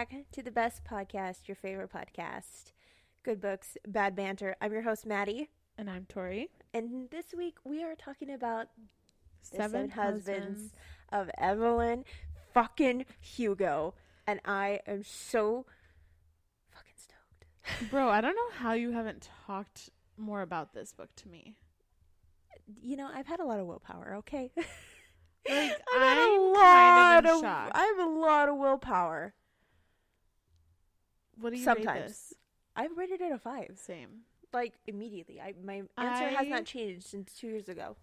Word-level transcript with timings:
back 0.00 0.14
to 0.32 0.42
the 0.42 0.50
best 0.50 0.82
podcast, 0.82 1.46
your 1.46 1.54
favorite 1.54 1.90
podcast, 1.92 2.72
Good 3.22 3.38
Books, 3.38 3.76
Bad 3.86 4.16
Banter. 4.16 4.56
I'm 4.58 4.72
your 4.72 4.80
host, 4.80 5.04
Maddie. 5.04 5.50
And 5.76 5.90
I'm 5.90 6.06
Tori. 6.06 6.48
And 6.72 7.10
this 7.10 7.34
week 7.36 7.56
we 7.64 7.84
are 7.84 7.94
talking 7.94 8.30
about 8.30 8.68
the 9.50 9.58
Seven, 9.58 9.70
seven 9.70 9.90
husbands, 9.90 10.42
husbands. 10.42 10.72
of 11.12 11.30
Evelyn 11.36 12.04
fucking 12.54 13.04
Hugo. 13.20 13.92
And 14.26 14.40
I 14.46 14.80
am 14.86 15.02
so 15.04 15.66
fucking 16.70 16.96
stoked. 16.96 17.90
Bro, 17.90 18.08
I 18.08 18.22
don't 18.22 18.34
know 18.34 18.56
how 18.56 18.72
you 18.72 18.92
haven't 18.92 19.28
talked 19.46 19.90
more 20.16 20.40
about 20.40 20.72
this 20.72 20.94
book 20.94 21.10
to 21.16 21.28
me. 21.28 21.56
You 22.82 22.96
know, 22.96 23.10
I've 23.12 23.26
had 23.26 23.40
a 23.40 23.44
lot 23.44 23.60
of 23.60 23.66
willpower, 23.66 24.14
okay? 24.20 24.50
Like, 25.48 25.72
I'm 25.96 26.40
a 26.40 26.54
kind 26.54 27.26
lot 27.26 27.26
of 27.26 27.36
of. 27.38 27.44
I 27.44 27.94
have 27.96 28.06
a 28.06 28.10
lot 28.10 28.48
of 28.50 28.56
willpower. 28.56 29.34
What 31.40 31.52
do 31.52 31.58
you 31.58 31.64
Sometimes. 31.64 31.86
rate 31.86 32.08
this? 32.08 32.34
I've 32.76 32.96
rated 32.96 33.20
it 33.20 33.32
a 33.32 33.38
five. 33.38 33.72
Same. 33.74 34.20
Like 34.52 34.74
immediately. 34.86 35.40
I 35.40 35.54
my 35.64 35.82
answer 35.96 36.28
has 36.28 36.48
not 36.48 36.64
changed 36.64 37.06
since 37.06 37.32
two 37.34 37.48
years 37.48 37.68
ago. 37.68 37.96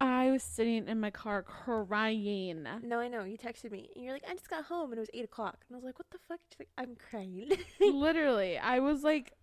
I 0.00 0.30
was 0.30 0.42
sitting 0.42 0.88
in 0.88 0.98
my 0.98 1.10
car 1.10 1.42
crying. 1.42 2.66
No, 2.82 3.00
I 3.00 3.08
know. 3.08 3.24
You 3.24 3.36
texted 3.36 3.70
me 3.70 3.90
and 3.94 4.02
you're 4.02 4.14
like, 4.14 4.24
I 4.28 4.32
just 4.32 4.48
got 4.48 4.64
home 4.64 4.92
and 4.92 4.98
it 4.98 5.00
was 5.00 5.10
eight 5.12 5.24
o'clock. 5.24 5.58
And 5.68 5.74
I 5.74 5.76
was 5.76 5.84
like, 5.84 5.98
What 5.98 6.10
the 6.10 6.18
fuck? 6.26 6.40
She's 6.50 6.60
like, 6.60 6.70
I'm 6.78 6.96
crying. 7.10 7.50
Literally, 7.80 8.58
I 8.58 8.78
was 8.78 9.04
like 9.04 9.34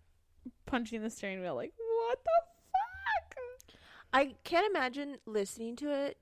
punching 0.66 1.04
the 1.04 1.10
steering 1.10 1.42
wheel, 1.42 1.56
like, 1.56 1.74
what 1.78 2.20
the 2.24 2.42
fuck? 2.72 3.78
I 4.14 4.36
can't 4.44 4.66
imagine 4.70 5.18
listening 5.26 5.76
to 5.78 5.92
it 5.92 6.18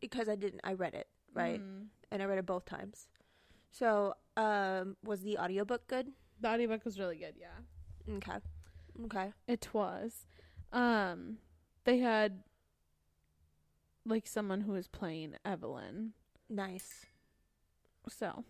because 0.00 0.28
I 0.28 0.36
didn't 0.36 0.60
I 0.62 0.74
read 0.74 0.94
it, 0.94 1.08
right? 1.32 1.60
Mm. 1.60 1.86
And 2.12 2.22
I 2.22 2.26
read 2.26 2.38
it 2.38 2.46
both 2.46 2.64
times. 2.64 3.08
So, 3.76 4.14
um, 4.36 4.96
was 5.02 5.22
the 5.22 5.36
audiobook 5.36 5.88
good? 5.88 6.12
The 6.40 6.48
audiobook 6.48 6.84
was 6.84 6.96
really 6.96 7.16
good, 7.16 7.34
yeah. 7.36 8.14
Okay. 8.16 8.38
Okay. 9.06 9.32
It 9.48 9.68
was. 9.72 10.26
Um, 10.72 11.38
they 11.82 11.98
had 11.98 12.44
like 14.06 14.28
someone 14.28 14.60
who 14.60 14.72
was 14.72 14.86
playing 14.86 15.34
Evelyn. 15.44 16.12
Nice. 16.48 17.06
So, 18.08 18.44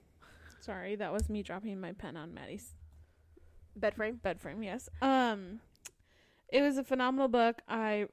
sorry, 0.61 0.95
that 0.97 1.11
was 1.11 1.31
me 1.31 1.43
dropping 1.43 1.81
my 1.81 1.93
pen 1.93 2.19
on 2.19 2.35
Maddie's 2.35 2.75
Bed 3.77 3.95
frame? 3.95 4.21
bed 4.23 4.41
frame. 4.43 4.63
Yes. 4.63 4.91
Um, 5.01 5.61
it 6.53 6.61
was 6.61 6.77
a 6.77 6.85
phenomenal 6.85 7.29
book. 7.29 7.63
I 7.67 8.09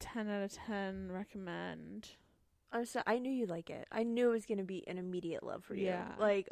ten 0.00 0.28
out 0.28 0.42
of 0.42 0.52
ten 0.52 1.12
recommend. 1.12 2.08
I'm 2.72 2.84
so 2.84 3.02
I 3.06 3.18
knew 3.18 3.30
you'd 3.30 3.48
like 3.48 3.70
it. 3.70 3.86
I 3.90 4.02
knew 4.02 4.28
it 4.28 4.32
was 4.32 4.46
gonna 4.46 4.64
be 4.64 4.86
an 4.86 4.98
immediate 4.98 5.42
love 5.42 5.64
for 5.64 5.74
you. 5.74 5.86
Yeah. 5.86 6.08
Like 6.18 6.48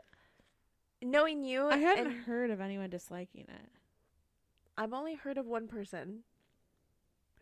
knowing 1.03 1.45
you 1.45 1.69
I 1.69 1.77
hadn't 1.77 2.07
and 2.07 2.17
heard 2.25 2.51
of 2.51 2.61
anyone 2.61 2.91
disliking 2.91 3.43
it. 3.49 3.71
I've 4.79 4.93
only 4.93 5.15
heard 5.15 5.39
of 5.39 5.47
one 5.47 5.69
person, 5.69 6.21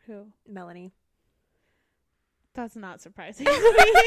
Who? 0.07 0.27
Melanie. 0.49 0.93
That's 2.55 2.77
not 2.77 3.01
surprising. 3.01 3.47
to 3.47 3.53
me. 3.53 4.03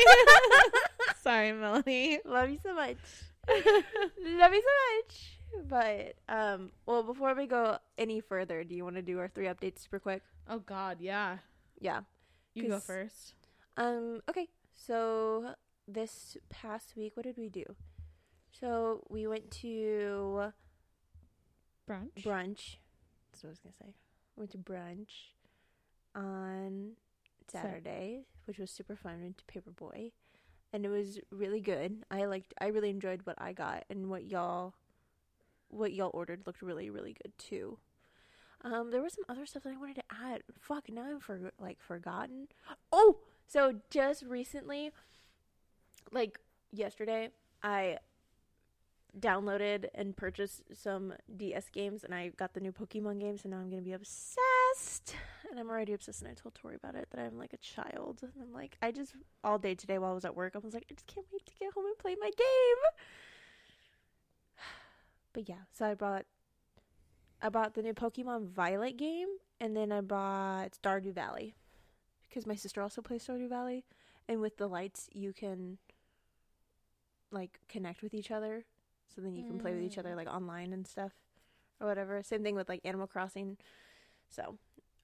sorry, 1.22 1.52
Melanie. 1.52 2.20
Love 2.24 2.50
you 2.50 2.60
so 2.64 2.74
much. 2.74 2.96
Love 3.50 4.54
you 4.54 4.64
so 4.64 4.76
much. 4.96 5.38
But 5.70 6.16
um 6.28 6.72
well 6.86 7.04
before 7.04 7.34
we 7.34 7.48
go 7.48 7.78
any 7.98 8.20
further, 8.20 8.64
do 8.64 8.76
you 8.76 8.84
want 8.84 8.96
to 8.96 9.02
do 9.02 9.20
our 9.20 9.28
three 9.28 9.46
updates 9.46 9.84
super 9.84 10.00
quick? 10.00 10.24
Oh 10.50 10.60
God, 10.60 10.98
yeah. 11.00 11.38
Yeah. 11.80 12.02
You 12.54 12.70
go 12.70 12.80
first. 12.80 13.34
Um 13.78 14.22
okay. 14.30 14.48
So 14.78 15.56
this 15.88 16.38
past 16.50 16.94
week 16.96 17.14
what 17.16 17.26
did 17.26 17.38
we 17.38 17.50
do? 17.50 17.66
So 18.52 19.04
we 19.10 19.28
went 19.28 19.52
to 19.62 20.54
Brunch. 21.90 22.24
brunch. 22.24 22.78
That's 23.32 23.44
what 23.44 23.50
I 23.50 23.50
was 23.50 23.60
gonna 23.60 23.76
say. 23.82 23.94
Went 24.36 24.52
to 24.52 24.58
brunch 24.58 25.34
on 26.16 26.92
Sat- 27.52 27.64
Saturday, 27.64 28.26
which 28.46 28.58
was 28.60 28.72
super 28.72 28.96
fun. 28.96 29.22
Went 29.22 29.38
to 29.40 29.46
Paperboy, 29.46 30.12
and 30.74 30.86
it 30.86 30.90
was 30.90 31.20
really 31.32 31.62
good. 31.62 32.04
I 32.12 32.26
liked. 32.26 32.54
I 32.60 32.68
really 32.68 32.90
enjoyed 32.90 33.22
what 33.24 33.36
I 33.40 33.54
got, 33.54 33.86
and 33.90 34.10
what 34.10 34.26
y'all, 34.26 34.76
what 35.70 35.94
y'all 35.94 36.12
ordered 36.14 36.44
looked 36.46 36.62
really 36.62 36.90
really 36.90 37.16
good 37.24 37.38
too. 37.38 37.80
Um, 38.62 38.92
there 38.92 39.02
was 39.02 39.14
some 39.14 39.26
other 39.30 39.46
stuff 39.46 39.64
that 39.64 39.74
I 39.74 39.78
wanted 39.78 39.98
to 39.98 40.04
add. 40.12 40.42
Fuck, 40.60 40.90
now 40.90 41.04
I'm 41.04 41.20
for 41.20 41.52
like 41.60 41.80
forgotten. 41.80 42.48
Oh, 42.92 43.18
so 43.48 43.76
just 43.90 44.24
recently, 44.24 44.92
like 46.12 46.40
yesterday, 46.72 47.30
I 47.64 48.00
downloaded 49.20 49.86
and 49.96 50.16
purchased 50.16 50.64
some 50.74 51.14
DS 51.36 51.70
games, 51.70 52.04
and 52.04 52.14
I 52.14 52.30
got 52.30 52.54
the 52.54 52.60
new 52.60 52.72
Pokemon 52.72 53.20
games, 53.20 53.44
and 53.44 53.52
now 53.52 53.60
I'm 53.60 53.70
gonna 53.70 53.82
be 53.82 53.94
obsessed. 53.94 55.16
And 55.50 55.60
I'm 55.60 55.70
already 55.70 55.94
obsessed, 55.94 56.22
and 56.22 56.30
I 56.30 56.34
told 56.34 56.56
Tori 56.56 56.76
about 56.76 56.96
it 56.96 57.08
that 57.12 57.22
I'm 57.22 57.38
like 57.38 57.54
a 57.54 57.58
child, 57.58 58.20
and 58.22 58.32
I'm 58.42 58.54
like, 58.54 58.78
I 58.82 58.92
just 58.92 59.14
all 59.44 59.58
day 59.58 59.76
today 59.76 59.98
while 59.98 60.12
I 60.12 60.16
was 60.16 60.26
at 60.26 60.36
work, 60.36 60.54
I 60.56 60.60
was 60.60 60.74
like, 60.74 60.86
I 60.92 60.94
just 60.94 61.08
can't 61.08 61.26
wait 61.32 61.46
to 61.46 61.54
get 61.60 61.74
home 61.74 61.86
and 61.86 61.98
play 61.98 62.16
my 62.20 62.28
game. 62.28 62.84
But 65.34 65.48
yeah, 65.48 65.66
so 65.72 65.86
I 65.86 65.94
bought, 65.94 66.26
I 67.42 67.50
bought 67.50 67.76
the 67.76 67.84
new 67.84 67.94
Pokemon 67.94 68.48
Violet 68.50 68.98
game, 68.98 69.28
and 69.62 69.76
then 69.76 69.92
I 69.92 70.02
bought 70.02 70.72
Stardew 70.82 71.14
Valley, 71.14 71.54
because 72.30 72.46
my 72.46 72.56
sister 72.56 72.82
also 72.82 73.02
plays 73.02 73.26
Stardew 73.26 73.50
Valley, 73.50 73.86
and 74.28 74.42
with 74.42 74.58
the 74.58 74.68
lights 74.68 75.10
you 75.14 75.34
can, 75.34 75.78
like, 77.32 77.60
connect 77.68 78.02
with 78.02 78.14
each 78.14 78.32
other 78.32 78.66
so 79.14 79.22
then 79.22 79.36
you 79.36 79.44
can 79.46 79.58
play 79.60 79.74
with 79.74 79.84
each 79.84 79.98
other 79.98 80.12
Mm. 80.12 80.18
like 80.18 80.28
online 80.28 80.74
and 80.74 80.86
stuff 80.86 81.14
or 81.80 81.88
whatever. 81.88 82.22
Same 82.22 82.44
thing 82.44 82.56
with 82.56 82.70
like 82.70 82.82
Animal 82.86 83.08
Crossing. 83.08 83.58
So 84.30 84.58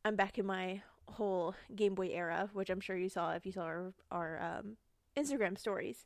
I'm 0.05 0.15
back 0.15 0.37
in 0.37 0.45
my 0.45 0.81
whole 1.07 1.55
Game 1.75 1.95
Boy 1.95 2.09
era, 2.09 2.49
which 2.53 2.69
I'm 2.69 2.79
sure 2.79 2.97
you 2.97 3.09
saw 3.09 3.31
if 3.31 3.45
you 3.45 3.51
saw 3.51 3.63
our 3.63 3.93
our 4.11 4.41
um, 4.41 4.77
Instagram 5.17 5.57
stories. 5.57 6.05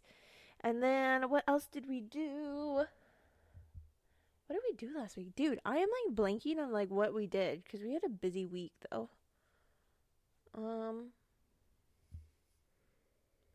And 0.61 0.81
then 0.81 1.29
what 1.29 1.44
else 1.47 1.67
did 1.67 1.88
we 1.88 2.00
do? 2.00 2.85
What 4.47 4.56
did 4.56 4.61
we 4.69 4.75
do 4.77 4.97
last 4.97 5.17
week, 5.17 5.35
dude? 5.35 5.59
I 5.66 5.77
am 5.77 5.89
like 6.07 6.16
blanking 6.16 6.57
on 6.59 6.72
like 6.72 6.89
what 6.89 7.13
we 7.13 7.27
did 7.27 7.63
because 7.63 7.81
we 7.81 7.94
had 7.94 8.03
a 8.06 8.09
busy 8.09 8.45
week 8.45 8.72
though. 8.89 9.09
Um, 10.57 11.09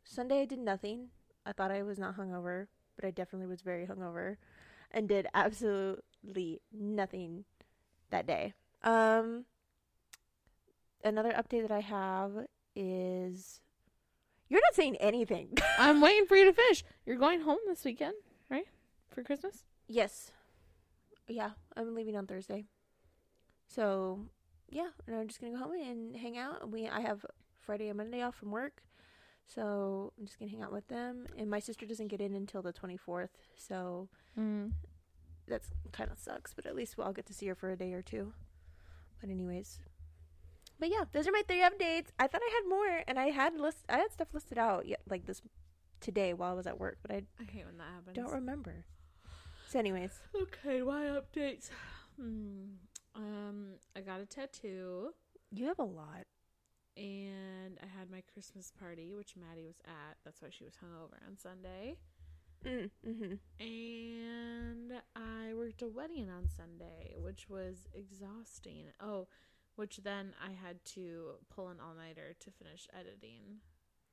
Sunday 0.03 0.41
I 0.41 0.45
did 0.45 0.59
nothing. 0.59 1.09
I 1.45 1.51
thought 1.51 1.71
I 1.71 1.83
was 1.83 1.99
not 1.99 2.15
hungover, 2.17 2.67
but 2.95 3.05
I 3.05 3.11
definitely 3.11 3.47
was 3.47 3.61
very 3.61 3.85
hungover 3.85 4.37
and 4.91 5.09
did 5.09 5.27
absolutely 5.33 6.61
nothing 6.71 7.43
that 8.09 8.25
day. 8.25 8.53
Um 8.83 9.45
another 11.03 11.31
update 11.31 11.63
that 11.63 11.71
I 11.71 11.81
have 11.81 12.31
is 12.75 13.59
you're 14.49 14.61
not 14.61 14.75
saying 14.75 14.97
anything. 14.97 15.57
I'm 15.79 15.99
waiting 15.99 16.25
for 16.25 16.37
you 16.37 16.45
to 16.45 16.53
finish. 16.53 16.83
You're 17.05 17.17
going 17.17 17.41
home 17.41 17.57
this 17.67 17.83
weekend, 17.83 18.13
right? 18.49 18.65
For 19.09 19.23
Christmas? 19.23 19.65
yes. 19.87 20.31
Yeah, 21.27 21.51
I'm 21.77 21.95
leaving 21.95 22.17
on 22.17 22.27
Thursday. 22.27 22.65
So, 23.65 24.19
yeah, 24.69 24.89
and 25.07 25.15
I'm 25.15 25.27
just 25.27 25.39
to 25.41 25.49
go 25.49 25.57
home 25.57 25.73
and 25.73 26.15
hang 26.15 26.37
out. 26.37 26.69
We 26.71 26.87
I 26.87 27.01
have 27.01 27.25
Friday 27.59 27.87
and 27.89 27.97
Monday 27.97 28.21
off 28.21 28.35
from 28.35 28.51
work. 28.51 28.83
So, 29.45 30.13
I'm 30.17 30.25
just 30.25 30.39
to 30.39 30.47
hang 30.47 30.61
out 30.61 30.71
with 30.71 30.87
them 30.87 31.27
and 31.37 31.49
my 31.49 31.59
sister 31.59 31.85
doesn't 31.85 32.07
get 32.07 32.21
in 32.21 32.33
until 32.33 32.61
the 32.61 32.71
24th. 32.73 33.29
So, 33.57 34.07
Mm. 34.39 34.71
that's 35.47 35.69
kind 35.91 36.09
of 36.09 36.17
sucks, 36.17 36.53
but 36.53 36.65
at 36.65 36.75
least 36.75 36.95
I'll 36.97 37.11
get 37.13 37.25
to 37.25 37.33
see 37.33 37.47
her 37.47 37.55
for 37.55 37.69
a 37.69 37.75
day 37.75 37.91
or 37.93 38.01
two. 38.01 38.33
But 39.19 39.29
anyways, 39.29 39.79
but 40.79 40.89
yeah, 40.89 41.03
those 41.11 41.27
are 41.27 41.31
my 41.33 41.43
three 41.47 41.61
updates. 41.61 42.07
I 42.17 42.27
thought 42.27 42.41
I 42.41 42.51
had 42.61 42.69
more, 42.69 43.03
and 43.07 43.19
I 43.19 43.27
had 43.31 43.59
list, 43.59 43.79
I 43.89 43.97
had 43.97 44.11
stuff 44.11 44.33
listed 44.33 44.57
out, 44.57 44.85
yeah, 44.87 44.95
like 45.09 45.25
this 45.25 45.41
today 45.99 46.33
while 46.33 46.51
I 46.51 46.55
was 46.55 46.67
at 46.67 46.79
work, 46.79 46.97
but 47.01 47.11
I 47.11 47.23
I 47.39 47.43
hate 47.43 47.65
when 47.65 47.77
that 47.77 47.87
happens. 47.95 48.15
don't 48.15 48.31
remember. 48.31 48.85
So, 49.67 49.77
anyways, 49.79 50.19
Okay, 50.33 50.81
why 50.81 51.03
updates? 51.05 51.69
Hmm. 52.17 52.75
Um, 53.15 53.75
I 53.95 54.01
got 54.01 54.21
a 54.21 54.25
tattoo, 54.25 55.13
you 55.51 55.65
have 55.67 55.79
a 55.79 55.83
lot. 55.83 56.25
and 56.95 57.79
I 57.81 57.87
had 57.99 58.11
my 58.11 58.21
Christmas 58.31 58.71
party, 58.79 59.13
which 59.15 59.35
Maddie 59.35 59.65
was 59.65 59.81
at. 59.85 60.17
That's 60.23 60.41
why 60.41 60.49
she 60.51 60.63
was 60.63 60.73
hungover 60.75 61.25
on 61.27 61.37
Sunday. 61.37 61.97
Mm, 62.65 62.89
mm-hmm. 63.05 63.33
And 63.59 64.93
I 65.15 65.53
worked 65.55 65.81
a 65.81 65.87
wedding 65.87 66.29
on 66.29 66.47
Sunday, 66.47 67.15
which 67.17 67.49
was 67.49 67.87
exhausting. 67.93 68.85
Oh, 69.01 69.27
which 69.75 69.97
then 70.03 70.33
I 70.43 70.51
had 70.51 70.83
to 70.93 71.31
pull 71.49 71.69
an 71.69 71.77
all 71.83 71.95
nighter 71.95 72.35
to 72.39 72.51
finish 72.51 72.87
editing 72.97 73.61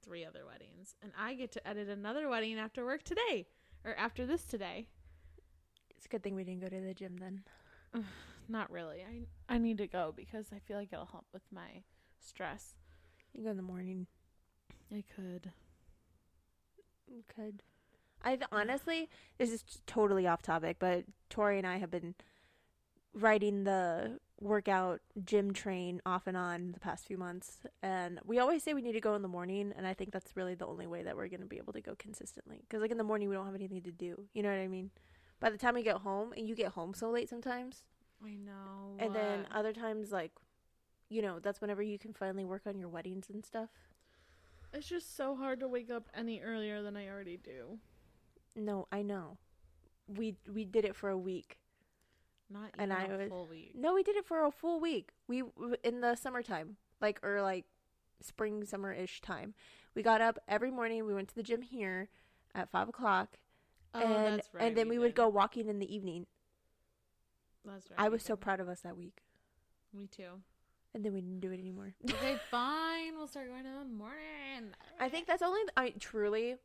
three 0.03 0.25
other 0.25 0.47
weddings. 0.47 0.95
And 1.03 1.13
I 1.19 1.35
get 1.35 1.53
to 1.53 1.69
edit 1.69 1.89
another 1.89 2.29
wedding 2.29 2.59
after 2.59 2.85
work 2.85 3.03
today, 3.03 3.47
or 3.85 3.95
after 3.97 4.25
this 4.25 4.45
today. 4.45 4.87
It's 5.97 6.07
a 6.07 6.09
good 6.09 6.23
thing 6.23 6.35
we 6.35 6.45
didn't 6.45 6.63
go 6.63 6.69
to 6.69 6.81
the 6.81 6.95
gym 6.95 7.19
then. 7.19 7.43
Not 8.51 8.71
really. 8.73 9.05
I 9.09 9.55
I 9.55 9.59
need 9.59 9.79
to 9.79 9.87
go 9.87 10.13
because 10.15 10.47
I 10.53 10.59
feel 10.59 10.77
like 10.77 10.89
it'll 10.93 11.07
help 11.07 11.27
with 11.33 11.45
my 11.53 11.85
stress. 12.19 12.75
You 13.33 13.45
go 13.45 13.51
in 13.51 13.57
the 13.57 13.63
morning. 13.63 14.09
I 14.93 15.05
could. 15.15 15.53
You 17.07 17.23
could. 17.33 17.63
I 18.23 18.35
th- 18.35 18.49
honestly, 18.51 19.09
this 19.39 19.53
is 19.53 19.65
totally 19.87 20.27
off 20.27 20.43
topic, 20.43 20.79
but 20.81 21.05
Tori 21.31 21.59
and 21.59 21.67
I 21.67 21.79
have 21.79 21.93
been 21.93 22.17
riding 23.15 23.63
the 23.63 24.19
workout 24.41 25.01
gym 25.25 25.53
train 25.53 26.01
off 26.05 26.27
and 26.27 26.37
on 26.37 26.73
the 26.73 26.81
past 26.81 27.07
few 27.07 27.17
months, 27.19 27.61
and 27.85 28.19
we 28.25 28.41
always 28.41 28.65
say 28.65 28.75
we 28.75 28.83
need 28.83 28.93
to 28.93 29.01
go 29.01 29.15
in 29.15 29.23
the 29.23 29.29
morning, 29.29 29.73
and 29.77 29.87
I 29.87 29.95
think 29.95 30.11
that's 30.11 30.37
really 30.37 30.57
the 30.57 30.67
only 30.67 30.89
way 30.89 31.05
that 31.05 31.17
we're 31.17 31.29
going 31.29 31.41
to 31.41 31.47
be 31.47 31.59
able 31.59 31.73
to 31.75 31.81
go 31.81 31.95
consistently. 31.97 32.65
Because 32.69 32.83
like 32.83 32.91
in 32.91 32.99
the 32.99 33.05
morning, 33.05 33.29
we 33.29 33.37
don't 33.37 33.47
have 33.47 33.55
anything 33.55 33.83
to 33.83 33.93
do. 33.93 34.27
You 34.35 34.43
know 34.43 34.51
what 34.51 34.59
I 34.59 34.67
mean? 34.67 34.91
By 35.39 35.51
the 35.51 35.57
time 35.59 35.75
we 35.75 35.85
get 35.85 35.99
home, 35.99 36.33
and 36.37 36.49
you 36.49 36.57
get 36.57 36.73
home 36.73 36.95
so 36.95 37.11
late 37.11 37.29
sometimes, 37.29 37.85
I 38.25 38.35
know. 38.35 38.97
and 38.99 39.15
then 39.15 39.47
other 39.53 39.73
times 39.73 40.11
like, 40.13 40.33
you 41.09 41.23
know, 41.23 41.39
that's 41.41 41.61
whenever 41.61 41.83
you 41.83 41.99
can 41.99 42.13
finally 42.13 42.45
work 42.45 42.63
on 42.67 42.79
your 42.79 42.89
weddings 42.89 43.29
and 43.33 43.45
stuff. 43.45 43.71
it's 44.73 44.89
just 44.89 45.17
so 45.17 45.35
hard 45.37 45.61
to 45.61 45.69
wake 45.69 45.91
up 45.91 46.09
any 46.15 46.41
earlier 46.41 46.83
than 46.83 46.97
I 46.97 47.09
already 47.09 47.37
do. 47.37 47.79
No, 48.55 48.87
I 48.93 49.03
know. 49.03 49.39
We 50.07 50.37
we 50.53 50.65
did 50.65 50.85
it 50.85 50.95
for 50.97 51.09
a 51.09 51.19
week. 51.19 51.59
Not 52.53 52.71
And 52.79 52.91
even 52.93 53.11
I 53.11 53.15
a 53.15 53.19
was- 53.19 53.29
full 53.29 53.47
week. 53.47 53.73
No, 53.77 53.95
we 53.95 54.03
did 54.03 54.17
it 54.17 54.27
for 54.27 54.45
a 54.45 54.51
full 54.51 54.81
week. 54.81 55.11
We 55.29 55.43
in 55.85 56.01
the 56.01 56.15
summertime, 56.17 56.77
like 57.01 57.21
or 57.23 57.43
like 57.43 57.65
spring 58.21 58.65
summer 58.65 58.93
ish 58.93 59.21
time. 59.21 59.55
We 59.95 60.03
got 60.03 60.21
up 60.21 60.39
every 60.49 60.71
morning. 60.71 61.07
We 61.07 61.15
went 61.15 61.29
to 61.29 61.35
the 61.35 61.43
gym 61.43 61.63
here 61.63 62.09
at 62.55 62.71
five 62.71 62.89
o'clock, 62.89 63.39
Oh, 63.95 64.01
and 64.01 64.39
that's 64.39 64.49
right. 64.53 64.65
and 64.65 64.77
then 64.77 64.89
we, 64.89 64.99
would 64.99 65.15
go 65.15 65.29
walking 65.29 65.69
in 65.69 65.79
the 65.79 65.93
evening. 65.95 66.27
That's 67.65 67.91
right. 67.91 67.99
I 68.01 68.09
was 68.09 68.23
so 68.23 68.37
proud 68.37 68.61
of 68.61 68.69
us 68.69 68.81
that 68.81 68.97
week, 68.97 69.23
Me 69.95 70.07
too. 70.07 70.43
and 70.95 71.05
then 71.05 71.13
we 71.13 71.21
didn't 71.21 71.41
do 71.41 71.51
it 71.53 71.61
anymore. 71.61 71.95
okay, 72.11 72.37
fine. 72.51 73.15
We'll 73.17 73.27
start 73.29 73.49
going 73.49 73.67
in 73.67 73.73
the 73.75 73.85
morning. 73.85 74.73
I 74.99 75.09
think 75.09 75.27
that's 75.27 75.43
only. 75.43 75.61
I 75.77 75.91
truly, 75.99 76.57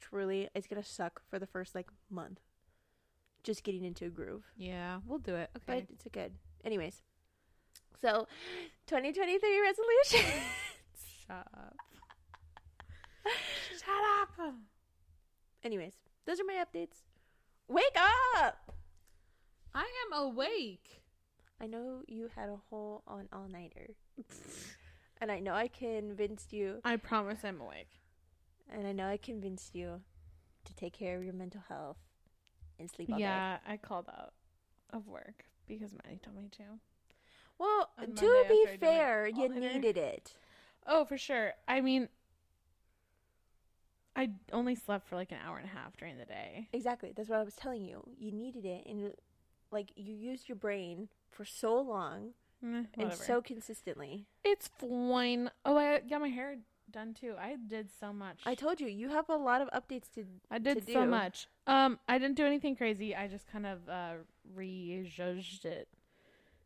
truly, 0.00 0.48
it's 0.54 0.66
gonna 0.66 0.84
suck 0.84 1.22
for 1.28 1.38
the 1.38 1.46
first 1.46 1.74
like 1.74 1.88
month, 2.10 2.40
just 3.42 3.64
getting 3.64 3.84
into 3.84 4.04
a 4.06 4.10
groove. 4.10 4.44
Yeah, 4.56 4.98
we'll 5.06 5.18
do 5.20 5.34
it. 5.36 5.50
But 5.66 5.74
Okay. 5.76 5.86
it's 5.92 6.06
a 6.06 6.10
good. 6.10 6.32
Anyways, 6.64 7.02
so 8.00 8.26
2023 8.86 9.60
resolution. 9.60 10.32
Shut 11.26 11.46
up. 11.54 11.76
Shut 13.78 14.46
up. 14.46 14.54
Anyways, 15.64 15.94
those 16.26 16.40
are 16.40 16.44
my 16.44 16.62
updates. 16.64 16.98
Wake 17.68 17.96
up! 18.36 18.74
I 19.74 19.90
am 20.06 20.18
awake. 20.18 21.02
I 21.60 21.66
know 21.66 22.02
you 22.06 22.30
had 22.34 22.48
a 22.48 22.58
whole 22.68 23.02
on 23.06 23.28
all 23.32 23.48
nighter. 23.48 23.94
and 25.20 25.30
I 25.30 25.38
know 25.38 25.54
I 25.54 25.68
convinced 25.68 26.52
you, 26.52 26.80
I 26.84 26.96
promise 26.96 27.38
I'm 27.44 27.60
awake. 27.60 28.00
and 28.70 28.86
I 28.86 28.92
know 28.92 29.06
I 29.06 29.16
convinced 29.16 29.74
you 29.74 30.00
to 30.64 30.74
take 30.74 30.92
care 30.92 31.16
of 31.16 31.24
your 31.24 31.34
mental 31.34 31.62
health 31.68 31.98
and 32.78 32.90
sleep 32.90 33.10
all 33.10 33.18
day. 33.18 33.22
Yeah, 33.24 33.58
I 33.66 33.76
called 33.76 34.08
out 34.08 34.32
of 34.90 35.08
work 35.08 35.44
because 35.66 35.92
Maddie 36.04 36.20
told 36.22 36.36
me 36.36 36.48
to. 36.52 36.62
Well, 37.58 37.90
to 38.00 38.06
be 38.48 38.64
after 38.66 38.68
I 38.68 38.70
did 38.72 38.80
my 38.80 38.86
fair, 38.86 39.26
you 39.28 39.48
needed 39.48 39.96
it. 39.96 40.32
Oh, 40.86 41.04
for 41.04 41.16
sure. 41.16 41.52
I 41.68 41.80
mean, 41.80 42.08
I 44.16 44.30
only 44.52 44.74
slept 44.74 45.06
for 45.06 45.14
like 45.14 45.30
an 45.30 45.38
hour 45.46 45.58
and 45.58 45.66
a 45.66 45.70
half 45.70 45.96
during 45.96 46.18
the 46.18 46.24
day. 46.24 46.68
Exactly. 46.72 47.12
That's 47.14 47.28
what 47.28 47.38
I 47.38 47.44
was 47.44 47.54
telling 47.54 47.84
you. 47.84 48.02
You 48.18 48.32
needed 48.32 48.64
it, 48.64 48.84
and 48.86 49.12
like 49.72 49.90
you 49.96 50.14
used 50.14 50.48
your 50.48 50.56
brain 50.56 51.08
for 51.30 51.44
so 51.44 51.80
long 51.80 52.34
Eh, 52.64 52.84
and 52.96 53.12
so 53.12 53.42
consistently. 53.42 54.26
it's 54.44 54.68
fine. 54.78 55.50
Oh, 55.64 55.76
I 55.76 55.98
got 55.98 56.20
my 56.20 56.28
hair 56.28 56.58
done 56.90 57.12
too. 57.12 57.34
I 57.36 57.56
did 57.66 57.88
so 57.98 58.12
much. 58.12 58.38
I 58.46 58.54
told 58.54 58.80
you 58.80 58.86
you 58.86 59.08
have 59.08 59.28
a 59.28 59.34
lot 59.36 59.60
of 59.62 59.68
updates 59.70 60.12
to. 60.14 60.24
I 60.48 60.58
did 60.58 60.86
to 60.86 60.92
so 60.92 61.04
much. 61.04 61.48
Um, 61.66 61.98
I 62.08 62.18
didn't 62.18 62.36
do 62.36 62.46
anything 62.46 62.76
crazy. 62.76 63.16
I 63.16 63.26
just 63.26 63.50
kind 63.50 63.66
of 63.66 63.88
uh 63.88 64.12
rejudged 64.54 65.64
it. 65.64 65.88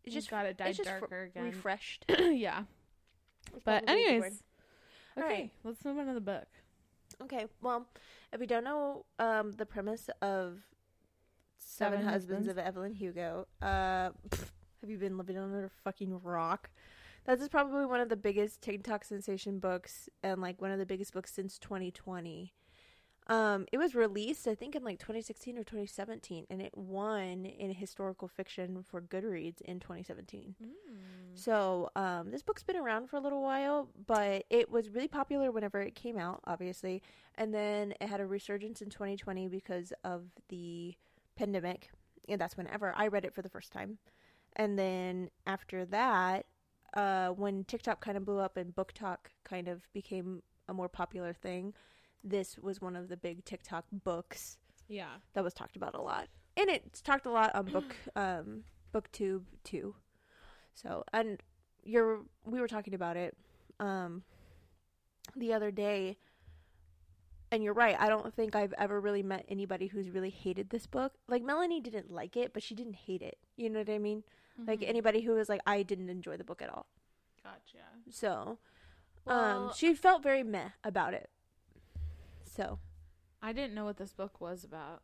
It's 0.04 0.14
just 0.14 0.30
got 0.30 0.44
it 0.46 0.56
dyed 0.58 0.68
it's 0.68 0.78
just 0.78 0.90
fr- 0.90 0.98
darker 0.98 1.22
again. 1.24 1.44
refreshed. 1.44 2.04
yeah. 2.18 2.64
It's 3.54 3.64
But 3.64 3.88
anyways, 3.88 4.42
okay, 5.18 5.50
let's 5.64 5.84
move 5.84 5.98
on 5.98 6.06
to 6.06 6.14
the 6.14 6.20
book. 6.20 6.46
Okay, 7.22 7.46
well, 7.62 7.86
if 8.32 8.40
you 8.40 8.46
don't 8.46 8.64
know 8.64 9.06
um, 9.18 9.52
the 9.52 9.64
premise 9.64 10.10
of 10.20 10.58
Seven, 11.58 11.98
Seven 12.00 12.12
Husbands, 12.12 12.46
Husbands. 12.46 12.48
of 12.48 12.58
Evelyn 12.58 12.92
Hugo, 12.94 13.46
uh, 13.62 14.10
pff, 14.28 14.50
have 14.80 14.90
you 14.90 14.98
been 14.98 15.16
living 15.18 15.38
under 15.38 15.64
a 15.66 15.70
fucking 15.84 16.20
rock? 16.22 16.70
That 17.24 17.40
is 17.40 17.48
probably 17.48 17.86
one 17.86 18.00
of 18.00 18.08
the 18.08 18.16
biggest 18.16 18.62
TikTok 18.62 19.04
sensation 19.04 19.58
books 19.58 20.08
and 20.22 20.40
like 20.40 20.62
one 20.62 20.70
of 20.70 20.78
the 20.78 20.86
biggest 20.86 21.12
books 21.12 21.32
since 21.32 21.58
2020. 21.58 22.52
Um, 23.28 23.66
it 23.72 23.78
was 23.78 23.96
released, 23.96 24.46
I 24.46 24.54
think, 24.54 24.76
in 24.76 24.84
like 24.84 25.00
2016 25.00 25.56
or 25.58 25.64
2017, 25.64 26.46
and 26.48 26.62
it 26.62 26.70
won 26.76 27.44
in 27.44 27.72
historical 27.72 28.28
fiction 28.28 28.84
for 28.88 29.00
Goodreads 29.02 29.60
in 29.62 29.80
2017. 29.80 30.54
So, 31.34 31.90
um, 31.96 32.30
this 32.30 32.42
book's 32.42 32.62
been 32.62 32.76
around 32.76 33.10
for 33.10 33.16
a 33.16 33.20
little 33.20 33.42
while, 33.42 33.88
but 34.06 34.44
it 34.48 34.70
was 34.70 34.90
really 34.90 35.08
popular 35.08 35.50
whenever 35.50 35.80
it 35.80 35.96
came 35.96 36.16
out, 36.16 36.40
obviously. 36.46 37.02
And 37.34 37.52
then 37.52 37.94
it 38.00 38.08
had 38.08 38.20
a 38.20 38.26
resurgence 38.26 38.80
in 38.80 38.90
2020 38.90 39.48
because 39.48 39.92
of 40.04 40.26
the 40.48 40.94
pandemic. 41.36 41.90
And 42.28 42.40
that's 42.40 42.56
whenever 42.56 42.92
I 42.96 43.06
read 43.08 43.24
it 43.24 43.34
for 43.34 43.42
the 43.42 43.48
first 43.48 43.72
time. 43.72 43.98
And 44.56 44.78
then 44.78 45.30
after 45.46 45.84
that, 45.86 46.46
uh, 46.94 47.28
when 47.28 47.64
TikTok 47.64 48.00
kind 48.00 48.16
of 48.16 48.24
blew 48.24 48.38
up 48.38 48.56
and 48.56 48.74
BookTok 48.74 49.18
kind 49.44 49.68
of 49.68 49.82
became 49.92 50.42
a 50.68 50.74
more 50.74 50.88
popular 50.88 51.32
thing, 51.32 51.74
this 52.24 52.58
was 52.58 52.80
one 52.80 52.96
of 52.96 53.08
the 53.08 53.16
big 53.16 53.44
TikTok 53.44 53.84
books 53.92 54.58
Yeah. 54.88 55.16
that 55.34 55.44
was 55.44 55.54
talked 55.54 55.76
about 55.76 55.94
a 55.94 56.00
lot, 56.00 56.28
and 56.56 56.68
it's 56.70 57.00
talked 57.02 57.26
a 57.26 57.30
lot 57.30 57.54
on 57.54 57.66
book 57.66 57.94
um 58.16 58.64
booktube 58.94 59.44
too. 59.62 59.94
So 60.74 61.04
and 61.12 61.40
you're 61.84 62.22
we 62.44 62.60
were 62.60 62.66
talking 62.68 62.94
about 62.94 63.16
it 63.16 63.36
um 63.78 64.22
the 65.36 65.52
other 65.52 65.70
day, 65.70 66.16
and 67.56 67.64
you're 67.64 67.74
right. 67.74 67.96
I 67.98 68.08
don't 68.08 68.32
think 68.34 68.54
I've 68.54 68.74
ever 68.78 69.00
really 69.00 69.22
met 69.22 69.44
anybody 69.48 69.86
who's 69.88 70.10
really 70.10 70.30
hated 70.30 70.70
this 70.70 70.86
book. 70.86 71.14
Like 71.26 71.42
Melanie 71.42 71.80
didn't 71.80 72.10
like 72.12 72.36
it, 72.36 72.52
but 72.52 72.62
she 72.62 72.74
didn't 72.74 72.94
hate 72.94 73.22
it. 73.22 73.38
You 73.56 73.68
know 73.70 73.80
what 73.80 73.90
I 73.90 73.98
mean? 73.98 74.22
Like 74.66 74.80
Mhm. 74.80 74.88
anybody 74.88 75.22
who 75.22 75.32
was 75.32 75.48
like, 75.48 75.60
I 75.66 75.82
didn't 75.82 76.08
enjoy 76.10 76.36
the 76.36 76.44
book 76.44 76.62
at 76.62 76.68
all. 76.68 76.86
Gotcha. 77.42 77.84
So 78.10 78.58
Well, 79.24 79.38
um 79.68 79.72
she 79.74 79.94
felt 79.94 80.22
very 80.22 80.42
meh 80.42 80.70
about 80.84 81.14
it. 81.14 81.30
So 82.44 82.78
I 83.42 83.52
didn't 83.52 83.74
know 83.74 83.84
what 83.84 83.96
this 83.96 84.12
book 84.12 84.40
was 84.40 84.62
about. 84.64 85.02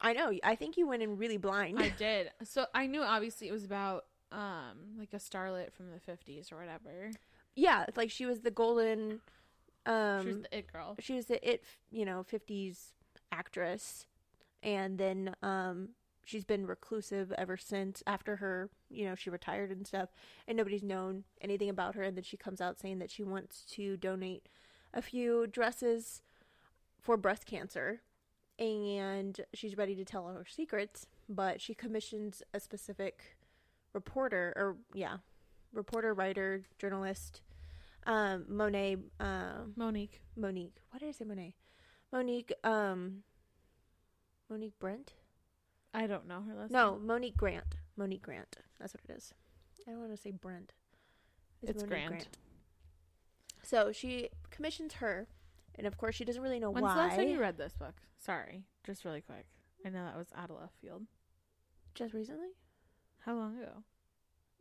I 0.00 0.12
know. 0.12 0.32
I 0.44 0.54
think 0.56 0.76
you 0.76 0.86
went 0.86 1.02
in 1.02 1.16
really 1.16 1.36
blind. 1.38 1.78
I 1.78 1.88
did. 1.98 2.30
So 2.44 2.66
I 2.74 2.86
knew 2.86 3.02
obviously 3.02 3.48
it 3.48 3.52
was 3.52 3.64
about 3.64 4.06
um 4.32 4.96
like 4.98 5.12
a 5.12 5.18
starlet 5.18 5.72
from 5.72 5.86
the 5.90 6.00
50s 6.00 6.50
or 6.52 6.56
whatever. 6.56 7.10
yeah, 7.54 7.84
it's 7.86 7.96
like 7.96 8.10
she 8.10 8.26
was 8.26 8.40
the 8.40 8.50
golden 8.50 9.20
um 9.86 10.22
she 10.22 10.28
was 10.28 10.42
the 10.42 10.58
it 10.58 10.72
girl. 10.72 10.96
she 11.00 11.14
was 11.14 11.26
the 11.26 11.48
it 11.50 11.64
you 11.90 12.04
know 12.04 12.24
50s 12.30 12.92
actress. 13.32 14.06
And 14.62 14.98
then 14.98 15.34
um 15.42 15.90
she's 16.24 16.44
been 16.44 16.66
reclusive 16.66 17.32
ever 17.38 17.56
since 17.56 18.02
after 18.06 18.36
her 18.36 18.68
you 18.90 19.04
know 19.04 19.14
she 19.14 19.30
retired 19.30 19.70
and 19.70 19.86
stuff. 19.86 20.10
And 20.46 20.56
nobody's 20.56 20.82
known 20.82 21.24
anything 21.40 21.68
about 21.68 21.94
her. 21.94 22.02
And 22.02 22.16
then 22.16 22.24
she 22.24 22.36
comes 22.36 22.60
out 22.60 22.78
saying 22.78 22.98
that 22.98 23.10
she 23.10 23.22
wants 23.22 23.64
to 23.72 23.96
donate 23.96 24.48
a 24.92 25.02
few 25.02 25.46
dresses 25.46 26.22
for 27.00 27.16
breast 27.16 27.46
cancer. 27.46 28.00
And 28.58 29.38
she's 29.52 29.76
ready 29.76 29.94
to 29.94 30.04
tell 30.04 30.26
her 30.28 30.44
secrets 30.48 31.06
but 31.28 31.60
she 31.60 31.74
commissions 31.74 32.42
a 32.54 32.60
specific 32.60 33.36
reporter 33.92 34.52
or 34.56 34.76
yeah 34.94 35.16
reporter 35.72 36.14
writer 36.14 36.62
journalist 36.78 37.40
um 38.06 38.44
monet 38.48 38.96
um 39.20 39.72
Monique. 39.76 40.20
Monique. 40.36 40.76
Why 40.90 40.98
did 40.98 41.08
I 41.08 41.12
say 41.12 41.24
Monet? 41.24 41.54
Monique, 42.12 42.52
um, 42.64 43.22
Monique 44.48 44.78
Brent? 44.78 45.12
I 45.92 46.06
don't 46.06 46.26
know 46.28 46.42
her 46.42 46.54
last 46.54 46.70
name. 46.70 46.80
No, 46.80 46.94
name. 46.96 47.06
Monique 47.06 47.36
Grant. 47.36 47.78
Monique 47.96 48.22
Grant. 48.22 48.56
That's 48.78 48.94
what 48.94 49.02
it 49.08 49.16
is. 49.16 49.34
I 49.86 49.90
don't 49.90 50.00
want 50.00 50.12
to 50.12 50.16
say 50.16 50.30
Brent. 50.30 50.72
It's 51.62 51.82
Grant. 51.82 52.28
So 53.62 53.90
she 53.92 54.28
commissions 54.50 54.94
her, 54.94 55.26
and 55.74 55.86
of 55.86 55.96
course 55.96 56.14
she 56.14 56.24
doesn't 56.24 56.42
really 56.42 56.60
know 56.60 56.70
When's 56.70 56.84
why. 56.84 56.94
the 56.94 57.00
last 57.00 57.16
time 57.16 57.28
you 57.28 57.40
read 57.40 57.58
this 57.58 57.72
book? 57.74 57.94
Sorry, 58.18 58.62
just 58.84 59.04
really 59.04 59.20
quick. 59.20 59.46
I 59.84 59.88
know 59.88 60.04
that 60.04 60.16
was 60.16 60.28
out 60.36 60.50
of 60.50 60.60
left 60.60 60.74
field. 60.80 61.02
Just 61.94 62.14
recently, 62.14 62.48
How 63.20 63.34
long 63.34 63.56
ago? 63.58 63.82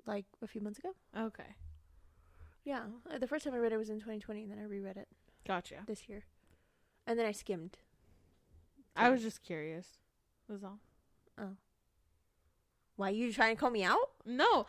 like 0.07 0.25
a 0.41 0.47
few 0.47 0.61
months 0.61 0.79
ago. 0.79 0.93
Okay, 1.17 1.55
Yeah, 2.65 2.81
uh, 3.09 3.19
the 3.19 3.27
first 3.27 3.45
time 3.45 3.53
I 3.53 3.57
read 3.57 3.71
it 3.71 3.77
was 3.77 3.89
in 3.89 3.97
2020, 3.97 4.43
and 4.43 4.51
then 4.51 4.59
I 4.59 4.63
reread 4.63 4.97
it 4.97 5.07
gotcha. 5.47 5.75
this 5.87 6.09
year, 6.09 6.23
and 7.05 7.17
then 7.17 7.25
I 7.25 7.31
skimmed. 7.31 7.77
I 8.95 9.09
was 9.09 9.21
just 9.21 9.43
curious. 9.43 9.87
Was 10.49 10.63
all. 10.63 10.79
Oh. 11.37 11.55
Why 12.95 13.09
are 13.09 13.13
you 13.13 13.31
trying 13.31 13.55
to 13.55 13.59
call 13.59 13.69
me 13.69 13.83
out? 13.83 14.09
No, 14.25 14.65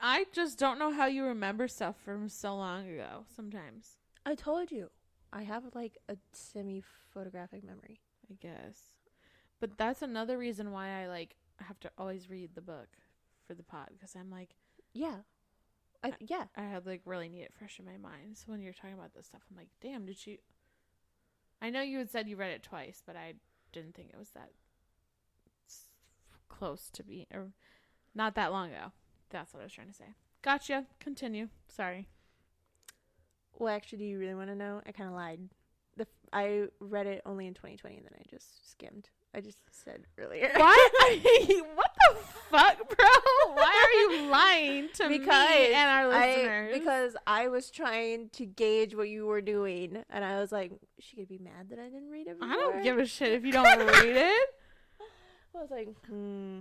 I 0.00 0.26
just 0.32 0.58
don't 0.58 0.78
know 0.78 0.92
how 0.92 1.06
you 1.06 1.24
remember 1.24 1.68
stuff 1.68 1.96
from 2.04 2.28
so 2.28 2.54
long 2.54 2.88
ago. 2.88 3.24
Sometimes. 3.34 3.96
I 4.26 4.34
told 4.34 4.70
you. 4.70 4.90
I 5.32 5.44
have 5.44 5.64
like 5.74 5.96
a 6.10 6.16
semi 6.32 6.82
photographic 7.14 7.64
memory. 7.64 8.00
I 8.30 8.34
guess. 8.40 8.78
But 9.60 9.78
that's 9.78 10.02
another 10.02 10.38
reason 10.38 10.72
why 10.72 11.02
I 11.02 11.08
like 11.08 11.36
have 11.58 11.78
to 11.80 11.90
always 11.96 12.28
read 12.28 12.50
the 12.54 12.60
book 12.60 12.88
for 13.46 13.54
the 13.54 13.62
pod 13.62 13.88
because 13.92 14.14
I'm 14.16 14.30
like 14.30 14.50
Yeah. 14.92 15.18
I, 16.04 16.12
yeah. 16.20 16.44
I 16.56 16.62
had 16.62 16.86
like 16.86 17.02
really 17.04 17.28
need 17.28 17.42
it 17.42 17.52
fresh 17.56 17.78
in 17.78 17.84
my 17.84 17.96
mind. 17.96 18.36
So 18.36 18.44
when 18.46 18.60
you're 18.60 18.72
talking 18.72 18.94
about 18.94 19.14
this 19.14 19.26
stuff, 19.26 19.42
I'm 19.50 19.56
like, 19.56 19.68
damn, 19.80 20.04
did 20.06 20.26
you? 20.26 20.38
I 21.60 21.70
know 21.70 21.80
you 21.80 21.98
had 21.98 22.10
said 22.10 22.28
you 22.28 22.36
read 22.36 22.50
it 22.50 22.62
twice, 22.62 23.02
but 23.06 23.16
I 23.16 23.34
didn't 23.72 23.94
think 23.94 24.10
it 24.12 24.18
was 24.18 24.30
that 24.30 24.50
close 26.48 26.90
to 26.92 27.02
be 27.02 27.26
or 27.32 27.52
not 28.14 28.34
that 28.34 28.52
long 28.52 28.70
ago. 28.70 28.92
That's 29.30 29.54
what 29.54 29.60
I 29.60 29.64
was 29.64 29.72
trying 29.72 29.88
to 29.88 29.94
say. 29.94 30.14
Gotcha. 30.42 30.86
Continue. 31.00 31.48
Sorry. 31.68 32.08
Well, 33.58 33.74
actually, 33.74 33.98
do 33.98 34.04
you 34.04 34.18
really 34.18 34.34
want 34.34 34.50
to 34.50 34.56
know? 34.56 34.82
I 34.86 34.92
kind 34.92 35.08
of 35.08 35.14
lied. 35.14 35.40
The 35.96 36.02
f- 36.02 36.28
I 36.32 36.64
read 36.80 37.06
it 37.06 37.22
only 37.24 37.46
in 37.46 37.54
2020, 37.54 37.96
and 37.96 38.04
then 38.04 38.12
I 38.18 38.22
just 38.28 38.70
skimmed. 38.70 39.08
I 39.34 39.40
just 39.40 39.58
said 39.70 40.02
earlier. 40.18 40.50
What? 40.54 40.92
what 41.74 41.90
the 42.08 42.16
fuck, 42.50 42.78
bro? 42.96 43.06
Why 43.54 43.84
are 43.84 44.00
you 44.00 44.26
lying 44.30 44.88
to 44.94 45.08
me 45.08 45.16
and 45.16 45.26
our 45.26 46.12
I, 46.12 46.26
listeners? 46.26 46.78
because 46.78 47.16
I 47.26 47.48
was 47.48 47.70
trying 47.70 48.28
to 48.30 48.44
gauge 48.44 48.94
what 48.94 49.08
you 49.08 49.26
were 49.26 49.40
doing, 49.40 50.04
and 50.10 50.24
I 50.24 50.38
was 50.38 50.52
like, 50.52 50.72
she 50.98 51.16
could 51.16 51.28
be 51.28 51.38
mad 51.38 51.70
that 51.70 51.78
I 51.78 51.84
didn't 51.84 52.10
read 52.10 52.26
it. 52.26 52.36
I 52.42 52.54
don't 52.54 52.82
give 52.82 52.98
a 52.98 53.06
shit 53.06 53.32
if 53.32 53.44
you 53.44 53.52
don't 53.52 53.78
read 53.78 54.16
it. 54.16 54.48
I 55.54 55.60
was 55.60 55.70
like, 55.70 55.88
hmm. 56.06 56.60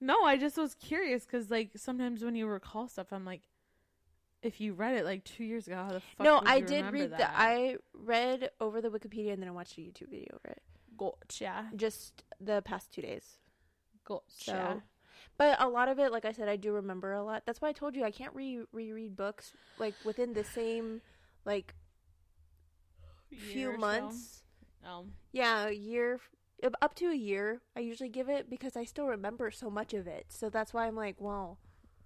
No, 0.00 0.24
I 0.24 0.36
just 0.36 0.58
was 0.58 0.74
curious 0.74 1.24
because, 1.24 1.50
like, 1.50 1.70
sometimes 1.76 2.22
when 2.22 2.34
you 2.34 2.46
recall 2.46 2.88
stuff, 2.88 3.06
I'm 3.12 3.24
like, 3.24 3.42
if 4.42 4.60
you 4.60 4.74
read 4.74 4.96
it 4.96 5.04
like 5.04 5.24
two 5.24 5.44
years 5.44 5.66
ago, 5.66 5.76
how 5.76 5.92
the 5.92 6.00
fuck? 6.00 6.24
No, 6.24 6.42
I 6.44 6.60
did 6.60 6.92
read 6.92 7.12
that? 7.12 7.18
the. 7.18 7.40
I 7.40 7.76
read 7.94 8.50
over 8.60 8.82
the 8.82 8.90
Wikipedia, 8.90 9.32
and 9.32 9.40
then 9.40 9.48
I 9.48 9.52
watched 9.52 9.78
a 9.78 9.80
YouTube 9.80 10.10
video 10.10 10.34
over 10.34 10.52
it. 10.52 10.62
Gotcha, 10.96 11.70
Just 11.76 12.24
the 12.40 12.62
past 12.62 12.92
two 12.92 13.02
days. 13.02 13.38
gotcha. 14.04 14.22
So, 14.28 14.82
but 15.38 15.60
a 15.60 15.68
lot 15.68 15.88
of 15.88 15.98
it, 15.98 16.12
like 16.12 16.24
I 16.24 16.32
said, 16.32 16.48
I 16.48 16.56
do 16.56 16.72
remember 16.72 17.12
a 17.12 17.22
lot. 17.22 17.42
That's 17.46 17.60
why 17.60 17.68
I 17.68 17.72
told 17.72 17.94
you 17.96 18.04
I 18.04 18.10
can't 18.10 18.34
re 18.34 18.60
reread 18.72 19.16
books 19.16 19.52
like 19.78 19.94
within 20.04 20.32
the 20.34 20.44
same 20.44 21.00
like 21.44 21.74
few 23.30 23.70
or 23.70 23.74
so. 23.74 23.80
months. 23.80 24.42
Oh, 24.86 25.06
Yeah, 25.32 25.66
a 25.68 25.72
year 25.72 26.20
up- 26.62 26.76
up 26.80 26.94
to 26.96 27.06
a 27.10 27.14
year. 27.14 27.60
I 27.76 27.80
usually 27.80 28.08
give 28.08 28.28
it 28.28 28.48
because 28.48 28.76
I 28.76 28.84
still 28.84 29.06
remember 29.06 29.50
so 29.50 29.70
much 29.70 29.92
of 29.94 30.06
it. 30.06 30.26
So 30.28 30.48
that's 30.50 30.72
why 30.72 30.86
I'm 30.86 30.96
like, 30.96 31.16
well, 31.18 31.58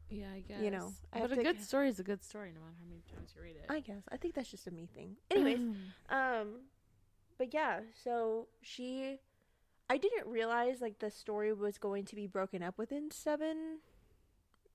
yeah, 0.09 0.33
I 0.35 0.41
guess. 0.41 0.61
You 0.63 0.71
know, 0.71 0.93
I 1.13 1.21
but 1.21 1.33
a 1.33 1.37
good 1.37 1.59
g- 1.59 1.63
story 1.63 1.89
is 1.89 1.99
a 2.01 2.03
good 2.03 2.23
story, 2.25 2.51
no 2.55 2.61
matter 2.61 2.75
how 2.81 2.87
many 2.89 3.03
times 3.15 3.33
you 3.37 3.43
read 3.43 3.57
it. 3.57 3.67
I 3.69 3.81
guess 3.81 4.03
I 4.11 4.17
think 4.17 4.35
that's 4.35 4.51
just 4.51 4.67
a 4.67 4.71
me 4.71 4.87
thing. 4.95 5.17
Anyways, 5.31 5.61
um, 6.09 6.61
but 7.39 7.55
yeah, 7.55 7.81
so 8.05 8.49
she, 8.61 9.19
I 9.89 9.97
didn't 9.97 10.27
realize 10.27 10.81
like 10.81 10.99
the 10.99 11.11
story 11.11 11.53
was 11.53 11.79
going 11.79 12.05
to 12.07 12.17
be 12.17 12.27
broken 12.27 12.63
up 12.63 12.77
within 12.79 13.11
seven, 13.11 13.79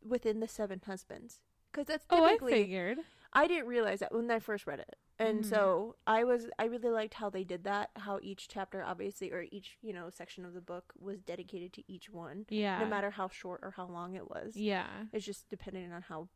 within 0.05 0.39
the 0.39 0.48
seven 0.48 0.82
husbands, 0.86 1.39
because 1.72 1.88
that's 1.88 2.05
oh, 2.10 2.24
I 2.25 2.38
figured. 2.38 3.00
I 3.34 3.48
didn't 3.48 3.67
realize 3.67 4.00
that 4.00 4.13
when 4.13 4.29
I 4.29 4.39
first 4.39 4.67
read 4.67 4.79
it. 4.79 4.96
And 5.20 5.43
Mhm. 5.43 5.50
so 5.50 5.96
I 6.08 6.24
was 6.24 6.48
I 6.60 6.65
really 6.65 6.89
liked 6.89 7.15
how 7.15 7.29
they 7.29 7.43
did 7.43 7.63
that, 7.65 7.89
how 7.96 8.20
each 8.22 8.48
chapter 8.48 8.84
obviously 8.84 9.32
or 9.32 9.46
each, 9.51 9.77
you 9.82 9.93
know, 9.93 10.10
section 10.10 10.46
of 10.46 10.53
the 10.53 10.62
book 10.62 10.93
was 11.00 11.22
dedicated 11.22 11.74
to 11.74 11.84
each 11.91 12.10
one, 12.10 12.46
Yeah. 12.50 12.79
no 12.79 12.86
matter 12.88 13.12
how 13.12 13.27
short 13.29 13.62
or 13.63 13.72
how 13.72 13.86
long 13.86 14.15
it 14.15 14.29
was. 14.29 14.55
Yeah. 14.58 14.88
It's 15.12 15.25
just 15.25 15.50
depending 15.50 15.91
on 15.91 16.01
how 16.03 16.29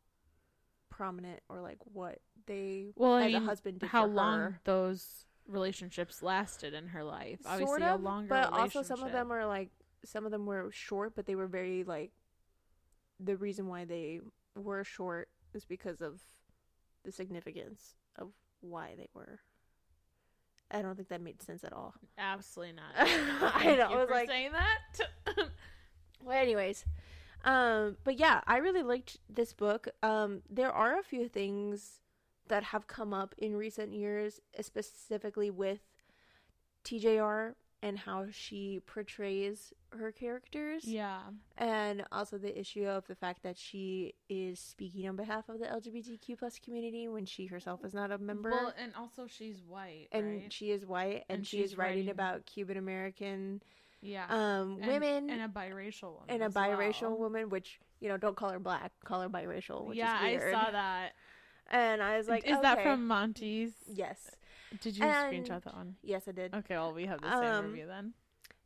prominent 0.90 1.40
or 1.48 1.60
like 1.60 1.78
what 1.84 2.20
they 2.46 2.92
Well, 2.96 3.14
I 3.14 3.26
mean, 3.26 3.36
a 3.36 3.40
husband 3.40 3.82
how 3.82 4.06
long 4.06 4.38
her. 4.38 4.60
those 4.64 5.26
relationships 5.48 6.22
lasted 6.22 6.74
in 6.74 6.88
her 6.88 7.02
life. 7.02 7.40
Obviously, 7.46 7.80
sort 7.80 7.82
a 7.82 7.96
longer 7.96 8.28
but 8.28 8.52
also 8.52 8.82
some 8.82 9.02
of 9.02 9.12
them 9.12 9.32
are 9.32 9.46
like 9.46 9.70
some 10.04 10.24
of 10.24 10.30
them 10.30 10.46
were 10.46 10.70
short, 10.70 11.14
but 11.16 11.26
they 11.26 11.34
were 11.34 11.46
very 11.46 11.82
like 11.84 12.12
the 13.18 13.36
reason 13.36 13.66
why 13.66 13.84
they 13.84 14.20
were 14.54 14.84
short 14.84 15.28
is 15.54 15.64
because 15.64 16.00
of 16.00 16.20
the 17.04 17.10
significance 17.10 17.94
of 18.16 18.28
why 18.60 18.94
they 18.96 19.08
were. 19.14 19.40
I 20.70 20.82
don't 20.82 20.96
think 20.96 21.08
that 21.08 21.22
made 21.22 21.40
sense 21.40 21.64
at 21.64 21.72
all. 21.72 21.94
Absolutely 22.18 22.74
not. 22.74 22.92
I 22.98 23.74
know, 23.76 23.88
I 23.90 23.96
was 23.96 24.10
like- 24.10 24.28
saying 24.28 24.52
that. 24.52 25.48
Well, 26.24 26.36
anyways, 26.36 26.84
um, 27.44 27.96
but 28.02 28.18
yeah, 28.18 28.40
I 28.44 28.56
really 28.56 28.82
liked 28.82 29.18
this 29.30 29.52
book. 29.52 29.86
Um, 30.02 30.42
there 30.50 30.72
are 30.72 30.98
a 30.98 31.02
few 31.04 31.28
things 31.28 32.00
that 32.48 32.64
have 32.64 32.86
come 32.86 33.12
up 33.14 33.34
in 33.38 33.56
recent 33.56 33.92
years, 33.92 34.40
specifically 34.60 35.50
with 35.50 35.80
TJR 36.84 37.54
and 37.80 37.96
how 37.96 38.26
she 38.32 38.80
portrays 38.86 39.72
her 39.90 40.10
characters, 40.10 40.84
yeah. 40.84 41.20
and 41.56 42.04
also 42.10 42.36
the 42.36 42.58
issue 42.58 42.84
of 42.84 43.06
the 43.06 43.14
fact 43.14 43.44
that 43.44 43.56
she 43.56 44.14
is 44.28 44.58
speaking 44.58 45.08
on 45.08 45.14
behalf 45.14 45.48
of 45.48 45.60
the 45.60 45.66
LGBTQ 45.66 46.38
plus 46.38 46.58
community 46.58 47.06
when 47.06 47.24
she 47.24 47.46
herself 47.46 47.84
is 47.84 47.94
not 47.94 48.10
a 48.10 48.18
member. 48.18 48.50
Well, 48.50 48.74
and 48.76 48.92
also 48.98 49.28
she's 49.28 49.62
white, 49.62 50.08
and 50.10 50.26
right? 50.42 50.52
she 50.52 50.72
is 50.72 50.84
white, 50.84 51.24
and, 51.28 51.38
And 51.38 51.46
she 51.46 51.62
is 51.62 51.78
writing, 51.78 51.98
writing- 51.98 52.10
about 52.10 52.46
Cuban 52.46 52.78
American 52.78 53.62
yeah. 54.00 54.24
um, 54.28 54.78
And- 54.82 54.86
women 54.88 55.30
and 55.30 55.42
a 55.42 55.48
biracial 55.48 56.14
woman. 56.14 56.26
and 56.30 56.42
a 56.42 56.48
biracial 56.48 57.10
well. 57.10 57.18
woman, 57.18 57.48
which 57.48 57.78
you 58.00 58.08
know, 58.08 58.16
don't 58.16 58.36
call 58.36 58.50
her 58.50 58.58
black, 58.60 58.90
call 59.04 59.20
her 59.22 59.28
biracial, 59.28 59.86
which 59.86 59.98
yeah, 59.98 60.24
is 60.26 60.40
weird. 60.40 60.54
I 60.54 60.64
saw 60.64 60.70
that. 60.72 61.12
And 61.68 62.02
I 62.02 62.16
was 62.18 62.28
like, 62.28 62.46
Is 62.48 62.60
that 62.60 62.82
from 62.82 63.06
Monty's? 63.06 63.72
Yes, 63.86 64.30
Did 64.80 64.96
you 64.96 65.04
And- 65.04 65.46
screenshot 65.46 65.62
that 65.64 65.74
one? 65.74 65.96
yes, 66.02 66.22
I 66.28 66.32
did. 66.32 66.54
Okay, 66.54 66.74
well, 66.76 66.92
we 66.92 67.06
have 67.06 67.20
the 67.20 67.30
same 67.30 67.54
Um, 67.54 67.66
review 67.66 67.86
then. 67.86 68.14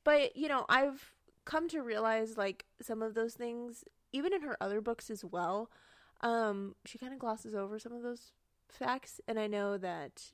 But 0.05 0.37
you 0.37 0.49
know, 0.49 0.67
I've 0.69 1.15
come 1.45 1.69
to 1.69 1.83
realize 1.83 2.37
like 2.37 2.67
some 2.81 3.03
of 3.03 3.15
those 3.15 3.35
things, 3.35 3.85
even 4.13 4.33
in 4.33 4.43
her 4.43 4.57
other 4.61 4.81
books 4.81 5.11
as 5.11 5.25
well. 5.25 5.71
Um, 6.21 6.77
she 6.85 6.99
kind 6.99 7.13
of 7.13 7.19
glosses 7.19 7.55
over 7.55 7.79
some 7.79 7.93
of 7.93 8.03
those 8.03 8.33
facts, 8.69 9.21
and 9.27 9.39
I 9.39 9.47
know 9.49 9.77
that 9.79 10.33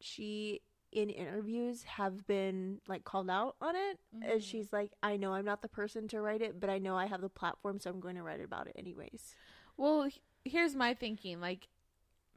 she 0.00 0.60
in 0.90 1.10
interviews 1.10 1.82
have 1.82 2.26
been 2.26 2.80
like 2.88 3.04
called 3.04 3.28
out 3.28 3.56
on 3.60 3.76
it 3.76 3.98
as 4.22 4.42
Mhm. 4.42 4.46
she's 4.46 4.72
like 4.72 4.90
i 5.02 5.18
know 5.18 5.34
i'm 5.34 5.44
not 5.44 5.60
the 5.60 5.68
person 5.68 6.08
to 6.08 6.18
write 6.18 6.40
it 6.40 6.58
but 6.58 6.70
i 6.70 6.78
know 6.78 6.96
i 6.96 7.04
have 7.04 7.20
the 7.20 7.28
platform 7.28 7.78
so 7.78 7.90
i'm 7.90 8.00
going 8.00 8.14
to 8.16 8.22
write 8.22 8.40
about 8.40 8.66
it 8.68 8.74
anyways 8.78 9.34
Well, 9.76 10.08
here's 10.46 10.74
my 10.74 10.94
thinking. 10.94 11.40
Like, 11.42 11.68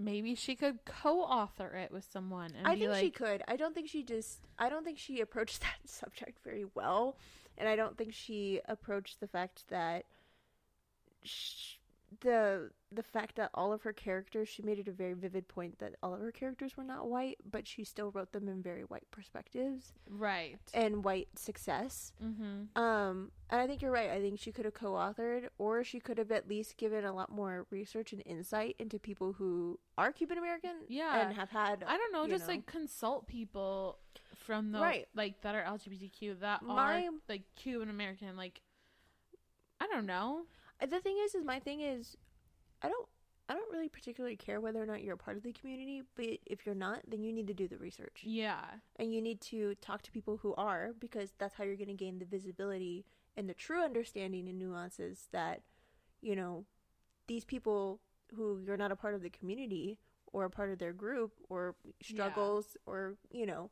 maybe 0.03 0.35
she 0.35 0.55
could 0.55 0.83
co-author 0.85 1.75
it 1.75 1.91
with 1.91 2.07
someone 2.11 2.53
and 2.57 2.67
I 2.67 2.75
think 2.75 2.89
like, 2.89 3.01
she 3.01 3.11
could. 3.11 3.43
I 3.47 3.55
don't 3.55 3.73
think 3.73 3.89
she 3.89 4.03
just. 4.03 4.39
I 4.57 4.69
don't 4.69 4.83
think 4.83 4.97
she 4.97 5.21
approached 5.21 5.61
that 5.61 5.77
subject 5.85 6.39
very 6.43 6.65
well, 6.75 7.17
and 7.57 7.67
I 7.67 7.75
don't 7.75 7.97
think 7.97 8.13
she 8.13 8.61
approached 8.67 9.19
the 9.19 9.27
fact 9.27 9.63
that 9.69 10.05
sh- 11.23 11.75
the 12.19 12.71
the 12.93 13.03
fact 13.03 13.37
that 13.37 13.49
all 13.53 13.71
of 13.71 13.83
her 13.83 13.93
characters. 13.93 14.49
She 14.49 14.61
made 14.61 14.77
it 14.77 14.87
a 14.87 14.91
very 14.91 15.13
vivid 15.13 15.47
point 15.47 15.79
that 15.79 15.95
all 16.03 16.13
of 16.13 16.19
her 16.19 16.31
characters 16.31 16.75
were 16.75 16.83
not 16.83 17.07
white, 17.07 17.37
but 17.49 17.65
she 17.65 17.85
still 17.85 18.11
wrote 18.11 18.33
them 18.33 18.49
in 18.49 18.61
very 18.61 18.81
white 18.83 19.09
perspectives 19.11 19.93
right. 20.09 20.59
and 20.73 21.03
white 21.03 21.29
success. 21.35 22.11
Mm-hmm. 22.21 22.77
Um, 22.81 23.31
and 23.49 23.61
I 23.61 23.67
think 23.67 23.81
you're 23.81 23.91
right. 23.91 24.09
I 24.09 24.19
think 24.19 24.39
she 24.39 24.51
could 24.51 24.65
have 24.65 24.73
co-authored, 24.73 25.47
or 25.57 25.85
she 25.85 26.01
could 26.01 26.17
have 26.17 26.31
at 26.31 26.49
least 26.49 26.75
given 26.77 27.05
a 27.05 27.13
lot 27.13 27.31
more 27.31 27.65
research 27.69 28.11
and 28.11 28.21
insight 28.25 28.75
into 28.77 28.99
people 28.99 29.33
who 29.33 29.79
are 29.97 30.11
Cuban 30.11 30.37
American, 30.37 30.75
Yeah. 30.89 31.21
and 31.21 31.33
have 31.33 31.49
had 31.49 31.85
I 31.87 31.95
don't 31.95 32.11
know, 32.11 32.27
just 32.27 32.47
know. 32.47 32.55
like 32.55 32.65
consult 32.65 33.25
people 33.25 33.99
from 34.35 34.73
the 34.73 34.79
Right. 34.79 35.07
like 35.15 35.41
that 35.41 35.55
are 35.55 35.63
LGBTQ 35.63 36.39
that 36.41 36.61
My- 36.61 37.05
are 37.05 37.09
like 37.29 37.43
Cuban 37.55 37.89
American. 37.89 38.35
Like, 38.35 38.61
I 39.79 39.87
don't 39.87 40.05
know. 40.05 40.45
The 40.89 40.99
thing 40.99 41.17
is 41.23 41.35
is 41.35 41.43
my 41.45 41.59
thing 41.59 41.81
is 41.81 42.17
i 42.81 42.89
don't 42.89 43.07
i 43.47 43.53
don't 43.53 43.71
really 43.71 43.89
particularly 43.89 44.35
care 44.35 44.59
whether 44.59 44.81
or 44.81 44.85
not 44.85 45.03
you're 45.03 45.13
a 45.13 45.17
part 45.17 45.37
of 45.37 45.43
the 45.43 45.51
community 45.53 46.03
but 46.15 46.25
if 46.45 46.65
you're 46.65 46.75
not 46.75 46.99
then 47.07 47.21
you 47.23 47.31
need 47.31 47.47
to 47.47 47.53
do 47.53 47.67
the 47.67 47.77
research. 47.77 48.21
Yeah, 48.23 48.63
and 48.97 49.13
you 49.13 49.21
need 49.21 49.41
to 49.41 49.75
talk 49.75 50.01
to 50.03 50.11
people 50.11 50.37
who 50.37 50.53
are 50.55 50.91
because 50.99 51.33
that's 51.37 51.55
how 51.55 51.63
you're 51.63 51.75
going 51.75 51.87
to 51.87 51.93
gain 51.93 52.19
the 52.19 52.25
visibility 52.25 53.05
and 53.37 53.47
the 53.49 53.53
true 53.53 53.83
understanding 53.83 54.47
and 54.49 54.57
nuances 54.59 55.27
that 55.31 55.61
you 56.21 56.35
know 56.35 56.65
these 57.27 57.45
people 57.45 57.99
who 58.35 58.59
you're 58.65 58.77
not 58.77 58.91
a 58.91 58.95
part 58.95 59.13
of 59.13 59.21
the 59.21 59.29
community 59.29 59.99
or 60.33 60.45
a 60.45 60.49
part 60.49 60.71
of 60.71 60.79
their 60.79 60.93
group 60.93 61.33
or 61.49 61.75
struggles 62.01 62.77
or 62.85 63.15
you 63.31 63.45
know 63.45 63.69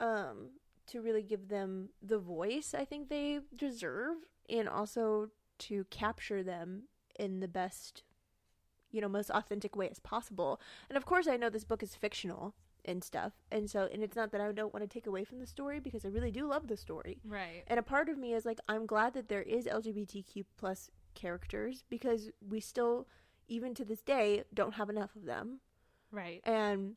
um 0.00 0.50
to 0.86 1.00
really 1.00 1.22
give 1.22 1.48
them 1.48 1.88
the 2.02 2.18
voice 2.18 2.74
I 2.76 2.84
think 2.84 3.08
they 3.08 3.40
deserve 3.56 4.16
and 4.50 4.68
also 4.68 5.28
to 5.68 5.84
capture 5.90 6.42
them 6.42 6.84
in 7.18 7.40
the 7.40 7.48
best 7.48 8.02
you 8.90 9.00
know 9.00 9.08
most 9.08 9.30
authentic 9.30 9.74
way 9.76 9.88
as 9.88 9.98
possible 10.00 10.60
and 10.88 10.96
of 10.96 11.04
course 11.06 11.26
I 11.28 11.36
know 11.36 11.50
this 11.50 11.64
book 11.64 11.82
is 11.82 11.94
fictional 11.94 12.54
and 12.84 13.02
stuff 13.04 13.32
and 13.50 13.70
so 13.70 13.88
and 13.92 14.02
it's 14.02 14.16
not 14.16 14.32
that 14.32 14.40
I 14.40 14.50
don't 14.52 14.72
want 14.74 14.82
to 14.82 14.92
take 14.92 15.06
away 15.06 15.24
from 15.24 15.38
the 15.38 15.46
story 15.46 15.78
because 15.80 16.04
I 16.04 16.08
really 16.08 16.30
do 16.32 16.46
love 16.46 16.66
the 16.68 16.76
story 16.76 17.18
right. 17.24 17.62
and 17.68 17.78
a 17.78 17.82
part 17.82 18.08
of 18.08 18.18
me 18.18 18.34
is 18.34 18.44
like 18.44 18.58
I'm 18.68 18.86
glad 18.86 19.14
that 19.14 19.28
there 19.28 19.42
is 19.42 19.66
LGBTQ 19.66 20.44
plus 20.56 20.90
characters 21.14 21.84
because 21.88 22.30
we 22.46 22.58
still 22.60 23.06
even 23.48 23.74
to 23.74 23.84
this 23.84 24.02
day 24.02 24.44
don't 24.52 24.74
have 24.74 24.90
enough 24.90 25.14
of 25.16 25.24
them 25.26 25.60
Right. 26.10 26.40
and 26.44 26.96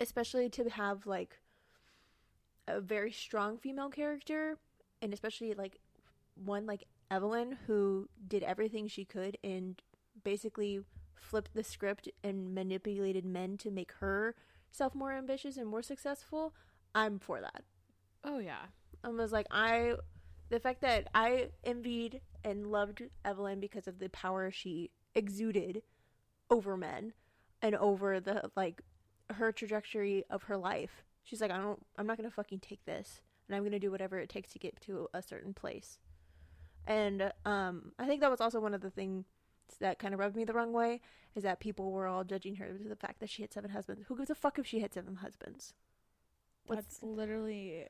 especially 0.00 0.48
to 0.50 0.68
have 0.70 1.06
like 1.06 1.40
a 2.66 2.80
very 2.80 3.12
strong 3.12 3.58
female 3.58 3.90
character 3.90 4.56
and 5.02 5.12
especially 5.12 5.52
like 5.54 5.78
one 6.34 6.66
like 6.66 6.84
Evelyn 7.10 7.58
who 7.66 8.08
did 8.26 8.42
everything 8.42 8.88
she 8.88 9.04
could 9.04 9.38
and 9.44 9.80
basically 10.22 10.80
flipped 11.14 11.54
the 11.54 11.64
script 11.64 12.08
and 12.22 12.54
manipulated 12.54 13.24
men 13.24 13.56
to 13.58 13.70
make 13.70 13.92
her 14.00 14.34
self 14.70 14.94
more 14.94 15.12
ambitious 15.12 15.56
and 15.56 15.68
more 15.68 15.82
successful. 15.82 16.54
I'm 16.94 17.18
for 17.18 17.40
that. 17.40 17.64
Oh 18.22 18.38
yeah. 18.38 18.66
I 19.02 19.08
was 19.08 19.32
like, 19.32 19.46
I, 19.50 19.96
the 20.48 20.60
fact 20.60 20.80
that 20.80 21.08
I 21.14 21.50
envied 21.64 22.20
and 22.42 22.66
loved 22.66 23.02
Evelyn 23.24 23.60
because 23.60 23.86
of 23.86 23.98
the 23.98 24.08
power 24.08 24.50
she 24.50 24.90
exuded 25.14 25.82
over 26.50 26.76
men 26.76 27.12
and 27.62 27.74
over 27.76 28.20
the 28.20 28.50
like 28.56 28.82
her 29.30 29.52
trajectory 29.52 30.24
of 30.30 30.44
her 30.44 30.56
life. 30.56 31.04
She's 31.22 31.40
like, 31.40 31.50
I 31.50 31.58
don't, 31.58 31.84
I'm 31.98 32.06
not 32.06 32.16
gonna 32.16 32.30
fucking 32.30 32.60
take 32.60 32.84
this, 32.84 33.22
and 33.48 33.56
I'm 33.56 33.64
gonna 33.64 33.78
do 33.78 33.90
whatever 33.90 34.18
it 34.18 34.28
takes 34.28 34.52
to 34.52 34.58
get 34.58 34.80
to 34.82 35.08
a 35.14 35.22
certain 35.22 35.54
place. 35.54 35.98
And 36.86 37.32
um, 37.44 37.92
I 37.98 38.06
think 38.06 38.20
that 38.20 38.30
was 38.30 38.40
also 38.40 38.60
one 38.60 38.74
of 38.74 38.80
the 38.80 38.90
things 38.90 39.24
that 39.80 39.98
kind 39.98 40.12
of 40.14 40.20
rubbed 40.20 40.36
me 40.36 40.44
the 40.44 40.52
wrong 40.52 40.72
way 40.72 41.00
is 41.34 41.42
that 41.42 41.58
people 41.60 41.90
were 41.90 42.06
all 42.06 42.22
judging 42.24 42.56
her 42.56 42.66
to 42.68 42.88
the 42.88 42.94
fact 42.96 43.20
that 43.20 43.30
she 43.30 43.42
had 43.42 43.52
seven 43.52 43.70
husbands. 43.70 44.02
Who 44.08 44.16
gives 44.16 44.30
a 44.30 44.34
fuck 44.34 44.58
if 44.58 44.66
she 44.66 44.80
had 44.80 44.92
seven 44.92 45.16
husbands? 45.16 45.72
What's- 46.66 46.82
That's 46.82 47.02
literally 47.02 47.86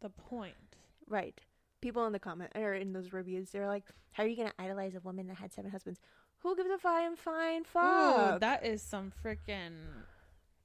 the 0.00 0.10
point. 0.10 0.76
Right. 1.08 1.40
People 1.80 2.04
in 2.06 2.12
the 2.12 2.18
comment 2.18 2.50
or 2.56 2.74
in 2.74 2.92
those 2.92 3.12
reviews, 3.12 3.50
they're 3.50 3.68
like, 3.68 3.84
"How 4.12 4.24
are 4.24 4.26
you 4.26 4.36
gonna 4.36 4.52
idolize 4.58 4.94
a 4.96 5.00
woman 5.00 5.28
that 5.28 5.36
had 5.38 5.52
seven 5.52 5.70
husbands? 5.70 6.00
Who 6.40 6.56
gives 6.56 6.70
a 6.70 6.78
fine, 6.78 7.14
fine 7.16 7.64
fuck? 7.64 8.34
Ooh, 8.36 8.38
that 8.40 8.64
is 8.66 8.82
some 8.82 9.12
freaking 9.24 10.04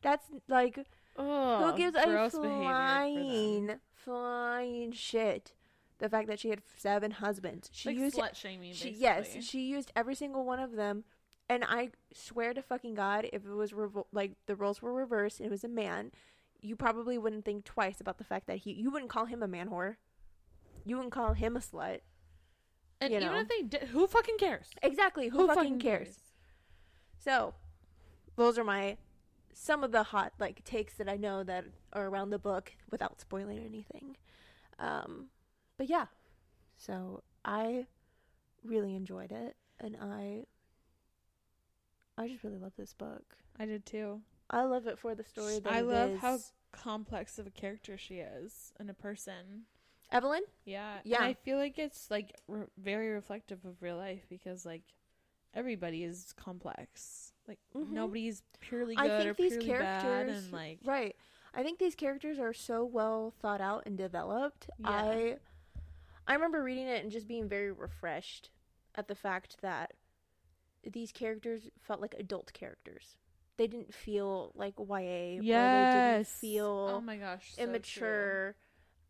That's 0.02 0.28
like, 0.48 0.80
oh, 1.16 1.72
who 1.72 1.78
gives 1.78 1.96
a 1.96 2.04
gross 2.06 2.34
behavior 2.34 2.40
for 2.42 2.42
them. 2.42 2.62
flying, 2.64 3.80
flying 3.94 4.92
shit? 4.92 5.54
The 6.04 6.10
fact 6.10 6.28
that 6.28 6.38
she 6.38 6.50
had 6.50 6.62
seven 6.78 7.12
husbands. 7.12 7.70
She 7.72 7.88
like 7.88 7.98
used, 7.98 8.18
slut 8.18 8.36
shaming. 8.36 8.74
she, 8.74 8.90
yes, 8.90 9.38
she 9.40 9.62
used 9.62 9.90
every 9.96 10.16
single 10.16 10.44
one 10.44 10.60
of 10.60 10.74
them. 10.74 11.06
And 11.48 11.64
I 11.64 11.92
swear 12.14 12.54
to 12.54 12.62
fucking 12.62 12.96
God, 12.96 13.30
if 13.32 13.46
it 13.46 13.50
was 13.54 13.72
revo- 13.72 14.08
like 14.12 14.34
the 14.46 14.58
roles 14.58 14.82
were 14.82 14.92
reversed 14.92 15.40
and 15.40 15.48
it 15.48 15.50
was 15.50 15.64
a 15.64 15.70
man, 15.70 16.12
you 16.60 16.76
probably 16.76 17.18
wouldn't 17.18 17.46
think 17.46 17.64
twice 17.64 18.02
about 18.02 18.18
the 18.18 18.26
fact 18.26 18.48
that 18.48 18.58
he, 18.58 18.74
you 18.74 18.92
wouldn't 18.92 19.10
call 19.12 19.28
him 19.28 19.42
a 19.42 19.48
man 19.48 19.70
whore. 19.70 19.96
You 20.84 20.98
wouldn't 20.98 21.14
call 21.14 21.32
him 21.36 21.56
a 21.56 21.62
slut. 21.62 22.02
and 23.00 23.14
you 23.14 23.20
even 23.20 23.32
know. 23.32 23.40
if 23.40 23.48
they 23.48 23.62
did, 23.62 23.84
who 23.84 24.06
fucking 24.06 24.38
cares? 24.38 24.72
Exactly. 24.82 25.30
Who, 25.30 25.48
fucking, 25.48 25.80
cares? 25.80 26.20
So, 27.18 27.54
those 28.36 28.58
are 28.58 28.66
my 28.66 28.98
some 29.54 29.86
of 29.86 29.94
the 29.94 30.04
hot 30.04 30.34
like 30.38 30.66
takes 30.66 30.96
that 30.96 31.08
I 31.08 31.16
know 31.16 31.46
that 31.46 31.64
are 31.94 32.08
around 32.08 32.32
the 32.32 32.40
book 32.40 32.74
without 32.92 33.22
spoiling 33.22 33.60
anything. 33.60 34.18
Um, 34.80 35.30
but 35.78 35.90
yeah, 35.90 36.06
so 36.78 37.24
I 37.46 37.88
really 38.64 38.96
enjoyed 38.96 39.32
it, 39.32 39.56
and 39.80 39.96
I 40.02 40.46
I 42.18 42.28
just 42.28 42.44
really 42.44 42.60
love 42.60 42.74
this 42.78 42.94
book. 42.94 43.38
I 43.60 43.66
did 43.66 43.86
too. 43.86 44.22
I 44.50 44.64
love 44.64 44.88
it 44.88 45.00
for 45.00 45.16
the 45.16 45.24
story 45.24 45.60
that 45.60 45.72
I 45.74 45.82
love 45.82 46.12
is. 46.12 46.20
how 46.20 46.40
complex 46.72 47.40
of 47.40 47.48
a 47.48 47.52
character 47.52 47.98
she 47.98 48.16
is 48.16 48.74
and 48.80 48.90
a 48.90 48.94
person. 48.94 49.64
Evelyn. 50.12 50.44
Yeah, 50.66 51.00
Yeah. 51.04 51.18
And 51.18 51.26
I 51.26 51.34
feel 51.34 51.58
like 51.58 51.80
it's 51.80 52.12
like 52.12 52.34
re- 52.48 52.66
very 52.78 53.10
reflective 53.10 53.66
of 53.66 53.82
real 53.82 53.98
life 53.98 54.26
because 54.30 54.64
like 54.66 54.84
everybody 55.56 56.04
is 56.04 56.34
complex. 56.34 57.34
Like 57.48 57.60
Mhm. 57.76 57.90
nobody's 57.90 58.44
purely 58.60 58.96
I 58.96 59.08
good 59.08 59.18
think 59.18 59.30
or 59.32 59.34
these 59.34 59.52
purely 59.54 59.70
bad, 59.70 60.04
characters, 60.04 60.44
and 60.44 60.54
like 60.54 60.80
right? 60.86 61.16
I 61.56 61.64
think 61.64 61.80
these 61.80 61.96
characters 61.96 62.38
are 62.40 62.54
so 62.54 62.84
well 62.86 63.32
thought 63.42 63.62
out 63.62 63.84
and 63.88 63.98
developed. 63.98 64.70
Yeah. 64.78 64.88
I 64.92 65.38
I 66.28 66.34
remember 66.34 66.64
reading 66.64 66.88
it 66.88 67.04
and 67.04 67.12
just 67.12 67.28
being 67.28 67.48
very 67.50 67.72
refreshed 67.72 68.50
at 68.96 69.08
the 69.08 69.16
fact 69.16 69.58
that 69.62 69.94
these 70.90 71.12
characters 71.12 71.70
felt 71.80 72.02
like 72.02 72.16
adult 72.18 72.52
characters. 72.54 73.18
They 73.58 73.68
didn't 73.68 73.94
feel 73.94 74.52
like 74.56 74.74
YA 74.78 74.84
or 74.86 75.42
they 75.42 75.42
didn't 75.42 76.28
feel 76.28 76.92
oh 76.96 77.02
my 77.02 77.18
gosh, 77.18 77.54
so 77.56 77.62
true. 77.62 77.70
immature. 77.70 78.56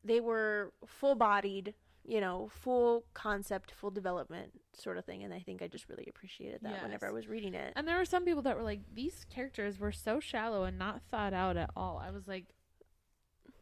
They 0.04 0.20
were 0.20 0.74
full 0.86 1.16
bodied, 1.16 1.76
you 2.04 2.20
know, 2.20 2.50
full 2.52 3.06
concept, 3.14 3.72
full 3.72 3.90
development 3.92 4.52
sort 4.74 4.98
of 4.98 5.06
thing. 5.06 5.24
And 5.24 5.34
I 5.34 5.40
think 5.40 5.62
I 5.62 5.68
just 5.68 5.88
really 5.88 6.06
appreciated 6.10 6.60
that 6.64 6.84
whenever 6.84 7.08
I 7.08 7.12
was 7.12 7.28
reading 7.28 7.54
it. 7.54 7.72
And 7.78 7.88
there 7.88 7.98
were 7.98 8.06
some 8.06 8.26
people 8.26 8.42
that 8.42 8.58
were 8.58 8.64
like, 8.64 8.82
these 8.94 9.26
characters 9.34 9.80
were 9.80 9.94
so 9.94 10.20
shallow 10.20 10.66
and 10.66 10.78
not 10.78 11.02
thought 11.10 11.34
out 11.34 11.56
at 11.56 11.70
all. 11.76 12.04
I 12.06 12.12
was 12.12 12.28
like, 12.28 12.48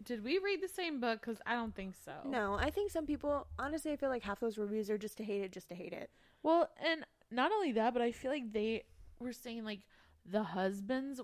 did 0.03 0.23
we 0.23 0.39
read 0.39 0.61
the 0.61 0.67
same 0.67 0.99
book? 0.99 1.21
Because 1.21 1.37
I 1.45 1.53
don't 1.53 1.75
think 1.75 1.95
so. 2.03 2.13
No, 2.25 2.55
I 2.55 2.69
think 2.69 2.91
some 2.91 3.05
people, 3.05 3.47
honestly, 3.59 3.91
I 3.91 3.95
feel 3.95 4.09
like 4.09 4.23
half 4.23 4.39
those 4.39 4.57
reviews 4.57 4.89
are 4.89 4.97
just 4.97 5.17
to 5.17 5.23
hate 5.23 5.41
it, 5.43 5.51
just 5.51 5.69
to 5.69 5.75
hate 5.75 5.93
it. 5.93 6.09
Well, 6.43 6.69
and 6.83 7.05
not 7.29 7.51
only 7.51 7.71
that, 7.73 7.93
but 7.93 8.01
I 8.01 8.11
feel 8.11 8.31
like 8.31 8.51
they 8.53 8.83
were 9.19 9.33
saying 9.33 9.63
like 9.63 9.81
the 10.25 10.43
husbands 10.43 11.21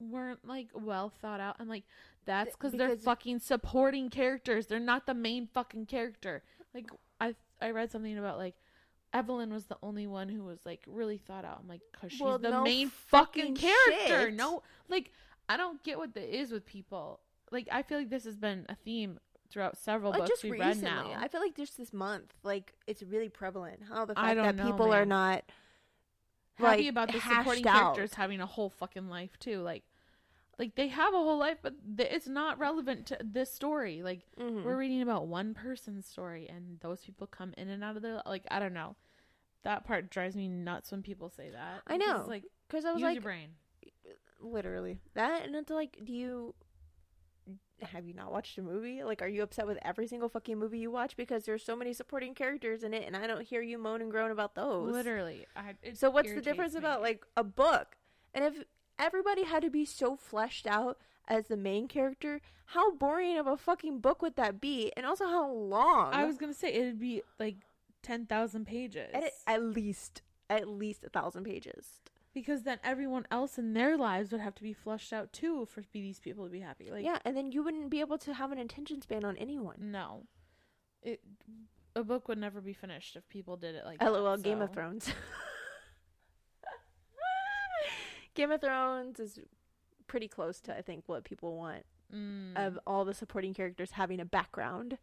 weren't 0.00 0.46
like 0.46 0.68
well 0.74 1.08
thought 1.08 1.40
out. 1.40 1.56
and 1.58 1.68
like, 1.68 1.84
that's 2.24 2.46
Th- 2.48 2.58
cause 2.58 2.72
they're 2.72 2.96
fucking 2.96 3.38
supporting 3.38 4.10
characters. 4.10 4.66
They're 4.66 4.80
not 4.80 5.06
the 5.06 5.14
main 5.14 5.46
fucking 5.52 5.86
character. 5.86 6.42
Like 6.74 6.90
I 7.20 7.34
I 7.62 7.70
read 7.70 7.90
something 7.90 8.18
about 8.18 8.36
like 8.38 8.56
Evelyn 9.12 9.52
was 9.52 9.64
the 9.66 9.78
only 9.82 10.06
one 10.06 10.28
who 10.28 10.44
was 10.44 10.58
like 10.66 10.82
really 10.86 11.16
thought 11.18 11.44
out. 11.44 11.60
I'm 11.62 11.68
like, 11.68 11.80
cause 11.98 12.10
she's 12.12 12.20
Well, 12.20 12.38
the 12.38 12.50
no 12.50 12.64
main 12.64 12.88
fucking 12.90 13.54
fucking 13.54 13.56
character. 13.56 14.26
shit. 14.26 14.34
No, 14.34 14.62
like 14.88 15.12
I 15.48 15.56
don't 15.56 15.82
get 15.84 15.96
what 15.98 16.12
that 16.14 16.36
is 16.36 16.50
with 16.50 16.66
people. 16.66 17.20
Like 17.50 17.68
I 17.70 17.82
feel 17.82 17.98
like 17.98 18.10
this 18.10 18.24
has 18.24 18.36
been 18.36 18.66
a 18.68 18.74
theme 18.74 19.18
throughout 19.48 19.76
several 19.78 20.10
Like 20.10 20.20
books 20.20 20.30
just 20.30 20.42
we've 20.42 20.52
recently, 20.52 20.82
read 20.90 20.94
now. 20.94 21.14
I 21.20 21.28
feel 21.28 21.40
like 21.40 21.54
just 21.56 21.76
this 21.78 21.92
month, 21.92 22.34
like 22.42 22.74
it's 22.86 23.02
really 23.02 23.28
prevalent 23.28 23.80
how 23.88 24.04
the 24.04 24.14
I 24.18 24.34
fact 24.34 24.42
that 24.42 24.56
know, 24.56 24.70
people 24.72 24.92
are 24.92 25.04
not 25.06 25.44
happy 26.56 26.82
like, 26.84 26.90
about 26.90 27.12
the 27.12 27.20
supporting 27.20 27.66
out. 27.66 27.72
characters 27.94 28.14
having 28.14 28.40
a 28.40 28.46
whole 28.46 28.70
fucking 28.70 29.08
life 29.08 29.38
too. 29.38 29.60
Like, 29.60 29.84
like 30.58 30.74
they 30.74 30.88
have 30.88 31.12
a 31.14 31.18
whole 31.18 31.38
life, 31.38 31.58
but 31.62 31.74
th- 31.96 32.08
it's 32.10 32.26
not 32.26 32.58
relevant 32.58 33.06
to 33.06 33.18
this 33.22 33.52
story. 33.52 34.02
Like 34.02 34.22
Mhm. 34.38 34.64
we're 34.64 34.76
reading 34.76 35.02
about 35.02 35.26
one 35.26 35.54
person's 35.54 36.06
story, 36.06 36.48
and 36.48 36.80
those 36.80 37.04
people 37.04 37.26
come 37.26 37.54
in 37.56 37.68
and 37.68 37.84
out 37.84 37.96
of 37.96 38.02
their 38.02 38.22
like 38.26 38.46
I 38.50 38.58
don't 38.58 38.74
know. 38.74 38.96
That 39.62 39.84
part 39.84 40.10
drives 40.10 40.34
me 40.36 40.48
nuts 40.48 40.90
when 40.92 41.02
people 41.02 41.28
say 41.28 41.50
that. 41.50 41.82
I 41.86 41.96
know. 41.96 42.24
Like, 42.26 42.44
because 42.68 42.84
I 42.84 42.92
was 42.92 43.02
like, 43.02 43.14
your 43.14 43.22
brain. 43.22 43.50
literally 44.40 45.00
that, 45.14 45.44
and 45.44 45.54
it's 45.56 45.70
like, 45.70 45.98
do 46.04 46.12
you 46.12 46.54
have 47.82 48.06
you 48.06 48.14
not 48.14 48.32
watched 48.32 48.56
a 48.58 48.62
movie? 48.62 49.02
Like, 49.04 49.20
are 49.22 49.28
you 49.28 49.42
upset 49.42 49.66
with 49.66 49.78
every 49.82 50.06
single 50.06 50.28
fucking 50.28 50.58
movie 50.58 50.78
you 50.78 50.90
watch 50.90 51.16
because 51.16 51.44
there's 51.44 51.62
so 51.64 51.76
many 51.76 51.92
supporting 51.92 52.34
characters 52.34 52.82
in 52.82 52.94
it, 52.94 53.04
and 53.06 53.16
I 53.16 53.26
don't 53.26 53.42
hear 53.46 53.60
you 53.62 53.78
moan 53.78 54.00
and 54.00 54.10
groan 54.10 54.30
about 54.30 54.54
those? 54.54 54.90
Literally, 54.92 55.46
I, 55.54 55.74
So 55.94 56.10
what's 56.10 56.32
the 56.32 56.40
difference 56.40 56.72
me. 56.74 56.78
about 56.78 57.02
like 57.02 57.24
a 57.36 57.44
book? 57.44 57.96
And 58.34 58.44
if 58.44 58.64
everybody 58.98 59.44
had 59.44 59.62
to 59.62 59.70
be 59.70 59.84
so 59.84 60.16
fleshed 60.16 60.66
out 60.66 60.98
as 61.28 61.48
the 61.48 61.56
main 61.56 61.86
character, 61.88 62.40
how 62.66 62.92
boring 62.92 63.38
of 63.38 63.46
a 63.46 63.56
fucking 63.56 64.00
book 64.00 64.22
would 64.22 64.36
that 64.36 64.60
be? 64.60 64.92
And 64.96 65.04
also 65.06 65.26
how 65.26 65.50
long? 65.50 66.12
I 66.12 66.24
was 66.24 66.38
gonna 66.38 66.54
say 66.54 66.72
it'd 66.72 66.98
be 67.00 67.22
like 67.38 67.56
ten 68.02 68.26
thousand 68.26 68.66
pages. 68.66 69.10
at, 69.12 69.32
at 69.46 69.62
least 69.62 70.22
at 70.48 70.68
least 70.68 71.04
a 71.04 71.08
thousand 71.10 71.44
pages. 71.44 72.00
Because 72.36 72.64
then 72.64 72.78
everyone 72.84 73.26
else 73.30 73.56
in 73.56 73.72
their 73.72 73.96
lives 73.96 74.30
would 74.30 74.42
have 74.42 74.54
to 74.56 74.62
be 74.62 74.74
flushed 74.74 75.10
out 75.10 75.32
too 75.32 75.64
for 75.64 75.82
these 75.94 76.20
people 76.20 76.44
to 76.44 76.50
be 76.50 76.60
happy. 76.60 76.90
Like, 76.90 77.02
yeah, 77.02 77.16
and 77.24 77.34
then 77.34 77.50
you 77.50 77.62
wouldn't 77.62 77.88
be 77.88 78.00
able 78.00 78.18
to 78.18 78.34
have 78.34 78.52
an 78.52 78.58
attention 78.58 79.00
span 79.00 79.24
on 79.24 79.38
anyone. 79.38 79.76
No. 79.78 80.24
It 81.02 81.22
a 81.96 82.04
book 82.04 82.28
would 82.28 82.36
never 82.36 82.60
be 82.60 82.74
finished 82.74 83.16
if 83.16 83.26
people 83.30 83.56
did 83.56 83.74
it 83.74 83.86
like 83.86 84.00
that, 84.00 84.12
LOL, 84.12 84.36
Game 84.36 84.60
of 84.60 84.70
Thrones. 84.70 85.08
Game 88.34 88.50
of 88.50 88.60
Thrones 88.60 89.18
is 89.18 89.38
pretty 90.06 90.28
close 90.28 90.60
to 90.60 90.76
I 90.76 90.82
think 90.82 91.04
what 91.06 91.24
people 91.24 91.56
want 91.56 91.84
Mm. 92.14 92.56
of 92.56 92.78
all 92.86 93.04
the 93.04 93.14
supporting 93.14 93.52
characters 93.52 93.92
having 93.92 94.20
a 94.20 94.24
background 94.24 94.98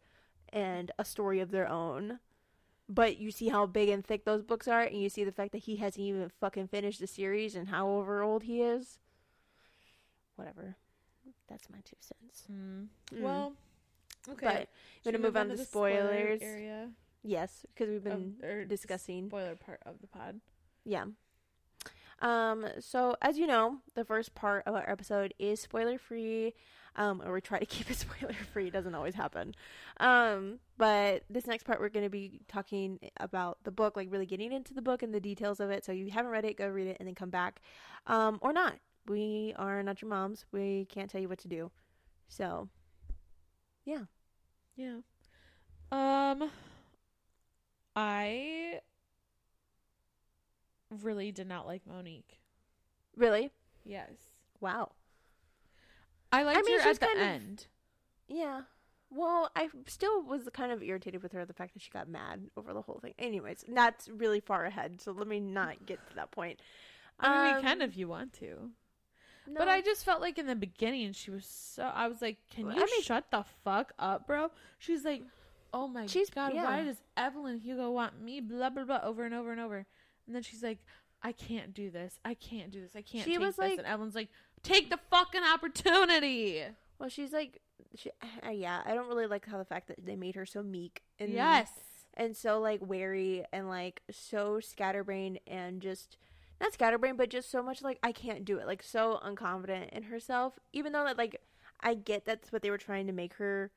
and 0.50 0.90
a 0.98 1.04
story 1.04 1.40
of 1.40 1.50
their 1.50 1.68
own. 1.68 2.18
But 2.88 3.16
you 3.16 3.30
see 3.30 3.48
how 3.48 3.64
big 3.66 3.88
and 3.88 4.04
thick 4.04 4.24
those 4.24 4.42
books 4.42 4.68
are, 4.68 4.82
and 4.82 5.00
you 5.00 5.08
see 5.08 5.24
the 5.24 5.32
fact 5.32 5.52
that 5.52 5.62
he 5.62 5.76
hasn't 5.76 6.04
even 6.04 6.30
fucking 6.40 6.68
finished 6.68 7.00
the 7.00 7.06
series 7.06 7.54
and 7.54 7.68
however 7.68 8.22
old 8.22 8.42
he 8.42 8.60
is. 8.60 8.98
Whatever. 10.36 10.76
That's 11.48 11.70
my 11.70 11.78
two 11.84 11.96
cents. 12.00 12.44
Mm. 12.52 12.88
Mm. 13.14 13.20
Well, 13.22 13.52
okay. 14.28 14.46
but 14.46 14.68
we're 15.04 15.12
gonna 15.12 15.22
we 15.22 15.28
move 15.28 15.36
on 15.36 15.48
to 15.48 15.56
the 15.56 15.64
spoiler 15.64 16.08
spoilers. 16.08 16.42
area 16.42 16.90
yes, 17.22 17.66
because 17.74 17.90
we've 17.90 18.04
been 18.04 18.34
of, 18.42 18.68
discussing. 18.68 19.28
spoiler 19.28 19.56
part 19.56 19.80
of 19.84 20.00
the 20.00 20.06
pod. 20.06 20.40
Yeah. 20.84 21.06
Um, 22.20 22.66
so 22.78 23.16
as 23.20 23.38
you 23.38 23.46
know, 23.46 23.78
the 23.94 24.04
first 24.04 24.34
part 24.34 24.64
of 24.66 24.74
our 24.74 24.88
episode 24.88 25.34
is 25.38 25.60
spoiler 25.60 25.98
free. 25.98 26.54
Um, 26.96 27.22
or 27.24 27.32
we 27.32 27.40
try 27.40 27.58
to 27.58 27.66
keep 27.74 27.90
it 27.90 27.96
spoiler 27.96 28.34
free. 28.52 28.68
It 28.68 28.72
doesn't 28.72 28.94
always 28.94 29.14
happen. 29.14 29.54
Um, 29.98 30.58
but 30.78 31.24
this 31.30 31.46
next 31.46 31.64
part 31.64 31.80
we're 31.80 31.88
gonna 31.88 32.10
be 32.10 32.40
talking 32.48 32.98
about 33.18 33.58
the 33.64 33.70
book, 33.70 33.96
like 33.96 34.08
really 34.10 34.26
getting 34.26 34.52
into 34.52 34.74
the 34.74 34.82
book 34.82 35.02
and 35.02 35.12
the 35.14 35.20
details 35.20 35.60
of 35.60 35.70
it. 35.70 35.84
So 35.84 35.92
if 35.92 35.98
you 35.98 36.10
haven't 36.10 36.30
read 36.32 36.44
it, 36.44 36.56
go 36.56 36.68
read 36.68 36.86
it 36.88 36.96
and 37.00 37.06
then 37.08 37.14
come 37.14 37.30
back. 37.30 37.60
Um, 38.06 38.38
or 38.42 38.52
not. 38.52 38.74
we 39.06 39.54
are 39.56 39.82
not 39.82 40.00
your 40.02 40.08
moms. 40.08 40.46
We 40.52 40.86
can't 40.88 41.10
tell 41.10 41.20
you 41.20 41.28
what 41.28 41.38
to 41.40 41.48
do. 41.48 41.70
So, 42.28 42.68
yeah. 43.84 44.04
Yeah. 44.76 44.98
Um 45.92 46.50
I 47.96 48.80
really 51.02 51.32
did 51.32 51.46
not 51.48 51.66
like 51.66 51.86
Monique. 51.86 52.38
Really? 53.16 53.50
Yes. 53.84 54.10
Wow. 54.60 54.92
I 56.34 56.42
liked 56.42 56.64
mean, 56.66 56.80
her 56.80 56.88
at 56.88 57.00
the 57.00 57.06
kind 57.06 57.18
of- 57.18 57.26
end. 57.26 57.66
Yeah. 58.28 58.62
Well, 59.10 59.50
I 59.54 59.68
still 59.86 60.22
was 60.22 60.48
kind 60.52 60.72
of 60.72 60.82
irritated 60.82 61.22
with 61.22 61.32
her 61.32 61.44
the 61.44 61.52
fact 61.52 61.74
that 61.74 61.82
she 61.82 61.90
got 61.90 62.08
mad 62.08 62.50
over 62.56 62.72
the 62.72 62.82
whole 62.82 62.98
thing. 62.98 63.14
Anyways, 63.18 63.64
that's 63.68 64.08
really 64.08 64.40
far 64.40 64.64
ahead, 64.64 65.00
so 65.00 65.12
let 65.12 65.28
me 65.28 65.38
not 65.38 65.86
get 65.86 66.04
to 66.10 66.16
that 66.16 66.32
point. 66.32 66.58
I 67.20 67.28
mean, 67.28 67.44
we 67.54 67.58
Um, 67.58 67.62
can 67.62 67.82
if 67.82 67.96
you 67.96 68.08
want 68.08 68.32
to. 68.34 68.72
No. 69.46 69.58
But 69.58 69.68
I 69.68 69.82
just 69.82 70.04
felt 70.04 70.20
like 70.20 70.38
in 70.38 70.46
the 70.46 70.56
beginning 70.56 71.12
she 71.12 71.30
was 71.30 71.44
so. 71.46 71.84
I 71.84 72.08
was 72.08 72.20
like, 72.22 72.38
"Can 72.50 72.66
you 72.66 72.72
I 72.82 72.86
mean- 72.86 73.02
shut 73.02 73.30
the 73.30 73.44
fuck 73.62 73.92
up, 73.98 74.26
bro?" 74.26 74.50
She's 74.78 75.04
like, 75.04 75.22
"Oh 75.72 75.86
my 75.86 76.06
She's- 76.06 76.30
god, 76.30 76.54
yeah. 76.54 76.64
why 76.64 76.82
does 76.82 77.02
Evelyn 77.16 77.58
Hugo 77.60 77.90
want 77.92 78.20
me?" 78.20 78.40
Blah 78.40 78.70
blah 78.70 78.84
blah 78.84 79.00
over 79.04 79.24
and 79.24 79.34
over 79.34 79.52
and 79.52 79.60
over. 79.60 79.86
And 80.26 80.34
then 80.34 80.42
she's 80.42 80.62
like, 80.62 80.78
"I 81.22 81.30
can't 81.32 81.72
do 81.74 81.90
this. 81.90 82.18
I 82.24 82.34
can't 82.34 82.70
do 82.72 82.80
this. 82.80 82.96
I 82.96 83.02
can't." 83.02 83.24
She 83.24 83.36
was 83.38 83.56
this. 83.56 83.58
like- 83.58 83.78
and 83.78 83.86
Evelyn's 83.86 84.14
like, 84.14 84.30
"Take 84.64 84.90
the 84.90 84.98
fucking 85.10 85.42
opportunity." 85.44 86.64
Well, 86.98 87.08
she's 87.08 87.32
like, 87.32 87.60
she, 87.94 88.10
uh, 88.44 88.50
yeah. 88.50 88.82
I 88.84 88.94
don't 88.94 89.08
really 89.08 89.26
like 89.26 89.46
how 89.46 89.58
the 89.58 89.64
fact 89.64 89.88
that 89.88 90.04
they 90.04 90.16
made 90.16 90.34
her 90.34 90.46
so 90.46 90.62
meek 90.62 91.02
and 91.18 91.30
yes. 91.30 91.70
and 92.14 92.36
so 92.36 92.60
like 92.60 92.80
wary 92.82 93.44
and 93.52 93.68
like 93.68 94.02
so 94.10 94.60
scatterbrained 94.60 95.40
and 95.46 95.80
just 95.80 96.16
not 96.60 96.72
scatterbrained, 96.72 97.18
but 97.18 97.30
just 97.30 97.50
so 97.50 97.62
much 97.62 97.82
like 97.82 97.98
I 98.02 98.12
can't 98.12 98.44
do 98.44 98.58
it. 98.58 98.66
Like 98.66 98.82
so 98.82 99.20
unconfident 99.24 99.90
in 99.90 100.04
herself. 100.04 100.58
Even 100.72 100.92
though 100.92 101.04
that 101.04 101.18
like 101.18 101.40
I 101.80 101.94
get 101.94 102.24
that's 102.24 102.52
what 102.52 102.62
they 102.62 102.70
were 102.70 102.78
trying 102.78 103.06
to 103.06 103.12
make 103.12 103.34
her 103.34 103.70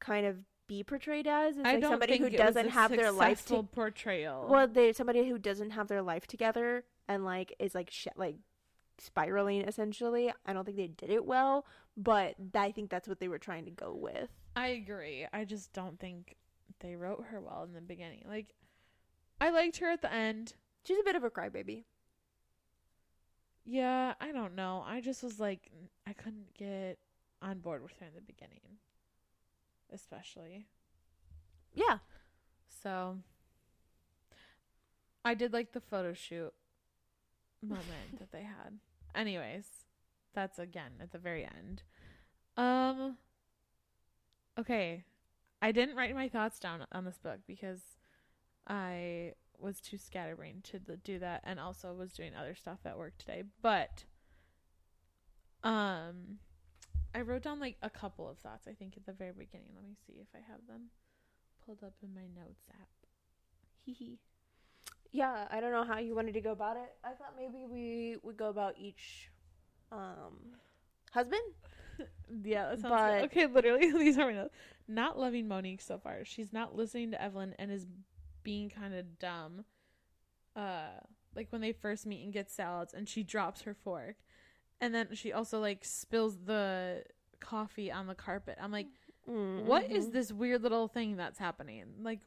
kind 0.00 0.26
of 0.26 0.38
be 0.66 0.82
portrayed 0.82 1.26
as. 1.26 1.56
It's 1.56 1.66
I 1.66 1.72
like 1.72 1.82
don't 1.82 1.92
somebody 1.92 2.18
think 2.18 2.32
who 2.32 2.36
doesn't 2.36 2.70
have 2.70 2.90
their 2.90 3.12
life 3.12 3.44
to 3.46 3.62
portrayal. 3.62 4.46
well, 4.48 4.66
they 4.66 4.92
somebody 4.92 5.28
who 5.28 5.38
doesn't 5.38 5.70
have 5.70 5.88
their 5.88 6.02
life 6.02 6.26
together 6.26 6.84
and 7.08 7.24
like 7.24 7.54
is 7.58 7.74
like 7.74 7.90
sh- 7.90 8.08
like 8.16 8.36
spiraling 8.98 9.62
essentially. 9.62 10.32
I 10.46 10.52
don't 10.52 10.64
think 10.64 10.76
they 10.76 10.88
did 10.88 11.10
it 11.10 11.24
well, 11.24 11.66
but 11.96 12.34
I 12.54 12.70
think 12.70 12.90
that's 12.90 13.08
what 13.08 13.20
they 13.20 13.28
were 13.28 13.38
trying 13.38 13.64
to 13.64 13.70
go 13.70 13.94
with. 13.94 14.30
I 14.54 14.68
agree. 14.68 15.26
I 15.32 15.44
just 15.44 15.72
don't 15.72 15.98
think 15.98 16.36
they 16.80 16.96
wrote 16.96 17.24
her 17.30 17.40
well 17.40 17.64
in 17.64 17.72
the 17.72 17.80
beginning. 17.80 18.24
Like, 18.28 18.54
I 19.40 19.50
liked 19.50 19.78
her 19.78 19.90
at 19.90 20.02
the 20.02 20.12
end. 20.12 20.54
She's 20.84 20.98
a 20.98 21.04
bit 21.04 21.16
of 21.16 21.24
a 21.24 21.30
crybaby. 21.30 21.84
Yeah, 23.64 24.14
I 24.20 24.32
don't 24.32 24.56
know. 24.56 24.84
I 24.86 25.00
just 25.00 25.22
was 25.22 25.38
like, 25.38 25.70
I 26.06 26.12
couldn't 26.12 26.54
get 26.58 26.98
on 27.40 27.58
board 27.60 27.82
with 27.82 27.92
her 28.00 28.06
in 28.06 28.14
the 28.14 28.20
beginning, 28.20 28.60
especially. 29.92 30.66
Yeah. 31.74 31.98
So, 32.82 33.18
I 35.24 35.34
did 35.34 35.52
like 35.52 35.72
the 35.72 35.80
photo 35.80 36.12
shoot 36.12 36.52
moment 37.62 38.18
that 38.18 38.32
they 38.32 38.42
had. 38.42 38.78
Anyways, 39.14 39.66
that's 40.34 40.58
again 40.58 40.92
at 41.00 41.12
the 41.12 41.18
very 41.18 41.44
end. 41.44 41.82
Um, 42.56 43.16
okay, 44.58 45.04
I 45.60 45.72
didn't 45.72 45.96
write 45.96 46.14
my 46.14 46.28
thoughts 46.28 46.58
down 46.58 46.86
on 46.92 47.04
this 47.04 47.18
book 47.18 47.40
because 47.46 47.80
I 48.66 49.32
was 49.58 49.80
too 49.80 49.98
scatterbrained 49.98 50.64
to 50.64 50.78
do 50.78 51.18
that, 51.20 51.42
and 51.44 51.60
also 51.60 51.94
was 51.94 52.12
doing 52.12 52.32
other 52.34 52.54
stuff 52.54 52.78
at 52.84 52.98
work 52.98 53.16
today. 53.18 53.44
But, 53.62 54.04
um, 55.62 56.38
I 57.14 57.20
wrote 57.20 57.42
down 57.42 57.60
like 57.60 57.76
a 57.82 57.90
couple 57.90 58.28
of 58.28 58.38
thoughts. 58.38 58.66
I 58.66 58.72
think 58.72 58.96
at 58.96 59.06
the 59.06 59.12
very 59.12 59.32
beginning. 59.32 59.68
Let 59.74 59.84
me 59.84 59.96
see 60.06 60.14
if 60.14 60.28
I 60.34 60.38
have 60.50 60.66
them 60.66 60.90
pulled 61.64 61.82
up 61.84 61.94
in 62.02 62.14
my 62.14 62.22
notes 62.22 62.64
app. 62.70 62.88
Hee 63.84 63.92
hee. 63.92 64.18
Yeah, 65.12 65.46
I 65.50 65.60
don't 65.60 65.72
know 65.72 65.84
how 65.84 65.98
you 65.98 66.14
wanted 66.14 66.32
to 66.34 66.40
go 66.40 66.52
about 66.52 66.76
it. 66.76 66.90
I 67.04 67.08
thought 67.10 67.34
maybe 67.36 67.64
we 67.68 68.16
would 68.22 68.36
go 68.36 68.48
about 68.48 68.74
each 68.78 69.30
um 69.90 70.56
husband. 71.12 71.42
Yeah, 72.42 72.70
that 72.70 72.80
sounds 72.80 72.90
But- 72.94 73.20
good. 73.20 73.24
Okay, 73.26 73.46
literally, 73.46 73.92
these 73.98 74.16
are 74.18 74.26
my 74.26 74.32
notes. 74.32 74.54
Not 74.88 75.18
loving 75.18 75.46
Monique 75.46 75.82
so 75.82 75.98
far. 75.98 76.24
She's 76.24 76.50
not 76.52 76.74
listening 76.74 77.10
to 77.10 77.22
Evelyn 77.22 77.54
and 77.58 77.70
is 77.70 77.86
being 78.42 78.70
kind 78.70 78.94
of 78.94 79.18
dumb. 79.18 79.64
Uh, 80.56 80.88
like 81.36 81.48
when 81.50 81.60
they 81.60 81.72
first 81.72 82.06
meet 82.06 82.24
and 82.24 82.32
get 82.32 82.50
salads, 82.50 82.94
and 82.94 83.06
she 83.08 83.22
drops 83.22 83.62
her 83.62 83.74
fork, 83.74 84.16
and 84.80 84.94
then 84.94 85.08
she 85.12 85.32
also 85.32 85.60
like 85.60 85.84
spills 85.84 86.38
the 86.44 87.04
coffee 87.40 87.92
on 87.92 88.06
the 88.06 88.14
carpet. 88.14 88.56
I'm 88.60 88.72
like, 88.72 88.88
what 89.26 89.90
is 89.90 90.10
this 90.10 90.32
weird 90.32 90.62
little 90.62 90.88
thing 90.88 91.16
that's 91.16 91.38
happening? 91.38 91.84
Like, 92.02 92.20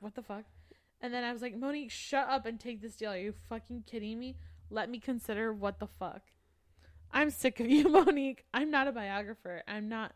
what 0.00 0.14
the 0.16 0.22
fuck? 0.22 0.44
And 1.02 1.12
then 1.12 1.24
I 1.24 1.32
was 1.32 1.42
like, 1.42 1.56
Monique, 1.56 1.90
shut 1.90 2.28
up 2.28 2.46
and 2.46 2.58
take 2.58 2.80
this 2.80 2.94
deal. 2.94 3.10
Are 3.10 3.18
you 3.18 3.34
fucking 3.48 3.84
kidding 3.86 4.18
me? 4.18 4.36
Let 4.70 4.88
me 4.88 5.00
consider 5.00 5.52
what 5.52 5.80
the 5.80 5.88
fuck. 5.98 6.22
I'm 7.10 7.30
sick 7.30 7.60
of 7.60 7.66
you, 7.70 7.88
Monique. 7.88 8.44
I'm 8.54 8.70
not 8.70 8.86
a 8.88 8.92
biographer. 8.92 9.62
I'm 9.66 9.88
not. 9.88 10.12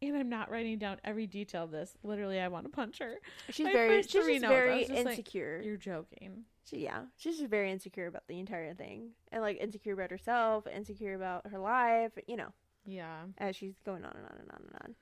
And 0.00 0.16
I'm 0.16 0.28
not 0.28 0.50
writing 0.50 0.78
down 0.78 0.98
every 1.04 1.26
detail 1.26 1.64
of 1.64 1.72
this. 1.72 1.92
Literally, 2.02 2.40
I 2.40 2.48
want 2.48 2.64
to 2.64 2.70
punch 2.70 3.00
her. 3.00 3.16
She's 3.50 3.64
my 3.66 3.72
very 3.72 4.02
she's 4.02 4.40
very 4.40 4.80
just 4.84 4.92
like, 4.92 5.06
insecure. 5.18 5.60
You're 5.62 5.76
joking. 5.76 6.44
She, 6.70 6.84
yeah, 6.84 7.02
she's 7.16 7.38
just 7.38 7.50
very 7.50 7.72
insecure 7.72 8.06
about 8.06 8.28
the 8.28 8.38
entire 8.38 8.74
thing, 8.74 9.10
and 9.32 9.42
like 9.42 9.58
insecure 9.58 9.94
about 9.94 10.10
herself, 10.10 10.66
insecure 10.66 11.14
about 11.14 11.46
her 11.48 11.58
life. 11.58 12.12
You 12.28 12.36
know, 12.36 12.52
Yeah. 12.84 13.22
as 13.38 13.56
she's 13.56 13.74
going 13.84 14.04
on 14.04 14.12
and 14.14 14.24
on 14.24 14.36
and 14.38 14.50
on 14.52 14.62
and 14.68 14.76
on. 14.84 14.94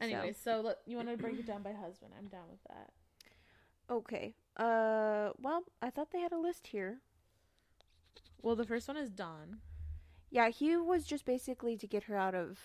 Anyway, 0.00 0.34
so, 0.44 0.60
let, 0.60 0.78
you 0.86 0.96
want 0.96 1.08
to 1.08 1.16
break 1.16 1.38
it 1.38 1.46
down 1.46 1.62
by 1.62 1.72
husband? 1.72 2.12
I'm 2.18 2.26
down 2.26 2.44
with 2.50 2.62
that. 2.68 2.90
Okay. 3.90 4.34
Uh. 4.56 5.30
Well, 5.40 5.64
I 5.82 5.90
thought 5.90 6.10
they 6.10 6.20
had 6.20 6.32
a 6.32 6.38
list 6.38 6.68
here. 6.68 7.00
Well, 8.42 8.56
the 8.56 8.64
first 8.64 8.88
one 8.88 8.96
is 8.96 9.10
Don. 9.10 9.58
Yeah, 10.30 10.48
he 10.48 10.76
was 10.76 11.04
just 11.04 11.24
basically 11.24 11.76
to 11.76 11.86
get 11.86 12.04
her 12.04 12.16
out 12.16 12.34
of 12.34 12.58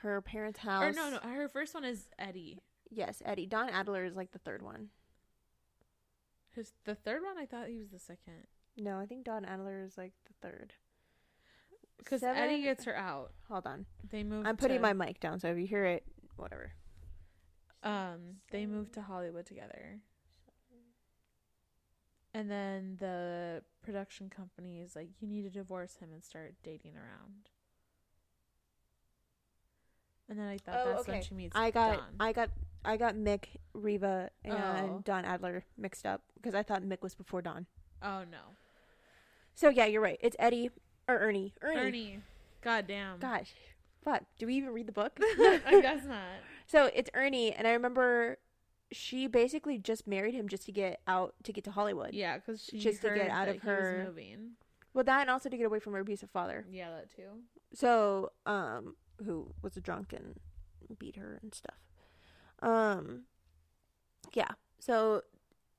her 0.00 0.20
parents' 0.20 0.60
house. 0.60 0.82
Or 0.82 0.92
no, 0.92 1.10
no, 1.10 1.18
her 1.28 1.48
first 1.48 1.74
one 1.74 1.84
is 1.84 2.08
Eddie. 2.18 2.62
Yes, 2.90 3.22
Eddie. 3.24 3.46
Don 3.46 3.68
Adler 3.68 4.04
is 4.04 4.16
like 4.16 4.32
the 4.32 4.38
third 4.38 4.62
one. 4.62 4.88
His 6.54 6.72
the 6.84 6.94
third 6.94 7.22
one, 7.22 7.38
I 7.38 7.46
thought 7.46 7.68
he 7.68 7.78
was 7.78 7.90
the 7.90 7.98
second. 7.98 8.46
No, 8.76 8.98
I 8.98 9.06
think 9.06 9.24
Don 9.24 9.44
Adler 9.44 9.82
is 9.82 9.96
like 9.96 10.12
the 10.26 10.34
third. 10.46 10.72
Because 11.98 12.22
Eddie 12.22 12.62
gets 12.62 12.84
her 12.84 12.96
out. 12.96 13.32
Hold 13.48 13.66
on. 13.66 13.86
They 14.08 14.22
move. 14.22 14.46
I'm 14.46 14.56
putting 14.56 14.78
to, 14.78 14.82
my 14.82 14.94
mic 14.94 15.20
down, 15.20 15.38
so 15.38 15.48
if 15.48 15.58
you 15.58 15.66
hear 15.66 15.84
it, 15.84 16.04
whatever. 16.36 16.72
Um, 17.82 18.38
they 18.50 18.66
moved 18.66 18.94
to 18.94 19.02
Hollywood 19.02 19.46
together. 19.46 20.00
And 22.32 22.50
then 22.50 22.96
the 23.00 23.62
production 23.82 24.30
company 24.30 24.80
is 24.80 24.94
like, 24.94 25.08
you 25.20 25.26
need 25.26 25.42
to 25.42 25.50
divorce 25.50 25.96
him 25.96 26.10
and 26.12 26.22
start 26.24 26.54
dating 26.62 26.92
around. 26.96 27.50
And 30.28 30.38
then 30.38 30.46
I 30.46 30.58
thought 30.58 30.76
Oh, 30.78 30.92
that's 30.94 31.08
when 31.08 31.22
she 31.22 31.34
meets 31.34 31.56
I 31.56 31.70
got 31.70 31.96
Don. 31.96 32.04
I 32.20 32.32
got 32.32 32.50
I 32.84 32.96
got 32.96 33.14
Mick, 33.14 33.46
Riva, 33.74 34.30
and 34.44 34.54
Oh. 34.90 35.02
Don 35.04 35.24
Adler 35.24 35.64
mixed 35.76 36.06
up 36.06 36.22
because 36.36 36.54
I 36.54 36.62
thought 36.62 36.82
Mick 36.82 37.02
was 37.02 37.14
before 37.14 37.42
Don. 37.42 37.66
oh 38.02 38.22
no, 38.30 38.54
So 39.54 39.68
yeah, 39.68 39.86
you're 39.86 40.00
right. 40.00 40.18
It's 40.22 40.36
Eddie 40.38 40.70
or 41.08 41.18
Ernie. 41.18 41.52
Ernie. 41.62 41.80
Ernie. 41.80 42.18
God 42.62 42.86
damn. 42.86 43.18
Gosh, 43.18 43.52
fuck. 44.04 44.22
Do 44.38 44.46
we 44.46 44.54
even 44.54 44.70
read 44.70 44.86
the 44.86 44.92
book? 44.92 45.18
I 45.20 45.80
guess 45.82 46.04
not. 46.06 46.22
so 46.66 46.90
it's 46.94 47.10
Ernie, 47.14 47.52
and 47.52 47.66
I 47.66 47.72
remember 47.72 48.38
she 48.92 49.26
basically 49.26 49.78
just 49.78 50.06
married 50.06 50.34
him 50.34 50.48
just 50.48 50.64
to 50.66 50.72
get 50.72 51.00
out 51.06 51.34
to 51.44 51.52
get 51.52 51.64
to 51.64 51.70
Hollywood. 51.70 52.12
Yeah, 52.14 52.36
because 52.36 52.62
she 52.64 52.78
Just 52.78 53.02
to 53.02 53.14
get 53.14 53.30
out 53.30 53.48
of 53.48 53.58
her- 53.62 54.04
moving. 54.06 54.52
Well, 54.92 55.04
that 55.04 55.20
and 55.22 55.30
also 55.30 55.48
to 55.48 55.56
get 55.56 55.66
away 55.66 55.78
from 55.78 55.92
her 55.92 56.00
abusive 56.00 56.30
father. 56.30 56.66
Yeah, 56.70 56.90
that 56.90 57.14
too. 57.14 57.28
So, 57.72 58.32
um, 58.46 58.96
who 59.24 59.52
was 59.62 59.76
a 59.76 59.80
drunk 59.80 60.12
and 60.12 60.38
beat 60.98 61.14
her 61.16 61.38
and 61.42 61.54
stuff. 61.54 61.76
Um, 62.60 63.22
yeah. 64.32 64.48
So 64.80 65.22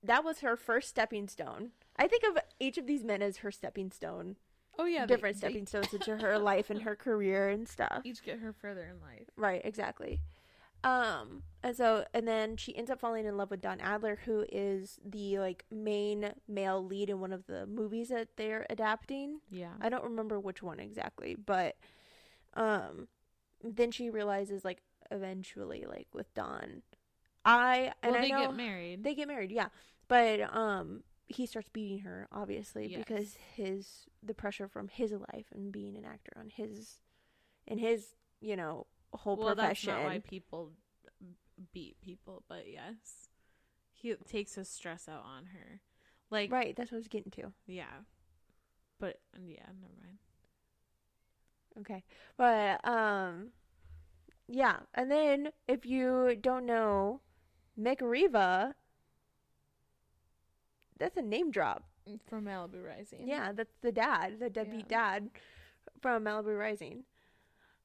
that 0.04 0.24
was 0.24 0.39
her 0.39 0.56
first 0.56 0.88
stepping 0.89 1.28
stone. 1.28 1.71
I 1.97 2.08
think 2.08 2.24
of 2.24 2.38
each 2.60 2.78
of 2.78 2.88
these 2.88 3.04
men 3.04 3.21
as 3.21 3.38
her 3.38 3.52
stepping 3.52 3.91
stone, 3.91 4.38
Oh 4.80 4.86
yeah, 4.86 5.06
different 5.06 5.36
they 5.36 5.47
stepping 5.50 5.67
stones 5.67 5.93
into 5.93 6.15
her 6.17 6.39
life 6.39 6.69
and 6.69 6.84
her 6.84 6.95
career 6.95 7.50
and 7.50 7.67
stuff. 7.67 8.02
each 8.06 8.24
get 8.24 8.39
her 8.39 8.54
further 8.54 8.84
in 8.86 9.02
life. 9.02 9.28
Right, 9.36 9.62
exactly. 9.65 10.21
Um, 10.84 11.44
and 11.63 11.76
so, 11.76 12.06
and 12.13 12.28
then 12.28 12.58
she 12.58 12.76
ends 12.76 12.89
up 12.89 13.00
falling 13.00 13.26
in 13.26 13.38
love 13.38 13.52
with 13.52 13.62
Don 13.62 13.80
Adler, 13.80 14.20
who 14.26 14.46
is 14.52 15.00
the 15.06 15.38
like 15.39 15.63
main 15.72 16.32
male 16.48 16.84
lead 16.84 17.10
in 17.10 17.20
one 17.20 17.32
of 17.32 17.46
the 17.46 17.65
movies 17.67 18.10
that 18.10 18.30
they're 18.36 18.65
adapting. 18.70 19.41
Yeah. 19.52 19.74
I 19.80 19.89
don't 19.89 20.04
remember 20.04 20.39
which 20.39 20.63
one 20.63 20.80
exactly, 20.80 21.36
but 21.36 21.76
um 22.56 23.08
then 23.63 23.91
she 23.91 24.10
realizes 24.10 24.65
like 24.65 24.82
eventually 25.12 25.86
like 25.88 26.08
with 26.13 26.34
Don 26.34 26.82
I 27.46 27.94
and 28.02 28.13
well, 28.13 28.24
I 28.24 28.28
know 28.28 28.48
get 28.48 28.56
married. 28.56 29.04
they 29.04 29.13
get 29.15 29.28
married, 29.28 29.52
yeah. 29.52 29.67
But 30.08 30.41
um 30.56 31.04
he 31.28 31.46
starts 31.46 31.70
beating 31.72 32.00
her 32.00 32.28
obviously 32.32 32.88
Yes. 32.88 32.98
because 33.06 33.38
his 33.56 34.08
the 34.24 34.34
pressure 34.34 34.67
from 34.67 34.88
his 34.88 35.12
life 35.12 35.46
and 35.54 35.72
being 35.72 35.96
an 35.96 36.06
actor 36.06 36.34
on 36.38 36.50
his 36.50 37.02
in 37.67 37.78
his 37.78 38.15
you 38.41 38.56
know 38.56 38.88
whole 39.13 39.38
well, 39.38 39.56
that's 39.56 39.86
not 39.86 40.04
why 40.04 40.19
people 40.19 40.71
beat 41.74 42.00
people, 42.02 42.43
but 42.47 42.65
yes, 42.67 43.30
he 43.93 44.15
takes 44.28 44.56
his 44.56 44.69
stress 44.69 45.08
out 45.08 45.24
on 45.26 45.47
her. 45.54 45.82
Like, 46.30 46.52
right 46.52 46.76
that's 46.76 46.91
what 46.91 46.97
i 46.97 47.00
was 47.00 47.08
getting 47.08 47.32
to. 47.34 47.52
Yeah, 47.67 48.06
but 49.00 49.19
yeah, 49.45 49.65
never 49.82 49.93
mind. 50.02 50.17
okay. 51.80 52.04
But 52.38 52.88
um 52.88 53.50
yeah. 54.47 54.78
And 54.93 55.10
then 55.12 55.50
if 55.67 55.86
you 55.86 56.38
don't 56.39 56.65
know 56.65 57.21
mick 57.80 58.02
riva 58.02 58.76
that's 60.97 61.17
a 61.17 61.21
name 61.21 61.52
drop. 61.52 61.84
From 62.28 62.45
Malibu 62.45 62.84
Rising. 62.86 63.28
yeah 63.28 63.52
that's 63.52 63.76
the 63.82 63.91
dad 63.91 64.39
the 64.39 64.50
deadbeat 64.50 64.88
dad 64.88 65.30
from 66.02 66.24
malibu 66.26 66.58
rising. 66.58 67.04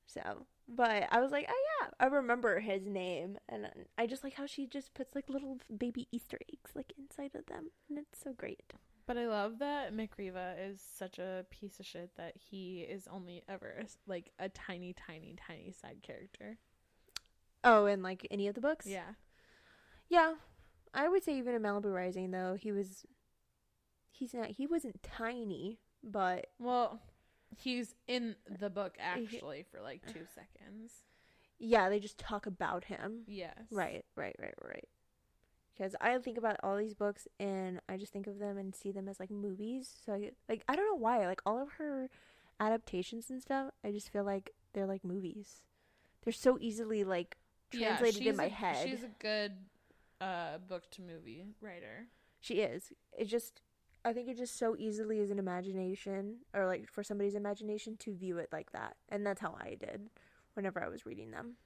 So 0.07 0.47
but 0.69 1.07
i 1.11 1.21
was 1.21 1.31
like 1.31 1.47
oh 1.49 1.63
yeah 1.81 1.89
i 2.01 2.07
remember 2.07 2.61
his 2.61 2.87
name. 2.87 3.39
And 3.49 3.69
i 3.99 4.07
just 4.07 4.25
like 4.25 4.35
how 4.35 4.47
she 4.47 4.67
just 4.67 4.95
puts 4.95 5.15
like 5.15 5.29
little 5.29 5.59
baby 5.77 6.09
easter 6.13 6.39
eggs 6.53 6.73
like 6.75 6.93
inside 6.99 7.35
of 7.35 7.47
them. 7.47 7.71
And 7.89 7.99
it's 7.99 8.23
so 8.23 8.33
great. 8.33 8.73
But 9.07 9.17
I 9.17 9.29
love 9.29 9.61
that 9.61 9.95
Mick 9.95 10.11
Riva 10.19 10.57
is 10.59 10.81
such 10.83 11.21
a 11.21 11.47
piece 11.51 11.79
of 11.79 11.87
shit 11.87 12.11
that 12.17 12.35
he 12.37 12.81
is 12.81 13.07
only 13.09 13.45
ever 13.49 13.85
like 14.09 14.33
a 14.41 14.49
tiny, 14.49 14.95
tiny, 14.95 15.37
tiny 15.47 15.71
side 15.73 15.99
character. 16.03 16.59
oh 17.63 17.87
and 17.87 18.03
like 18.03 18.27
any 18.31 18.49
of 18.49 18.55
the 18.57 18.61
books? 18.61 18.87
Yeah. 18.87 19.15
yeah. 20.09 20.35
I 20.93 21.09
would 21.09 21.23
say 21.23 21.37
even 21.39 21.55
in 21.55 21.63
malibu 21.63 21.95
rising 21.95 22.31
though 22.33 22.57
he 22.61 22.73
was 22.73 23.05
he's 24.11 24.35
not 24.35 24.49
he 24.49 24.67
wasn't 24.67 25.03
tiny 25.03 25.79
but 26.03 26.47
Well, 26.59 27.01
he's 27.55 27.95
in 28.07 28.37
the 28.61 28.71
book 28.71 28.97
actually 28.99 29.65
for 29.71 29.81
like 29.81 30.03
two 30.07 30.27
seconds. 30.35 30.93
yeah 31.59 31.89
they 31.89 32.01
just 32.01 32.19
talk 32.19 32.47
about 32.47 32.85
him 32.85 33.23
Yes. 33.27 33.55
Right, 33.71 34.05
right, 34.17 34.37
right, 34.39 34.55
right. 34.63 34.89
Because 35.77 35.95
I 36.01 36.17
think 36.19 36.39
about 36.39 36.57
all 36.63 36.77
these 36.79 36.95
books 36.95 37.29
and 37.39 37.81
I 37.89 37.99
just 37.99 38.13
think 38.13 38.27
of 38.27 38.39
them 38.39 38.57
and 38.57 38.75
see 38.75 38.93
them 38.93 39.09
as 39.09 39.21
like 39.21 39.31
movies. 39.31 39.91
So 40.07 40.15
I 40.15 40.31
like 40.49 40.63
I 40.69 40.75
don't 40.75 40.87
know 40.87 40.97
why. 40.99 41.27
Like 41.27 41.43
all 41.45 41.61
of 41.63 41.69
her 41.73 42.09
adaptations 42.59 43.29
and 43.31 43.43
stuff, 43.43 43.71
I 43.85 43.91
just 43.91 44.11
feel 44.11 44.25
like 44.25 44.53
they're 44.73 44.87
like 44.87 45.05
movies. 45.05 45.63
They're 46.25 46.33
so 46.33 46.57
easily 46.61 47.05
like 47.05 47.37
translated 47.71 48.15
she's 48.23 48.27
in 48.31 48.37
my 48.37 48.45
a- 48.47 48.49
head. 48.49 48.89
She's 48.89 49.03
a 49.03 49.11
good 49.19 49.53
uh 50.21 50.59
book 50.67 50.91
to 50.93 51.03
movie 51.03 51.45
writer. 51.61 52.07
She 52.41 52.55
is. 52.61 52.93
It 53.13 53.27
just 53.27 53.61
I 54.07 54.13
think 54.13 54.29
it 54.29 54.39
just 54.39 54.57
so 54.57 54.77
easily 54.79 55.19
is 55.19 55.33
an 55.33 55.39
imagination 55.41 56.37
or 56.55 56.65
like 56.65 56.89
for 56.89 57.03
somebody's 57.03 57.35
imagination 57.35 57.97
to 57.99 58.15
view 58.15 58.39
it 58.39 58.49
like 58.53 58.71
that. 58.71 58.97
And 59.09 59.27
that's 59.27 59.41
how 59.41 59.57
I 59.61 59.75
did 59.75 60.11
whenever 60.55 60.81
I 60.81 60.87
was 60.89 61.05
reading 61.05 61.33
them. 61.33 61.57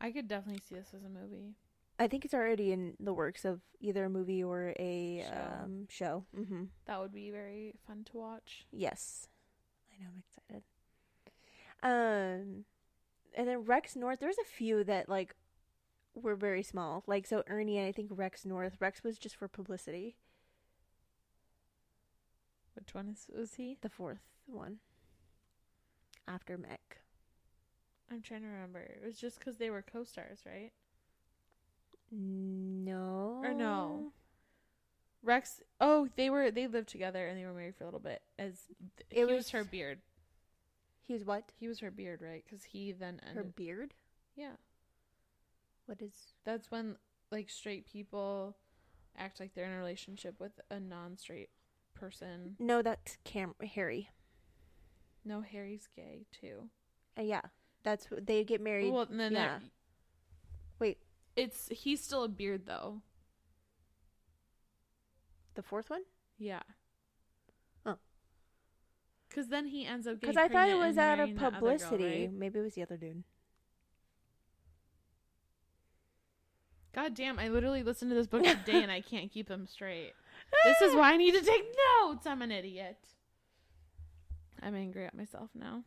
I 0.00 0.10
could 0.10 0.26
definitely 0.26 0.62
see 0.66 0.76
this 0.76 0.94
as 0.96 1.04
a 1.04 1.10
movie. 1.10 1.56
I 1.98 2.08
think 2.08 2.24
it's 2.24 2.32
already 2.32 2.72
in 2.72 2.94
the 2.98 3.12
works 3.12 3.44
of 3.44 3.60
either 3.82 4.06
a 4.06 4.08
movie 4.08 4.42
or 4.42 4.72
a 4.78 5.26
Show. 5.28 5.62
um 5.62 5.86
show. 5.90 6.24
Mm-hmm. 6.34 6.64
That 6.86 7.00
would 7.00 7.12
be 7.12 7.30
very 7.30 7.74
fun 7.86 8.04
to 8.10 8.16
watch. 8.16 8.64
Yes. 8.72 9.28
I 9.92 10.02
know, 10.02 10.08
I'm 10.10 10.22
excited. 10.26 10.62
Um 11.82 12.64
and 13.36 13.46
then 13.46 13.64
Rex 13.66 13.94
North, 13.94 14.20
there's 14.20 14.38
a 14.38 14.44
few 14.44 14.84
that 14.84 15.10
like 15.10 15.34
were 16.14 16.34
very 16.34 16.62
small. 16.62 17.04
Like 17.06 17.26
so 17.26 17.42
Ernie 17.46 17.76
and 17.76 17.86
I 17.86 17.92
think 17.92 18.08
Rex 18.10 18.46
North. 18.46 18.76
Rex 18.80 19.04
was 19.04 19.18
just 19.18 19.36
for 19.36 19.48
publicity. 19.48 20.16
Which 22.74 22.94
one 22.94 23.08
is 23.08 23.26
was 23.36 23.54
he? 23.54 23.76
The 23.80 23.88
fourth 23.88 24.22
one. 24.46 24.78
After 26.26 26.56
Mick. 26.58 26.98
I'm 28.10 28.20
trying 28.22 28.42
to 28.42 28.46
remember. 28.48 28.80
It 28.80 29.02
was 29.04 29.16
just 29.18 29.38
because 29.38 29.56
they 29.56 29.70
were 29.70 29.82
co-stars, 29.82 30.40
right? 30.46 30.72
No. 32.10 33.40
Or 33.42 33.54
no. 33.54 34.12
Rex. 35.22 35.60
Oh, 35.80 36.08
they 36.16 36.30
were. 36.30 36.50
They 36.50 36.66
lived 36.66 36.88
together 36.88 37.26
and 37.26 37.38
they 37.38 37.44
were 37.46 37.52
married 37.54 37.76
for 37.76 37.84
a 37.84 37.86
little 37.86 38.00
bit. 38.00 38.22
As 38.38 38.66
th- 38.96 39.06
It 39.10 39.16
he 39.16 39.24
was, 39.24 39.36
was- 39.44 39.50
her 39.50 39.64
beard. 39.64 39.98
He 41.06 41.12
was 41.12 41.24
what? 41.24 41.52
He 41.58 41.68
was 41.68 41.80
her 41.80 41.90
beard, 41.90 42.22
right? 42.22 42.42
Because 42.44 42.64
he 42.64 42.92
then 42.92 43.20
Her 43.34 43.44
beard? 43.44 43.92
yeah, 44.36 44.52
What 45.84 46.00
is 46.00 46.32
that's 46.44 46.70
when 46.70 46.96
like 47.30 47.50
straight 47.50 47.84
people 47.86 48.56
act 49.18 49.38
like 49.38 49.52
they're 49.54 49.66
in 49.66 49.72
a 49.72 49.76
relationship 49.76 50.40
with 50.40 50.52
a 50.70 50.80
non-straight 50.80 51.50
person. 52.04 52.56
No, 52.58 52.82
that's 52.82 53.16
Cam 53.24 53.54
Harry. 53.74 54.10
No, 55.24 55.40
Harry's 55.40 55.88
gay 55.96 56.26
too. 56.38 56.68
Uh, 57.18 57.22
yeah. 57.22 57.40
That's 57.82 58.06
they 58.20 58.44
get 58.44 58.60
married. 58.60 58.92
Well, 58.92 59.06
then 59.08 59.32
yeah. 59.32 59.58
Wait. 60.78 60.98
it's 61.34 61.68
he's 61.70 62.02
still 62.02 62.24
a 62.24 62.28
beard 62.28 62.62
though. 62.66 63.00
the 65.54 65.62
fourth 65.62 65.88
one? 65.88 66.02
Yeah. 66.38 66.62
Oh. 67.86 67.96
Because 69.28 69.48
then 69.48 69.66
he 69.66 69.86
ends 69.86 70.06
up 70.06 70.20
Because 70.20 70.36
I 70.36 70.48
thought 70.48 70.68
it 70.68 70.76
was 70.76 70.98
out 70.98 71.20
of 71.20 71.30
other 71.30 71.32
girl, 71.38 71.50
publicity. 71.52 72.04
right? 72.04 72.32
Maybe 72.32 72.58
it 72.58 72.62
was 72.62 72.74
the 72.74 72.82
other 72.82 72.96
dude. 72.98 73.24
God 76.94 77.14
damn, 77.14 77.38
I 77.38 77.48
literally 77.48 77.82
listened 77.82 78.10
to 78.10 78.14
this 78.14 78.26
book 78.26 78.44
today 78.44 78.82
and 78.82 78.92
I 78.92 79.00
can't 79.00 79.32
keep 79.32 79.48
them 79.48 79.66
straight. 79.66 80.12
This 80.64 80.80
is 80.80 80.94
ah. 80.94 80.98
why 80.98 81.12
I 81.12 81.16
need 81.16 81.34
to 81.34 81.42
take 81.42 81.64
notes. 82.02 82.26
I'm 82.26 82.42
an 82.42 82.50
idiot. 82.50 82.98
I'm 84.62 84.74
angry 84.74 85.04
at 85.04 85.14
myself 85.14 85.50
now. 85.54 85.82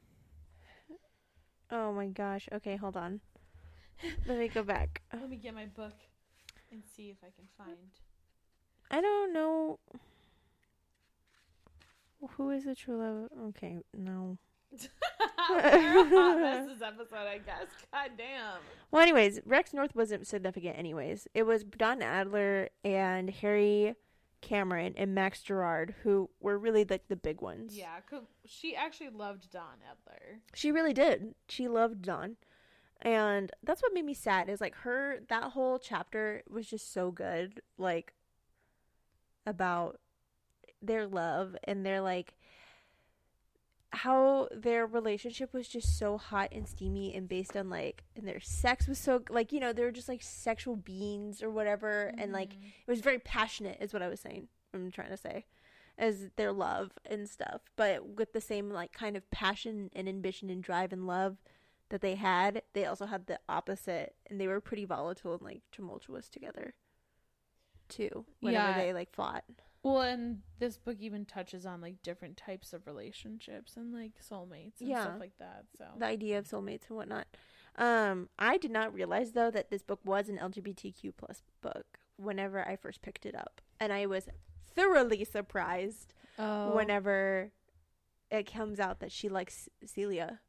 Oh 1.71 1.91
my 1.91 2.07
gosh. 2.07 2.47
Okay, 2.53 2.75
hold 2.75 2.95
on. 2.95 3.21
Let 4.27 4.37
me 4.37 4.47
go 4.47 4.63
back. 4.63 5.01
Let 5.11 5.29
me 5.29 5.37
get 5.37 5.55
my 5.55 5.65
book 5.65 5.95
and 6.71 6.83
see 6.95 7.09
if 7.09 7.17
I 7.23 7.31
can 7.35 7.47
find. 7.57 7.77
I 8.91 9.01
don't 9.01 9.33
know. 9.33 9.79
Who 12.31 12.51
is 12.51 12.65
the 12.65 12.75
true 12.75 12.97
love? 12.97 13.29
Okay, 13.49 13.77
no. 13.93 14.37
We're 15.49 15.59
a 15.59 16.09
hot 16.09 16.39
mess 16.39 16.67
this 16.67 16.81
episode, 16.81 17.27
I 17.27 17.37
guess. 17.37 17.67
God 17.91 18.11
damn. 18.17 18.59
Well, 18.91 19.01
anyways, 19.01 19.39
Rex 19.45 19.73
North 19.73 19.95
wasn't 19.95 20.27
significant, 20.27 20.77
anyways. 20.77 21.27
It 21.33 21.43
was 21.43 21.63
Don 21.63 22.01
Adler 22.01 22.69
and 22.83 23.29
Harry 23.29 23.95
Cameron 24.41 24.93
and 24.97 25.13
Max 25.15 25.41
Gerard 25.41 25.95
who 26.03 26.29
were 26.39 26.57
really 26.57 26.85
like 26.85 27.07
the 27.07 27.15
big 27.15 27.41
ones. 27.41 27.75
Yeah, 27.75 27.99
'cause 28.01 28.23
she 28.45 28.75
actually 28.75 29.09
loved 29.09 29.51
Don 29.51 29.79
Adler. 29.89 30.39
She 30.53 30.71
really 30.71 30.93
did. 30.93 31.35
She 31.47 31.67
loved 31.67 32.03
Don. 32.03 32.37
And 33.01 33.51
that's 33.63 33.81
what 33.81 33.93
made 33.93 34.05
me 34.05 34.13
sad 34.13 34.49
is 34.49 34.61
like 34.61 34.75
her 34.77 35.19
that 35.29 35.51
whole 35.51 35.77
chapter 35.79 36.43
was 36.49 36.67
just 36.67 36.91
so 36.91 37.11
good 37.11 37.61
like 37.77 38.13
about 39.45 39.99
their 40.81 41.07
love 41.07 41.55
and 41.63 41.85
their 41.85 42.01
like 42.01 42.36
how 43.93 44.49
their 44.51 44.85
relationship 44.85 45.53
was 45.53 45.67
just 45.67 45.97
so 45.97 46.17
hot 46.17 46.49
and 46.51 46.67
steamy 46.67 47.15
and 47.15 47.27
based 47.29 47.55
on 47.55 47.69
like 47.69 48.03
and 48.15 48.27
their 48.27 48.39
sex 48.41 48.87
was 48.87 48.99
so 48.99 49.23
like 49.29 49.51
you 49.53 49.59
know 49.59 49.71
they 49.71 49.83
were 49.83 49.91
just 49.91 50.09
like 50.09 50.21
sexual 50.21 50.75
beings 50.75 51.41
or 51.41 51.49
whatever 51.49 52.13
and 52.17 52.31
like 52.33 52.49
Mhm. 52.49 52.65
it 52.85 52.91
was 52.91 52.99
very 52.99 53.19
passionate 53.19 53.77
is 53.79 53.93
what 53.93 54.01
i 54.01 54.07
was 54.09 54.19
saying 54.19 54.49
i'm 54.73 54.91
trying 54.91 55.09
to 55.09 55.17
say 55.17 55.45
as 55.97 56.29
their 56.35 56.51
love 56.51 56.91
and 57.05 57.29
stuff 57.29 57.61
but 57.77 58.05
with 58.17 58.33
the 58.33 58.41
same 58.41 58.69
like 58.69 58.91
kind 58.91 59.15
of 59.15 59.29
passion 59.31 59.89
and 59.95 60.09
ambition 60.09 60.49
and 60.49 60.61
drive 60.63 60.91
and 60.91 61.07
love 61.07 61.37
that 61.89 62.01
they 62.01 62.15
had 62.15 62.61
they 62.73 62.85
also 62.85 63.05
had 63.05 63.27
the 63.27 63.39
opposite 63.47 64.15
and 64.29 64.39
they 64.39 64.47
were 64.47 64.59
pretty 64.59 64.83
volatile 64.85 65.33
and 65.33 65.41
like 65.43 65.61
tumultuous 65.71 66.27
together 66.27 66.73
too 67.89 68.25
whenever 68.41 68.67
Yeah. 68.71 68.77
they 68.77 68.93
like 68.93 69.13
fought 69.13 69.45
Well, 69.87 70.01
and 70.01 70.41
this 70.59 70.77
book 70.77 70.97
even 70.99 71.25
touches 71.25 71.65
on 71.65 71.81
like 71.81 72.01
different 72.03 72.37
types 72.37 72.73
of 72.73 72.85
relationships 72.87 73.77
and 73.77 73.93
like 73.93 74.13
soulmates 74.21 74.79
and 74.81 74.89
Yeah. 74.89 75.03
stuff 75.03 75.19
like 75.19 75.37
that. 75.39 75.65
So 75.77 75.85
the 75.97 76.05
idea 76.05 76.37
of 76.39 76.45
soulmates 76.45 76.87
and 76.89 76.97
whatnot. 76.97 77.27
Um, 77.75 78.29
I 78.39 78.57
did 78.57 78.71
not 78.71 78.93
realize 78.93 79.33
though 79.33 79.51
that 79.51 79.69
this 79.69 79.83
book 79.83 79.99
was 80.03 80.29
an 80.29 80.37
LGBTQ 80.39 81.13
plus 81.15 81.41
book 81.61 81.99
whenever 82.17 82.67
I 82.67 82.75
first 82.75 83.01
picked 83.01 83.25
it 83.25 83.35
up, 83.35 83.61
and 83.79 83.93
I 83.93 84.07
was 84.07 84.27
thoroughly 84.75 85.23
surprised 85.23 86.13
oh, 86.39 86.71
whenever 86.73 87.51
it 88.31 88.51
comes 88.51 88.79
out 88.79 88.99
that 88.99 89.11
she 89.11 89.29
likes 89.29 89.69
Celia. 89.85 90.39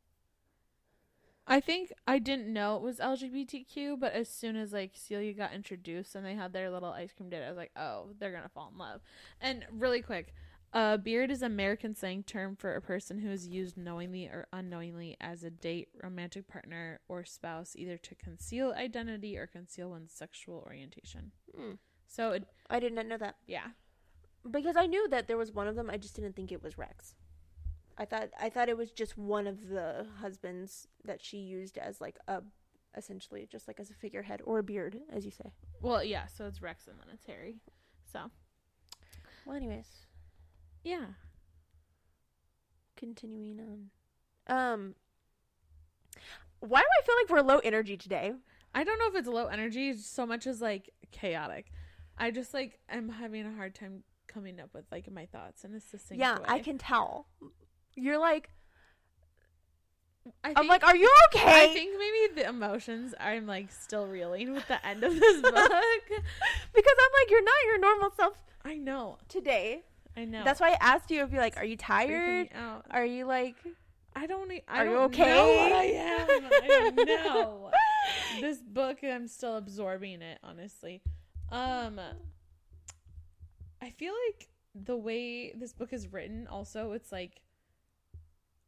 I 1.48 1.60
think 1.60 1.92
I 2.06 2.18
didn't 2.18 2.52
know 2.52 2.76
it 2.76 2.82
was 2.82 2.98
LGBTQ, 2.98 3.98
but 3.98 4.12
as 4.12 4.28
soon 4.28 4.54
as 4.56 4.72
like 4.72 4.92
Celia 4.94 5.32
got 5.32 5.54
introduced 5.54 6.14
and 6.14 6.24
they 6.24 6.34
had 6.34 6.52
their 6.52 6.70
little 6.70 6.92
ice 6.92 7.12
cream 7.12 7.30
date, 7.30 7.44
I 7.44 7.48
was 7.48 7.56
like, 7.56 7.72
oh, 7.76 8.10
they're 8.18 8.32
gonna 8.32 8.50
fall 8.50 8.70
in 8.72 8.78
love. 8.78 9.00
And 9.40 9.64
really 9.72 10.02
quick, 10.02 10.34
uh, 10.72 10.98
beard 10.98 11.30
is 11.30 11.40
an 11.40 11.50
American 11.50 11.94
slang 11.94 12.22
term 12.22 12.54
for 12.54 12.74
a 12.74 12.82
person 12.82 13.18
who 13.18 13.30
is 13.30 13.48
used 13.48 13.78
knowingly 13.78 14.26
or 14.26 14.46
unknowingly 14.52 15.16
as 15.20 15.42
a 15.42 15.50
date, 15.50 15.88
romantic 16.02 16.46
partner, 16.46 17.00
or 17.08 17.24
spouse, 17.24 17.74
either 17.76 17.96
to 17.96 18.14
conceal 18.14 18.72
identity 18.76 19.38
or 19.38 19.46
conceal 19.46 19.90
one's 19.90 20.12
sexual 20.12 20.62
orientation. 20.66 21.32
Hmm. 21.56 21.72
So, 22.06 22.32
it, 22.32 22.44
I 22.68 22.80
did 22.80 22.92
not 22.92 23.06
know 23.06 23.16
that. 23.18 23.36
yeah, 23.46 23.68
because 24.50 24.76
I 24.76 24.86
knew 24.86 25.08
that 25.08 25.26
there 25.26 25.36
was 25.38 25.52
one 25.52 25.68
of 25.68 25.76
them. 25.76 25.88
I 25.90 25.96
just 25.96 26.14
didn't 26.14 26.36
think 26.36 26.52
it 26.52 26.62
was 26.62 26.76
Rex. 26.76 27.14
I 27.98 28.04
thought 28.04 28.30
I 28.40 28.48
thought 28.48 28.68
it 28.68 28.76
was 28.76 28.92
just 28.92 29.18
one 29.18 29.46
of 29.46 29.68
the 29.68 30.06
husbands 30.20 30.86
that 31.04 31.20
she 31.20 31.38
used 31.38 31.76
as 31.76 32.00
like 32.00 32.16
a 32.28 32.42
essentially 32.96 33.48
just 33.50 33.66
like 33.68 33.80
as 33.80 33.90
a 33.90 33.94
figurehead 33.94 34.40
or 34.44 34.58
a 34.58 34.62
beard, 34.62 34.98
as 35.12 35.24
you 35.24 35.32
say. 35.32 35.52
Well, 35.82 36.02
yeah. 36.04 36.26
So 36.26 36.46
it's 36.46 36.62
Rex 36.62 36.86
and 36.86 36.98
then 36.98 37.08
it's 37.12 37.26
Harry. 37.26 37.56
So 38.10 38.30
Well, 39.44 39.56
anyways, 39.56 40.06
yeah. 40.84 41.06
continuing 42.96 43.60
on. 43.60 43.90
Um, 44.46 44.94
why 46.60 46.80
do 46.80 46.86
I 46.86 47.04
feel 47.04 47.14
like 47.22 47.30
we're 47.30 47.52
low 47.52 47.58
energy 47.58 47.96
today? 47.96 48.32
I 48.74 48.84
don't 48.84 48.98
know 48.98 49.08
if 49.08 49.16
it's 49.16 49.28
low 49.28 49.46
energy 49.46 49.96
so 49.96 50.24
much 50.24 50.46
as 50.46 50.60
like 50.60 50.90
chaotic. 51.10 51.72
I 52.16 52.30
just 52.30 52.54
like 52.54 52.78
I'm 52.88 53.08
having 53.08 53.44
a 53.46 53.54
hard 53.54 53.74
time 53.74 54.04
coming 54.26 54.60
up 54.60 54.70
with 54.74 54.84
like 54.92 55.10
my 55.10 55.26
thoughts 55.26 55.64
in 55.64 55.74
a 55.74 55.80
succinct 55.80 56.20
yeah, 56.20 56.38
way. 56.38 56.44
I 56.46 56.58
can 56.60 56.78
tell. 56.78 57.26
You're 57.98 58.18
like, 58.18 58.50
I 60.44 60.52
I'm 60.56 60.66
like, 60.68 60.84
are 60.84 60.96
you 60.96 61.10
okay? 61.34 61.70
I 61.70 61.72
think 61.72 61.92
maybe 61.98 62.40
the 62.42 62.48
emotions 62.48 63.14
I'm 63.18 63.46
like 63.46 63.72
still 63.72 64.06
reeling 64.06 64.52
with 64.52 64.66
the 64.68 64.84
end 64.86 65.02
of 65.02 65.18
this 65.18 65.42
book. 65.42 65.52
because 65.52 65.72
I'm 65.72 67.12
like, 67.20 67.30
you're 67.30 67.44
not 67.44 67.54
your 67.66 67.78
normal 67.78 68.10
self 68.16 68.34
I 68.64 68.76
know. 68.76 69.18
today. 69.28 69.82
I 70.16 70.24
know. 70.24 70.42
That's 70.44 70.60
why 70.60 70.70
I 70.70 70.76
asked 70.80 71.10
you 71.10 71.22
if 71.22 71.32
you're 71.32 71.40
like, 71.40 71.56
are 71.56 71.64
you 71.64 71.76
tired? 71.76 72.48
Are 72.90 73.04
you 73.04 73.24
like, 73.24 73.54
I 74.14 74.26
don't. 74.26 74.50
I 74.50 74.80
Are 74.80 74.84
you 74.84 74.92
don't 74.92 75.14
okay? 75.14 75.34
know 75.34 75.46
what 75.46 75.72
I 75.72 75.84
am. 75.94 76.28
I 76.28 76.66
don't 76.66 76.96
know. 77.06 77.70
this 78.40 78.58
book, 78.58 78.98
I'm 79.04 79.28
still 79.28 79.56
absorbing 79.56 80.22
it. 80.22 80.38
Honestly, 80.42 81.02
um, 81.52 82.00
I 83.80 83.90
feel 83.90 84.12
like 84.26 84.48
the 84.74 84.96
way 84.96 85.52
this 85.52 85.72
book 85.72 85.92
is 85.92 86.12
written, 86.12 86.48
also, 86.48 86.92
it's 86.92 87.12
like 87.12 87.40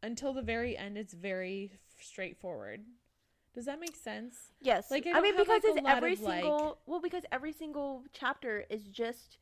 until 0.02 0.32
the 0.32 0.42
very 0.42 0.76
end, 0.76 0.96
it's 0.96 1.14
very 1.14 1.72
straightforward. 1.98 2.82
Does 3.54 3.64
that 3.66 3.80
make 3.80 3.96
sense? 3.96 4.52
yes? 4.60 4.90
Like, 4.90 5.06
I 5.06 5.10
I, 5.10 5.20
mean, 5.20 5.34
have, 5.34 5.44
because 5.46 5.62
like, 5.64 5.76
it's 5.78 5.88
every 5.88 6.12
of, 6.14 6.20
like- 6.20 6.42
single 6.42 6.78
well, 6.86 7.00
because 7.00 7.24
every 7.32 7.52
single 7.52 8.04
chapter 8.12 8.64
is 8.70 8.84
just 8.84 9.38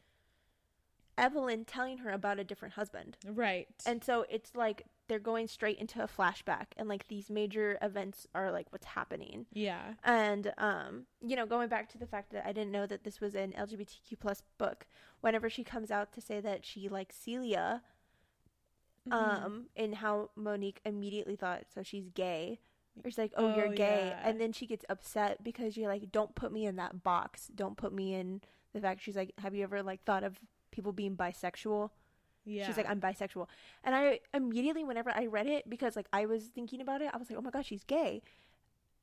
Evelyn 1.18 1.64
telling 1.64 1.98
her 1.98 2.10
about 2.10 2.38
a 2.38 2.44
different 2.44 2.74
husband. 2.74 3.16
Right. 3.26 3.66
And 3.84 4.02
so 4.02 4.24
it's 4.30 4.54
like 4.54 4.84
they're 5.08 5.18
going 5.18 5.48
straight 5.48 5.78
into 5.78 6.02
a 6.02 6.06
flashback 6.06 6.66
and 6.76 6.88
like 6.88 7.08
these 7.08 7.28
major 7.28 7.76
events 7.82 8.26
are 8.34 8.52
like 8.52 8.66
what's 8.70 8.86
happening. 8.86 9.46
yeah. 9.52 9.94
And 10.04 10.52
um, 10.58 11.04
you 11.20 11.34
know, 11.36 11.44
going 11.44 11.68
back 11.68 11.88
to 11.90 11.98
the 11.98 12.06
fact 12.06 12.30
that 12.32 12.46
I 12.46 12.52
didn't 12.52 12.72
know 12.72 12.86
that 12.86 13.04
this 13.04 13.20
was 13.20 13.34
an 13.34 13.52
LGBTQ 13.58 14.18
plus 14.20 14.42
book, 14.58 14.86
whenever 15.20 15.50
she 15.50 15.64
comes 15.64 15.90
out 15.90 16.12
to 16.12 16.20
say 16.20 16.40
that 16.40 16.64
she 16.64 16.88
likes 16.88 17.16
Celia, 17.16 17.82
Mhm. 19.10 19.44
um, 19.44 19.66
and 19.76 19.94
how 19.96 20.30
Monique 20.36 20.80
immediately 20.84 21.36
thought 21.36 21.64
so 21.74 21.82
she's 21.82 22.08
gay. 22.10 22.60
Or 23.04 23.10
she's 23.10 23.18
like, 23.18 23.32
Oh, 23.36 23.54
you're 23.54 23.68
Oh, 23.68 23.72
gay 23.72 24.08
yeah. 24.10 24.28
and 24.28 24.40
then 24.40 24.52
she 24.52 24.66
gets 24.66 24.84
upset 24.88 25.44
because 25.44 25.76
you're 25.76 25.88
like, 25.88 26.10
Don't 26.10 26.34
put 26.34 26.52
me 26.52 26.66
in 26.66 26.76
that 26.76 27.02
box. 27.04 27.48
Don't 27.54 27.76
put 27.76 27.92
me 27.92 28.14
in 28.14 28.40
the 28.72 28.80
fact 28.80 29.02
she's 29.02 29.14
like, 29.16 29.32
Have 29.38 29.54
you 29.54 29.62
ever 29.62 29.82
like 29.82 30.02
thought 30.04 30.24
of 30.24 30.40
people 30.72 30.92
being 30.92 31.16
bisexual? 31.16 31.90
yeah. 32.44 32.66
She's 32.66 32.76
like, 32.76 32.88
I'm 32.88 33.00
bisexual. 33.00 33.46
And 33.84 33.94
I 33.94 34.20
immediately, 34.34 34.82
whenever 34.82 35.10
I 35.14 35.26
read 35.26 35.46
it, 35.46 35.68
because 35.68 35.94
like 35.96 36.08
I 36.12 36.26
was 36.26 36.44
thinking 36.46 36.80
about 36.80 37.02
it, 37.02 37.10
I 37.12 37.16
was 37.18 37.28
like, 37.30 37.38
oh 37.38 37.42
my 37.42 37.50
gosh, 37.50 37.66
she's 37.66 37.84
gay. 37.84 38.22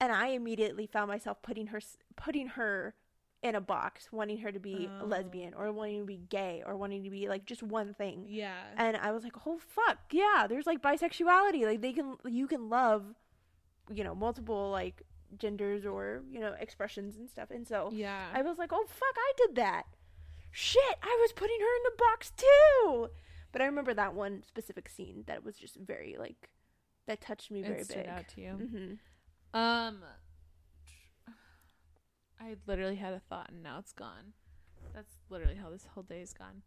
And 0.02 0.12
I 0.12 0.28
immediately 0.30 0.88
found 0.88 1.08
myself 1.10 1.42
putting 1.42 1.68
her, 1.68 1.80
putting 2.18 2.48
her 2.50 2.96
in 3.44 3.54
a 3.56 3.62
box, 3.62 4.08
wanting 4.12 4.40
her 4.40 4.52
to 4.52 4.60
be 4.60 4.88
a 4.88 5.04
Oh. 5.04 5.06
lesbian 5.06 5.54
or 5.54 5.72
wanting 5.72 6.00
to 6.02 6.06
be 6.06 6.18
gay 6.18 6.64
or 6.66 6.76
wanting 6.76 7.04
to 7.04 7.10
be 7.10 7.28
like 7.30 7.46
just 7.46 7.62
one 7.62 7.94
thing. 7.94 8.26
yeah. 8.28 8.56
And 8.78 8.98
I 8.98 9.12
was 9.12 9.24
like, 9.24 9.34
oh 9.46 9.60
fuck, 9.60 9.98
yeah, 10.12 10.48
there's 10.50 10.66
like 10.66 10.82
bisexuality. 10.82 11.64
Like 11.66 11.82
they 11.82 11.94
can, 11.94 12.16
you 12.26 12.48
can 12.48 12.70
love, 12.70 13.04
you 13.94 14.04
know, 14.04 14.16
multiple 14.16 14.72
like 14.72 15.04
genders 15.38 15.86
or, 15.86 16.24
you 16.32 16.40
know, 16.40 16.54
expressions 16.60 17.18
and 17.18 17.30
stuff. 17.30 17.52
And 17.52 17.68
so 17.68 17.90
yeah. 17.94 18.28
I 18.34 18.42
was 18.42 18.58
like, 18.58 18.72
oh 18.74 18.86
fuck, 18.88 19.16
I 19.18 19.32
did 19.38 19.56
that. 19.58 19.84
Shit, 20.52 20.96
I 21.04 21.18
was 21.22 21.34
putting 21.34 21.60
her 21.60 21.76
in 21.78 21.84
the 21.84 21.98
box 21.98 22.32
too. 22.36 23.10
But 23.52 23.62
I 23.62 23.66
remember 23.66 23.94
that 23.94 24.16
one 24.16 24.44
specific 24.48 24.90
scene 24.90 25.24
that 25.28 25.44
was 25.44 25.56
just 25.58 25.76
very 25.76 26.16
like 26.18 26.50
that 27.08 27.22
touched 27.22 27.52
me 27.52 27.62
very 27.62 27.82
it 27.82 27.86
stood 27.86 27.98
big. 27.98 28.08
out 28.08 28.28
to 28.30 28.42
you. 28.42 28.50
hmm 28.52 28.94
Um, 29.58 30.00
I 32.40 32.56
literally 32.68 32.96
had 32.96 33.14
a 33.14 33.20
thought 33.20 33.50
and 33.50 33.64
now 33.64 33.80
it's 33.80 33.94
gone. 33.94 34.34
That's 34.94 35.14
literally 35.30 35.56
how 35.56 35.70
this 35.70 35.88
whole 35.94 36.04
day 36.04 36.22
is 36.22 36.34
gone. 36.34 36.62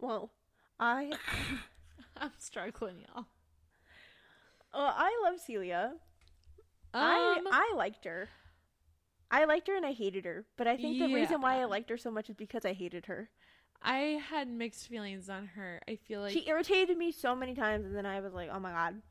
Well, 0.00 0.30
I 0.78 1.12
I'm 2.16 2.32
struggling, 2.38 2.96
y'all. 3.08 3.26
uh, 4.72 4.92
I 4.94 5.20
love 5.24 5.40
Celia. 5.40 5.94
I 6.94 7.36
Um, 7.38 7.48
I 7.50 7.72
liked 7.76 8.04
her. 8.04 8.28
I 9.30 9.44
liked 9.44 9.66
her 9.68 9.74
and 9.76 9.84
I 9.84 9.92
hated 9.92 10.24
her. 10.24 10.44
But 10.56 10.66
I 10.66 10.76
think 10.76 10.98
the 10.98 11.08
reason 11.08 11.40
why 11.40 11.60
I 11.60 11.64
liked 11.64 11.90
her 11.90 11.96
so 11.98 12.10
much 12.10 12.30
is 12.30 12.36
because 12.36 12.64
I 12.64 12.72
hated 12.72 13.06
her. 13.06 13.28
I 13.82 14.20
had 14.30 14.48
mixed 14.48 14.88
feelings 14.88 15.28
on 15.28 15.46
her. 15.48 15.80
I 15.88 15.96
feel 15.96 16.20
like 16.20 16.32
she 16.32 16.48
irritated 16.48 16.96
me 16.96 17.12
so 17.12 17.34
many 17.34 17.54
times, 17.54 17.84
and 17.86 17.94
then 17.94 18.06
I 18.06 18.20
was 18.20 18.32
like, 18.32 18.48
oh 18.52 18.58
my 18.58 18.70
god, 18.70 19.02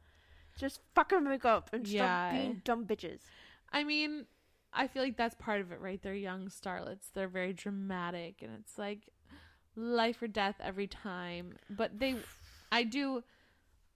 just 0.57 0.79
fucking 0.95 1.23
make 1.23 1.45
up 1.45 1.69
and 1.73 1.87
Yeah. 1.87 2.05
stop 2.27 2.31
being 2.31 2.61
dumb 2.63 2.85
bitches. 2.85 3.19
I 3.75 3.83
mean, 3.83 4.25
I 4.73 4.87
feel 4.87 5.03
like 5.03 5.17
that's 5.17 5.35
part 5.35 5.61
of 5.61 5.71
it, 5.71 5.79
right? 5.81 6.01
They're 6.01 6.13
young 6.15 6.47
starlets. 6.47 7.11
They're 7.13 7.27
very 7.27 7.53
dramatic, 7.53 8.41
and 8.41 8.51
it's 8.59 8.77
like 8.77 9.09
life 9.75 10.21
or 10.21 10.27
death 10.27 10.55
every 10.59 10.87
time. 10.87 11.53
But 11.69 11.99
they, 11.99 12.15
I 12.71 12.83
do. 12.83 13.23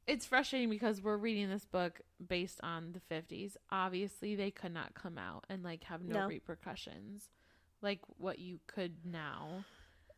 It's 0.05 0.25
frustrating 0.25 0.69
because 0.69 1.01
we're 1.01 1.17
reading 1.17 1.49
this 1.49 1.65
book 1.65 2.01
based 2.27 2.59
on 2.61 2.93
the 2.93 3.15
50s. 3.15 3.55
Obviously, 3.71 4.35
they 4.35 4.51
could 4.51 4.73
not 4.73 4.93
come 4.95 5.17
out 5.17 5.45
and 5.49 5.63
like 5.63 5.85
have 5.85 6.01
no, 6.01 6.19
No. 6.21 6.27
repercussions 6.27 7.29
like 7.81 7.99
what 8.17 8.39
you 8.39 8.59
could 8.67 9.05
now. 9.05 9.63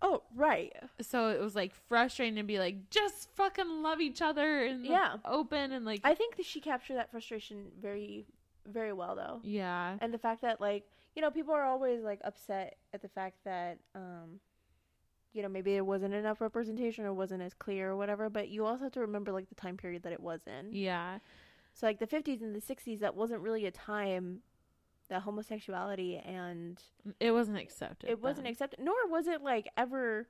Oh 0.01 0.23
right, 0.35 0.73
So 0.99 1.27
it 1.29 1.39
was 1.39 1.55
like 1.55 1.75
frustrating 1.87 2.37
to 2.37 2.43
be 2.43 2.57
like, 2.57 2.89
just 2.89 3.29
fucking 3.35 3.83
love 3.83 4.01
each 4.01 4.19
other 4.19 4.63
and 4.65 4.81
like, 4.81 4.91
Yeah. 4.91 5.17
open 5.25 5.71
and 5.71 5.85
like, 5.85 6.01
I 6.03 6.15
think 6.15 6.37
that 6.37 6.45
she 6.47 6.59
captured 6.59 6.95
that 6.95 7.11
frustration 7.11 7.67
very, 7.79 8.25
very 8.67 8.93
well 8.93 9.15
though. 9.15 9.39
yeah, 9.43 9.97
and 10.01 10.13
the 10.13 10.17
fact 10.17 10.41
that 10.41 10.59
like 10.61 10.85
you 11.15 11.21
know 11.21 11.31
people 11.31 11.53
are 11.53 11.63
always 11.65 12.01
like 12.03 12.19
upset 12.23 12.77
at 12.93 13.01
the 13.01 13.09
fact 13.09 13.37
that 13.45 13.77
um 13.95 14.39
you 15.33 15.41
know 15.41 15.49
maybe 15.49 15.75
it 15.75 15.85
wasn't 15.85 16.13
enough 16.13 16.41
representation 16.41 17.05
or 17.05 17.13
wasn't 17.13 17.41
as 17.41 17.53
clear 17.53 17.91
or 17.91 17.95
whatever 17.97 18.29
but 18.29 18.49
you 18.49 18.65
also 18.65 18.83
have 18.83 18.91
to 18.91 18.99
remember 18.99 19.31
like 19.31 19.47
the 19.49 19.55
time 19.55 19.77
period 19.77 20.03
that 20.03 20.11
it 20.11 20.19
was 20.19 20.41
in 20.47 20.73
yeah, 20.73 21.19
so 21.73 21.85
like 21.85 21.99
the 21.99 22.07
50s 22.07 22.41
and 22.41 22.53
the 22.55 22.59
60s 22.61 22.99
that 22.99 23.15
wasn't 23.15 23.39
really 23.41 23.65
a 23.65 23.71
time 23.71 24.39
that 25.09 25.21
homosexuality 25.21 26.17
and 26.17 26.81
it 27.19 27.31
wasn't 27.31 27.57
accepted. 27.57 28.09
it 28.09 28.21
wasn't 28.21 28.47
accepted 28.47 28.79
nor 28.81 28.95
was 29.09 29.27
it 29.27 29.41
like 29.41 29.67
ever 29.77 30.27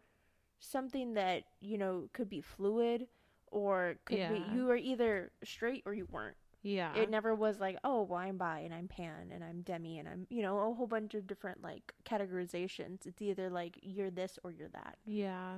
something 0.60 1.14
that 1.16 1.44
you 1.62 1.78
know 1.78 2.08
could 2.14 2.30
be 2.30 2.42
fluid 2.42 3.08
or 3.52 3.96
could 4.06 4.18
Yeah. 4.20 4.34
be 4.34 4.56
you 4.56 4.66
were 4.66 4.76
either 4.78 5.32
straight 5.44 5.84
or 5.86 5.94
you 5.94 6.08
weren't 6.12 6.38
yeah, 6.64 6.96
it 6.96 7.10
never 7.10 7.34
was 7.34 7.60
like, 7.60 7.78
oh, 7.84 8.04
well, 8.04 8.20
I'm 8.20 8.38
bi 8.38 8.60
and 8.60 8.74
I'm 8.74 8.88
pan 8.88 9.32
and 9.34 9.44
I'm 9.44 9.62
demi 9.62 9.98
and 10.00 10.08
I'm, 10.08 10.28
you 10.30 10.42
know, 10.42 10.58
a 10.60 10.74
whole 10.74 10.88
bunch 10.88 11.14
of 11.16 11.26
different 11.28 11.64
like 11.64 11.94
categorizations. 12.06 13.06
It's 13.06 13.22
either 13.22 13.50
like 13.50 13.80
you're 13.82 14.12
this 14.12 14.38
or 14.44 14.52
you're 14.52 14.70
that. 14.70 14.98
Yeah. 15.06 15.58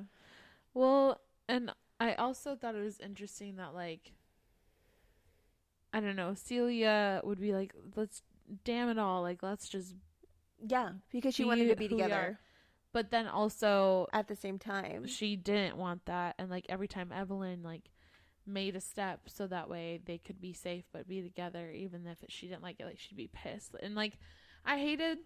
Well, 0.74 1.20
and 1.50 1.72
I 2.00 2.13
also 2.16 2.56
thought 2.56 2.76
it 2.76 2.84
was 2.84 3.00
interesting 3.00 3.58
that 3.58 3.74
like 3.74 4.13
I 5.94 6.00
don't 6.00 6.15
know, 6.15 6.34
Celia 6.34 7.21
would 7.23 7.40
be 7.40 7.54
like, 7.54 7.73
let's 7.96 8.21
damn 8.63 8.90
it 8.90 8.98
all, 8.98 9.21
like 9.21 9.44
let's 9.44 9.67
just 9.69 9.94
Yeah, 10.65 10.92
because 11.12 11.36
she 11.36 11.44
wanted 11.44 11.67
to 11.67 11.75
be 11.75 11.88
who 11.88 11.98
we 11.98 12.02
are. 12.02 12.06
together 12.06 12.40
but 12.94 13.10
then 13.10 13.27
also 13.27 14.08
at 14.13 14.27
the 14.27 14.36
same 14.36 14.60
time. 14.60 15.08
she 15.08 15.36
didn't 15.36 15.75
want 15.77 16.06
that 16.06 16.36
and 16.38 16.50
like 16.50 16.65
every 16.69 16.88
time 16.88 17.12
Evelyn 17.12 17.63
like 17.63 17.90
made 18.46 18.75
a 18.75 18.81
step 18.81 19.21
so 19.27 19.48
that 19.48 19.69
way 19.69 20.00
they 20.06 20.17
could 20.17 20.41
be 20.41 20.54
safe 20.54 20.83
but 20.91 21.08
be 21.08 21.21
together 21.21 21.69
even 21.71 22.06
if 22.06 22.17
she 22.29 22.48
didn't 22.48 22.63
like 22.63 22.75
it 22.79 22.85
like 22.85 23.00
she'd 23.00 23.15
be 23.17 23.29
pissed. 23.31 23.75
And 23.81 23.96
like 23.96 24.17
I 24.65 24.77
hated 24.77 25.19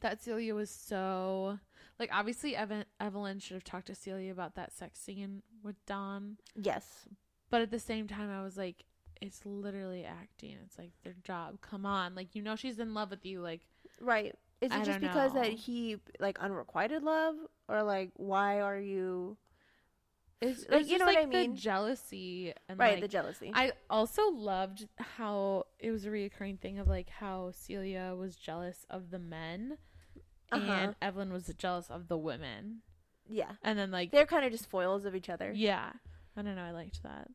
that 0.00 0.22
Celia 0.22 0.54
was 0.54 0.70
so 0.70 1.58
like 1.98 2.10
obviously 2.12 2.54
Evan 2.54 2.84
Evelyn 3.00 3.38
should 3.40 3.54
have 3.54 3.64
talked 3.64 3.86
to 3.88 3.94
Celia 3.94 4.30
about 4.30 4.54
that 4.54 4.72
sex 4.72 5.00
scene 5.00 5.42
with 5.62 5.76
Don 5.86 6.36
Yes. 6.54 7.06
but 7.50 7.62
at 7.62 7.70
the 7.70 7.78
same 7.80 8.06
time 8.06 8.30
I 8.30 8.42
was 8.42 8.56
like 8.56 8.84
it's 9.20 9.44
literally 9.44 10.04
acting. 10.04 10.56
It's 10.64 10.78
like 10.78 10.92
their 11.02 11.16
job. 11.24 11.60
Come 11.60 11.84
on. 11.84 12.14
Like 12.14 12.34
you 12.36 12.42
know 12.42 12.54
she's 12.54 12.78
in 12.78 12.94
love 12.94 13.10
with 13.10 13.26
you. 13.26 13.40
Like 13.40 13.62
Right. 14.00 14.34
Is 14.60 14.70
it 14.72 14.78
I 14.78 14.84
just 14.84 15.00
because 15.00 15.32
that 15.34 15.46
he 15.52 15.96
like 16.20 16.38
unrequited 16.38 17.02
love? 17.02 17.34
Or 17.68 17.82
like 17.82 18.10
why 18.14 18.60
are 18.60 18.78
you 18.78 19.36
it's, 20.40 20.68
Like, 20.68 20.80
it's 20.82 20.90
you 20.90 20.98
just 20.98 21.00
know 21.00 21.06
what 21.06 21.14
like 21.16 21.24
I 21.24 21.26
mean? 21.26 21.54
the 21.54 21.60
jealousy 21.60 22.52
and 22.68 22.78
right, 22.78 22.92
like, 22.94 23.00
the 23.02 23.08
jealousy. 23.08 23.50
I 23.54 23.72
also 23.90 24.28
loved 24.30 24.86
how 24.98 25.64
it 25.78 25.90
was 25.90 26.04
a 26.06 26.10
reoccurring 26.10 26.60
thing 26.60 26.78
of 26.78 26.86
like 26.88 27.08
how 27.10 27.50
Celia 27.52 28.14
was 28.16 28.36
jealous 28.36 28.86
of 28.90 29.10
the 29.10 29.18
men 29.18 29.78
Uh-huh. 30.52 30.70
and 30.72 30.94
Evelyn 31.02 31.32
was 31.32 31.46
jealous 31.58 31.90
of 31.90 32.08
the 32.08 32.16
women. 32.18 32.82
Yeah. 33.28 33.52
And 33.62 33.78
then 33.78 33.90
like 33.90 34.10
They're 34.12 34.26
kind 34.26 34.44
of 34.44 34.52
just 34.52 34.70
foils 34.70 35.04
of 35.04 35.14
each 35.14 35.28
other. 35.28 35.52
yeah, 35.54 35.92
I 36.36 36.42
don't 36.42 36.54
know, 36.56 36.62
I 36.62 36.70
liked 36.70 37.02
that. 37.02 37.28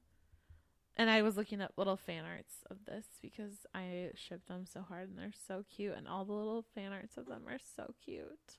And 0.95 1.09
I 1.09 1.23
was 1.23 1.35
looking 1.35 1.59
up 1.59 1.73
little 1.75 1.97
fan 1.97 2.23
arts 2.23 2.63
of 2.69 2.85
this 2.85 3.05
because 3.21 3.65
I 3.73 4.11
ship 4.15 4.45
them 4.47 4.65
so 4.65 4.81
hard 4.81 5.09
and 5.09 5.17
they're 5.17 5.31
so 5.47 5.65
cute 5.75 5.95
and 5.97 6.07
all 6.07 6.23
the 6.23 6.33
little 6.33 6.63
fan 6.75 6.93
arts 6.93 7.17
of 7.17 7.25
them 7.25 7.43
are 7.47 7.57
so 7.75 7.95
cute. 8.05 8.57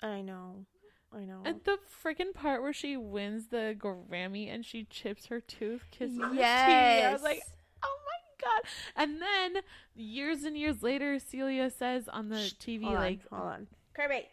I 0.00 0.22
know. 0.22 0.66
I 1.14 1.24
know. 1.24 1.42
And 1.44 1.60
the 1.64 1.78
freaking 2.04 2.34
part 2.34 2.62
where 2.62 2.72
she 2.72 2.96
wins 2.96 3.48
the 3.48 3.74
Grammy 3.78 4.52
and 4.52 4.64
she 4.64 4.84
chips 4.84 5.26
her 5.26 5.40
tooth 5.40 5.84
kissing 5.90 6.18
the 6.18 6.34
yes. 6.34 6.68
TV. 6.68 7.08
I 7.08 7.12
was 7.12 7.22
like, 7.22 7.42
oh 7.82 7.96
my 8.04 8.46
god. 8.46 8.70
And 8.94 9.22
then 9.22 9.62
years 9.94 10.44
and 10.44 10.56
years 10.56 10.82
later, 10.82 11.18
Celia 11.18 11.70
says 11.70 12.08
on 12.08 12.28
the 12.28 12.40
Shh, 12.40 12.54
TV, 12.54 12.84
hold 12.84 12.94
like, 12.96 13.20
on, 13.32 13.38
hold 13.38 13.52
on. 13.52 13.66
Kirby, 13.94 14.28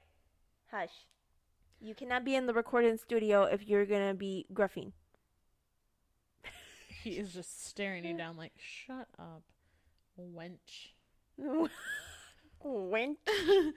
hush. 0.70 0.90
You 1.82 1.96
cannot 1.96 2.26
be 2.26 2.36
in 2.36 2.46
the 2.46 2.54
recording 2.54 2.98
studio 2.98 3.44
if 3.44 3.68
you're 3.68 3.86
gonna 3.86 4.14
be 4.14 4.46
gruffing. 4.54 4.92
he 7.04 7.12
is 7.12 7.34
just 7.34 7.68
staring 7.68 8.04
you 8.04 8.18
down, 8.18 8.36
like, 8.38 8.54
shut 8.58 9.08
up, 9.18 9.44
wench. 10.20 10.92
Wink. 12.66 13.20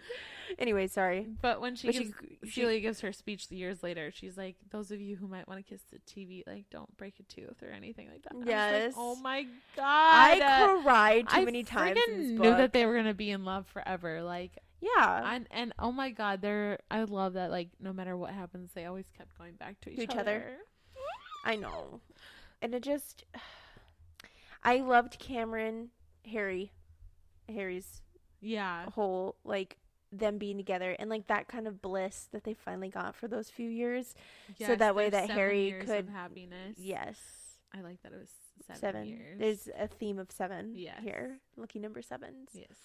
anyway, 0.58 0.86
sorry. 0.86 1.26
But 1.42 1.60
when 1.60 1.76
she, 1.76 1.88
But 1.88 1.94
she, 1.94 2.04
gives, 2.04 2.14
she, 2.44 2.60
Celia 2.62 2.80
gives 2.80 3.00
her 3.00 3.12
speech 3.12 3.50
years 3.50 3.82
later, 3.82 4.10
she's 4.10 4.36
like, 4.38 4.56
those 4.70 4.90
of 4.90 4.98
you 5.00 5.16
who 5.16 5.28
might 5.28 5.46
want 5.46 5.64
to 5.64 5.68
kiss 5.70 5.82
the 5.92 5.98
TV, 5.98 6.42
like, 6.46 6.64
don't 6.70 6.96
break 6.96 7.14
a 7.20 7.22
tooth 7.24 7.62
or 7.62 7.68
anything 7.70 8.08
like 8.08 8.22
that. 8.22 8.32
And 8.32 8.44
I 8.44 8.46
was 8.46 8.72
like, 8.72 8.82
Yes. 8.82 8.94
oh 8.96 9.16
my 9.16 9.42
god. 9.76 10.40
I 10.40 10.80
cried 10.82 11.28
too 11.28 11.36
I 11.36 11.44
many 11.44 11.62
times. 11.64 11.98
friggin' 11.98 12.14
In 12.14 12.28
knew 12.36 12.38
book. 12.50 12.56
that 12.58 12.72
they 12.72 12.86
were 12.86 12.96
gonna 12.96 13.12
be 13.14 13.30
in 13.30 13.44
love 13.44 13.66
forever. 13.66 14.22
Like, 14.22 14.52
yeah, 14.80 15.34
and 15.34 15.46
and 15.50 15.72
oh 15.78 15.92
my 15.92 16.10
god, 16.10 16.40
they're 16.40 16.78
I 16.90 17.02
love 17.02 17.34
that. 17.34 17.50
Like, 17.50 17.68
no 17.80 17.92
matter 17.92 18.16
what 18.16 18.30
happens, 18.32 18.70
they 18.74 18.86
always 18.86 19.06
kept 19.16 19.36
going 19.36 19.54
back 19.54 19.80
to 19.82 19.90
each, 19.90 19.98
each 19.98 20.10
other. 20.10 20.20
other. 20.20 20.50
I 21.44 21.56
know, 21.56 22.00
and 22.62 22.74
it 22.74 22.82
just, 22.82 23.24
I 24.62 24.78
loved 24.78 25.18
Cameron, 25.18 25.90
Harry, 26.30 26.72
Harry's 27.48 28.02
Yeah, 28.40 28.86
whole 28.90 29.36
like 29.44 29.78
them 30.10 30.38
being 30.38 30.56
together 30.56 30.96
and 30.98 31.10
like 31.10 31.26
that 31.26 31.48
kind 31.48 31.66
of 31.68 31.82
bliss 31.82 32.28
that 32.32 32.44
they 32.44 32.54
finally 32.54 32.88
got 32.88 33.14
for 33.14 33.28
those 33.28 33.50
few 33.50 33.68
years. 33.68 34.14
So 34.64 34.74
that 34.76 34.94
way 34.94 35.10
that 35.10 35.28
Harry 35.30 35.74
could- 35.84 36.08
happiness. 36.08 36.78
Yes, 36.78 37.18
I 37.74 37.80
like 37.82 38.02
that 38.02 38.12
it 38.12 38.18
was 38.18 38.30
seven, 38.66 38.80
seven. 38.80 39.06
years. 39.06 39.38
There's 39.38 39.68
a 39.78 39.86
theme 39.86 40.18
of 40.18 40.30
seven 40.30 40.72
Yes. 40.74 41.02
here. 41.02 41.40
Lucky 41.56 41.78
number 41.78 42.00
sevens. 42.02 42.50
yes, 42.54 42.76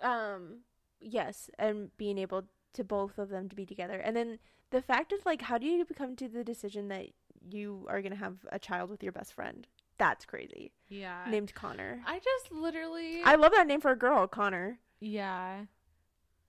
um 0.00 0.58
yes 1.04 1.50
and 1.58 1.90
being 1.96 2.16
able 2.18 2.44
to 2.72 2.84
both 2.84 3.18
of 3.18 3.28
them 3.28 3.48
to 3.48 3.56
be 3.56 3.66
together 3.66 3.98
and 3.98 4.16
then 4.16 4.38
the 4.70 4.80
fact 4.80 5.12
is 5.12 5.26
like 5.26 5.42
how 5.42 5.58
do 5.58 5.66
you 5.66 5.84
come 5.84 6.14
to 6.16 6.28
the 6.28 6.44
decision 6.44 6.88
that 6.88 7.06
you 7.50 7.84
are 7.88 8.00
going 8.00 8.12
to 8.12 8.18
have 8.18 8.36
a 8.52 8.58
child 8.58 8.88
with 8.88 9.02
your 9.02 9.10
best 9.12 9.32
friend 9.32 9.66
that's 9.98 10.24
crazy 10.24 10.72
yeah. 10.88 11.24
named 11.28 11.52
connor 11.54 12.00
I 12.06 12.18
just 12.20 12.52
literally. 12.52 13.20
i 13.24 13.34
love 13.34 13.52
that 13.52 13.66
name 13.66 13.80
for 13.80 13.90
a 13.90 13.96
girl 13.96 14.26
connor 14.28 14.78
yeah, 15.02 15.64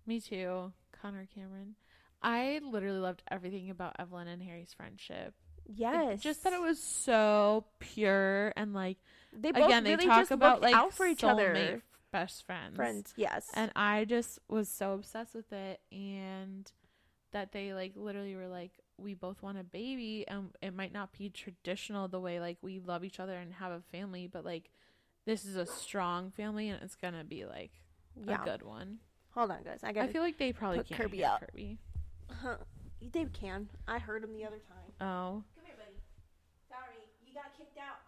me 0.05 0.19
too. 0.19 0.71
Connor 1.01 1.27
Cameron. 1.33 1.75
I 2.21 2.61
literally 2.63 2.99
loved 2.99 3.21
everything 3.29 3.69
about 3.69 3.95
Evelyn 3.99 4.27
and 4.27 4.41
Harry's 4.41 4.73
friendship. 4.73 5.33
Yes 5.65 6.21
just 6.21 6.43
that 6.43 6.53
it 6.53 6.61
was 6.61 6.79
so 6.79 7.65
pure 7.79 8.53
and 8.55 8.73
like 8.73 8.97
they 9.31 9.51
both 9.51 9.65
again 9.65 9.83
really 9.83 9.95
they 9.95 10.05
talk 10.05 10.31
about 10.31 10.61
like 10.61 10.75
out 10.75 10.93
for 10.93 11.05
each 11.05 11.23
other 11.23 11.81
best 12.11 12.45
friends 12.45 12.75
friends 12.75 13.13
yes 13.15 13.49
and 13.55 13.71
i 13.75 14.05
just 14.05 14.39
was 14.47 14.69
so 14.69 14.93
obsessed 14.93 15.33
with 15.33 15.51
it 15.51 15.79
and 15.91 16.71
that 17.31 17.51
they 17.51 17.73
like 17.73 17.93
literally 17.95 18.35
were 18.35 18.47
like 18.47 18.71
we 18.97 19.15
both 19.15 19.41
want 19.41 19.57
a 19.57 19.63
baby 19.63 20.23
and 20.27 20.49
it 20.61 20.75
might 20.75 20.93
not 20.93 21.11
be 21.17 21.29
traditional 21.29 22.07
the 22.07 22.19
way 22.19 22.39
like 22.39 22.57
we 22.61 22.79
love 22.79 23.03
each 23.03 23.19
other 23.19 23.35
and 23.35 23.53
have 23.53 23.71
a 23.71 23.81
family 23.91 24.27
but 24.27 24.45
like 24.45 24.69
this 25.25 25.45
is 25.45 25.55
a 25.55 25.65
strong 25.65 26.29
family 26.29 26.69
and 26.69 26.81
it's 26.83 26.95
gonna 26.95 27.23
be 27.23 27.45
like 27.45 27.71
yeah. 28.25 28.41
a 28.41 28.45
good 28.45 28.63
one. 28.63 28.99
Hold 29.31 29.51
on 29.51 29.63
guys. 29.63 29.79
I 29.83 29.89
i 29.89 29.93
gotta 29.93 30.11
feel 30.11 30.21
like 30.21 30.37
they 30.37 30.53
probably 30.53 30.83
can't 30.83 31.01
Kirby 31.01 31.17
hear 31.17 31.27
up. 31.27 31.39
kirby. 31.41 31.77
Huh. 32.29 32.57
they 33.11 33.25
can. 33.25 33.67
I 33.87 33.99
heard 33.99 34.23
him 34.23 34.33
the 34.33 34.45
other 34.45 34.57
time. 34.57 34.91
Oh. 35.01 35.43
Come 35.55 35.65
here 35.65 35.75
buddy. 35.77 35.97
Sorry. 36.69 37.01
You 37.25 37.33
got 37.33 37.57
kicked 37.57 37.77
out. 37.77 38.01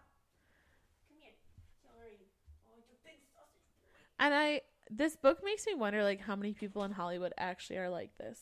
Come 1.09 1.17
here. 1.19 1.33
Sorry. 1.81 2.19
Oh 2.67 2.77
it's 2.77 2.93
big 3.03 3.19
sausage 3.33 3.65
and 4.19 4.33
i 4.33 4.61
this 4.91 5.15
book 5.15 5.39
makes 5.43 5.65
me 5.65 5.73
wonder 5.73 6.03
like 6.03 6.21
how 6.21 6.35
many 6.35 6.53
people 6.53 6.83
in 6.83 6.91
hollywood 6.91 7.33
actually 7.37 7.77
are 7.77 7.89
like 7.89 8.17
this. 8.17 8.39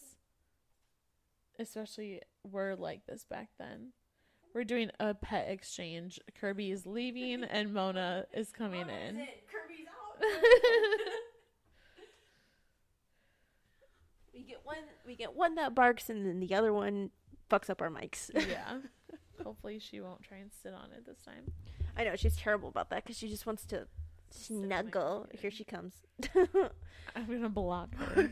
Especially 1.59 2.21
were 2.43 2.75
like 2.75 3.05
this 3.05 3.25
back 3.29 3.49
then. 3.57 3.93
We're 4.53 4.63
doing 4.65 4.91
a 4.99 5.13
pet 5.13 5.49
exchange. 5.49 6.19
Kirby 6.39 6.71
is 6.71 6.85
leaving 6.85 7.43
and 7.49 7.73
mona 7.73 8.25
is 8.33 8.51
coming 8.51 8.81
in. 8.81 9.25
Kirby's 9.47 9.87
out. 9.87 10.21
we 14.33 14.43
get 14.43 14.59
one. 14.63 14.77
We 15.05 15.15
get 15.15 15.35
one 15.35 15.55
that 15.55 15.75
barks, 15.75 16.09
and 16.09 16.25
then 16.25 16.39
the 16.39 16.53
other 16.55 16.73
one 16.73 17.11
fucks 17.49 17.69
up 17.69 17.81
our 17.81 17.89
mics. 17.89 18.29
yeah 18.47 18.77
hopefully 19.43 19.77
she 19.79 19.99
won't 19.99 20.23
try 20.23 20.37
and 20.37 20.51
sit 20.63 20.73
on 20.73 20.85
it 20.95 21.05
this 21.05 21.19
time 21.23 21.51
I 21.97 22.03
know 22.03 22.15
she's 22.15 22.35
terrible 22.35 22.69
about 22.69 22.89
that 22.91 23.03
because 23.03 23.17
she 23.17 23.27
just 23.27 23.45
wants 23.45 23.65
to 23.67 23.87
Sit 24.29 24.55
on 24.55 24.61
my 24.61 24.67
snuggle. 24.67 25.27
Here 25.31 25.51
she 25.51 25.63
comes. 25.63 25.93
i'm 27.15 27.25
gonna 27.27 27.49
block 27.49 27.93
her 27.95 28.31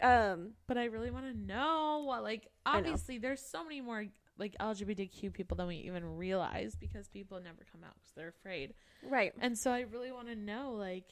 um. 0.02 0.50
but 0.66 0.78
i 0.78 0.84
really 0.86 1.10
want 1.10 1.24
to 1.26 1.34
know 1.38 2.02
what 2.06 2.22
like 2.22 2.48
obviously 2.64 3.18
there's 3.18 3.40
so 3.40 3.62
many 3.62 3.80
more 3.80 4.06
like 4.38 4.56
lgbtq 4.58 5.32
people 5.32 5.56
than 5.56 5.66
we 5.66 5.76
even 5.76 6.16
realize 6.16 6.74
because 6.74 7.08
people 7.08 7.38
never 7.40 7.64
come 7.70 7.82
out 7.84 7.94
because 8.00 8.12
they're 8.16 8.28
afraid 8.28 8.74
Right. 9.02 9.32
And 9.40 9.56
so 9.56 9.70
I 9.70 9.80
really 9.80 10.10
want 10.12 10.28
to 10.28 10.34
know 10.34 10.72
like 10.76 11.04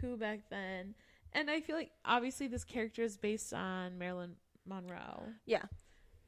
who 0.00 0.16
back 0.16 0.40
then. 0.50 0.94
And 1.34 1.50
I 1.50 1.60
feel 1.60 1.76
like 1.76 1.90
obviously 2.04 2.46
this 2.46 2.64
character 2.64 3.02
is 3.02 3.16
based 3.16 3.52
on 3.54 3.98
Marilyn 3.98 4.36
Monroe. 4.66 5.24
Yeah. 5.46 5.62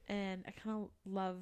And 0.08 0.44
I 0.46 0.50
kind 0.50 0.76
of 0.84 0.90
love 1.04 1.40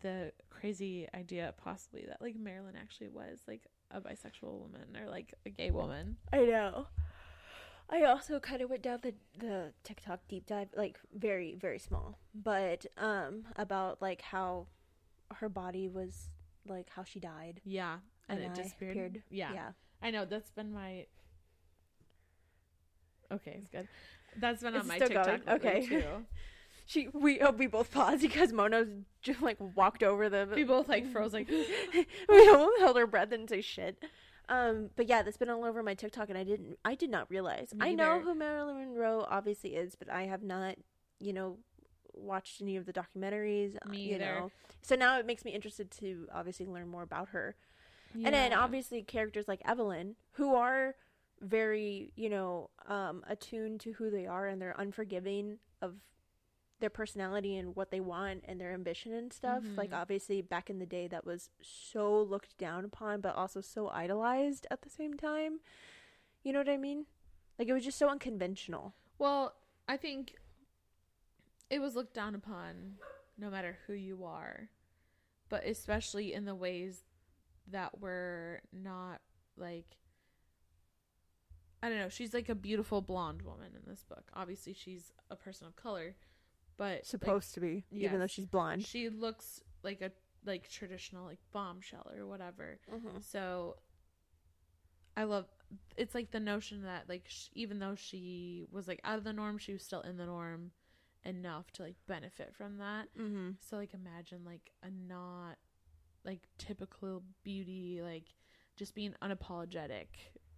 the 0.00 0.32
crazy 0.50 1.08
idea 1.14 1.54
possibly 1.56 2.04
that 2.08 2.20
like 2.20 2.36
Marilyn 2.36 2.74
actually 2.80 3.08
was 3.08 3.40
like 3.48 3.62
a 3.90 4.00
bisexual 4.00 4.58
woman 4.60 4.96
or 5.00 5.08
like 5.08 5.34
a 5.46 5.50
gay 5.50 5.70
woman. 5.70 6.16
I 6.32 6.38
know. 6.44 6.86
I 7.88 8.02
also 8.04 8.40
kind 8.40 8.62
of 8.62 8.70
went 8.70 8.82
down 8.82 9.00
the 9.02 9.14
the 9.38 9.72
TikTok 9.82 10.20
deep 10.28 10.46
dive, 10.46 10.68
like 10.76 10.98
very 11.14 11.54
very 11.54 11.78
small, 11.78 12.18
but 12.34 12.86
um 12.98 13.44
about 13.56 14.00
like 14.02 14.22
how 14.22 14.66
her 15.34 15.48
body 15.48 15.88
was 15.88 16.28
like 16.66 16.88
how 16.90 17.04
she 17.04 17.20
died 17.20 17.60
Yeah. 17.64 17.98
And, 18.28 18.40
And 18.40 18.52
it 18.56 18.58
I 18.58 18.62
disappeared. 18.62 18.90
appeared- 18.96 19.22
Yeah. 19.30 19.52
yeah. 19.52 19.68
I 20.02 20.10
know 20.10 20.24
that's 20.24 20.50
been 20.50 20.72
my 20.72 21.06
Okay, 23.34 23.56
it's 23.58 23.68
good. 23.68 23.88
That's 24.38 24.62
been 24.62 24.74
on 24.74 24.80
It's 24.80 24.88
my 24.88 24.98
TikTok 24.98 25.44
going? 25.46 25.56
Okay. 25.56 25.86
too. 25.86 26.02
She 26.86 27.08
we 27.14 27.40
oh, 27.40 27.50
we 27.50 27.66
both 27.66 27.90
paused 27.90 28.20
because 28.20 28.52
Mona's 28.52 28.88
just 29.22 29.40
like 29.40 29.56
walked 29.74 30.02
over 30.02 30.28
them. 30.28 30.50
We 30.54 30.64
both 30.64 30.86
like 30.86 31.10
froze 31.10 31.32
like 31.32 31.48
we 32.28 32.48
all 32.50 32.70
held 32.78 32.98
our 32.98 33.06
breath 33.06 33.32
and 33.32 33.48
say 33.48 33.62
shit. 33.62 34.04
Um, 34.50 34.90
but 34.94 35.08
yeah, 35.08 35.22
that's 35.22 35.38
been 35.38 35.48
all 35.48 35.64
over 35.64 35.82
my 35.82 35.94
TikTok, 35.94 36.28
and 36.28 36.36
I 36.36 36.44
didn't, 36.44 36.78
I 36.84 36.94
did 36.94 37.08
not 37.08 37.30
realize. 37.30 37.72
Me 37.74 37.86
I 37.86 37.94
know 37.94 38.20
who 38.20 38.34
Marilyn 38.34 38.76
Monroe 38.76 39.24
obviously 39.30 39.76
is, 39.76 39.94
but 39.94 40.10
I 40.10 40.24
have 40.26 40.42
not, 40.42 40.76
you 41.18 41.32
know, 41.32 41.56
watched 42.12 42.60
any 42.60 42.76
of 42.76 42.84
the 42.84 42.92
documentaries. 42.92 43.76
uh, 43.76 43.88
Me 43.88 44.00
you 44.00 44.14
either. 44.16 44.24
know, 44.24 44.50
so 44.82 44.94
now 44.94 45.18
it 45.18 45.24
makes 45.24 45.42
me 45.46 45.52
interested 45.52 45.90
to 45.92 46.28
obviously 46.34 46.66
learn 46.66 46.88
more 46.88 47.02
about 47.02 47.30
her. 47.30 47.56
And 48.14 48.26
then 48.26 48.52
obviously 48.52 49.02
characters 49.02 49.48
like 49.48 49.60
Evelyn, 49.64 50.14
who 50.32 50.54
are 50.54 50.94
very, 51.44 52.12
you 52.16 52.28
know, 52.28 52.70
um, 52.88 53.22
attuned 53.28 53.80
to 53.80 53.92
who 53.92 54.10
they 54.10 54.26
are 54.26 54.46
and 54.46 54.60
they're 54.60 54.74
unforgiving 54.78 55.58
of 55.82 55.94
their 56.80 56.90
personality 56.90 57.56
and 57.56 57.76
what 57.76 57.90
they 57.90 58.00
want 58.00 58.44
and 58.46 58.60
their 58.60 58.72
ambition 58.72 59.12
and 59.12 59.32
stuff. 59.32 59.62
Like 59.76 59.90
Mhm. 59.90 60.00
obviously 60.00 60.42
back 60.42 60.68
in 60.70 60.78
the 60.78 60.86
day 60.86 61.06
that 61.08 61.24
was 61.24 61.50
so 61.62 62.20
looked 62.22 62.56
down 62.58 62.84
upon 62.84 63.20
but 63.20 63.34
also 63.36 63.60
so 63.60 63.88
idolized 63.88 64.66
at 64.70 64.82
the 64.82 64.90
same 64.90 65.14
time. 65.14 65.60
You 66.42 66.52
know 66.52 66.58
what 66.58 66.68
I 66.68 66.76
mean? 66.76 67.06
Like 67.58 67.68
it 67.68 67.72
was 67.72 67.84
just 67.84 67.98
so 67.98 68.08
unconventional. 68.08 68.94
Well, 69.18 69.54
I 69.88 69.96
think 69.96 70.34
it 71.70 71.78
was 71.80 71.94
looked 71.94 72.14
down 72.14 72.34
upon 72.34 72.96
no 73.38 73.50
matter 73.50 73.78
who 73.86 73.92
you 73.94 74.24
are, 74.24 74.68
but 75.48 75.64
especially 75.64 76.32
in 76.32 76.44
the 76.44 76.54
ways 76.54 77.04
that 77.66 77.98
were 78.00 78.60
not 78.72 79.20
like 79.56 79.96
I 81.84 81.90
don't 81.90 81.98
know, 81.98 82.08
she's 82.08 82.32
like 82.32 82.48
a 82.48 82.54
beautiful 82.54 83.02
blonde 83.02 83.42
woman 83.42 83.72
in 83.74 83.82
this 83.86 84.04
book. 84.04 84.24
Obviously 84.32 84.72
she's 84.72 85.12
a 85.30 85.36
person 85.36 85.66
of 85.66 85.76
color, 85.76 86.14
but 86.78 87.04
like, 87.50 87.52
to 87.52 87.60
be, 87.60 87.84
even 87.90 88.20
though 88.20 88.26
she's 88.26 88.46
blonde. 88.46 88.86
she 88.86 89.10
looks 89.10 89.60
like 89.82 90.00
a 90.00 90.10
like 90.46 90.66
traditional 90.70 91.26
like 91.26 91.40
bombshell 91.52 92.10
or 92.16 92.26
whatever. 92.26 92.78
Mm-hmm. 92.90 93.18
So 93.20 93.76
I 95.14 95.24
love 95.24 95.44
it's 95.94 96.14
like 96.14 96.30
the 96.30 96.40
notion 96.40 96.84
that 96.84 97.06
like 97.06 97.26
sh- 97.28 97.48
even 97.52 97.78
though 97.80 97.96
she 97.96 98.64
was 98.72 98.88
like 98.88 99.02
out 99.04 99.18
of 99.18 99.24
the 99.24 99.34
norm, 99.34 99.58
she 99.58 99.74
was 99.74 99.82
still 99.82 100.00
in 100.00 100.16
the 100.16 100.24
norm 100.24 100.70
enough 101.22 101.70
to 101.72 101.82
like 101.82 101.96
benefit 102.08 102.54
from 102.56 102.78
that. 102.78 103.08
Mm-hmm. 103.20 103.50
So 103.60 103.76
like 103.76 103.92
imagine 103.92 104.40
like 104.46 104.70
a 104.82 104.88
not 104.90 105.58
like 106.24 106.48
typical 106.56 107.22
beauty 107.42 108.00
like 108.02 108.24
just 108.74 108.94
being 108.94 109.12
unapologetic 109.22 110.06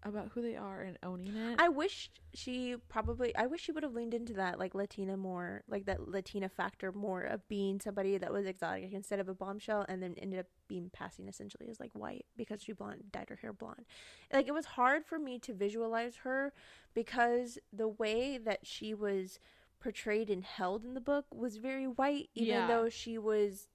about 0.03 0.31
who 0.35 0.43
they 0.43 0.57
are 0.57 0.83
and 0.83 0.99
owning 1.03 1.35
it. 1.35 1.61
I 1.61 1.69
wish 1.69 2.11
she 2.35 2.77
probably. 2.89 3.35
I 3.35 3.47
wish 3.47 3.63
she 3.63 3.73
would 3.73 3.83
have 3.83 3.95
leaned 3.95 4.15
into 4.15 4.35
that 4.35 4.59
like 4.59 4.75
Latina 4.75 5.17
more, 5.17 5.63
like 5.69 5.87
that 5.87 6.09
Latina 6.09 6.49
factor 6.49 6.93
more 6.93 7.23
of 7.23 7.47
being 7.49 7.81
somebody 7.81 8.17
that 8.19 8.33
was 8.33 8.47
exotic 8.47 8.93
instead 8.93 9.19
of 9.21 9.29
a 9.29 9.35
bombshell, 9.35 9.85
and 9.89 10.03
then 10.03 10.15
ended 10.19 10.41
up 10.41 10.47
being 10.69 10.91
passing 10.93 11.29
essentially 11.29 11.69
as 11.69 11.81
like 11.81 11.93
white 11.95 12.27
because 12.37 12.63
she 12.63 12.73
blonde 12.73 13.03
dyed 13.11 13.29
her 13.29 13.37
hair 13.37 13.53
blonde. 13.53 13.85
Like 14.33 14.47
it 14.49 14.55
was 14.55 14.67
hard 14.67 15.05
for 15.05 15.19
me 15.19 15.39
to 15.41 15.53
visualize 15.55 16.17
her 16.25 16.53
because 16.95 17.59
the 17.73 17.89
way 17.89 18.39
that 18.39 18.61
she 18.67 18.95
was 18.95 19.39
portrayed 19.81 20.31
and 20.31 20.45
held 20.45 20.85
in 20.85 20.95
the 20.95 21.01
book 21.01 21.27
was 21.35 21.57
very 21.59 21.87
white, 21.87 22.31
even 22.35 22.55
Yeah. 22.55 22.67
though 22.67 22.89
she 22.89 23.19
was 23.19 23.69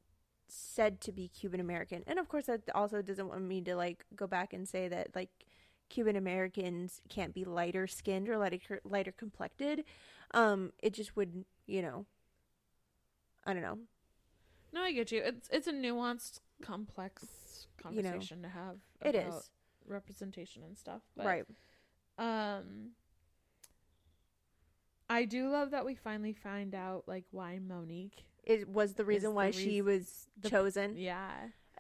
said 0.48 1.00
to 1.02 1.12
be 1.12 1.28
Cuban 1.30 1.60
American. 1.62 2.04
And 2.08 2.20
of 2.20 2.28
course, 2.28 2.48
that 2.48 2.64
also 2.76 3.02
doesn't 3.02 3.28
want 3.30 3.44
me 3.44 3.62
to 3.62 3.76
like 3.76 4.06
go 4.16 4.28
back 4.28 4.52
and 4.54 4.68
say 4.68 4.88
that 4.90 5.16
like 5.16 5.30
Cuban 5.92 6.16
Americans 6.16 7.02
can't 7.10 7.34
be 7.34 7.44
lighter 7.44 7.86
skinned 7.86 8.30
or 8.30 8.38
lighter 8.38 8.80
lighter 8.86 9.12
complected. 9.12 9.84
Um, 10.34 10.72
it 10.82 10.94
just 10.94 11.18
would, 11.18 11.44
you 11.68 11.82
know, 11.82 12.06
I 13.46 13.52
don't 13.54 13.62
know. 13.62 13.78
no, 14.72 14.82
I 14.84 14.94
get 14.94 15.12
you. 15.12 15.22
It's 15.22 15.50
it's 15.52 15.68
a 15.68 15.74
nuanced, 15.74 16.40
complex 16.62 17.68
You 17.92 18.02
know, 18.02 18.10
conversation 18.12 18.42
to 18.44 18.48
have. 18.48 18.78
It 19.02 19.16
is 19.16 19.52
representation 19.86 20.64
and 20.64 20.78
stuff. 20.78 21.02
But, 21.18 21.26
right. 21.26 21.46
Um, 22.18 22.92
I 25.10 25.26
do 25.26 25.50
love 25.50 25.72
that 25.72 25.86
we 25.86 25.96
finally 25.96 26.34
find 26.34 26.74
out 26.74 27.04
like 27.06 27.26
why 27.32 27.60
Monique. 27.60 28.24
It 28.46 28.70
was 28.70 28.94
the 28.94 29.04
reason 29.04 29.32
the 29.32 29.36
why 29.36 29.52
she 29.52 29.82
was 29.82 30.28
the- 30.40 30.50
chosen, 30.50 30.96
Yeah, 30.98 31.32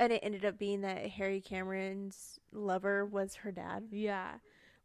and 0.02 0.12
it 0.12 0.20
ended 0.24 0.43
up 0.43 0.58
being 0.58 0.82
that 0.82 1.06
Harry 1.12 1.39
Cameron's 1.39 2.39
lover 2.52 3.06
was 3.06 3.36
her 3.36 3.52
dad. 3.52 3.84
yeah. 3.91 4.34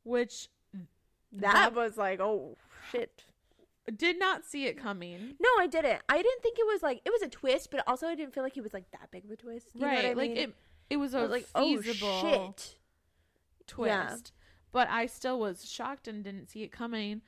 Which 0.04 0.48
That 1.32 1.74
was 1.74 1.96
like, 1.96 2.20
oh 2.20 2.56
shit. 2.92 3.24
did 3.96 4.18
not 4.18 4.44
see 4.44 4.66
it 4.66 4.76
coming. 4.80 5.34
No, 5.40 5.48
I 5.58 5.66
didn't. 5.66 6.00
I 6.08 6.16
didn't 6.22 6.42
think 6.42 6.58
it 6.58 6.66
was 6.66 6.82
like 6.82 7.00
it 7.04 7.10
was 7.10 7.22
a 7.22 7.28
twist, 7.28 7.70
but 7.72 7.82
also 7.88 8.06
I 8.06 8.14
didn't 8.14 8.34
feel 8.34 8.42
like 8.44 8.56
it 8.56 8.62
was 8.62 8.72
like 8.74 8.90
that 8.92 9.10
big 9.10 9.24
of 9.24 9.30
a 9.30 9.36
twist. 9.36 9.68
You 9.74 9.80
know 9.80 9.86
right, 9.88 9.96
what 9.96 10.04
I 10.04 10.12
like 10.12 10.30
mean? 10.30 10.38
it. 10.38 10.54
It 10.90 10.96
was 10.98 11.14
a 11.14 11.22
was 11.22 11.30
like, 11.30 11.46
oh, 11.56 11.64
feasible 11.82 12.08
oh 12.08 12.54
shit. 12.54 12.76
twist, 13.66 13.90
Yeah. 13.90 14.16
but 14.70 14.88
I 14.88 15.06
still 15.06 15.40
was 15.40 15.68
shocked 15.68 16.06
and 16.06 16.22
didn't 16.22 16.48
see 16.50 16.62
it 16.62 16.70
coming. 16.70 17.22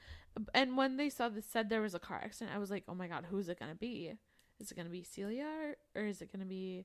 And 0.55 0.77
when 0.77 0.97
they 0.97 1.09
saw 1.09 1.29
this 1.29 1.47
said 1.47 1.69
there 1.69 1.83
was 1.83 1.95
a 1.95 1.99
car 1.99 2.21
accident, 2.23 2.55
I 2.55 2.61
was 2.61 2.71
like, 2.71 2.85
oh 2.89 2.95
my 2.95 3.09
god, 3.09 3.25
who's 3.29 3.49
it 3.49 3.59
gonna 3.59 3.75
be? 3.75 4.13
Is 4.61 4.71
it 4.71 4.77
gonna 4.77 4.89
be 4.91 5.03
Celia 5.03 5.47
or, 5.95 6.01
or 6.03 6.07
is 6.07 6.23
it 6.23 6.31
gonna 6.31 6.45
be 6.45 6.85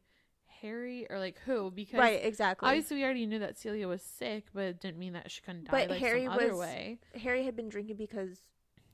Harry 0.63 1.05
or 1.09 1.19
like 1.19 1.37
who? 1.45 1.69
Because 1.69 1.99
Right, 1.99 2.19
exactly. 2.23 2.67
obviously 2.67 2.97
we 2.97 3.03
already 3.03 3.25
knew 3.27 3.39
that 3.39 3.57
Celia 3.59 3.87
was 3.87 4.01
sick, 4.01 4.45
but 4.53 4.63
it 4.63 4.79
didn't 4.79 4.97
mean 4.97 5.13
that 5.13 5.29
she 5.29 5.41
couldn't 5.41 5.65
die 5.65 5.71
But 5.71 5.89
like 5.91 5.99
Harry 5.99 6.23
some 6.25 6.33
other 6.33 6.51
was- 6.55 6.59
way. 6.59 6.99
Harry 7.21 7.43
had 7.45 7.55
been 7.55 7.69
drinking 7.69 7.97
because 7.97 8.41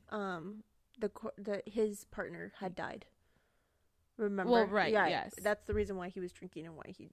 um 0.09 0.63
the 0.99 1.09
the 1.37 1.61
his 1.65 2.03
partner 2.05 2.51
had 2.59 2.75
died. 2.75 3.05
Remember? 4.17 4.51
Well, 4.51 4.65
right, 4.65 4.91
yes. 4.91 5.33
That's 5.41 5.63
the 5.65 5.73
reason 5.73 5.95
why 5.95 6.09
he 6.09 6.19
was 6.19 6.33
drinking 6.33 6.65
and 6.65 6.75
why 6.75 6.93
he 6.97 7.09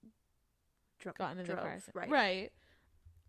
drunk 0.98 1.18
Got 1.18 1.32
into 1.32 1.44
the 1.44 1.52
drove, 1.52 1.62
car. 1.62 1.78
Right. 1.94 2.10
right. 2.10 2.52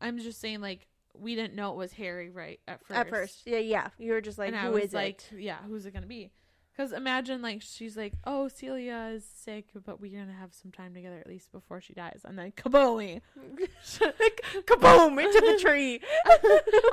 I'm 0.02 0.18
just 0.18 0.40
saying, 0.42 0.62
like 0.62 0.88
we 1.14 1.36
didn't 1.36 1.54
know 1.56 1.72
it 1.72 1.78
was 1.78 1.92
Harry 1.94 2.30
right 2.32 2.60
at 2.68 2.80
first. 2.86 2.98
At 3.00 3.10
first, 3.10 3.42
yeah, 3.46 3.58
yeah. 3.60 3.90
You 4.00 4.14
were 4.14 4.22
just 4.22 4.38
like, 4.40 4.48
and 4.50 4.58
who 4.58 4.68
I 4.68 4.70
was 4.70 4.84
is 4.86 4.94
like, 4.94 5.22
it? 5.32 5.40
yeah, 5.42 5.58
who's 5.68 5.86
it 5.86 5.94
gonna 5.94 6.08
be? 6.08 6.32
Because 6.78 6.94
imagine 6.94 7.42
like 7.42 7.64
she's 7.64 7.98
like, 7.98 8.14
oh, 8.26 8.50
Celia 8.50 9.10
is 9.12 9.26
sick, 9.26 9.70
but 9.84 10.00
we're 10.00 10.12
gonna 10.20 10.38
have 10.40 10.54
some 10.54 10.72
time 10.72 10.94
together 10.94 11.18
at 11.18 11.26
least 11.26 11.52
before 11.52 11.82
she 11.82 11.94
dies, 11.94 12.22
and 12.24 12.38
then 12.38 12.52
kaboom! 12.52 13.22
Kaboom! 14.66 15.24
Into 15.24 15.42
the 15.42 15.58
tree. 15.60 16.00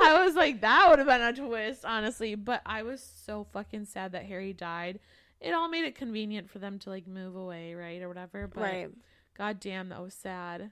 I 0.01 0.24
was 0.24 0.35
like, 0.35 0.62
that 0.62 0.89
would 0.89 1.01
have 1.01 1.09
been 1.09 1.20
a 1.20 1.32
twist, 1.35 1.85
honestly. 1.85 2.35
But 2.35 2.62
I 2.64 2.82
was 2.82 3.07
so 3.26 3.47
fucking 3.53 3.85
sad 3.85 4.12
that 4.12 4.24
Harry 4.24 4.55
died. 4.55 5.01
It 5.39 5.53
all 5.53 5.68
made 5.68 5.85
it 5.85 5.95
convenient 5.95 6.49
for 6.49 6.61
them 6.61 6.78
to 6.80 6.91
like 6.91 7.07
move 7.07 7.37
away, 7.37 7.74
right, 7.74 8.01
or 8.01 8.09
whatever. 8.09 8.49
But 8.49 8.62
right. 8.62 8.91
god 9.37 9.61
damn, 9.61 9.91
that 9.91 10.01
was 10.01 10.14
sad. 10.14 10.70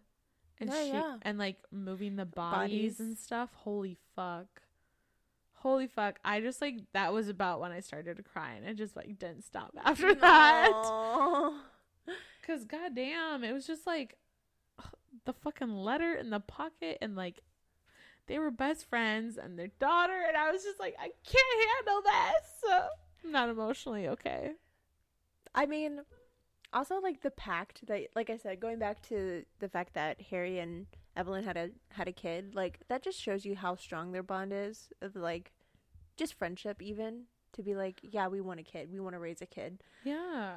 And 0.58 0.72
she 0.72 0.88
yeah. 0.88 1.16
and 1.20 1.36
like 1.36 1.58
moving 1.70 2.16
the 2.16 2.24
bodies, 2.24 2.96
Bodies. 2.96 3.00
and 3.00 3.18
stuff. 3.18 3.50
Holy 3.56 3.98
fuck. 4.16 4.61
Holy 5.62 5.86
fuck. 5.86 6.18
I 6.24 6.40
just 6.40 6.60
like 6.60 6.78
that 6.92 7.12
was 7.12 7.28
about 7.28 7.60
when 7.60 7.70
I 7.70 7.78
started 7.78 8.16
to 8.16 8.22
cry 8.24 8.54
and 8.54 8.66
it 8.66 8.74
just 8.74 8.96
like 8.96 9.16
didn't 9.20 9.44
stop 9.44 9.70
after 9.84 10.12
that. 10.12 10.72
Aw. 10.74 11.62
Cause 12.44 12.64
goddamn, 12.64 13.44
it 13.44 13.52
was 13.52 13.64
just 13.64 13.86
like 13.86 14.16
the 15.24 15.32
fucking 15.32 15.72
letter 15.72 16.14
in 16.14 16.30
the 16.30 16.40
pocket 16.40 16.98
and 17.00 17.14
like 17.14 17.42
they 18.26 18.40
were 18.40 18.50
best 18.50 18.88
friends 18.88 19.38
and 19.38 19.56
their 19.56 19.70
daughter 19.78 20.24
and 20.26 20.36
I 20.36 20.50
was 20.50 20.64
just 20.64 20.80
like, 20.80 20.96
I 20.98 21.10
can't 21.24 21.70
handle 21.76 22.02
this. 22.02 22.72
I'm 23.24 23.30
not 23.30 23.48
emotionally 23.48 24.08
okay. 24.08 24.54
I 25.54 25.66
mean, 25.66 26.00
also 26.72 27.00
like 27.00 27.22
the 27.22 27.30
pact 27.30 27.86
that, 27.86 28.08
like 28.16 28.30
I 28.30 28.36
said, 28.36 28.58
going 28.58 28.80
back 28.80 29.00
to 29.10 29.44
the 29.60 29.68
fact 29.68 29.94
that 29.94 30.20
Harry 30.22 30.58
and 30.58 30.86
Evelyn 31.16 31.44
had 31.44 31.56
a 31.56 31.70
had 31.90 32.08
a 32.08 32.12
kid, 32.12 32.54
like 32.54 32.80
that 32.88 33.02
just 33.02 33.20
shows 33.20 33.44
you 33.44 33.56
how 33.56 33.76
strong 33.76 34.12
their 34.12 34.22
bond 34.22 34.52
is 34.52 34.88
of 35.00 35.14
like 35.16 35.52
just 36.16 36.34
friendship, 36.34 36.80
even 36.80 37.24
to 37.52 37.62
be 37.62 37.74
like, 37.74 38.00
yeah, 38.02 38.28
we 38.28 38.40
want 38.40 38.60
a 38.60 38.62
kid, 38.62 38.90
we 38.92 39.00
want 39.00 39.14
to 39.14 39.18
raise 39.18 39.42
a 39.42 39.46
kid. 39.46 39.82
Yeah. 40.04 40.54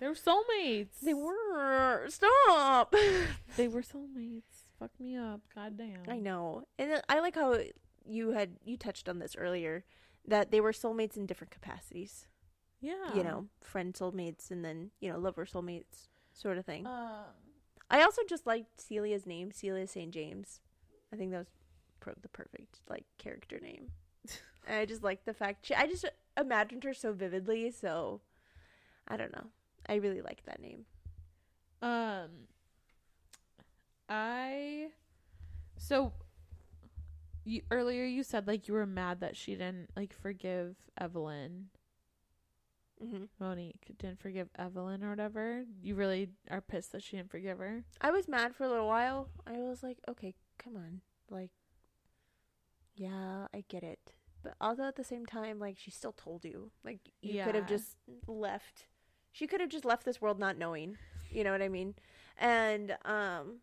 They 0.00 0.08
were 0.08 0.14
soulmates. 0.14 0.98
They 1.00 1.14
were 1.14 2.08
stop. 2.08 2.94
They 3.56 3.68
were 3.68 3.82
soulmates. 3.82 4.66
Fuck 4.78 4.90
me 4.98 5.16
up. 5.16 5.42
Goddamn. 5.54 6.02
I 6.08 6.18
know, 6.18 6.64
and 6.78 7.00
I 7.08 7.20
like 7.20 7.36
how 7.36 7.58
you 8.04 8.32
had 8.32 8.56
you 8.64 8.76
touched 8.76 9.08
on 9.08 9.20
this 9.20 9.36
earlier 9.36 9.84
that 10.26 10.50
they 10.50 10.60
were 10.60 10.72
soulmates 10.72 11.16
in 11.16 11.26
different 11.26 11.52
capacities. 11.52 12.26
Yeah. 12.80 13.14
You 13.14 13.22
know, 13.22 13.46
friend 13.60 13.94
soulmates, 13.94 14.50
and 14.50 14.64
then 14.64 14.90
you 15.00 15.12
know 15.12 15.18
lover 15.18 15.46
soulmates, 15.46 16.08
sort 16.32 16.58
of 16.58 16.66
thing. 16.66 16.84
Um 16.84 17.51
I 17.92 18.02
also 18.02 18.22
just 18.26 18.46
liked 18.46 18.80
Celia's 18.80 19.26
name, 19.26 19.52
Celia 19.52 19.86
St. 19.86 20.10
James. 20.10 20.60
I 21.12 21.16
think 21.16 21.30
that 21.30 21.38
was 21.38 21.50
pro- 22.00 22.14
the 22.20 22.28
perfect 22.28 22.80
like 22.88 23.04
character 23.18 23.60
name. 23.60 23.90
and 24.66 24.78
I 24.78 24.86
just 24.86 25.02
liked 25.02 25.26
the 25.26 25.34
fact 25.34 25.66
she, 25.66 25.74
I 25.74 25.86
just 25.86 26.06
imagined 26.40 26.84
her 26.84 26.94
so 26.94 27.12
vividly. 27.12 27.70
So 27.70 28.22
I 29.06 29.18
don't 29.18 29.32
know. 29.32 29.48
I 29.86 29.96
really 29.96 30.22
liked 30.22 30.46
that 30.46 30.62
name. 30.62 30.86
Um, 31.82 32.30
I 34.08 34.88
so 35.76 36.12
you 37.44 37.62
earlier 37.70 38.04
you 38.04 38.22
said 38.22 38.46
like 38.46 38.68
you 38.68 38.74
were 38.74 38.86
mad 38.86 39.20
that 39.20 39.36
she 39.36 39.52
didn't 39.52 39.90
like 39.96 40.14
forgive 40.14 40.76
Evelyn. 40.98 41.66
Hmm 43.02 43.24
Monique 43.40 43.92
didn't 43.98 44.20
forgive 44.20 44.48
Evelyn 44.58 45.02
or 45.02 45.10
whatever. 45.10 45.64
You 45.82 45.94
really 45.94 46.28
are 46.50 46.60
pissed 46.60 46.92
that 46.92 47.02
she 47.02 47.16
didn't 47.16 47.30
forgive 47.30 47.58
her. 47.58 47.84
I 48.00 48.10
was 48.10 48.28
mad 48.28 48.54
for 48.54 48.64
a 48.64 48.68
little 48.68 48.86
while. 48.88 49.28
I 49.46 49.58
was 49.58 49.82
like, 49.82 49.98
okay, 50.08 50.34
come 50.58 50.76
on, 50.76 51.00
like, 51.30 51.50
yeah, 52.94 53.46
I 53.54 53.64
get 53.68 53.82
it. 53.82 54.14
But 54.42 54.54
also 54.60 54.82
at 54.84 54.96
the 54.96 55.04
same 55.04 55.24
time, 55.26 55.58
like, 55.58 55.78
she 55.78 55.90
still 55.90 56.12
told 56.12 56.44
you. 56.44 56.70
Like, 56.84 57.00
you 57.22 57.42
could 57.42 57.54
have 57.54 57.66
just 57.66 57.96
left. 58.26 58.86
She 59.32 59.46
could 59.46 59.60
have 59.60 59.70
just 59.70 59.84
left 59.84 60.04
this 60.04 60.20
world 60.20 60.38
not 60.38 60.58
knowing. 60.58 60.98
You 61.30 61.44
know 61.44 61.52
what 61.52 61.62
I 61.62 61.68
mean? 61.68 61.94
And 62.38 62.96
um, 63.04 63.58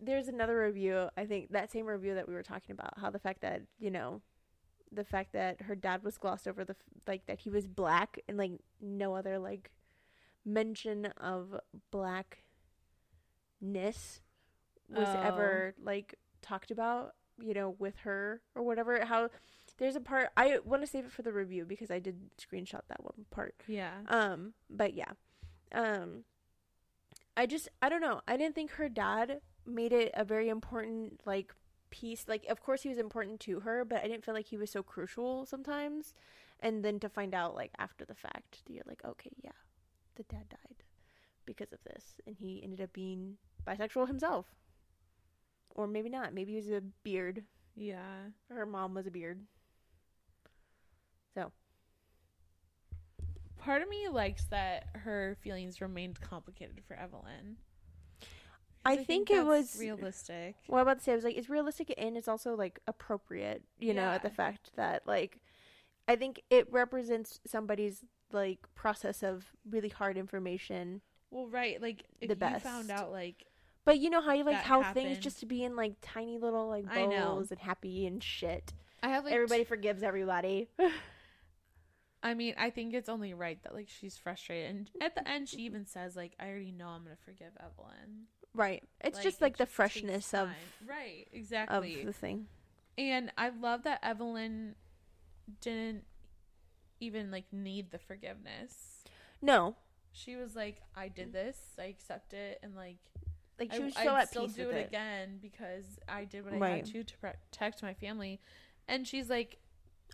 there's 0.00 0.28
another 0.28 0.58
review. 0.58 1.08
I 1.16 1.24
think 1.24 1.50
that 1.52 1.70
same 1.70 1.86
review 1.86 2.14
that 2.14 2.28
we 2.28 2.34
were 2.34 2.42
talking 2.42 2.72
about, 2.72 2.98
how 2.98 3.10
the 3.10 3.18
fact 3.18 3.40
that 3.42 3.62
you 3.78 3.90
know, 3.90 4.20
the 4.94 5.04
fact 5.04 5.32
that 5.32 5.62
her 5.62 5.74
dad 5.74 6.02
was 6.02 6.16
glossed 6.18 6.46
over, 6.48 6.64
the 6.64 6.72
f- 6.72 7.02
like 7.06 7.26
that 7.26 7.40
he 7.40 7.50
was 7.50 7.66
black, 7.66 8.18
and 8.28 8.36
like 8.38 8.52
no 8.80 9.14
other 9.14 9.38
like 9.38 9.70
mention 10.44 11.06
of 11.18 11.54
blackness 11.90 12.40
was 13.60 15.08
Oh. 15.08 15.20
ever 15.22 15.74
like 15.82 16.14
talked 16.42 16.70
about. 16.70 17.14
You 17.40 17.52
know, 17.52 17.70
with 17.80 17.96
her 18.04 18.42
or 18.54 18.62
whatever. 18.62 19.04
How 19.04 19.28
there's 19.78 19.96
a 19.96 20.00
part 20.00 20.28
I 20.36 20.58
want 20.64 20.82
to 20.82 20.86
save 20.86 21.04
it 21.06 21.10
for 21.10 21.22
the 21.22 21.32
review 21.32 21.64
because 21.64 21.90
I 21.90 21.98
did 21.98 22.30
screenshot 22.38 22.82
that 22.88 23.02
one 23.02 23.26
part. 23.32 23.56
Yeah. 23.66 23.90
Um, 24.06 24.52
but 24.70 24.94
yeah. 24.94 25.14
Um 25.72 26.22
I 27.36 27.46
just 27.46 27.68
I 27.82 27.88
don't 27.88 28.00
know. 28.00 28.20
I 28.28 28.36
didn't 28.36 28.54
think 28.54 28.70
her 28.72 28.88
dad 28.88 29.40
made 29.66 29.92
it 29.92 30.12
a 30.14 30.24
very 30.24 30.48
important 30.48 31.22
like 31.26 31.52
piece. 31.94 32.26
Like 32.28 32.44
of 32.50 32.60
course 32.66 32.82
he 32.82 32.88
was 32.90 32.98
important 32.98 33.40
to 33.40 33.60
her, 33.60 33.84
but 33.84 34.00
I 34.02 34.08
didn't 34.08 34.24
feel 34.24 34.34
like 34.34 34.48
he 34.48 34.56
was 34.58 34.70
so 34.70 34.82
crucial 34.82 35.46
sometimes. 35.46 36.14
And 36.60 36.84
then 36.84 36.98
to 37.00 37.08
find 37.08 37.34
out 37.34 37.54
like 37.54 37.72
after 37.78 38.04
the 38.04 38.14
fact, 38.14 38.64
that 38.66 38.72
you're 38.74 38.88
like, 38.92 39.04
okay, 39.04 39.32
yeah, 39.42 39.58
the 40.16 40.24
dad 40.24 40.48
died 40.50 40.82
because 41.46 41.72
of 41.72 41.80
this 41.84 42.04
and 42.26 42.36
he 42.36 42.62
ended 42.64 42.80
up 42.80 42.92
being 42.92 43.36
bisexual 43.66 44.08
himself. 44.08 44.46
or 45.70 45.86
maybe 45.86 46.08
not. 46.08 46.32
Maybe 46.34 46.52
he 46.52 46.56
was 46.56 46.70
a 46.70 46.80
beard. 47.02 47.44
Yeah. 47.76 48.30
Her 48.48 48.66
mom 48.66 48.94
was 48.94 49.06
a 49.06 49.10
beard. 49.10 49.40
So 51.34 51.52
part 53.58 53.82
of 53.82 53.88
me 53.88 54.08
likes 54.08 54.44
that 54.46 54.86
her 54.94 55.36
feelings 55.40 55.80
remained 55.80 56.20
complicated 56.20 56.82
for 56.86 56.94
Evelyn. 56.94 57.56
I 58.84 58.96
think 58.96 59.30
it 59.30 59.44
was- 59.44 59.76
realistic. 59.78 60.56
Well, 60.68 60.78
I'm 60.80 60.82
about 60.82 60.98
to 60.98 61.04
say, 61.04 61.12
I 61.12 61.14
was 61.14 61.24
like, 61.24 61.36
it's 61.36 61.48
realistic 61.48 61.92
and 61.96 62.16
it's 62.16 62.28
also 62.28 62.54
like 62.54 62.80
appropriate, 62.86 63.62
you 63.78 63.94
know, 63.94 64.02
at 64.10 64.22
the 64.22 64.30
fact 64.30 64.70
that 64.76 65.06
like, 65.06 65.40
I 66.06 66.16
think 66.16 66.42
it 66.50 66.70
represents 66.70 67.40
somebody's 67.46 68.04
like 68.32 68.58
process 68.74 69.22
of 69.22 69.52
really 69.68 69.88
hard 69.88 70.16
information. 70.16 71.00
Well, 71.30 71.48
right, 71.48 71.80
like 71.80 72.04
if 72.20 72.28
The 72.38 72.50
you 72.50 72.58
found 72.60 72.90
out 72.90 73.10
like 73.10 73.46
But 73.84 73.98
you 73.98 74.10
know 74.10 74.20
how 74.20 74.32
you 74.32 74.44
like 74.44 74.62
how 74.62 74.92
things 74.92 75.18
just 75.18 75.40
to 75.40 75.46
be 75.46 75.64
in 75.64 75.76
like 75.76 75.94
tiny 76.02 76.38
little 76.38 76.68
like 76.68 76.86
bowls 76.92 77.50
and 77.50 77.60
happy 77.60 78.06
and 78.06 78.22
shit. 78.22 78.72
I 79.02 79.08
have 79.08 79.24
like 79.24 79.34
Everybody 79.34 79.64
forgives 79.64 80.02
everybody. 80.02 80.68
I 82.24 82.34
mean, 82.34 82.54
I 82.58 82.70
think 82.70 82.94
it's 82.94 83.08
only 83.10 83.34
right 83.34 83.62
that 83.62 83.74
like 83.74 83.88
she's 83.88 84.16
frustrated, 84.16 84.70
and 84.70 84.90
at 85.02 85.14
the 85.14 85.28
end 85.28 85.48
she 85.48 85.58
even 85.58 85.84
says 85.86 86.16
like, 86.16 86.32
"I 86.40 86.48
already 86.48 86.72
know 86.72 86.88
I'm 86.88 87.04
gonna 87.04 87.16
forgive 87.24 87.52
Evelyn." 87.60 88.26
right. 88.54 88.82
It's 89.02 89.16
Like, 89.16 89.24
just 89.24 89.40
it 89.40 89.44
like 89.44 89.56
the 89.58 89.64
just 89.64 89.72
freshness 89.72 90.32
of 90.34 90.48
right, 90.88 91.26
of 91.28 91.34
exactly. 91.34 92.04
the 92.04 92.12
thing. 92.12 92.46
and 92.96 93.30
I 93.36 93.50
love 93.50 93.82
that 93.84 94.00
Evelyn 94.02 94.74
didn't 95.60 96.04
even 97.00 97.30
like 97.30 97.52
need 97.52 97.90
the 97.90 97.98
forgiveness. 97.98 99.04
No. 99.42 99.76
She 100.12 100.36
was 100.36 100.54
like, 100.56 100.80
"I 100.96 101.08
did 101.08 101.32
this, 101.32 101.58
I 101.78 101.84
accept 101.84 102.32
it," 102.32 102.60
and 102.62 102.74
like 102.74 102.98
Like 103.58 103.72
she 103.72 103.80
was 103.82 103.96
I'd 103.96 104.04
so 104.04 104.16
at 104.16 104.28
still 104.28 104.46
peace 104.46 104.54
do 104.56 104.66
with 104.68 104.76
it, 104.76 104.80
it. 104.80 104.86
again 104.88 105.38
because 105.42 105.84
I 106.08 106.24
did 106.24 106.44
what 106.44 106.54
I 106.54 106.58
Right. 106.58 106.76
had 106.76 106.86
to 106.86 107.04
to 107.04 107.18
protect 107.18 107.82
my 107.82 107.94
family, 107.94 108.40
and 108.88 109.06
she's 109.06 109.28
like 109.28 109.58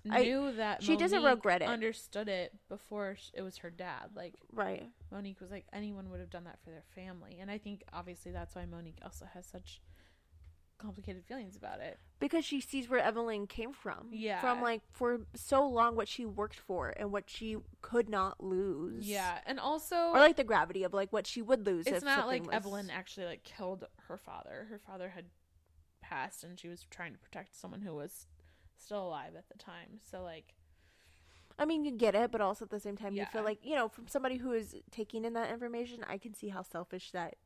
I- 0.09 0.23
knew 0.23 0.53
that 0.53 0.83
she 0.83 0.97
doesn't 0.97 1.23
regret 1.23 1.63
it. 1.63 1.69
Understood 1.69 2.29
it 2.29 2.53
before 2.69 3.17
it 3.35 3.43
was 3.43 3.59
her 3.59 3.71
dad. 3.71 4.11
Like 4.15 4.35
Right. 4.53 4.89
Monique 5.11 5.41
was 5.41 5.51
like 5.51 5.67
anyone 5.73 6.09
would 6.11 6.21
have 6.21 6.31
done 6.31 6.45
that 6.45 6.59
for 6.65 6.71
their 6.71 6.85
family, 6.95 7.39
and 7.41 7.51
I 7.51 7.59
think 7.59 7.83
obviously 7.93 8.33
that's 8.33 8.55
why 8.55 8.65
Monique 8.67 8.99
also 9.03 9.27
has 9.35 9.47
such 9.47 9.81
complicated 10.79 11.23
feelings 11.27 11.57
about 11.57 11.81
it. 11.81 11.99
because 12.21 12.43
she 12.43 12.59
sees 12.61 12.89
where 12.89 13.01
Evelyn 13.01 13.47
came 13.47 13.73
from. 13.75 14.09
Yeah. 14.11 14.41
From 14.41 14.63
like 14.63 14.81
for 14.93 15.21
so 15.35 15.67
long 15.69 15.95
what 15.97 16.09
she 16.09 16.25
worked 16.25 16.59
for 16.59 16.95
and 16.97 17.13
what 17.13 17.29
she 17.29 17.59
could 17.83 18.09
not 18.09 18.43
lose. 18.43 19.07
Yeah, 19.07 19.41
and 19.45 19.61
also 19.61 19.97
Or 20.15 20.19
like 20.21 20.37
the 20.37 20.45
gravity 20.45 20.83
of 20.85 20.95
like 20.95 21.13
what 21.13 21.27
she 21.27 21.43
would 21.43 21.67
lose 21.67 21.87
it's 21.87 21.99
if 21.99 22.03
not 22.05 22.27
like 22.27 22.47
was- 22.47 22.55
Evelyn 22.55 22.89
actually 22.91 23.27
like 23.27 23.45
killed 23.45 23.85
her 24.09 24.17
father. 24.17 24.69
Her 24.71 24.79
father 24.79 25.11
had 25.11 25.27
passed, 26.03 26.43
and 26.45 26.59
she 26.59 26.69
was 26.69 26.87
trying 26.91 27.13
to 27.13 27.19
protect 27.19 27.55
someone 27.55 27.83
who 27.83 27.95
was 27.95 28.27
still 28.81 29.07
alive 29.07 29.33
at 29.37 29.49
the 29.49 29.59
time. 29.59 30.01
So 30.11 30.23
like, 30.23 30.55
I 31.59 31.65
mean, 31.65 31.85
you 31.85 31.91
get 31.93 32.15
it, 32.15 32.31
but 32.31 32.41
also 32.41 32.65
at 32.65 32.71
the 32.71 32.81
same 32.81 32.97
time, 32.97 33.15
you 33.15 33.27
feel 33.33 33.45
like 33.45 33.59
you 33.63 33.75
know, 33.75 33.89
from 33.89 34.09
somebody 34.09 34.37
who 34.37 34.53
is 34.53 34.75
taking 34.91 35.25
in 35.25 35.35
that 35.35 35.51
information, 35.51 36.05
I 36.09 36.19
can 36.19 36.35
see 36.35 36.49
how 36.49 36.63
selfish 36.63 37.11
that 37.13 37.37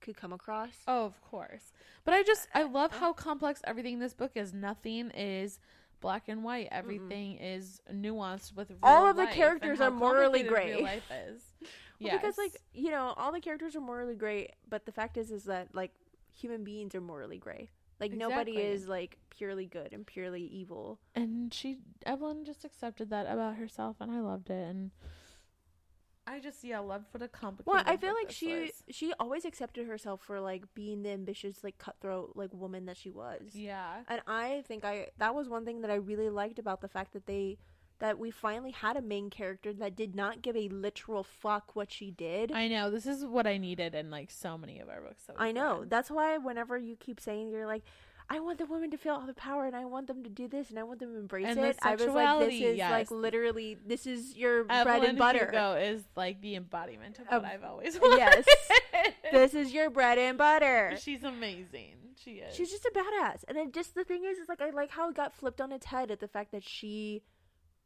could 0.00 0.16
come 0.16 0.32
across. 0.32 0.70
oh, 0.88 1.04
of 1.06 1.20
course. 1.22 1.72
But 2.04 2.14
I 2.14 2.22
just 2.22 2.48
I 2.54 2.64
love 2.64 2.92
how 2.98 3.12
complex 3.12 3.60
everything 3.64 3.94
in 3.94 4.00
this 4.00 4.14
book 4.14 4.32
is. 4.34 4.52
Nothing 4.52 5.10
is 5.10 5.58
black 6.00 6.28
and 6.28 6.44
white. 6.44 6.66
Mm-hmm. 6.66 6.78
Everything 6.78 7.36
is 7.38 7.80
nuanced 7.92 8.54
with 8.54 8.70
real 8.70 8.78
All 8.82 9.06
of 9.08 9.16
the 9.16 9.26
characters 9.26 9.80
are 9.80 9.90
morally 9.90 10.42
gray. 10.42 10.74
Real 10.74 10.82
life 10.82 11.10
is. 11.28 11.42
Well, 12.00 12.18
Because 12.18 12.36
like 12.36 12.56
you 12.74 12.90
know, 12.90 13.14
all 13.16 13.30
the 13.30 13.38
characters 13.38 13.76
are 13.76 13.80
morally 13.80 14.16
great, 14.16 14.50
but 14.68 14.86
the 14.86 14.90
fact 14.90 15.16
is, 15.16 15.30
is 15.30 15.44
that 15.44 15.68
like 15.72 15.92
human 16.36 16.64
beings 16.64 16.96
are 16.96 17.00
morally 17.00 17.38
gray. 17.38 17.70
Like 18.02 18.12
nobody 18.12 18.56
is 18.56 18.88
like 18.88 19.16
purely 19.30 19.66
good 19.66 19.92
and 19.92 20.04
purely 20.04 20.42
evil. 20.42 20.98
and 21.14 21.54
she 21.54 21.78
Evelyn 22.04 22.44
just 22.44 22.64
accepted 22.64 23.10
that 23.10 23.26
about 23.26 23.54
herself, 23.56 23.96
and 24.00 24.10
I 24.10 24.18
loved 24.18 24.50
it. 24.50 24.68
And 24.68 24.90
I 26.26 26.40
just 26.40 26.64
yeah 26.64 26.80
loved 26.80 27.06
what 27.12 27.22
a 27.22 27.28
complicated. 27.28 27.72
Well, 27.72 27.84
I 27.86 27.96
feel 27.96 28.14
like 28.14 28.32
she 28.32 28.54
was. 28.54 28.82
she 28.90 29.12
always 29.20 29.44
accepted 29.44 29.86
herself 29.86 30.20
for 30.20 30.40
like 30.40 30.64
being 30.74 31.02
the 31.02 31.10
ambitious, 31.10 31.62
like 31.62 31.78
cutthroat, 31.78 32.32
like 32.34 32.52
woman 32.52 32.86
that 32.86 32.96
she 32.96 33.10
was. 33.10 33.54
Yeah. 33.54 34.02
And 34.08 34.20
I 34.26 34.64
think 34.66 34.84
I 34.84 35.08
that 35.18 35.34
was 35.34 35.48
one 35.48 35.64
thing 35.64 35.80
that 35.82 35.90
I 35.90 35.94
really 35.94 36.28
liked 36.28 36.58
about 36.58 36.80
the 36.80 36.88
fact 36.88 37.12
that 37.12 37.26
they 37.26 37.58
that 38.02 38.18
we 38.18 38.32
finally 38.32 38.72
had 38.72 38.96
a 38.96 39.00
main 39.00 39.30
character 39.30 39.72
that 39.72 39.94
did 39.94 40.16
not 40.16 40.42
give 40.42 40.56
a 40.56 40.68
literal 40.70 41.22
fuck 41.22 41.76
what 41.76 41.92
she 41.92 42.10
did. 42.10 42.50
I 42.50 42.66
know 42.66 42.90
this 42.90 43.06
is 43.06 43.24
what 43.24 43.46
I 43.46 43.58
needed 43.58 43.94
in 43.94 44.10
like 44.10 44.28
so 44.28 44.58
many 44.58 44.80
of 44.80 44.88
our 44.88 45.00
books. 45.00 45.22
That 45.28 45.36
I 45.38 45.52
know. 45.52 45.78
read. 45.80 45.90
That's 45.90 46.10
why 46.10 46.36
whenever 46.38 46.76
you 46.76 46.96
keep 46.96 47.20
saying 47.20 47.50
you're 47.52 47.64
like, 47.64 47.84
I 48.28 48.40
want 48.40 48.58
the 48.58 48.66
women 48.66 48.90
to 48.90 48.96
feel 48.96 49.14
all 49.14 49.26
the 49.26 49.34
power 49.34 49.66
and 49.66 49.76
I 49.76 49.84
want 49.84 50.08
them 50.08 50.24
to 50.24 50.28
do 50.28 50.48
this 50.48 50.68
and 50.70 50.80
I 50.80 50.82
want 50.82 50.98
them 50.98 51.12
to 51.12 51.20
embrace 51.20 51.46
And 51.46 51.60
it. 51.60 51.78
I 51.80 51.94
was 51.94 52.08
like, 52.08 52.40
this 52.48 52.60
is 52.60 52.78
like 52.80 52.90
like 52.90 53.10
literally 53.12 53.78
this 53.86 54.04
is 54.04 54.36
your 54.36 54.66
Evelyn 54.68 54.84
bread 54.84 55.04
and 55.04 55.18
butter. 55.18 55.44
Hugo 55.46 55.74
is 55.74 56.02
like 56.16 56.40
the 56.40 56.56
embodiment 56.56 57.20
of, 57.20 57.28
Of- 57.28 57.42
what 57.44 57.52
I've 57.52 57.62
always 57.62 57.96
wanted. 58.00 58.18
Yes. 58.18 59.12
this 59.32 59.54
is 59.54 59.72
your 59.72 59.90
bread 59.90 60.18
and 60.18 60.36
butter. 60.36 60.96
She's 61.00 61.22
amazing. 61.22 61.94
She 62.16 62.32
is. 62.32 62.54
She's 62.54 62.70
just 62.70 62.84
a 62.84 62.92
badass. 62.94 63.44
And 63.46 63.56
then 63.56 63.70
just 63.70 63.94
the 63.94 64.02
thing 64.04 64.24
is, 64.24 64.38
is 64.38 64.48
like 64.48 64.60
I 64.60 64.70
like 64.70 64.90
how 64.90 65.08
it 65.10 65.14
got 65.14 65.32
flipped 65.32 65.60
on 65.60 65.70
its 65.70 65.86
head 65.86 66.10
at 66.10 66.18
the 66.18 66.28
fact 66.28 66.50
that 66.50 66.64
she 66.64 67.22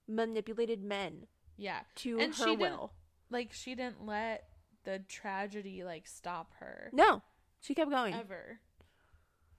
manipulated 0.09 0.83
men 0.83 1.27
yeah. 1.57 1.81
to 1.97 2.19
And 2.21 2.35
her 2.35 2.45
she 2.45 2.57
will. 2.57 2.93
Like 3.31 3.53
she 3.53 3.75
didn't 3.75 4.05
let 4.07 4.45
the 4.85 5.01
tragedy 5.09 5.83
like 5.85 6.07
stop 6.07 6.53
her 6.61 6.91
No, 6.93 7.23
she 7.61 7.75
kept 7.75 7.91
going. 7.91 8.15
ever. 8.15 8.61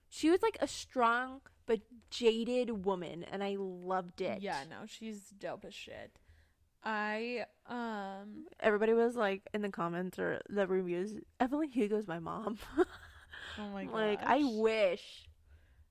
She 0.09 0.29
was 0.29 0.41
like 0.41 0.57
a 0.61 0.67
strong 0.67 1.41
but 1.65 1.81
jaded 2.09 2.85
woman, 2.85 3.25
and 3.29 3.43
I 3.43 3.57
loved 3.59 4.21
it. 4.21 4.41
Yeah, 4.41 4.63
no, 4.69 4.85
she's 4.85 5.19
dope 5.37 5.65
as 5.65 5.73
shit. 5.73 6.17
I 6.83 7.45
um 7.67 8.45
Everybody 8.61 8.93
was 8.93 9.15
like 9.17 9.41
in 9.53 9.61
the 9.61 9.69
comments 9.69 10.17
or 10.17 10.41
the 10.47 10.65
reviews, 10.67 11.13
Evelyn 11.41 11.69
Hugo's 11.71 12.07
my 12.07 12.19
mom. 12.19 12.57
oh 12.77 13.67
my 13.73 13.83
god. 13.83 13.93
like 13.93 14.23
I 14.23 14.43
wish. 14.45 15.27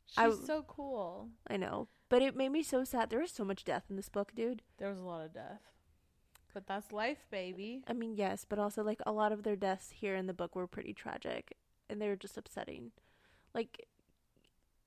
she's 0.07 0.17
I- 0.19 0.31
so 0.47 0.65
cool. 0.67 1.29
I 1.49 1.59
know, 1.59 1.89
but 2.09 2.23
it 2.23 2.37
made 2.37 2.51
me 2.51 2.63
so 2.63 2.85
sad. 2.85 3.11
There 3.11 3.21
was 3.21 3.33
so 3.33 3.45
much 3.45 3.65
death 3.65 3.85
in 3.91 3.97
this 3.97 4.09
book, 4.09 4.33
dude. 4.35 4.63
There 4.79 4.89
was 4.89 4.99
a 4.99 5.03
lot 5.03 5.25
of 5.25 5.33
death. 5.35 5.61
But 6.55 6.67
that's 6.67 6.91
life, 6.93 7.27
baby. 7.31 7.83
I 7.87 7.93
mean, 7.93 8.15
yes, 8.17 8.47
but 8.49 8.59
also 8.59 8.83
like 8.83 9.01
a 9.05 9.13
lot 9.13 9.33
of 9.33 9.43
their 9.43 9.57
deaths 9.57 9.91
here 9.91 10.15
in 10.17 10.27
the 10.27 10.33
book 10.33 10.55
were 10.57 10.67
pretty 10.67 10.95
tragic, 10.95 11.57
and 11.91 12.01
they 12.01 12.09
were 12.09 12.17
just 12.17 12.39
upsetting. 12.39 12.93
Like 13.55 13.87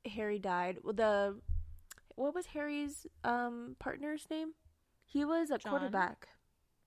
Harry 0.06 0.40
died. 0.40 0.80
Well, 0.84 0.94
the 0.94 1.36
what 2.16 2.34
was 2.34 2.48
Harry's 2.48 3.06
um 3.24 3.76
partner's 3.80 4.26
name? 4.32 4.54
He 5.06 5.24
was 5.26 5.52
a 5.52 5.58
John? 5.60 5.72
quarterback. 5.72 6.28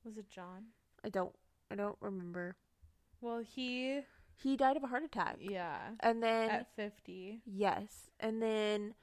Was 0.04 0.16
it 0.18 0.28
John? 0.28 0.66
I 1.04 1.08
don't. 1.10 1.34
I 1.70 1.74
don't 1.76 1.96
remember. 2.00 2.56
Well, 3.20 3.38
he 3.38 4.00
He 4.34 4.56
died 4.56 4.76
of 4.76 4.82
a 4.82 4.88
heart 4.88 5.04
attack, 5.04 5.36
yeah, 5.38 5.78
and 6.00 6.20
then 6.22 6.50
at 6.50 6.74
50. 6.74 7.42
yes, 7.46 8.10
and 8.18 8.42
then 8.42 8.94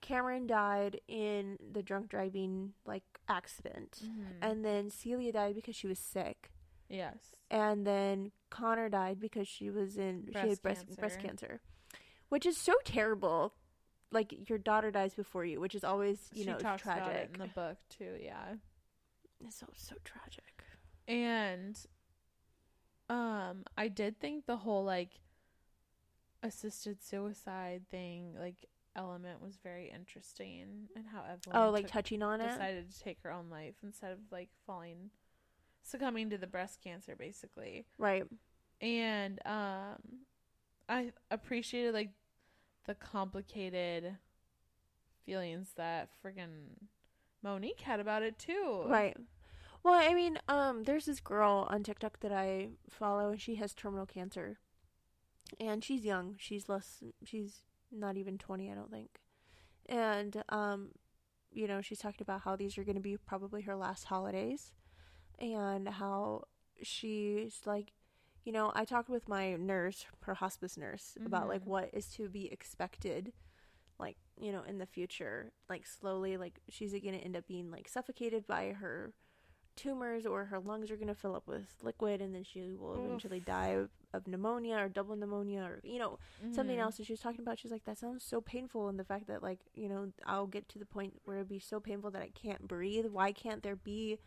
Cameron 0.00 0.46
died 0.46 1.00
in 1.08 1.58
the 1.72 1.82
drunk 1.82 2.08
driving 2.08 2.74
like 2.86 3.04
accident, 3.28 4.00
Mhm. 4.04 4.38
and 4.42 4.64
then 4.64 4.90
Celia 4.90 5.32
died 5.32 5.54
because 5.54 5.74
she 5.76 5.86
was 5.86 5.98
sick. 5.98 6.50
yes. 6.88 7.34
and 7.50 7.86
then 7.86 8.30
Connor 8.50 8.88
died 8.88 9.18
because 9.20 9.46
she 9.48 9.68
was 9.70 9.96
in 9.98 10.28
she 10.32 10.38
had 10.48 10.62
breast 10.62 10.86
breast 10.96 11.18
cancer. 11.20 11.46
cancer, 11.46 11.60
which 12.28 12.44
is 12.46 12.56
so 12.56 12.74
terrible. 12.84 13.54
Like 14.10 14.48
your 14.48 14.58
daughter 14.58 14.90
dies 14.90 15.14
before 15.14 15.44
you, 15.44 15.60
which 15.60 15.74
is 15.74 15.84
always 15.84 16.30
you 16.32 16.44
she 16.44 16.50
know 16.50 16.58
tragic. 16.58 17.30
in 17.34 17.38
the 17.40 17.48
book 17.48 17.76
too, 17.90 18.16
yeah. 18.22 18.54
It's 19.40 19.56
so 19.56 19.66
so 19.74 19.96
tragic. 20.04 20.64
And 21.06 21.78
um 23.10 23.64
I 23.76 23.88
did 23.88 24.18
think 24.20 24.46
the 24.46 24.56
whole 24.58 24.84
like 24.84 25.20
assisted 26.42 27.02
suicide 27.02 27.82
thing 27.90 28.34
like 28.38 28.66
element 28.98 29.40
was 29.40 29.56
very 29.62 29.90
interesting 29.94 30.88
and 30.96 31.06
how 31.06 31.20
Evelyn 31.22 31.56
Oh, 31.56 31.70
like 31.70 31.84
took- 31.84 31.92
touching 31.92 32.22
on 32.22 32.40
it. 32.40 32.48
decided 32.50 32.90
to 32.92 33.00
take 33.00 33.22
her 33.22 33.32
own 33.32 33.48
life 33.48 33.76
instead 33.82 34.12
of 34.12 34.18
like 34.30 34.48
falling 34.66 35.10
succumbing 35.82 36.28
to 36.30 36.36
the 36.38 36.46
breast 36.46 36.80
cancer 36.82 37.14
basically. 37.16 37.86
Right. 37.96 38.24
And 38.80 39.38
um 39.46 40.26
I 40.88 41.12
appreciated 41.30 41.94
like 41.94 42.10
the 42.86 42.94
complicated 42.94 44.16
feelings 45.24 45.72
that 45.76 46.08
friggin' 46.24 46.88
Monique 47.42 47.80
had 47.80 48.00
about 48.00 48.22
it 48.22 48.38
too. 48.38 48.82
Right. 48.86 49.16
Well, 49.82 49.94
I 49.94 50.12
mean, 50.14 50.38
um, 50.48 50.82
there's 50.84 51.04
this 51.06 51.20
girl 51.20 51.66
on 51.70 51.82
TikTok 51.84 52.20
that 52.20 52.32
I 52.32 52.70
follow, 52.90 53.30
and 53.30 53.40
she 53.40 53.54
has 53.56 53.74
terminal 53.74 54.06
cancer, 54.06 54.58
and 55.60 55.84
she's 55.84 56.04
young. 56.04 56.34
She's 56.38 56.68
less. 56.68 57.02
She's 57.24 57.62
not 57.92 58.16
even 58.16 58.38
twenty, 58.38 58.70
I 58.70 58.74
don't 58.74 58.90
think. 58.90 59.20
And 59.86 60.42
um, 60.48 60.90
you 61.50 61.66
know, 61.66 61.80
she's 61.80 61.98
talked 61.98 62.20
about 62.20 62.42
how 62.42 62.56
these 62.56 62.76
are 62.78 62.84
going 62.84 62.96
to 62.96 63.00
be 63.02 63.16
probably 63.16 63.62
her 63.62 63.76
last 63.76 64.04
holidays, 64.04 64.72
and 65.38 65.88
how 65.88 66.44
she's 66.82 67.60
like, 67.64 67.92
you 68.44 68.52
know, 68.52 68.72
I 68.74 68.84
talked 68.84 69.08
with 69.08 69.28
my 69.28 69.56
nurse, 69.56 70.06
her 70.20 70.34
hospice 70.34 70.76
nurse, 70.76 71.16
about 71.24 71.48
like 71.48 71.62
Mhm. 71.62 71.68
what 71.68 71.90
is 71.92 72.06
to 72.14 72.28
be 72.28 72.52
expected, 72.52 73.32
like, 73.98 74.16
you 74.40 74.52
know, 74.52 74.62
in 74.62 74.78
the 74.78 74.86
future. 74.86 75.52
Like, 75.68 75.86
slowly, 75.86 76.36
like, 76.36 76.60
she's 76.68 76.92
going 76.92 77.18
to 77.18 77.24
end 77.24 77.36
up 77.36 77.46
being 77.46 77.70
like 77.70 77.88
suffocated 77.88 78.46
by 78.46 78.72
her 78.72 79.12
tumors 79.78 80.26
or 80.26 80.44
her 80.46 80.58
lungs 80.58 80.90
are 80.90 80.96
going 80.96 81.08
to 81.08 81.14
fill 81.14 81.34
up 81.36 81.46
with 81.46 81.66
liquid 81.82 82.20
and 82.20 82.34
then 82.34 82.44
she 82.44 82.72
will 82.72 82.94
Oof. 82.98 83.04
eventually 83.06 83.40
die 83.40 83.68
of, 83.68 83.90
of 84.12 84.26
pneumonia 84.26 84.76
or 84.76 84.88
double 84.88 85.14
pneumonia 85.16 85.62
or, 85.62 85.80
you 85.84 85.98
know, 85.98 86.18
something 86.52 86.76
Mhm. 86.76 86.82
else 86.82 86.96
that 86.96 87.06
she 87.06 87.12
was 87.12 87.20
talking 87.20 87.40
about. 87.40 87.58
She's 87.58 87.70
like, 87.70 87.84
that 87.84 87.96
sounds 87.98 88.24
so 88.24 88.40
painful. 88.40 88.88
And 88.88 88.98
the 88.98 89.04
fact 89.04 89.26
that, 89.28 89.42
like, 89.42 89.60
you 89.74 89.88
know, 89.88 90.12
I'll 90.26 90.46
get 90.46 90.68
to 90.70 90.78
the 90.78 90.84
point 90.86 91.20
where 91.24 91.36
it'd 91.36 91.48
be 91.48 91.58
so 91.60 91.78
painful 91.80 92.10
that 92.10 92.22
I 92.22 92.30
can't 92.30 92.66
breathe. 92.66 93.06
Why 93.06 93.32
can't 93.32 93.62
there 93.62 93.76
be 93.76 94.18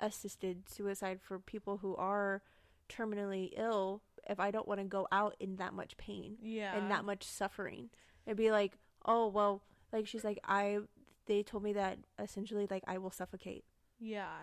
assisted 0.00 0.68
suicide 0.68 1.20
for 1.20 1.38
people 1.38 1.78
who 1.78 1.94
are 1.96 2.42
terminally 2.88 3.52
ill 3.56 4.02
if 4.28 4.38
I 4.40 4.50
don't 4.50 4.68
want 4.68 4.80
to 4.80 4.84
go 4.86 5.06
out 5.12 5.34
in 5.40 5.56
that 5.56 5.72
much 5.74 5.96
pain 5.96 6.36
Yeah. 6.40 6.76
and 6.76 6.90
that 6.90 7.04
much 7.04 7.24
suffering? 7.24 7.90
It'd 8.26 8.36
be 8.36 8.50
like, 8.50 8.78
oh, 9.04 9.26
well, 9.28 9.62
like, 9.92 10.06
she's 10.06 10.24
like, 10.24 10.38
I, 10.44 10.78
they 11.26 11.42
told 11.42 11.62
me 11.62 11.72
that 11.74 11.98
essentially, 12.18 12.66
like, 12.70 12.84
I 12.86 12.98
will 12.98 13.10
suffocate. 13.10 13.64
Yeah. 13.98 14.34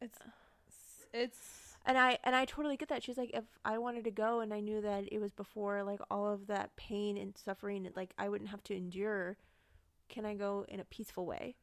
It's 0.00 0.18
it's 1.12 1.76
and 1.86 1.98
I 1.98 2.18
and 2.24 2.34
I 2.36 2.44
totally 2.44 2.76
get 2.76 2.88
that. 2.88 3.02
She's 3.02 3.16
like, 3.18 3.30
if 3.34 3.44
I 3.64 3.78
wanted 3.78 4.04
to 4.04 4.10
go 4.10 4.40
and 4.40 4.52
I 4.52 4.60
knew 4.60 4.80
that 4.80 5.04
it 5.12 5.18
was 5.20 5.32
before 5.32 5.82
like 5.82 6.00
all 6.10 6.26
of 6.26 6.46
that 6.48 6.76
pain 6.76 7.16
and 7.16 7.36
suffering, 7.36 7.88
like 7.96 8.12
I 8.18 8.28
wouldn't 8.28 8.50
have 8.50 8.62
to 8.64 8.76
endure. 8.76 9.36
Can 10.08 10.24
I 10.26 10.34
go 10.34 10.64
in 10.68 10.80
a 10.80 10.84
peaceful 10.84 11.26
way? 11.26 11.56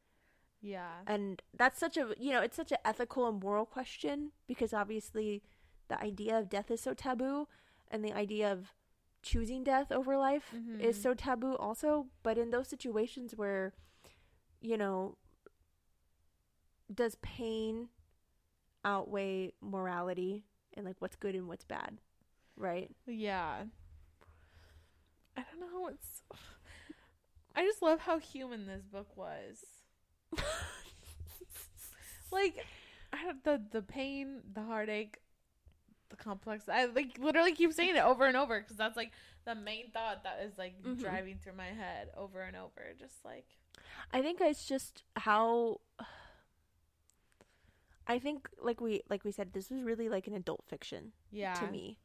yeah. 0.60 0.90
And 1.06 1.42
that's 1.56 1.78
such 1.78 1.96
a 1.96 2.14
you 2.18 2.32
know 2.32 2.40
it's 2.42 2.56
such 2.56 2.72
an 2.72 2.78
ethical 2.84 3.28
and 3.28 3.42
moral 3.42 3.64
question 3.66 4.32
because 4.46 4.72
obviously 4.74 5.42
the 5.88 6.00
idea 6.02 6.38
of 6.38 6.48
death 6.50 6.70
is 6.70 6.80
so 6.80 6.94
taboo, 6.94 7.48
and 7.90 8.04
the 8.04 8.12
idea 8.12 8.50
of 8.52 8.74
choosing 9.22 9.64
death 9.64 9.90
over 9.90 10.16
life 10.16 10.54
is 10.78 10.96
Mhm. 10.96 11.02
so 11.02 11.14
taboo 11.14 11.56
also. 11.56 12.06
But 12.22 12.38
in 12.38 12.50
those 12.50 12.68
situations 12.68 13.34
where, 13.36 13.72
you 14.60 14.76
know, 14.76 15.16
does 16.92 17.16
pain 17.16 17.88
outweigh 18.88 19.52
morality 19.60 20.44
and 20.74 20.86
like 20.86 20.96
what's 21.00 21.16
good 21.16 21.34
and 21.34 21.46
what's 21.48 21.64
bad, 21.64 21.98
right? 22.56 22.90
Yeah. 23.06 23.64
I 25.36 25.42
don't 25.50 25.60
know. 25.60 25.88
It's. 25.88 26.22
I 27.54 27.64
just 27.64 27.82
love 27.82 28.00
how 28.00 28.18
human 28.18 28.66
this 28.66 28.82
book 28.84 29.16
was. 29.16 29.58
Like, 32.30 32.64
I 33.12 33.24
don't, 33.24 33.42
the 33.42 33.62
the 33.70 33.80
pain, 33.82 34.42
the 34.52 34.62
heartache, 34.62 35.16
the 36.10 36.16
complex. 36.16 36.68
I 36.68 36.84
like 36.84 37.16
literally 37.18 37.52
keep 37.54 37.72
saying 37.72 37.96
it 37.96 38.04
over 38.04 38.26
and 38.26 38.36
over 38.36 38.60
because 38.60 38.76
that's 38.76 38.96
like 38.98 39.12
the 39.46 39.54
main 39.54 39.90
thought 39.92 40.24
that 40.24 40.40
is 40.44 40.58
like 40.58 40.74
Mhm. 40.82 40.98
driving 41.00 41.38
through 41.42 41.54
my 41.54 41.68
head 41.68 42.10
over 42.16 42.42
and 42.42 42.54
over. 42.54 42.92
Just 42.98 43.24
like 43.24 43.46
I 44.12 44.20
think 44.20 44.42
it's 44.42 44.66
just 44.66 45.04
how 45.16 45.80
I 48.08 48.18
think 48.18 48.48
like 48.60 48.80
we 48.80 49.02
like 49.10 49.24
we 49.24 49.32
said 49.32 49.52
this 49.52 49.70
was 49.70 49.82
really 49.82 50.08
like 50.08 50.26
an 50.26 50.34
adult 50.34 50.64
fiction 50.66 51.12
yeah, 51.30 51.52
to 51.54 51.70
me. 51.70 51.98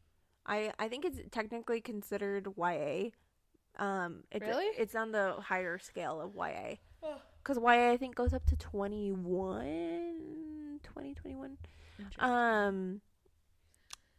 I 0.46 0.74
I 0.78 0.90
think 0.90 1.06
it's 1.06 1.22
technically 1.32 1.80
considered 1.80 2.50
YA. 2.58 3.12
Um 3.80 4.26
it's 4.30 4.46
Really? 4.46 4.66
it's 4.78 4.96
on 4.96 5.14
the 5.14 5.36
higher 5.40 5.80
scale 5.80 6.20
of 6.20 6.36
YA. 6.36 6.76
Ugh. 7.04 7.20
Cuz 7.44 7.58
YA 7.58 7.92
I 7.92 7.98
think 7.98 8.16
goes 8.16 8.34
up 8.34 8.46
to 8.48 8.58
21 8.58 10.82
20 10.84 11.16
21. 11.16 11.58
Um 12.20 13.00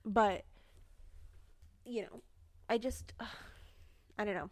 but 0.06 0.44
you 1.84 2.02
know, 2.02 2.22
I 2.68 2.78
just 2.78 3.12
I 4.18 4.24
don't 4.24 4.34
know. 4.34 4.50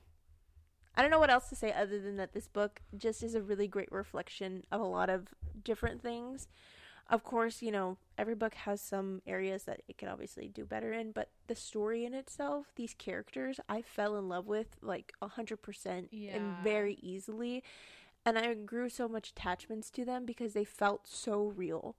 I 0.95 1.01
don't 1.01 1.11
know 1.11 1.19
what 1.19 1.31
else 1.31 1.49
to 1.49 1.57
say 1.57 1.73
other 1.73 1.99
than 1.99 2.19
that 2.19 2.35
this 2.35 2.49
book 2.49 2.83
just 2.95 3.23
is 3.23 3.35
a 3.35 3.41
really 3.41 3.67
great 3.67 3.91
reflection 3.91 4.65
of 4.71 4.83
a 4.83 4.85
lot 4.85 5.09
of 5.09 5.29
different 5.65 6.03
things. 6.03 6.49
Of 7.13 7.23
course, 7.25 7.61
you 7.63 7.71
know, 7.71 7.99
every 8.17 8.35
book 8.35 8.55
has 8.55 8.81
some 8.81 9.21
areas 9.27 9.65
that 9.65 9.83
it 9.87 9.99
can 9.99 10.09
obviously 10.09 10.49
do 10.49 10.65
better 10.65 10.93
in, 10.95 11.13
but 11.13 11.29
the 11.47 11.55
story 11.55 12.07
in 12.07 12.15
itself, 12.15 12.73
these 12.75 12.95
characters, 12.95 13.61
I 13.69 13.83
fell 13.83 14.17
in 14.17 14.29
love 14.31 14.47
with 14.47 14.77
like 14.81 15.13
a 15.21 15.29
100% 15.29 16.09
and 16.33 16.57
very 16.65 16.95
easily. 17.03 17.63
And 18.25 18.39
I 18.39 18.55
grew 18.55 18.89
so 18.89 19.09
much 19.09 19.31
attachments 19.31 19.91
to 19.91 20.05
them 20.07 20.25
because 20.25 20.55
they 20.55 20.65
felt 20.65 21.07
so 21.07 21.49
real. 21.55 21.97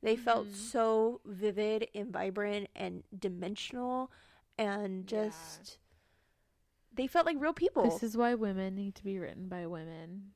They 0.00 0.16
felt 0.16 0.48
Mhm. 0.48 0.54
so 0.54 1.20
vivid 1.24 1.88
and 1.94 2.12
vibrant 2.12 2.68
and 2.76 3.02
dimensional 3.18 4.12
and 4.58 5.10
Yeah. 5.10 5.18
just 5.24 5.78
they 6.94 7.06
felt 7.06 7.26
like 7.26 7.40
real 7.40 7.54
people. 7.54 7.84
This 7.84 8.02
is 8.02 8.16
why 8.16 8.34
women 8.34 8.74
need 8.76 8.94
to 8.96 9.02
be 9.04 9.18
written 9.18 9.48
by 9.48 9.66
women. 9.66 10.34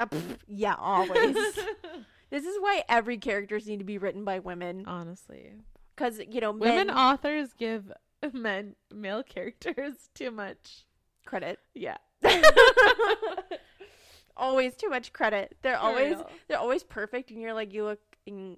Uh, 0.00 0.06
pff, 0.06 0.38
yeah, 0.46 0.74
always. 0.78 1.36
this 2.30 2.44
is 2.44 2.56
why 2.60 2.82
every 2.88 3.16
characters 3.18 3.66
need 3.66 3.78
to 3.78 3.84
be 3.84 3.98
written 3.98 4.24
by 4.24 4.38
women 4.38 4.84
Honestly, 4.86 5.52
cuz 5.96 6.20
you 6.30 6.40
know, 6.40 6.50
women 6.52 6.88
men 6.88 6.90
authors 6.96 7.52
give 7.54 7.92
men 8.32 8.74
male 8.92 9.22
characters 9.22 10.08
too 10.14 10.30
much. 10.30 10.84
credit. 11.24 11.58
Yeah, 11.74 11.96
always 14.36 14.76
too 14.76 14.88
much 14.88 15.12
credit. 15.12 15.56
They're 15.62 15.76
For 15.76 15.82
always 15.82 16.14
real. 16.16 16.30
they're 16.48 16.58
always 16.58 16.82
perfect 16.84 17.30
and 17.30 17.40
you're 17.40 17.54
like 17.54 17.72
you 17.72 17.84
look 17.84 18.00
and 18.26 18.56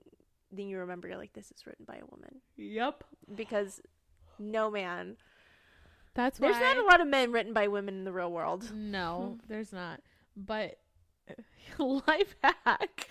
then 0.53 0.69
you 0.69 0.79
remember 0.79 1.09
you're 1.09 1.17
like 1.17 1.33
this 1.33 1.51
is 1.53 1.67
written 1.67 1.85
by 1.87 1.97
a 1.97 2.07
woman 2.11 2.41
Yep. 2.57 3.05
because 3.35 3.81
no 4.39 4.71
man 4.71 5.17
That's 6.15 6.39
there's 6.39 6.55
why 6.55 6.61
not 6.61 6.77
a 6.79 6.85
lot 6.85 7.01
of 7.01 7.07
men 7.09 7.33
written 7.33 7.53
by 7.53 7.69
women 7.69 7.95
in 7.95 8.05
the 8.05 8.13
real 8.13 8.31
world 8.33 8.71
No, 8.75 9.39
hmm. 9.41 9.47
there's 9.49 9.73
not. 9.73 10.01
But 10.37 10.79
life 11.79 12.35
hack 12.43 13.09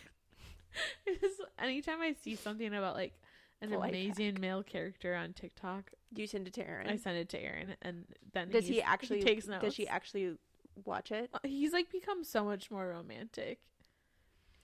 is 1.08 1.42
anytime 1.58 2.02
I 2.02 2.14
see 2.22 2.36
something 2.36 2.74
about 2.74 2.96
like 2.96 3.14
an 3.62 3.72
Life 3.72 3.90
amazing 3.90 4.38
male 4.40 4.64
character 4.64 5.16
on 5.16 5.34
TikTok, 5.34 5.92
do 6.14 6.22
you 6.22 6.28
send 6.28 6.48
it 6.48 6.54
to 6.54 6.68
Aaron 6.68 6.90
I 6.90 6.96
send 6.96 7.18
it 7.18 7.30
to 7.30 7.40
Aaron, 7.40 7.76
and 7.82 8.06
then 8.34 8.50
does 8.50 8.68
he 8.68 8.82
actually 8.82 9.22
takes 9.22 9.48
notes? 9.48 9.64
does 9.64 9.76
he 9.76 9.88
actually 9.88 10.38
watch 10.86 11.12
it 11.12 11.30
Uh, 11.34 11.40
He's 11.44 11.74
like 11.74 11.92
become 11.92 12.24
so 12.24 12.46
much 12.46 12.72
more 12.72 12.88
romantic 12.88 13.60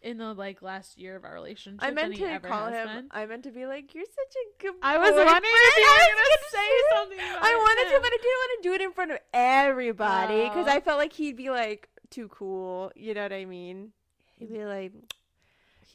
in 0.02 0.18
the 0.18 0.34
like 0.34 0.62
last 0.62 0.98
year 0.98 1.16
of 1.16 1.26
our 1.26 1.34
relationship. 1.34 1.84
I 1.84 1.92
meant 1.92 2.14
he 2.14 2.24
to 2.24 2.40
call 2.40 2.68
him 2.68 2.88
been. 2.88 3.08
I 3.12 3.26
meant 3.26 3.44
to 3.44 3.52
be 3.52 3.66
like 3.66 3.94
you're 3.94 4.06
such 4.06 4.36
a 4.36 4.62
good 4.64 4.76
I 4.82 4.98
was 4.98 5.12
wondering 5.12 5.42
if 5.44 5.78
you 5.78 5.84
I 5.90 6.10
were 6.10 6.22
gonna 6.22 6.52
say 6.52 6.96
something. 6.96 7.20
About 7.20 7.44
I 7.44 7.56
wanted 7.56 7.96
to 7.96 8.00
but 8.02 8.08
I 8.14 8.18
didn't 8.22 8.24
want 8.24 8.64
to 8.64 8.70
do 8.70 8.74
it 8.74 8.82
in 8.82 8.92
front 8.94 9.12
of 9.12 9.18
everybody 9.34 10.44
because. 10.44 10.68
I 10.68 10.80
felt 10.80 11.00
like 11.00 11.14
he'd 11.14 11.36
be 11.36 11.50
like 11.50 11.90
too 12.12 12.28
cool 12.30 12.92
you 12.96 13.14
know 13.14 13.24
what 13.24 13.34
I 13.34 13.46
mean 13.46 13.92
he'd 14.38 14.54
be 14.54 14.64
like 14.64 14.94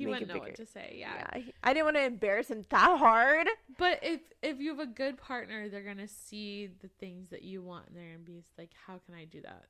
he 0.00 0.06
wouldn't 0.06 0.28
know 0.28 0.38
what 0.40 0.54
to 0.56 0.66
say. 0.66 0.96
yeah, 0.98 1.26
Yeah. 1.36 1.42
I 1.62 1.72
didn't 1.72 1.84
want 1.86 1.96
to 1.96 2.04
embarrass 2.04 2.48
him 2.50 2.64
that 2.70 2.98
hard 2.98 3.48
But 3.78 4.00
if 4.02 4.20
if 4.42 4.58
you 4.60 4.70
have 4.70 4.80
a 4.80 4.86
good 4.86 5.16
partner, 5.18 5.68
they're 5.68 5.82
gonna 5.82 6.08
see 6.08 6.66
the 6.80 6.88
things 6.88 7.28
that 7.30 7.42
you 7.42 7.62
want, 7.62 7.88
and 7.88 7.96
they're 7.96 8.06
gonna 8.12 8.18
be 8.18 8.42
like, 8.58 8.70
"How 8.86 8.98
can 9.06 9.14
I 9.14 9.24
do 9.24 9.40
that 9.42 9.66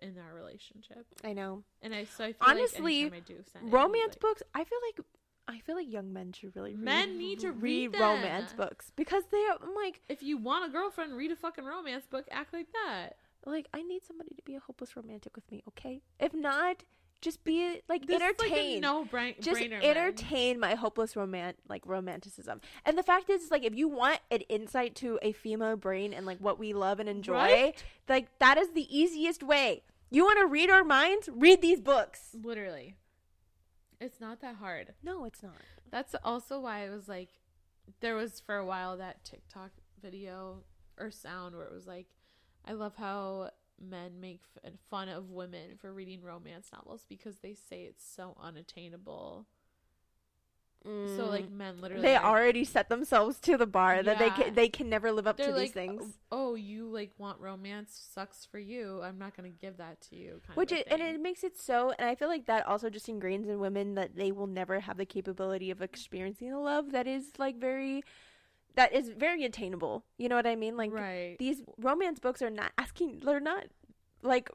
in 0.00 0.18
our 0.18 0.34
relationship?" 0.34 1.06
I 1.24 1.32
know 1.32 1.62
And 1.82 1.94
I 1.94 2.04
so 2.04 2.24
I 2.24 2.32
feel 2.32 2.48
Honestly, 2.48 3.04
like 3.04 3.12
anytime 3.12 3.16
I 3.16 3.20
do 3.20 3.42
send 3.52 3.68
it, 3.68 3.72
romance 3.72 4.14
like, 4.14 4.20
books 4.20 4.42
i 4.54 4.64
feel 4.64 4.78
like 4.88 5.06
i 5.48 5.58
feel 5.60 5.74
like 5.76 5.90
young 5.90 6.12
men 6.12 6.32
should 6.32 6.54
really 6.56 6.74
read, 6.74 6.84
Men 6.84 7.18
need 7.18 7.40
to 7.40 7.50
read 7.52 7.94
romance 7.98 8.52
books 8.52 8.90
because 8.96 9.24
they 9.30 9.44
i'm 9.60 9.74
like 9.74 10.00
If 10.08 10.22
you 10.22 10.36
want 10.38 10.64
a 10.68 10.72
girlfriend, 10.72 11.16
read 11.16 11.30
a 11.32 11.36
fucking 11.36 11.64
romance 11.64 12.06
book. 12.06 12.26
Act 12.30 12.52
like 12.52 12.68
that. 12.84 13.16
like 13.44 13.66
i 13.74 13.82
need 13.82 14.02
somebody 14.04 14.34
to 14.36 14.42
be 14.42 14.54
a 14.54 14.60
hopeless 14.60 14.96
romantic 14.96 15.34
with 15.36 15.50
me 15.50 15.62
okay 15.68 16.00
if 16.20 16.32
not 16.32 16.84
just 17.22 17.42
be 17.44 17.80
like 17.88 18.06
This 18.06 18.20
entertain 18.20 18.74
like 18.74 18.82
no 18.82 19.04
brain. 19.06 19.34
just 19.40 19.58
brainer, 19.60 19.70
man. 19.80 19.84
entertain 19.84 20.60
my 20.60 20.74
hopeless 20.74 21.14
romant 21.14 21.54
like 21.68 21.82
romanticism 21.86 22.60
and 22.84 22.98
the 22.98 23.02
fact 23.02 23.30
is 23.30 23.50
like 23.50 23.64
if 23.64 23.74
you 23.74 23.88
want 23.88 24.18
an 24.30 24.40
insight 24.50 24.94
to 24.96 25.18
a 25.22 25.32
female 25.32 25.76
brain 25.76 26.12
and 26.12 26.26
like 26.26 26.38
what 26.38 26.58
we 26.58 26.74
love 26.74 27.00
and 27.00 27.08
enjoy 27.08 27.32
Right? 27.34 27.84
like 28.08 28.28
that 28.40 28.58
is 28.58 28.72
the 28.72 28.86
easiest 28.94 29.42
way 29.42 29.82
you 30.10 30.24
want 30.24 30.38
to 30.40 30.46
read 30.46 30.68
our 30.68 30.84
minds 30.84 31.30
read 31.32 31.62
these 31.62 31.80
books 31.80 32.36
Literally, 32.42 32.96
it's 34.00 34.20
not 34.20 34.40
that 34.42 34.56
hard. 34.56 34.92
no 35.02 35.24
it's 35.24 35.42
not 35.42 35.54
That's 35.90 36.14
also 36.24 36.60
why 36.60 36.84
I 36.86 36.90
was 36.90 37.08
like, 37.08 37.28
there 38.00 38.14
was 38.16 38.40
for 38.40 38.56
a 38.56 38.64
while 38.66 38.96
that 38.98 39.24
TikTok 39.24 39.70
video 40.02 40.64
or 40.98 41.10
sound 41.10 41.54
where 41.54 41.64
it 41.66 41.72
was 41.72 41.86
like, 41.86 42.06
I 42.66 42.72
love 42.72 42.94
how 42.96 43.50
men 43.80 44.20
make 44.20 44.40
f- 44.64 44.72
fun 44.90 45.08
of 45.08 45.30
women 45.30 45.76
for 45.80 45.92
reading 45.92 46.22
romance 46.22 46.68
novels 46.72 47.04
because 47.08 47.38
they 47.38 47.54
say 47.54 47.82
it's 47.84 48.04
so 48.04 48.36
unattainable. 48.40 49.46
So 50.84 51.26
like 51.30 51.48
men 51.48 51.80
literally 51.80 52.02
Mm. 52.02 52.06
they 52.06 52.16
are- 52.16 52.24
already 52.24 52.64
set 52.64 52.88
themselves 52.88 53.38
to 53.42 53.56
the 53.56 53.68
bar 53.68 54.02
that 54.02 54.18
they 54.18 54.30
can 54.30 54.52
they 54.54 54.68
can 54.68 54.88
never 54.88 55.12
live 55.12 55.28
up 55.28 55.36
they're 55.36 55.46
to 55.46 55.52
like, 55.52 55.60
these 55.66 55.70
things 55.72 56.18
oh, 56.32 56.56
you 56.56 56.88
like 56.88 57.12
want 57.18 57.38
romance 57.38 57.92
sucks 58.12 58.44
for 58.46 58.58
you. 58.58 59.00
I'm 59.00 59.16
not 59.16 59.36
gonna 59.36 59.50
give 59.50 59.76
that 59.76 60.00
to 60.10 60.16
you. 60.16 60.40
Kind 60.44 60.56
which 60.56 60.72
of 60.72 60.78
it, 60.78 60.88
and 60.90 61.00
it 61.00 61.20
makes 61.20 61.44
it 61.44 61.56
so 61.56 61.92
and 62.00 62.08
i 62.08 62.16
feel 62.16 62.26
like 62.26 62.46
that 62.46 62.66
also 62.66 62.90
just 62.90 63.06
ingrains 63.06 63.46
in 63.48 63.60
women 63.60 63.94
that 63.94 64.16
they 64.16 64.32
will 64.32 64.48
never 64.48 64.80
have 64.80 64.96
the 64.96 65.06
capability 65.06 65.70
of 65.70 65.82
experiencing 65.82 66.52
a 66.52 66.58
love 66.60 66.90
that 66.90 67.06
is 67.06 67.38
like 67.38 67.58
very 67.60 68.02
that 68.76 68.92
is 68.92 69.08
very 69.10 69.44
attainable. 69.44 70.04
You 70.18 70.28
know 70.28 70.36
what 70.36 70.46
I 70.46 70.56
mean? 70.56 70.76
Like 70.76 70.92
right. 70.92 71.36
these 71.38 71.62
romance 71.78 72.18
books 72.18 72.42
are 72.42 72.50
not 72.50 72.72
asking. 72.78 73.22
They're 73.24 73.40
not 73.40 73.64
like 74.22 74.50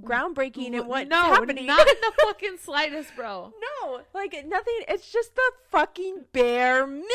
groundbreaking 0.00 0.74
and 0.78 0.86
what's 0.86 1.08
no, 1.08 1.16
happening. 1.16 1.66
not 1.66 1.86
in 1.86 1.94
the 2.00 2.12
fucking 2.22 2.56
slightest, 2.58 3.14
bro. 3.16 3.52
no, 3.82 4.00
like 4.14 4.32
nothing. 4.46 4.80
It's 4.88 5.10
just 5.10 5.34
the 5.34 5.52
fucking 5.70 6.24
bare 6.32 6.86
minimum. 6.86 7.06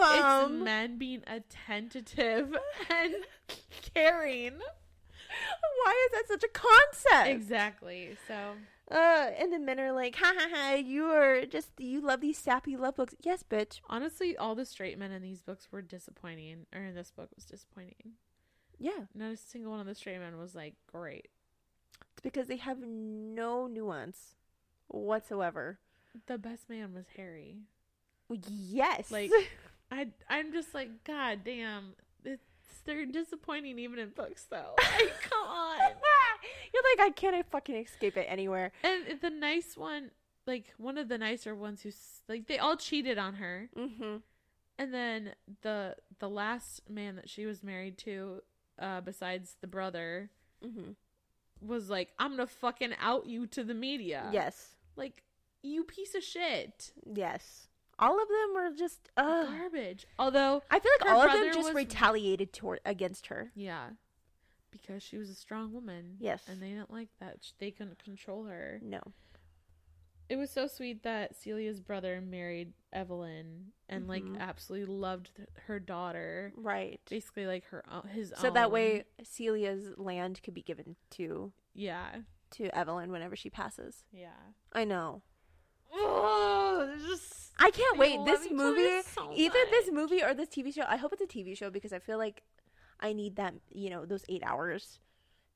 it's 0.00 0.50
men 0.50 0.98
being 0.98 1.22
attentive 1.26 2.56
and 2.90 3.14
caring. 3.94 4.58
Why 5.84 6.06
is 6.06 6.12
that 6.12 6.28
such 6.28 6.44
a 6.44 6.48
concept? 6.48 7.28
Exactly. 7.28 8.16
So 8.26 8.34
Uh, 8.90 9.30
and 9.38 9.52
the 9.52 9.58
men 9.58 9.80
are 9.80 9.92
like, 9.92 10.14
ha 10.16 10.32
ha 10.36 10.48
ha, 10.52 10.74
you 10.74 11.06
are 11.06 11.44
just, 11.44 11.70
you 11.78 12.00
love 12.00 12.20
these 12.20 12.38
sappy 12.38 12.76
love 12.76 12.94
books. 12.96 13.14
Yes, 13.20 13.42
bitch. 13.48 13.80
honestly, 13.88 14.36
all 14.36 14.54
the 14.54 14.64
straight 14.64 14.96
men 14.98 15.10
in 15.10 15.22
these 15.22 15.42
books 15.42 15.68
were 15.72 15.82
disappointing. 15.82 16.66
Or 16.74 16.80
in 16.82 16.94
this 16.94 17.10
book 17.10 17.28
was 17.34 17.44
disappointing. 17.44 18.12
Yeah. 18.78 19.06
Not 19.14 19.32
a 19.32 19.36
single 19.36 19.72
one 19.72 19.80
of 19.80 19.86
the 19.86 19.94
straight 19.94 20.18
men 20.20 20.38
was 20.38 20.54
like 20.54 20.74
great. 20.92 21.28
It's 22.12 22.22
because 22.22 22.46
they 22.46 22.56
have 22.58 22.78
no 22.80 23.66
nuance 23.66 24.36
whatsoever. 24.88 25.78
The 26.26 26.38
best 26.38 26.68
man 26.70 26.94
was 26.94 27.06
Harry. 27.16 27.56
Yes. 28.30 29.10
Like- 29.10 29.30
I 29.90 30.08
I'm 30.28 30.52
just 30.52 30.74
like 30.74 31.04
God 31.04 31.40
damn. 31.44 31.94
It's, 32.24 32.42
they're 32.84 33.06
disappointing 33.06 33.78
even 33.78 33.98
in 33.98 34.10
books 34.10 34.46
though. 34.50 34.74
Like 34.98 35.12
come 35.22 35.46
on. 35.48 35.78
You're 36.74 36.82
like, 36.96 37.06
I 37.08 37.10
can't 37.10 37.46
fucking 37.50 37.76
escape 37.76 38.16
it 38.16 38.26
anywhere. 38.28 38.72
And 38.82 39.20
the 39.20 39.30
nice 39.30 39.76
one, 39.76 40.10
like 40.46 40.72
one 40.78 40.98
of 40.98 41.08
the 41.08 41.18
nicer 41.18 41.54
ones 41.54 41.82
who 41.82 41.90
like 42.28 42.46
they 42.46 42.58
all 42.58 42.76
cheated 42.76 43.18
on 43.18 43.34
her. 43.34 43.68
Mm-hmm. 43.76 44.16
And 44.78 44.92
then 44.94 45.32
the 45.62 45.96
the 46.18 46.28
last 46.28 46.88
man 46.88 47.16
that 47.16 47.28
she 47.30 47.46
was 47.46 47.62
married 47.62 47.98
to, 47.98 48.42
uh, 48.78 49.00
besides 49.00 49.56
the 49.60 49.66
brother, 49.66 50.30
Mm-hmm. 50.64 50.92
was 51.60 51.90
like, 51.90 52.10
"I'm 52.18 52.30
gonna 52.32 52.46
fucking 52.46 52.94
out 53.00 53.26
you 53.26 53.46
to 53.48 53.62
the 53.64 53.74
media." 53.74 54.28
Yes. 54.32 54.74
like 54.96 55.22
you 55.62 55.84
piece 55.84 56.14
of 56.14 56.22
shit, 56.22 56.92
Yes. 57.12 57.68
All 57.98 58.20
of 58.22 58.28
them 58.28 58.54
were 58.54 58.70
just, 58.76 59.10
uh, 59.16 59.44
garbage. 59.46 60.06
Although, 60.18 60.62
I 60.70 60.78
feel 60.78 60.92
like 61.00 61.10
all 61.10 61.22
of 61.22 61.32
them 61.32 61.46
just 61.52 61.68
was- 61.68 61.74
retaliated 61.74 62.52
toward 62.52 62.80
against 62.84 63.26
her. 63.28 63.50
yeah, 63.54 63.88
because 64.80 65.02
she 65.02 65.16
was 65.18 65.30
a 65.30 65.34
strong 65.34 65.72
woman. 65.72 66.16
Yes. 66.18 66.42
and 66.48 66.60
they 66.62 66.68
didn't 66.70 66.92
like 66.92 67.08
that. 67.20 67.38
They 67.58 67.70
couldn't 67.70 67.98
control 68.02 68.44
her. 68.44 68.80
No. 68.82 69.00
It 70.28 70.36
was 70.36 70.50
so 70.50 70.66
sweet 70.66 71.04
that 71.04 71.36
Celia's 71.36 71.80
brother 71.80 72.20
married 72.20 72.72
Evelyn 72.92 73.72
and 73.88 74.08
like 74.08 74.24
Mhm. 74.24 74.38
absolutely 74.40 74.92
loved 74.92 75.30
th- 75.36 75.48
her 75.66 75.78
daughter. 75.78 76.52
Right. 76.56 77.00
Basically, 77.08 77.46
like 77.46 77.64
her 77.66 77.84
o- 77.88 78.00
his 78.08 78.32
So 78.36 78.50
that 78.50 78.72
way 78.72 79.04
Celia's 79.22 79.96
land 79.96 80.42
could 80.42 80.54
be 80.54 80.62
given 80.62 80.96
to 81.10 81.52
yeah, 81.74 82.22
to 82.52 82.76
Evelyn 82.76 83.12
whenever 83.12 83.36
she 83.36 83.50
passes. 83.50 84.04
yeah. 84.10 84.34
I 84.72 84.84
know. 84.84 85.22
Oh, 85.92 86.92
just 87.06 87.52
I 87.58 87.70
can't 87.70 87.96
wait. 87.98 88.18
This 88.24 88.50
movie, 88.50 89.02
so 89.02 89.30
either 89.34 89.58
this 89.70 89.90
movie 89.90 90.22
or 90.22 90.34
this 90.34 90.48
TV 90.48 90.72
show. 90.74 90.84
I 90.88 90.96
hope 90.96 91.12
it's 91.12 91.22
a 91.22 91.26
TV 91.26 91.56
show 91.56 91.70
because 91.70 91.92
I 91.92 91.98
feel 92.00 92.18
like 92.18 92.42
I 93.00 93.12
need 93.12 93.36
that. 93.36 93.54
You 93.72 93.90
know, 93.90 94.04
those 94.04 94.24
eight 94.28 94.42
hours 94.44 95.00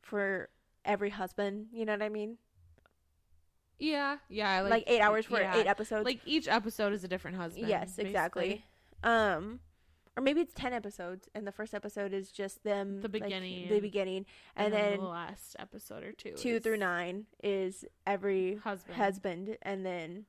for 0.00 0.48
every 0.84 1.10
husband. 1.10 1.66
You 1.72 1.84
know 1.84 1.92
what 1.92 2.02
I 2.02 2.08
mean? 2.08 2.38
yeah, 3.78 4.18
yeah. 4.28 4.60
Like, 4.60 4.84
eight 4.86 5.00
hours 5.00 5.26
for 5.26 5.40
yeah. 5.40 5.56
eight 5.56 5.66
episodes. 5.66 6.04
Like 6.04 6.20
each 6.26 6.48
episode 6.48 6.92
is 6.92 7.02
a 7.04 7.08
different 7.08 7.36
husband. 7.36 7.68
yes, 7.68 7.98
exactly. 7.98 8.42
basically. 8.42 8.64
Um, 9.02 9.60
or 10.16 10.22
maybe 10.22 10.40
it's 10.40 10.52
ten 10.54 10.72
episodes, 10.72 11.28
and 11.34 11.46
the 11.46 11.52
first 11.52 11.72
episode 11.72 12.12
is 12.12 12.30
just 12.30 12.62
them 12.62 13.00
The 13.00 13.08
like, 13.08 13.22
beginning. 13.22 13.68
the 13.68 13.80
beginning, 13.80 14.26
and, 14.56 14.72
then, 14.72 14.90
then 14.90 14.98
the 15.00 15.06
last 15.06 15.56
episode 15.58 16.02
or 16.04 16.12
two, 16.12 16.32
two 16.32 16.60
through 16.60 16.76
nine 16.76 17.26
is 17.42 17.84
every 18.06 18.56
husband. 18.56 18.96
husband, 18.96 19.56
and 19.62 19.86
then 19.86 20.26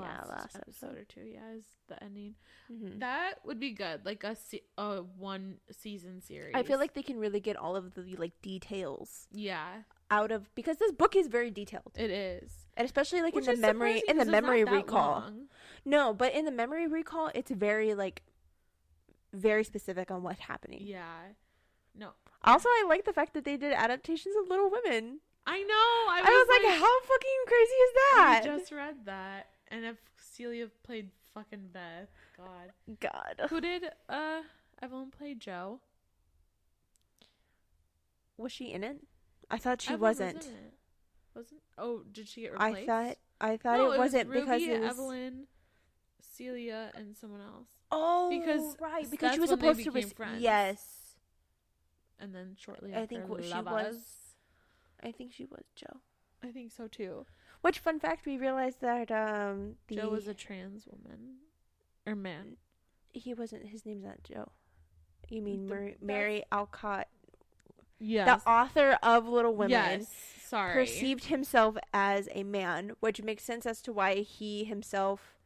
the 0.00 0.06
yeah, 0.06 0.18
last, 0.18 0.28
last 0.30 0.56
episode. 0.56 0.88
episode. 0.90 0.98
or 0.98 1.04
two. 1.04 1.20
Yeah, 1.32 1.52
is 1.56 1.64
the 1.88 2.02
ending. 2.02 2.34
mhm. 2.70 3.00
That 3.00 3.34
would 3.44 3.58
be 3.60 3.70
good, 3.72 4.04
like 4.04 4.24
a 4.24 4.34
se- 4.34 4.62
a 4.78 4.98
one 5.02 5.56
season 5.70 6.20
series. 6.20 6.54
I 6.54 6.62
feel 6.62 6.78
like 6.78 6.94
they 6.94 7.02
can 7.02 7.18
really 7.18 7.40
get 7.40 7.56
all 7.56 7.76
of 7.76 7.94
the 7.94 8.16
like 8.16 8.32
details 8.42 9.26
yeah, 9.32 9.82
out 10.10 10.30
of 10.32 10.54
because 10.54 10.76
this 10.78 10.92
book 10.92 11.16
is 11.16 11.26
very 11.28 11.50
detailed. 11.50 11.92
it 11.96 12.10
is. 12.10 12.50
and 12.76 12.84
especially 12.84 13.22
like 13.22 13.34
Which 13.34 13.48
in 13.48 13.56
the 13.56 13.60
memory 13.60 14.02
in 14.08 14.16
the 14.18 14.24
memory 14.24 14.64
recall 14.64 15.20
long. 15.20 15.48
no 15.84 16.14
but 16.14 16.32
in 16.34 16.44
the 16.46 16.50
memory 16.50 16.86
recall 16.86 17.30
it's 17.34 17.50
very 17.50 17.94
like 17.94 18.22
very 19.34 19.64
specific 19.64 20.10
on 20.10 20.22
what's 20.22 20.40
happening 20.40 20.80
Yeah. 20.82 21.20
No, 21.94 22.10
also 22.42 22.68
i 22.70 22.84
like 22.88 23.04
the 23.04 23.12
fact 23.12 23.34
that 23.34 23.44
they 23.44 23.56
did 23.58 23.72
adaptations 23.72 24.34
of 24.40 24.48
little 24.48 24.70
women 24.70 25.20
I 25.44 25.58
know. 25.62 25.90
I 26.14 26.20
i 26.20 26.22
was, 26.22 26.46
was, 26.46 26.62
like, 26.64 26.78
how 26.78 27.00
fucking 27.00 27.40
crazy 27.48 27.78
is 27.86 27.92
that 27.94 28.40
I 28.44 28.46
just 28.56 28.70
read 28.72 28.96
that, 29.06 29.48
and 29.72 29.84
if 29.84 29.96
Celia 30.20 30.68
played 30.84 31.10
fucking 31.34 31.70
Beth, 31.72 32.10
God, 32.36 32.72
god 33.00 33.48
who 33.50 33.60
did 33.60 33.84
uh 34.08 34.42
Evelyn 34.80 35.10
play 35.10 35.34
Jo? 35.34 35.80
was 38.36 38.52
she 38.52 38.72
in 38.72 38.82
it 38.84 38.98
i 39.50 39.56
thought 39.58 39.80
she 39.80 39.92
Evelyn 39.92 40.08
was 40.10 40.18
wasn't 40.20 40.44
in. 40.46 40.52
Wasn't? 41.34 41.60
Oh, 41.78 42.02
did 42.12 42.28
she 42.28 42.42
get 42.42 42.52
replaced? 42.52 42.76
i 42.76 42.86
thought 42.86 43.16
i 43.40 43.56
thought 43.56 43.78
No, 43.78 43.92
it 43.92 43.98
wasn't 43.98 44.28
was 44.28 44.40
because 44.40 44.62
it 44.62 44.80
was 44.80 44.90
Evelyn, 44.90 45.46
Celia, 46.20 46.90
and 46.94 47.16
someone 47.16 47.40
else, 47.40 47.68
oh 47.90 48.28
because 48.30 48.76
right 48.80 49.10
because 49.10 49.32
she 49.34 49.40
was 49.40 49.50
supposed 49.50 49.82
to 49.82 50.02
friends. 50.14 50.42
yes 50.42 51.14
and 52.18 52.34
then 52.34 52.56
shortly 52.58 52.92
after 52.92 53.02
I 53.02 53.06
think 53.06 53.28
what 53.28 53.44
she 53.44 53.52
was- 53.52 54.36
i 55.02 55.10
think 55.10 55.32
she 55.32 55.44
was 55.46 55.64
jo 55.74 55.86
I 56.44 56.50
think 56.50 56.72
so 56.72 56.88
too. 56.88 57.24
Which 57.62 57.78
fun 57.78 57.98
fact 58.00 58.26
we 58.26 58.36
realized 58.38 58.80
that 58.82 59.10
um 59.10 59.76
the 59.88 59.96
Jo 59.96 60.08
was 60.10 60.28
a 60.28 60.34
trans 60.34 60.86
woman 60.86 61.36
or 62.06 62.14
man. 62.14 62.56
he 63.12 63.32
wasn't 63.34 63.66
his 63.68 63.86
name's 63.86 64.04
not 64.04 64.22
jo 64.24 64.50
you 65.28 65.40
mean 65.42 65.66
The- 65.66 65.74
mary, 65.74 65.96
mary 66.00 66.44
alcott 66.52 67.08
Yes. 68.04 68.42
the 68.42 68.50
author 68.50 68.98
of 69.02 69.28
Little 69.28 69.54
Women 69.54 69.70
yes. 69.70 70.12
Sorry. 70.44 70.74
perceived 70.74 71.26
himself 71.26 71.76
as 71.94 72.28
a 72.32 72.42
man, 72.42 72.92
which 72.98 73.22
makes 73.22 73.44
sense 73.44 73.64
as 73.64 73.80
to 73.82 73.92
why 73.92 74.16
he 74.16 74.64
himself 74.64 75.36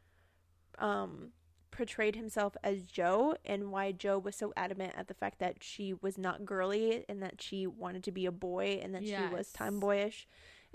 um 0.78 1.32
portrayed 1.70 2.16
himself 2.16 2.56
as 2.64 2.86
Jo 2.86 3.34
and 3.44 3.70
why 3.70 3.92
Jo 3.92 4.18
was 4.18 4.34
so 4.36 4.54
adamant 4.56 4.94
at 4.96 5.08
the 5.08 5.12
fact 5.14 5.38
that 5.38 5.62
she 5.62 5.92
was 5.92 6.16
not 6.16 6.46
girly 6.46 7.04
and 7.10 7.22
that 7.22 7.42
she 7.42 7.66
wanted 7.66 8.02
to 8.04 8.10
be 8.10 8.24
a 8.24 8.32
boy 8.32 8.80
and 8.82 8.94
that 8.94 9.04
she 9.06 9.12
was 9.12 9.48
Yes. 9.48 9.52
tomboyish 9.52 10.26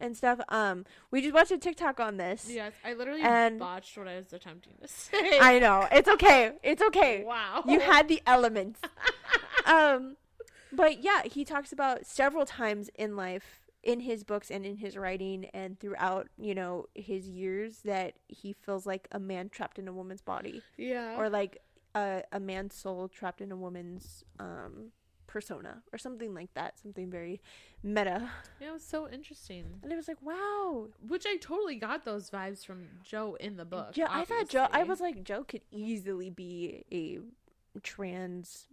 and 0.02 0.18
stuff. 0.18 0.40
Um 0.50 0.86
we 1.12 1.22
just 1.22 1.34
watched 1.34 1.52
a 1.52 1.58
TikTok 1.58 2.00
on 2.00 2.18
this. 2.18 2.50
Yes, 2.50 2.74
I 2.84 2.94
literally 2.94 3.22
And- 3.22 3.60
botched 3.60 3.98
what 3.98 4.08
I 4.08 4.18
was 4.18 4.34
attempting 4.34 4.74
to 4.82 4.88
say. 4.90 5.40
I 5.40 5.60
know. 5.60 5.88
It's 5.92 6.10
okay. 6.10 6.54
It's 6.64 6.82
okay. 6.82 7.24
wow. 7.24 7.64
You 7.68 7.80
had 7.80 8.08
the 8.08 8.22
elements. 8.26 8.82
um 9.66 10.18
but 10.74 11.04
yeah 11.04 11.22
he 11.24 11.44
talks 11.46 11.72
about 11.72 12.06
several 12.06 12.46
times 12.46 12.90
in 12.98 13.16
life 13.16 13.60
in 13.84 14.00
his 14.02 14.24
books 14.24 14.52
and 14.52 14.66
in 14.66 14.78
his 14.78 14.96
writing 14.96 15.46
and 15.54 15.80
throughout 15.80 16.28
you 16.38 16.54
know 16.54 16.86
his 16.96 17.28
years 17.28 17.80
that 17.84 18.14
he 18.28 18.54
feels 18.54 18.86
like 18.86 19.08
a 19.12 19.20
man 19.20 19.50
trapped 19.50 19.80
in 19.80 19.88
a 19.88 19.94
woman's 19.94 20.22
body 20.22 20.62
yeah. 20.78 21.16
or 21.18 21.30
like 21.30 21.62
a, 21.96 22.24
a 22.32 22.40
man's 22.40 22.76
soul 22.76 23.08
trapped 23.10 23.42
in 23.42 23.52
a 23.52 23.56
woman's 23.56 24.24
um 24.40 24.92
persona 25.32 25.82
or 25.94 25.98
something 25.98 26.34
like 26.34 26.54
that 26.56 26.78
something 26.78 27.10
very 27.10 27.40
meta 27.84 28.30
yeah, 28.60 28.70
it 28.70 28.74
was 28.74 28.84
so 28.84 29.08
interesting. 29.10 29.64
and 29.82 29.92
it 29.92 29.96
was 29.96 30.08
like 30.08 30.22
wow 30.22 30.88
Which 31.08 31.26
I 31.26 31.38
totally 31.38 31.76
got 31.78 32.04
those 32.04 32.30
vibes 32.30 32.66
from 32.66 32.86
Jo 33.04 33.36
in 33.40 33.56
the 33.56 33.64
book. 33.66 33.94
jo 33.94 34.06
i 34.10 34.26
thought 34.26 34.50
jo 34.50 34.68
i 34.74 34.84
was 34.84 35.00
like 35.00 35.24
jo 35.24 35.44
could 35.46 35.62
easily 35.72 36.30
be 36.30 36.84
a 36.92 37.20
trans 37.82 38.68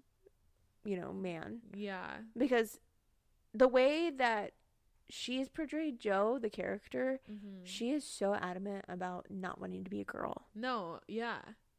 you 0.84 0.96
know 1.00 1.12
man 1.12 1.58
Yeah. 1.76 2.08
because 2.36 2.80
the 3.54 3.68
way 3.68 4.10
that 4.10 4.52
she's 5.10 5.48
portrayed 5.48 5.98
Jo, 6.00 6.38
the 6.38 6.50
character, 6.50 7.20
hmm 7.26 7.64
she 7.64 7.90
is 7.92 8.04
so 8.04 8.34
adamant 8.34 8.84
about 8.88 9.26
not 9.30 9.60
wanting 9.60 9.84
to 9.84 9.90
be 9.90 10.00
a 10.00 10.04
girl. 10.04 10.46
No. 10.54 11.00
Yeah. 11.08 11.38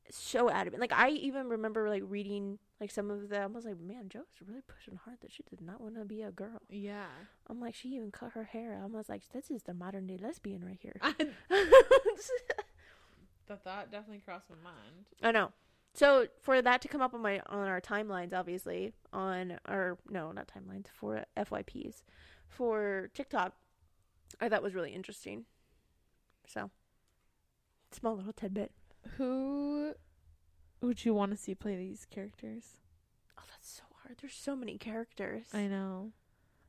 So 0.09 0.49
adamant. 0.49 0.81
Like 0.81 0.91
I 0.93 1.09
even 1.09 1.47
remember 1.47 1.89
like 1.89 2.03
reading 2.07 2.57
like 2.79 2.91
some 2.91 3.11
of 3.11 3.29
them. 3.29 3.51
I 3.53 3.55
was 3.55 3.65
like, 3.65 3.79
man, 3.79 4.09
Jo's 4.09 4.23
really 4.45 4.61
pushing 4.61 4.99
hard 5.03 5.17
that 5.21 5.31
she 5.31 5.43
did 5.43 5.61
not 5.61 5.81
want 5.81 5.95
to 5.95 6.05
be 6.05 6.21
a 6.21 6.31
girl. 6.31 6.61
Yeah. 6.69 7.05
I'm 7.47 7.59
like, 7.59 7.75
she 7.75 7.89
even 7.89 8.11
cut 8.11 8.31
her 8.33 8.45
hair. 8.45 8.79
I 8.81 8.85
was 8.85 9.09
like, 9.09 9.23
this 9.33 9.51
is 9.51 9.63
the 9.63 9.73
modern 9.73 10.07
day 10.07 10.17
lesbian 10.21 10.63
right 10.63 10.79
here. 10.81 10.95
the 13.47 13.55
thought 13.57 13.91
definitely 13.91 14.21
crossed 14.23 14.49
my 14.49 14.55
mind. 14.63 15.05
I 15.21 15.31
know. 15.31 15.51
So 15.93 16.27
for 16.41 16.61
that 16.61 16.81
to 16.83 16.87
come 16.87 17.01
up 17.01 17.13
on 17.13 17.21
my 17.21 17.41
on 17.47 17.67
our 17.67 17.81
timelines, 17.81 18.33
obviously 18.33 18.93
on 19.11 19.57
our 19.65 19.97
no 20.09 20.31
not 20.31 20.47
timelines 20.47 20.85
for 20.93 21.25
FYPs 21.35 22.03
for 22.47 23.09
TikTok, 23.13 23.53
I 24.39 24.47
thought 24.49 24.63
was 24.63 24.75
really 24.75 24.93
interesting. 24.93 25.45
So 26.47 26.69
small 27.91 28.15
little 28.15 28.33
tidbit. 28.33 28.71
Who 29.17 29.93
would 30.81 31.03
you 31.05 31.13
want 31.13 31.31
to 31.31 31.37
see 31.37 31.55
play 31.55 31.75
these 31.75 32.05
characters? 32.09 32.77
Oh, 33.37 33.43
that's 33.49 33.69
so 33.69 33.83
hard. 34.03 34.17
There's 34.21 34.33
so 34.33 34.55
many 34.55 34.77
characters. 34.77 35.45
I 35.53 35.67
know. 35.67 36.11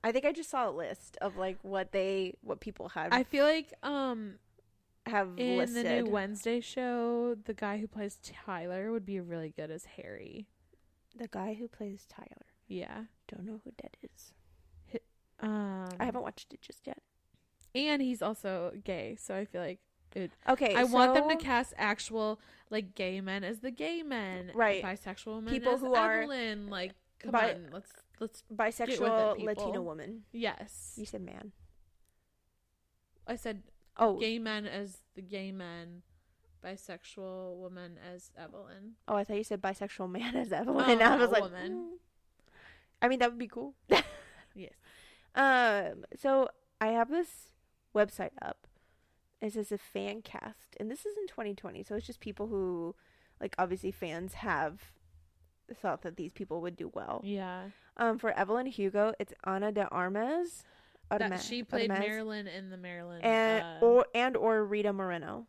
I 0.02 0.12
think 0.12 0.24
I 0.24 0.32
just 0.32 0.48
saw 0.50 0.68
a 0.68 0.72
list 0.72 1.18
of 1.20 1.36
like 1.36 1.58
what 1.62 1.92
they 1.92 2.34
what 2.42 2.61
people 2.61 2.88
had 2.88 3.12
I 3.12 3.22
feel 3.22 3.44
like 3.44 3.72
um 3.82 4.34
have 5.06 5.30
in 5.36 5.58
listed. 5.58 5.84
the 5.86 6.02
new 6.02 6.11
Wednesday 6.11 6.61
show, 6.61 7.34
the 7.44 7.52
guy 7.54 7.78
who 7.78 7.86
plays 7.86 8.18
Tyler 8.22 8.92
would 8.92 9.04
be 9.04 9.20
really 9.20 9.50
good 9.56 9.70
as 9.70 9.84
Harry. 9.96 10.46
the 11.16 11.28
guy 11.28 11.54
who 11.58 11.68
plays 11.68 12.06
Tyler. 12.08 12.46
Yeah. 12.66 13.04
Don't 13.28 13.44
know 13.44 13.61
who 13.64 13.72
that 13.82 13.96
is. 14.02 14.32
Um 15.40 15.88
I 15.98 16.04
haven't 16.04 16.22
watched 16.22 16.52
it 16.52 16.61
just 16.62 16.86
yet. 16.86 16.98
and 17.74 18.02
he's 18.02 18.22
also 18.22 18.72
gay, 18.84 19.16
so 19.18 19.34
I 19.34 19.44
feel 19.44 19.61
like 19.62 19.80
Okay, 20.48 20.74
I 20.74 20.84
want 20.84 21.14
them 21.14 21.28
to 21.28 21.36
cast 21.36 21.72
actual 21.76 22.40
like 22.70 22.94
gay 22.94 23.20
men 23.20 23.44
as 23.44 23.61
the 23.61 23.70
gay 23.70 24.02
men, 24.02 24.50
Right. 24.54 24.82
Bisexual 24.82 25.36
women 25.36 25.52
People 25.52 25.74
as 25.74 25.80
who 25.80 25.94
are 25.94 26.26
Like, 26.26 26.92
come 27.20 27.32
bi- 27.32 27.54
on, 27.54 27.68
let's 27.72 27.90
let's. 28.18 28.42
bisexual 28.52 29.36
people. 29.36 29.44
Latino 29.54 29.82
woman. 29.82 30.22
Yes, 30.32 30.94
You 30.96 31.04
said 31.06 31.22
man. 31.22 31.52
I 33.26 33.36
said 33.36 33.62
Oh, 33.96 34.18
gay 34.18 34.38
men 34.38 34.66
as 34.66 34.98
the 35.14 35.22
gay 35.22 35.52
men, 35.52 36.02
bisexual 36.64 37.56
woman 37.56 37.98
as 38.12 38.30
Evelyn. 38.36 38.92
oh, 39.08 39.14
I 39.16 39.24
thought 39.24 39.36
you 39.36 39.44
said 39.44 39.61
bisexual 39.61 40.11
man 40.11 40.34
as 40.36 40.52
Evelyn. 40.52 41.00
Oh, 41.02 41.04
I 41.04 41.16
was 41.16 41.30
like, 41.30 41.42
woman. 41.42 41.72
mm. 41.72 41.88
I 43.02 43.08
mean, 43.08 43.18
that 43.20 43.30
would 43.30 43.38
be 43.38 43.48
cool. 43.48 43.74
Yes. 43.88 44.72
Um, 45.32 46.04
so 46.16 46.48
I 46.80 46.88
have 46.88 47.08
this 47.08 47.50
website 47.94 48.32
up. 48.42 48.66
It 49.41 49.55
says 49.55 49.72
a 49.72 49.78
fan 49.78 50.20
cast, 50.22 50.76
and 50.78 50.91
this 50.91 51.07
is 51.07 51.16
in 51.16 51.26
2020. 51.26 51.82
So 51.82 51.95
it's 51.95 52.07
just 52.07 52.20
people 52.20 52.47
who, 52.49 52.95
like, 53.41 53.55
obviously 53.59 53.91
fans 53.91 54.34
have 54.34 54.93
thought 55.80 56.03
that 56.03 56.16
these 56.16 56.32
people 56.32 56.61
would 56.61 56.76
do 56.76 56.91
well. 56.93 57.20
Yeah, 57.24 57.70
Um, 57.97 58.18
for 58.18 58.30
Evelyn 58.32 58.66
Hugo, 58.66 59.14
it's 59.18 59.32
Ana 59.45 59.72
de 59.72 59.86
Armas. 59.88 60.64
that 61.11 61.41
she 61.43 61.62
played 61.62 61.88
Marilyn 61.88 62.47
in 62.49 62.70
the 62.70 62.76
Marilyn. 62.76 63.20
and 63.22 63.64
uh, 63.82 63.84
or 63.86 64.07
and 64.14 64.36
or 64.36 64.62
Rita 64.64 64.93
Moreno. 64.93 65.47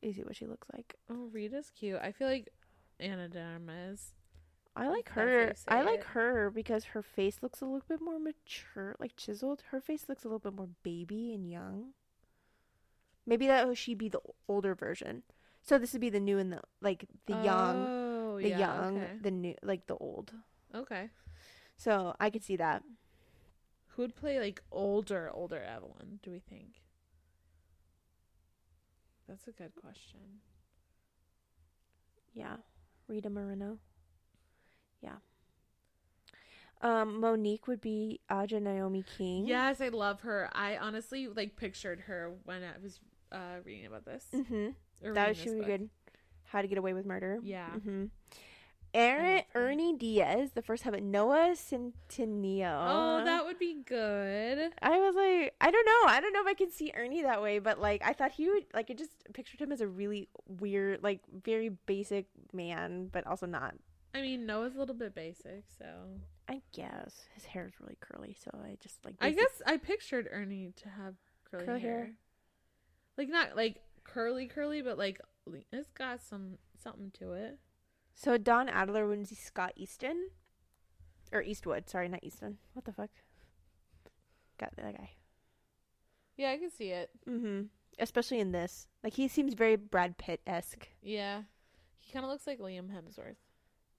You 0.00 0.12
see 0.12 0.22
what 0.22 0.36
she 0.36 0.46
looks 0.46 0.68
like. 0.72 0.96
oh, 1.10 1.28
Rita's 1.32 1.70
cute. 1.70 2.00
I 2.02 2.12
feel 2.12 2.28
like 2.28 2.48
Ana 3.00 3.28
de 3.28 3.40
Armas. 3.40 4.12
I 4.74 4.88
like 4.88 5.10
her. 5.10 5.52
I 5.68 5.82
like 5.82 6.00
it. 6.00 6.04
her 6.06 6.50
because 6.50 6.84
her 6.86 7.02
face 7.02 7.38
looks 7.42 7.60
a 7.60 7.66
little 7.66 7.82
bit 7.86 8.00
more 8.00 8.18
mature, 8.18 8.96
like 8.98 9.16
chiseled. 9.16 9.62
Her 9.70 9.80
face 9.80 10.06
looks 10.08 10.24
a 10.24 10.28
little 10.28 10.38
bit 10.38 10.54
more 10.54 10.70
baby 10.82 11.34
and 11.34 11.48
young. 11.50 11.92
Maybe 13.26 13.46
that 13.46 13.68
she'd 13.68 13.78
she 13.78 13.94
be 13.94 14.08
the 14.08 14.20
older 14.48 14.74
version. 14.74 15.22
So 15.60 15.78
this 15.78 15.92
would 15.92 16.00
be 16.00 16.10
the 16.10 16.18
new 16.20 16.38
and 16.38 16.52
the 16.52 16.62
like 16.80 17.04
the 17.26 17.34
young, 17.34 17.86
Oh, 17.88 18.38
the 18.40 18.48
yeah, 18.48 18.58
young, 18.58 18.96
Okay. 18.98 19.12
the 19.20 19.30
new, 19.30 19.54
like 19.62 19.86
the 19.86 19.96
old. 19.96 20.32
okay. 20.74 21.10
So 21.76 22.16
I 22.18 22.30
could 22.30 22.42
see 22.42 22.56
that. 22.56 22.82
Who 23.88 24.02
would 24.02 24.16
play 24.16 24.40
like 24.40 24.62
older, 24.72 25.30
older 25.32 25.62
Evelyn? 25.62 26.18
Do 26.22 26.30
we 26.30 26.38
think? 26.40 26.80
That's 29.28 29.46
a 29.46 29.52
good 29.52 29.74
question. 29.74 30.40
Yeah, 32.34 32.56
Rita 33.06 33.28
Moreno. 33.30 33.78
Yeah. 35.02 35.16
Um, 36.80 37.20
Monique 37.20 37.68
would 37.68 37.80
be 37.80 38.20
Aja 38.28 38.58
Naomi 38.58 39.04
King. 39.16 39.46
Yes, 39.46 39.80
I 39.80 39.88
love 39.88 40.22
her. 40.22 40.50
I 40.52 40.76
honestly 40.78 41.28
like 41.28 41.56
pictured 41.56 42.00
her 42.00 42.32
when 42.44 42.62
I 42.62 42.82
was 42.82 43.00
uh 43.30 43.60
reading 43.64 43.86
about 43.86 44.04
this. 44.04 44.26
Mm-hmm. 44.34 45.14
That 45.14 45.36
should 45.36 45.58
be 45.58 45.64
good. 45.64 45.88
How 46.44 46.60
to 46.60 46.68
Get 46.68 46.78
Away 46.78 46.92
with 46.92 47.06
Murder. 47.06 47.38
Yeah. 47.42 47.68
Mm-hmm. 47.76 48.06
Aaron. 48.94 49.42
Ernie 49.54 49.96
Diaz, 49.96 50.50
the 50.54 50.60
first 50.60 50.82
Hobbit. 50.82 51.02
Noah 51.02 51.54
Centineo. 51.54 52.76
Oh, 52.88 53.24
that 53.24 53.46
would 53.46 53.58
be 53.58 53.78
good. 53.86 54.70
I 54.82 54.98
was 54.98 55.14
like, 55.14 55.54
I 55.60 55.70
don't 55.70 55.86
know. 55.86 56.12
I 56.12 56.20
don't 56.20 56.32
know 56.34 56.42
if 56.42 56.46
I 56.46 56.54
can 56.54 56.70
see 56.70 56.92
Ernie 56.94 57.22
that 57.22 57.40
way, 57.40 57.58
but 57.58 57.80
like, 57.80 58.02
I 58.04 58.12
thought 58.12 58.32
he 58.32 58.50
would 58.50 58.66
like. 58.74 58.90
I 58.90 58.94
just 58.94 59.12
pictured 59.32 59.60
him 59.60 59.72
as 59.72 59.80
a 59.80 59.88
really 59.88 60.28
weird, 60.46 61.02
like, 61.02 61.20
very 61.42 61.70
basic 61.70 62.26
man, 62.52 63.08
but 63.10 63.26
also 63.26 63.46
not. 63.46 63.74
I 64.14 64.20
mean, 64.20 64.44
Noah's 64.46 64.74
a 64.74 64.78
little 64.78 64.94
bit 64.94 65.14
basic, 65.14 65.64
so 65.78 65.86
I 66.48 66.60
guess 66.72 67.24
his 67.34 67.44
hair 67.44 67.66
is 67.66 67.72
really 67.80 67.96
curly, 68.00 68.36
so 68.38 68.50
I 68.54 68.76
just 68.80 69.04
like. 69.04 69.14
I 69.20 69.30
guess 69.30 69.62
I 69.66 69.78
pictured 69.78 70.28
Ernie 70.30 70.72
to 70.76 70.88
have 70.90 71.14
curly, 71.50 71.64
Curly 71.64 71.80
hair. 71.80 71.98
hair. 71.98 72.10
Like 73.16 73.28
not 73.28 73.56
like 73.56 73.80
curly 74.04 74.46
curly, 74.46 74.82
but 74.82 74.98
like 74.98 75.20
it's 75.72 75.88
got 75.90 76.20
some 76.20 76.58
something 76.82 77.10
to 77.20 77.32
it. 77.32 77.58
So 78.14 78.36
Don 78.36 78.68
Adler 78.68 79.08
be 79.08 79.24
Scott 79.34 79.72
Easton, 79.76 80.28
or 81.32 81.42
Eastwood. 81.42 81.88
Sorry, 81.88 82.08
not 82.08 82.22
Easton. 82.22 82.58
What 82.74 82.84
the 82.84 82.92
fuck? 82.92 83.10
Got 84.58 84.76
that 84.76 84.96
guy. 84.96 85.10
Yeah, 86.36 86.50
I 86.50 86.58
can 86.58 86.70
see 86.70 86.90
it. 86.90 87.10
Mm-hmm. 87.28 87.62
Especially 87.98 88.40
in 88.40 88.52
this, 88.52 88.88
like 89.02 89.14
he 89.14 89.28
seems 89.28 89.54
very 89.54 89.76
Brad 89.76 90.18
Pitt 90.18 90.40
esque. 90.46 90.88
Yeah, 91.02 91.42
he 91.98 92.12
kind 92.12 92.24
of 92.24 92.30
looks 92.30 92.46
like 92.46 92.58
Liam 92.58 92.88
Hemsworth. 92.90 93.36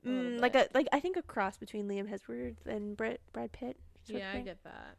A 0.05 0.07
Mm, 0.09 0.39
like 0.39 0.55
a 0.55 0.67
like 0.73 0.87
I 0.91 0.99
think 0.99 1.15
a 1.17 1.21
cross 1.21 1.57
between 1.57 1.87
Liam 1.87 2.07
Hemsworth 2.09 2.65
and 2.65 2.95
Brett 2.97 3.21
Brad 3.31 3.51
Pitt. 3.51 3.77
Yeah, 4.05 4.31
I 4.33 4.41
get 4.41 4.57
that. 4.63 4.97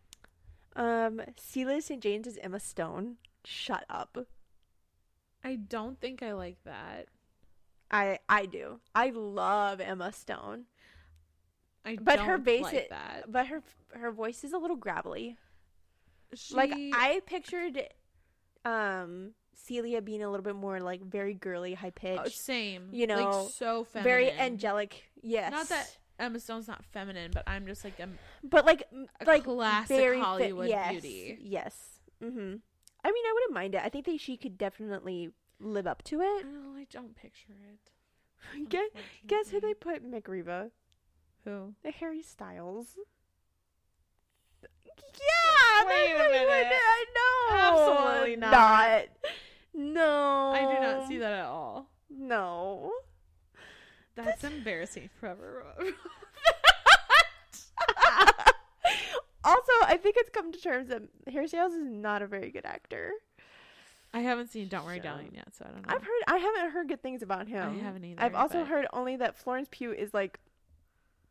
Um, 0.76 1.20
Celia 1.36 1.82
St. 1.82 2.02
James 2.02 2.26
is 2.26 2.38
Emma 2.42 2.58
Stone. 2.58 3.16
Shut 3.44 3.84
up. 3.90 4.16
I 5.44 5.56
don't 5.56 6.00
think 6.00 6.22
I 6.22 6.32
like 6.32 6.56
that. 6.64 7.06
I 7.90 8.18
I 8.28 8.46
do. 8.46 8.80
I 8.94 9.10
love 9.10 9.78
Emma 9.80 10.10
Stone, 10.10 10.64
I 11.84 11.96
But 12.00 12.16
don't 12.16 12.26
her 12.26 12.38
basic- 12.38 12.72
like 12.72 12.88
that. 12.88 13.30
but 13.30 13.46
her 13.48 13.62
her 13.92 14.10
voice 14.10 14.42
is 14.42 14.52
a 14.54 14.58
little 14.58 14.76
gravelly. 14.76 15.36
Like 16.50 16.72
I 16.74 17.20
pictured, 17.26 17.88
um, 18.64 19.34
Celia 19.54 20.02
being 20.02 20.22
a 20.22 20.30
little 20.30 20.44
bit 20.44 20.56
more 20.56 20.80
like 20.80 21.02
very 21.02 21.34
girly, 21.34 21.74
high 21.74 21.90
pitched. 21.90 22.20
oh, 22.24 22.28
same. 22.28 22.88
you 22.92 23.06
know, 23.06 23.42
like 23.42 23.50
so 23.52 23.84
feminine. 23.84 24.04
very 24.04 24.30
angelic. 24.32 25.04
Yes, 25.22 25.50
Not 25.52 25.68
that 25.68 25.96
Emma 26.18 26.38
Stone's 26.38 26.68
not 26.68 26.84
feminine, 26.84 27.30
but 27.32 27.44
I'm 27.46 27.66
just 27.66 27.84
like 27.84 28.00
I'm 28.00 28.18
but 28.42 28.66
like 28.66 28.84
a 28.92 29.24
like 29.24 29.44
classic 29.44 29.96
very 29.96 30.18
Hollywood 30.20 30.68
yes, 30.68 30.92
beauty. 30.92 31.38
Yes. 31.40 32.00
Mm-hmm. 32.22 32.56
I 33.06 33.12
mean, 33.12 33.24
I 33.26 33.32
wouldn't 33.34 33.52
mind 33.52 33.74
it. 33.74 33.82
I 33.84 33.88
think 33.88 34.06
that 34.06 34.20
she 34.20 34.36
could 34.36 34.56
definitely 34.56 35.30
live 35.60 35.86
up 35.86 36.02
to 36.04 36.20
it. 36.20 36.46
Oh, 36.46 36.76
I 36.76 36.86
don't 36.90 37.14
picture 37.16 37.52
it. 37.72 37.90
Guess, 38.68 38.90
guess 39.26 39.48
who 39.48 39.58
they 39.58 39.72
put 39.72 40.04
Mick 40.04 40.28
Riva? 40.28 40.70
Who? 41.44 41.74
The 41.82 41.90
Harry 41.92 42.22
Styles. 42.22 42.98
Yeah, 44.62 45.86
Wait 45.86 46.14
a 46.14 46.18
minute. 46.18 46.72
I 46.72 47.04
know. 47.14 47.56
Absolutely 47.56 48.36
not. 48.36 48.50
not. 48.50 49.02
No, 49.74 50.52
I 50.54 50.60
do 50.60 50.80
not 50.80 51.08
see 51.08 51.18
that 51.18 51.32
at 51.32 51.44
all. 51.46 51.88
No. 52.08 52.92
That's 54.14 54.44
embarrassing 54.44 55.10
forever. 55.18 55.64
also, 59.44 59.72
I 59.82 59.98
think 60.00 60.16
it's 60.18 60.30
come 60.30 60.52
to 60.52 60.60
terms 60.60 60.88
that 60.88 61.02
Harry 61.32 61.48
Styles 61.48 61.72
is 61.72 61.84
not 61.84 62.22
a 62.22 62.26
very 62.26 62.50
good 62.50 62.64
actor. 62.64 63.10
I 64.12 64.20
haven't 64.20 64.50
seen 64.52 64.68
Don't 64.68 64.84
Worry 64.84 64.98
So- 64.98 65.02
Darling 65.04 65.32
yet, 65.34 65.48
so 65.56 65.66
I 65.68 65.72
don't 65.72 65.86
know. 65.86 65.92
I've 65.94 66.02
heard 66.02 66.22
I 66.28 66.36
haven't 66.38 66.70
heard 66.70 66.88
good 66.88 67.02
things 67.02 67.22
about 67.22 67.48
him. 67.48 67.80
I 67.80 67.82
haven't 67.82 68.04
either. 68.04 68.22
I've 68.22 68.36
also 68.36 68.60
but- 68.60 68.68
heard 68.68 68.86
only 68.92 69.16
that 69.16 69.36
Florence 69.36 69.68
Pugh 69.70 69.92
is 69.92 70.14
like 70.14 70.38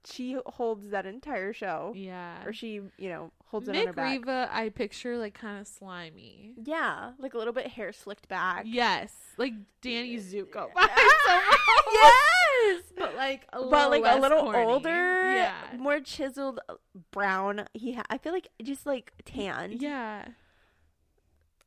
she 0.05 0.37
holds 0.45 0.89
that 0.89 1.05
entire 1.05 1.53
show, 1.53 1.93
Yeah. 1.95 2.43
or 2.45 2.53
she, 2.53 2.81
you 2.97 3.09
know, 3.09 3.31
holds 3.45 3.67
it 3.69 3.75
on 3.75 3.85
her 3.87 3.93
Mick 3.93 3.95
back. 3.95 4.11
Riva, 4.11 4.49
I 4.51 4.69
picture 4.69 5.17
like 5.17 5.33
kind 5.33 5.59
of 5.61 5.67
slimy. 5.67 6.53
Yeah, 6.63 7.11
like 7.19 7.33
a 7.33 7.37
little 7.37 7.53
bit 7.53 7.67
hair 7.67 7.93
slicked 7.93 8.27
back. 8.27 8.63
Yes, 8.67 9.13
like 9.37 9.53
Danny 9.81 10.17
Zuko. 10.17 10.69
yes, 10.77 12.81
but 12.97 13.15
like 13.15 13.47
a 13.53 13.57
little 13.59 13.71
but 13.71 13.89
like 13.91 14.03
a 14.05 14.19
little 14.19 14.41
corny. 14.43 14.63
older, 14.65 15.33
Yeah. 15.35 15.53
more 15.77 15.99
chiseled, 15.99 16.59
uh, 16.69 16.75
brown. 17.11 17.65
He, 17.73 17.93
ha- 17.93 18.03
I 18.09 18.17
feel 18.17 18.33
like 18.33 18.49
just 18.61 18.85
like 18.85 19.13
tan. 19.25 19.73
Yeah. 19.79 20.25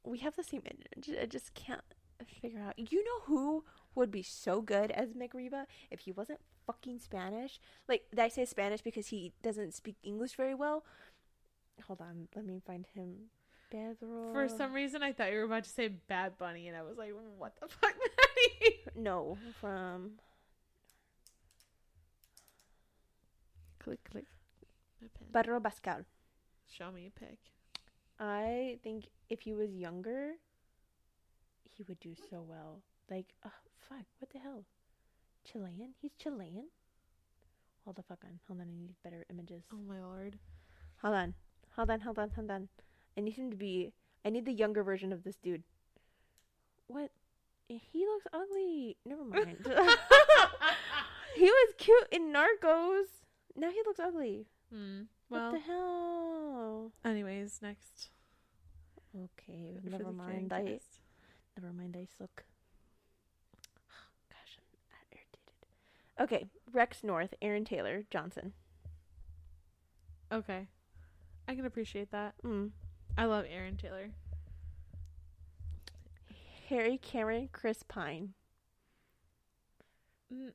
we 0.05 0.18
have 0.18 0.37
the 0.37 0.45
same 0.45 0.62
image. 0.64 1.11
I 1.20 1.26
just 1.26 1.55
can't 1.55 1.80
figure 2.41 2.61
out. 2.61 2.78
You 2.78 3.05
know 3.05 3.20
who 3.24 3.64
would 3.97 4.11
be 4.11 4.22
so 4.22 4.61
good 4.61 4.90
as 4.90 5.14
Mick 5.14 5.34
Riva 5.34 5.66
if 5.90 6.01
he 6.01 6.12
wasn't 6.12 6.40
fucking 6.66 6.99
Spanish? 7.01 7.61
Like, 7.88 8.05
I 8.16 8.28
say 8.28 8.44
Spanish 8.44 8.82
because 8.82 9.09
he 9.09 9.32
doesn't 9.42 9.74
speak 9.74 9.97
English 10.03 10.34
very 10.36 10.55
well. 10.55 10.84
Hold 11.86 12.01
on, 12.01 12.28
let 12.34 12.44
me 12.44 12.61
find 12.64 12.86
him. 12.94 13.30
Pedro. 13.70 14.32
For 14.32 14.49
some 14.49 14.72
reason, 14.72 15.03
I 15.03 15.12
thought 15.12 15.32
you 15.32 15.38
were 15.38 15.44
about 15.44 15.64
to 15.64 15.70
say 15.70 15.88
Bad 15.88 16.38
Bunny, 16.38 16.68
and 16.68 16.76
I 16.76 16.82
was 16.82 16.97
like, 16.97 17.12
"What 17.36 17.55
the 17.61 17.66
fuck, 17.66 17.94
Maddie?" 18.62 18.76
No, 18.94 19.36
from. 19.61 20.12
Click, 23.80 24.03
click. 24.11 24.24
Pedro 25.32 25.61
Pascal. 25.61 26.05
Show 26.70 26.90
me 26.90 27.07
a 27.09 27.18
pic. 27.18 27.38
I 28.18 28.78
think 28.82 29.09
if 29.28 29.40
he 29.40 29.53
was 29.53 29.74
younger, 29.74 30.32
he 31.72 31.84
would 31.84 32.01
do 32.01 32.14
so 32.30 32.44
well. 32.49 32.82
Like, 33.11 33.27
oh, 33.45 33.51
fuck, 33.89 34.05
what 34.19 34.31
the 34.33 34.39
hell? 34.39 34.65
Chilean? 35.45 35.95
He's 36.01 36.13
Chilean? 36.19 36.67
Hold 37.85 37.97
the 37.97 38.03
fuck 38.03 38.19
on. 38.25 38.41
Hold 38.49 38.61
on, 38.61 38.67
I 38.69 38.77
need 38.81 38.95
better 39.05 39.25
images. 39.31 39.63
Oh 39.73 39.79
my 39.89 40.01
lord. 40.01 40.39
Hold 41.03 41.15
on. 41.15 41.35
Hold 41.77 41.91
on, 41.91 42.01
hold 42.01 42.19
on, 42.19 42.31
hold 42.31 42.51
on. 42.51 42.69
I 43.17 43.21
need 43.21 43.35
him 43.35 43.51
to 43.51 43.57
be. 43.57 43.93
I 44.25 44.31
need 44.31 44.45
the 44.45 44.53
younger 44.53 44.83
version 44.83 45.13
of 45.13 45.23
this 45.23 45.37
dude. 45.37 45.63
What? 46.89 47.11
He 47.69 48.07
looks 48.07 48.27
ugly. 48.33 48.97
Never 49.05 49.25
mind. 49.25 49.59
he 51.37 51.45
was 51.45 51.75
cute 51.79 52.09
in 52.11 52.33
Narcos. 52.33 53.07
Now 53.57 53.71
he 53.71 53.81
looks 53.87 54.01
ugly. 54.01 54.47
Hmm. 54.73 55.03
What 55.29 55.41
Well, 55.41 55.53
the 55.53 55.59
hell? 55.61 56.93
anyways, 57.05 57.61
next. 57.63 58.09
Okay, 59.15 59.79
never 59.83 60.13
mind. 60.13 60.53
I 60.53 60.79
never 61.59 61.73
mind. 61.73 61.97
I 61.99 62.07
suck. 62.19 62.45
Gosh, 64.29 64.59
I'm 64.59 65.09
irritated. 65.13 65.67
Okay, 66.21 66.47
Rex 66.73 67.05
North, 67.05 67.35
Aaron 67.43 67.64
Taylor 67.64 68.03
Johnson. 68.11 68.53
Okay. 70.33 70.67
I 71.49 71.55
can 71.55 71.67
appreciate 71.67 72.11
that. 72.11 72.35
Mm. 72.45 72.71
I 73.17 73.27
love 73.27 73.45
Aaron 73.49 73.77
Taylor. 73.77 74.11
Harry 76.69 76.99
Cameron, 76.99 77.49
Chris 77.53 77.83
Pine. 77.87 78.35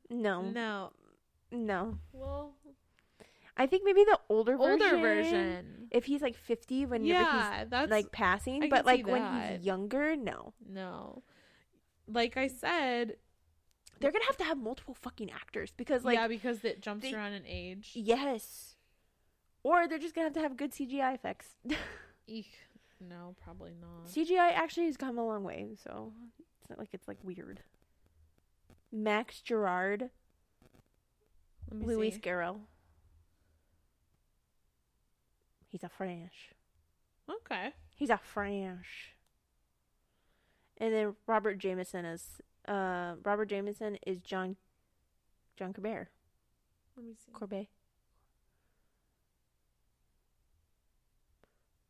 No, 0.09 0.41
No. 0.41 0.91
no. 1.51 1.97
Well, 2.11 2.53
I 3.55 3.67
think 3.67 3.83
maybe 3.85 4.03
the 4.03 4.19
older 4.29 4.57
version. 4.57 4.71
older 4.83 4.97
version. 4.97 5.87
If 5.91 6.05
he's 6.05 6.21
like 6.21 6.35
fifty 6.35 6.85
when 6.85 7.05
Yeah, 7.05 7.59
he's 7.61 7.69
that's 7.69 7.89
like 7.91 8.11
passing, 8.11 8.63
I 8.63 8.67
but 8.69 8.85
like 8.85 9.07
when 9.07 9.51
he's 9.57 9.65
younger, 9.65 10.15
no. 10.17 10.53
no. 10.67 11.23
Like 12.07 12.35
I 12.35 12.47
said, 12.47 13.15
They're 14.01 14.11
gonna 14.11 14.25
have 14.25 14.37
to 14.37 14.43
have 14.43 14.57
multiple 14.57 14.93
fucking 14.93 15.31
actors 15.31 15.71
because 15.77 16.03
like 16.03 16.15
yeah, 16.15 16.27
because 16.27 16.63
it 16.65 16.81
jumps 16.81 17.03
they- 17.03 17.13
around 17.13 17.33
in 17.33 17.43
age. 17.47 17.91
yes, 17.93 18.75
or 19.63 19.87
they're 19.87 19.99
just 19.99 20.15
gonna 20.15 20.25
have 20.27 20.33
to 20.33 20.41
have 20.41 20.57
good 20.57 20.71
CGI 20.71 21.13
effects. 21.15 21.47
Eek. 22.27 22.51
No, 22.99 23.35
probably 23.43 23.73
not. 23.79 24.07
CGI 24.11 24.53
actually 24.53 24.85
has 24.85 24.95
come 24.97 25.17
a 25.17 25.25
long 25.25 25.43
way, 25.43 25.69
so 25.83 26.13
it's 26.59 26.69
not 26.69 26.77
like 26.77 26.89
it's 26.93 27.07
like 27.07 27.17
weird. 27.23 27.61
Max 28.91 29.41
Gerard, 29.41 30.09
Let 31.71 31.79
me 31.79 31.85
Louis 31.87 32.11
see. 32.11 32.19
Garrel. 32.19 32.59
He's 35.67 35.83
a 35.83 35.89
French. 35.89 36.49
Okay. 37.29 37.71
He's 37.95 38.09
a 38.09 38.17
French. 38.17 39.15
And 40.77 40.93
then 40.93 41.15
Robert 41.27 41.57
Jameson 41.59 42.05
is 42.05 42.41
uh 42.67 43.15
Robert 43.23 43.49
Jameson 43.49 43.97
is 44.05 44.19
John 44.19 44.55
John 45.57 45.73
Corbett. 45.73 46.07
Let 46.97 47.05
me 47.05 47.13
see. 47.13 47.31
Corbett. 47.31 47.67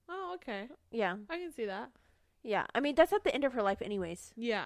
Oh, 0.10 0.34
okay. 0.36 0.68
Yeah. 0.92 1.16
I 1.30 1.38
can 1.38 1.52
see 1.54 1.66
that. 1.66 1.90
Yeah. 2.44 2.66
I 2.76 2.80
mean 2.80 2.96
that's 2.96 3.14
at 3.14 3.24
the 3.24 3.34
end 3.34 3.44
of 3.44 3.54
her 3.54 3.62
life 3.64 3.82
anyways. 3.82 4.34
Yeah. 4.36 4.66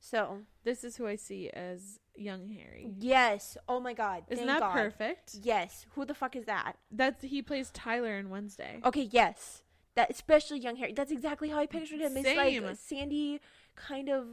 So 0.00 0.40
This 0.64 0.84
is 0.84 0.96
who 0.96 1.06
I 1.06 1.16
see 1.16 1.50
as 1.50 1.98
young 2.14 2.48
Harry. 2.48 2.92
Yes. 2.98 3.56
Oh 3.68 3.80
my 3.80 3.94
god. 3.94 4.24
Isn't 4.28 4.46
Thank 4.46 4.60
that 4.60 4.66
God. 4.66 4.74
perfect? 4.74 5.36
Yes. 5.42 5.86
Who 5.94 6.04
the 6.04 6.14
fuck 6.14 6.36
is 6.36 6.44
that? 6.46 6.74
That's 6.90 7.22
he 7.22 7.42
plays 7.42 7.70
Tyler 7.70 8.16
in 8.18 8.30
Wednesday. 8.30 8.80
Okay, 8.84 9.08
yes. 9.10 9.62
That 9.94 10.10
especially 10.10 10.60
young 10.60 10.76
Harry. 10.76 10.92
That's 10.92 11.10
exactly 11.10 11.48
how 11.48 11.58
I 11.58 11.66
pictured 11.66 12.00
him. 12.00 12.16
It's 12.16 12.26
Same. 12.26 12.64
like 12.64 12.76
sandy 12.76 13.40
kind 13.74 14.08
of 14.08 14.26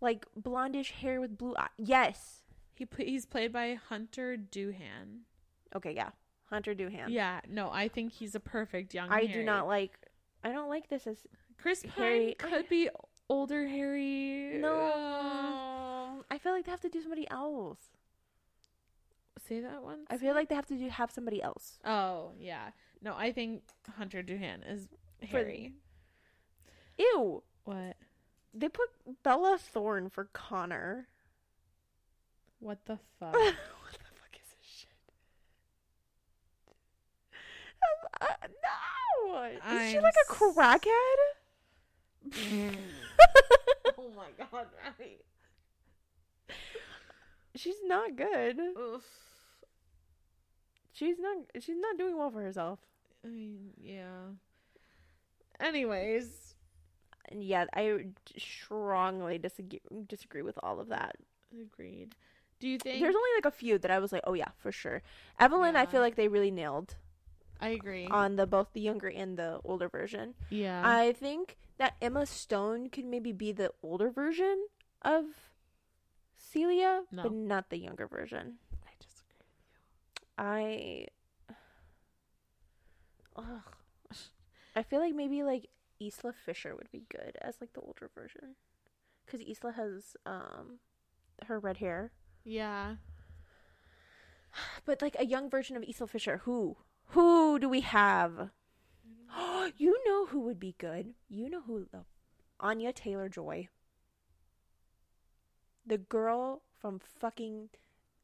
like 0.00 0.26
blondish 0.40 0.92
hair 0.92 1.20
with 1.20 1.36
blue 1.38 1.54
eyes. 1.56 1.68
Yes. 1.76 2.42
He 2.74 2.84
pl- 2.86 3.04
he's 3.06 3.26
played 3.26 3.52
by 3.52 3.74
Hunter 3.88 4.36
Doohan. 4.36 5.22
Okay, 5.74 5.92
yeah. 5.94 6.10
Hunter 6.50 6.74
Doohan. 6.74 7.06
Yeah, 7.08 7.40
no, 7.48 7.70
I 7.70 7.88
think 7.88 8.12
he's 8.12 8.34
a 8.34 8.40
perfect 8.40 8.94
young. 8.94 9.10
I 9.10 9.22
Harry. 9.22 9.28
do 9.32 9.42
not 9.44 9.66
like 9.66 9.98
I 10.44 10.52
don't 10.52 10.68
like 10.68 10.88
this 10.88 11.06
as 11.06 11.26
Chris 11.60 11.82
Pine 11.82 11.92
Harry- 11.96 12.34
could 12.38 12.68
be 12.68 12.88
older 13.28 13.66
Harry. 13.66 14.56
Uh, 14.56 14.60
No. 14.60 16.24
I 16.30 16.38
feel 16.38 16.52
like 16.52 16.64
they 16.64 16.70
have 16.70 16.80
to 16.80 16.88
do 16.88 17.00
somebody 17.02 17.28
else. 17.30 17.78
say 19.46 19.60
that 19.60 19.82
one. 19.82 20.00
I 20.10 20.16
feel 20.18 20.34
like 20.34 20.48
they 20.48 20.54
have 20.54 20.66
to 20.66 20.76
do 20.76 20.88
have 20.88 21.10
somebody 21.10 21.42
else. 21.42 21.78
Oh 21.84 22.32
yeah, 22.38 22.70
no, 23.02 23.14
I 23.16 23.32
think 23.32 23.62
Hunter 23.96 24.22
Doohan 24.22 24.60
is 24.70 24.88
For- 25.20 25.26
Harry. 25.38 25.72
Ew. 26.98 27.42
What? 27.64 27.96
They 28.54 28.68
put 28.68 28.88
Bella 29.22 29.58
Thorne 29.58 30.08
for 30.10 30.28
Connor. 30.32 31.08
What 32.60 32.78
the 32.86 32.98
fuck? 33.18 33.32
what 33.34 33.54
the 33.54 34.10
fuck 34.16 34.34
is 34.34 34.48
this 34.58 34.66
shit? 34.66 34.90
Um, 37.82 38.08
uh, 38.20 38.46
no! 38.46 39.44
Is 39.44 39.90
she 39.90 39.96
I'm 39.96 40.02
like 40.02 40.14
a 40.28 40.32
crackhead? 40.32 41.18
oh 43.98 44.10
my 44.16 44.26
god, 44.38 44.66
right? 44.98 45.20
She's 47.54 47.80
not 47.84 48.16
good. 48.16 48.58
Oof. 48.58 49.04
She's 50.92 51.16
not. 51.18 51.36
She's 51.60 51.76
not 51.78 51.96
doing 51.96 52.18
well 52.18 52.30
for 52.30 52.42
herself. 52.42 52.80
I 53.24 53.28
mean, 53.28 53.70
yeah. 53.80 54.32
Anyways, 55.60 56.47
And 57.30 57.42
yeah, 57.44 57.66
I 57.74 58.06
strongly 58.36 59.38
disagree 59.38 59.80
disagree 60.06 60.42
with 60.42 60.58
all 60.62 60.80
of 60.80 60.88
that. 60.88 61.16
agreed. 61.52 62.14
Do 62.60 62.66
you 62.68 62.78
think? 62.78 63.00
There's 63.00 63.14
only 63.14 63.30
like 63.36 63.44
a 63.44 63.50
few 63.56 63.78
that 63.78 63.90
I 63.90 63.98
was 63.98 64.10
like, 64.12 64.22
oh 64.26 64.34
yeah, 64.34 64.48
for 64.58 64.72
sure. 64.72 65.02
Evelyn, 65.38 65.76
I 65.76 65.86
feel 65.86 66.00
like 66.00 66.16
they 66.16 66.28
really 66.28 66.50
nailed 66.50 66.96
I 67.60 67.68
agree. 67.70 68.06
on 68.10 68.36
the 68.36 68.46
both 68.46 68.68
the 68.72 68.80
younger 68.80 69.08
and 69.08 69.36
the 69.36 69.60
older 69.64 69.88
version. 69.88 70.34
yeah. 70.50 70.82
I 70.84 71.12
think 71.12 71.56
that 71.78 71.94
Emma 72.02 72.26
Stone 72.26 72.88
could 72.90 73.04
maybe 73.04 73.30
be 73.32 73.52
the 73.52 73.70
older 73.82 74.10
version 74.10 74.66
of 75.02 75.24
Celia, 76.36 77.02
No. 77.12 77.22
but 77.24 77.32
not 77.32 77.70
the 77.70 77.78
younger 77.78 78.06
version. 78.08 78.54
I 78.84 78.90
disagree. 78.98 79.36
With 80.18 80.28
you. 80.38 80.44
I 80.44 81.06
Ugh. 83.36 83.62
I 84.74 84.82
feel 84.82 85.00
like 85.00 85.14
maybe 85.14 85.42
like 85.42 85.68
Isla 86.00 86.32
Fisher 86.32 86.74
would 86.76 86.90
be 86.90 87.04
good 87.08 87.36
as 87.40 87.56
like 87.60 87.72
the 87.72 87.80
older 87.80 88.10
version. 88.14 88.56
Cuz 89.26 89.40
Isla 89.40 89.72
has 89.72 90.16
um 90.26 90.78
her 91.46 91.58
red 91.58 91.78
hair. 91.78 92.12
Yeah. 92.44 92.96
But 94.84 95.02
like 95.02 95.16
a 95.18 95.26
young 95.26 95.50
version 95.50 95.76
of 95.76 95.84
Isla 95.84 96.06
Fisher, 96.06 96.38
who? 96.38 96.78
Who 97.08 97.58
do 97.58 97.68
we 97.68 97.80
have? 97.80 98.50
you 99.76 99.98
know 100.06 100.26
who 100.26 100.40
would 100.40 100.60
be 100.60 100.74
good. 100.78 101.14
You 101.28 101.48
know 101.50 101.62
who 101.62 101.86
the 101.90 102.04
Anya 102.60 102.92
Taylor 102.92 103.28
Joy. 103.28 103.68
The 105.86 105.98
girl 105.98 106.62
from 106.80 106.98
fucking 106.98 107.70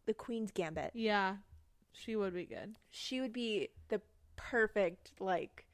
the 0.07 0.15
Queen's 0.15 0.51
Gambit. 0.51 0.91
Yeah. 0.95 1.37
She 1.93 2.17
would 2.17 2.35
be 2.35 2.45
good. 2.45 2.77
She 2.91 3.21
would 3.21 3.33
be 3.33 3.69
the 3.89 4.01
perfect 4.37 5.13
like 5.21 5.67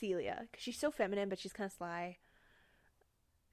Celia 0.00 0.48
cuz 0.52 0.62
she's 0.62 0.78
so 0.78 0.90
feminine 0.90 1.28
but 1.28 1.38
she's 1.38 1.52
kind 1.52 1.66
of 1.66 1.72
sly. 1.72 2.18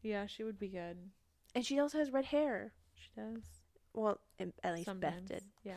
Yeah, 0.01 0.25
she 0.25 0.43
would 0.43 0.57
be 0.59 0.69
good. 0.69 1.11
And 1.53 1.65
she 1.65 1.79
also 1.79 1.97
has 1.99 2.11
red 2.11 2.25
hair. 2.25 2.73
She 2.95 3.09
does. 3.15 3.43
Well, 3.93 4.19
at 4.63 4.73
least 4.73 4.99
Beth 4.99 5.25
did. 5.25 5.43
Yeah. 5.63 5.73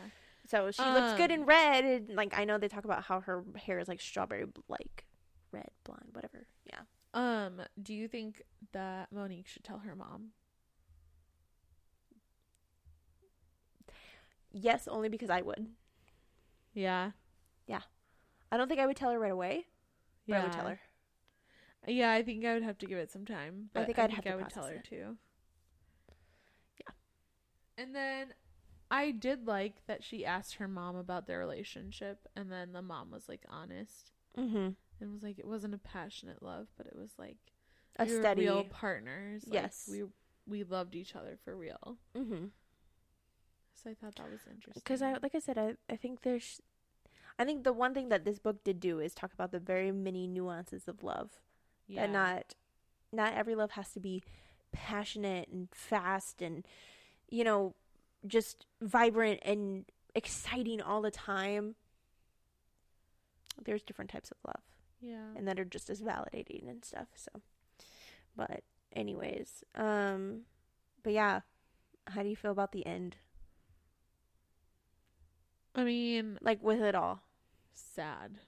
So 0.47 0.69
she 0.71 0.83
looks 0.83 1.17
good 1.17 1.31
Um, 1.31 1.41
in 1.41 1.45
red. 1.45 1.83
And, 1.85 2.09
like 2.15 2.37
I 2.37 2.45
know 2.45 2.57
they 2.57 2.67
talk 2.67 2.85
about 2.85 3.03
how 3.03 3.21
her 3.21 3.43
hair 3.55 3.79
is 3.79 3.87
like 3.87 3.99
strawberry, 4.01 4.45
like 4.67 5.05
red, 5.51 5.69
blonde, 5.83 6.09
whatever. 6.13 6.47
Yeah. 6.65 6.81
Um, 7.13 7.61
do 7.81 7.93
you 7.93 8.07
think 8.07 8.43
that 8.71 9.11
Monique 9.11 9.47
should 9.47 9.63
tell 9.63 9.79
her 9.79 9.95
mom? 9.95 10.31
Yes, 14.51 14.87
only 14.87 15.09
because 15.09 15.29
I 15.29 15.41
would. 15.41 15.67
Yeah. 16.73 17.11
Yeah. 17.67 17.81
I 18.51 18.57
don't 18.57 18.67
think 18.67 18.79
I 18.81 18.85
would 18.85 18.97
tell 18.97 19.11
her 19.11 19.19
right 19.19 19.31
away, 19.31 19.67
Yeah. 20.31 20.39
I 20.41 20.43
would 20.43 20.53
tell 20.53 20.67
her. 20.67 20.79
Yeah, 21.87 22.11
I 22.11 22.21
think 22.23 22.45
I 22.45 22.53
would 22.53 22.63
have 22.63 22.77
to 22.79 22.85
give 22.85 22.97
it 22.99 23.11
some 23.11 23.25
time. 23.25 23.69
I 23.75 23.83
think 23.83 23.97
I 23.99 24.03
I'd 24.03 24.11
think 24.11 24.25
have 24.25 24.33
I 24.33 24.35
would 24.37 24.49
tell 24.49 24.65
her 24.65 24.75
it. 24.75 24.83
too. 24.83 25.17
Yeah. 26.79 26.93
And 27.83 27.95
then 27.95 28.33
I 28.89 29.11
did 29.11 29.47
like 29.47 29.85
that 29.87 30.03
she 30.03 30.25
asked 30.25 30.55
her 30.55 30.67
mom 30.67 30.95
about 30.95 31.25
their 31.27 31.39
relationship, 31.39 32.27
and 32.35 32.51
then 32.51 32.71
the 32.73 32.81
mom 32.81 33.11
was 33.11 33.27
like 33.29 33.41
honest 33.49 34.11
Mm-hmm. 34.37 34.69
and 35.01 35.11
was 35.13 35.23
like 35.23 35.39
it 35.39 35.45
wasn't 35.47 35.73
a 35.73 35.77
passionate 35.77 36.41
love, 36.41 36.67
but 36.77 36.87
it 36.87 36.95
was 36.95 37.11
like 37.17 37.37
A 37.99 38.05
we 38.05 38.13
were 38.15 38.21
steady. 38.21 38.41
real 38.43 38.63
partners. 38.63 39.43
Like, 39.45 39.53
Yes. 39.61 39.89
we 39.91 40.03
we 40.47 40.63
loved 40.63 40.95
each 40.95 41.15
other 41.15 41.37
for 41.43 41.55
real. 41.55 41.97
Mm-hmm. 42.15 42.45
So 43.73 43.89
I 43.89 43.93
thought 43.93 44.15
that 44.15 44.29
was 44.31 44.41
interesting. 44.49 44.81
Because 44.83 45.01
I, 45.01 45.13
like 45.21 45.33
I 45.35 45.39
said, 45.39 45.57
I, 45.57 45.73
I 45.91 45.95
think 45.95 46.21
there's, 46.21 46.61
I 47.41 47.45
think 47.45 47.63
the 47.63 47.73
one 47.73 47.93
thing 47.93 48.09
that 48.09 48.23
this 48.23 48.37
book 48.39 48.63
did 48.63 48.79
do 48.79 48.99
is 48.99 49.13
talk 49.15 49.33
about 49.33 49.51
the 49.51 49.59
very 49.59 49.91
many 49.91 50.27
nuances 50.27 50.87
of 50.87 51.03
love. 51.03 51.39
yeah. 51.87 52.01
That 52.05 52.11
not, 52.11 52.53
not 53.11 53.33
every 53.33 53.55
love 53.55 53.71
has 53.71 53.91
to 53.93 53.99
be 53.99 54.21
passionate 54.71 55.49
and 55.49 55.67
fast 55.73 56.41
and 56.41 56.65
you 57.29 57.43
know 57.43 57.75
just 58.25 58.65
vibrant 58.81 59.39
and 59.43 59.85
exciting 60.15 60.81
all 60.81 61.01
the 61.01 61.11
time 61.11 61.75
there's 63.65 63.81
different 63.83 64.09
types 64.11 64.31
of 64.31 64.37
love 64.47 64.61
Yeah. 65.01 65.33
and 65.35 65.45
that 65.47 65.59
are 65.59 65.65
just 65.65 65.89
as 65.89 66.01
validating 66.01 66.69
and 66.69 66.85
stuff 66.85 67.07
so 67.15 67.41
but 68.35 68.63
anyways 68.95 69.63
um 69.75 70.41
but 71.03 71.11
yeah 71.11 71.41
how 72.07 72.23
do 72.23 72.29
you 72.29 72.35
feel 72.37 72.51
about 72.51 72.71
the 72.71 72.85
end 72.85 73.17
I 75.75 75.83
mean, 75.83 76.37
like 76.41 76.61
with 76.61 76.81
it 76.81 76.95
all 76.95 77.21
sad. 77.73 78.39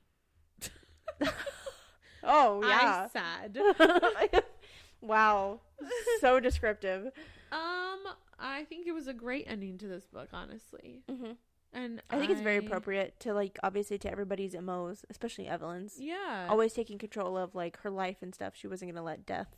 oh 2.24 2.62
I 2.64 3.08
sad. 3.12 3.58
wow 5.02 5.60
so 6.22 6.40
descriptive 6.40 7.12
Um, 7.52 8.00
I 8.40 8.66
think 8.68 8.88
it 8.88 8.94
was 8.94 9.08
a 9.08 9.14
great 9.14 9.46
ending 9.48 9.78
to 9.80 9.88
this 9.88 10.06
book, 10.06 10.30
honestly. 10.34 11.04
hmm 11.10 11.32
And 11.74 12.02
I 12.10 12.18
think 12.20 12.32
it's 12.32 12.42
very 12.42 12.58
appropriate 12.58 13.20
to 13.22 13.34
like 13.34 13.58
obviously 13.64 13.98
to 14.00 14.12
everybody's 14.12 14.56
MOs, 14.56 15.06
especially 15.10 15.48
Evelyn's. 15.48 15.96
Yeah. 16.00 16.48
Always 16.50 16.74
taking 16.74 16.98
control 16.98 17.38
of 17.38 17.54
like 17.56 17.78
her 17.82 17.90
life 17.90 18.18
and 18.22 18.34
stuff. 18.34 18.54
She 18.56 18.68
wasn't 18.68 18.92
gonna 18.92 19.06
let 19.06 19.26
death 19.26 19.56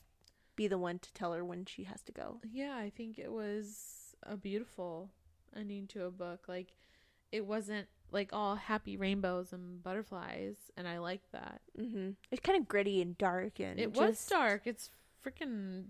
be 0.55 0.67
the 0.67 0.77
one 0.77 0.99
to 0.99 1.13
tell 1.13 1.33
her 1.33 1.43
when 1.43 1.65
she 1.65 1.83
has 1.83 2.01
to 2.03 2.11
go. 2.11 2.39
Yeah, 2.49 2.75
I 2.77 2.89
think 2.89 3.19
it 3.19 3.31
was 3.31 4.15
a 4.23 4.37
beautiful 4.37 5.11
ending 5.55 5.87
to 5.87 6.05
a 6.05 6.11
book. 6.11 6.47
Like, 6.47 6.77
it 7.31 7.45
wasn't 7.45 7.87
like 8.15 8.29
all 8.33 8.55
happy 8.55 8.97
rainbows 8.97 9.53
and 9.53 9.83
butterflies, 9.83 10.55
and 10.75 10.87
I 10.87 10.97
like 10.97 11.21
that. 11.33 11.61
Mm-hmm. 11.79 12.11
It's 12.31 12.41
kind 12.41 12.59
of 12.59 12.67
gritty 12.67 13.01
and 13.01 13.15
dark 13.17 13.59
and 13.59 13.79
It 13.79 13.93
was 13.93 14.25
dark. 14.25 14.63
It's 14.65 14.89
freaking. 15.23 15.83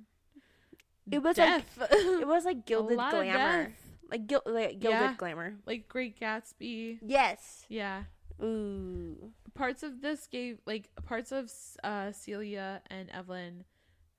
It 1.10 1.22
was 1.24 1.38
death. 1.38 1.78
like 1.80 1.92
it 1.94 2.28
was 2.28 2.44
like 2.44 2.66
gilded 2.66 2.96
a 2.96 2.98
lot 2.98 3.14
of 3.14 3.22
glamour, 3.22 3.72
like, 4.12 4.28
gil- 4.28 4.42
like 4.46 4.80
gilded 4.80 5.00
Yeah. 5.00 5.14
glamour. 5.18 5.56
like 5.66 5.88
Great 5.88 6.20
Gatsby. 6.20 6.98
Yes. 7.02 7.66
Yeah, 7.70 8.04
Ooh. 8.42 9.32
parts 9.54 9.84
of 9.84 10.02
this 10.02 10.28
gave 10.28 10.58
like 10.66 10.90
parts 11.06 11.32
of 11.32 11.52
uh, 11.84 12.12
Celia 12.12 12.82
and 12.90 13.10
Evelyn 13.12 13.64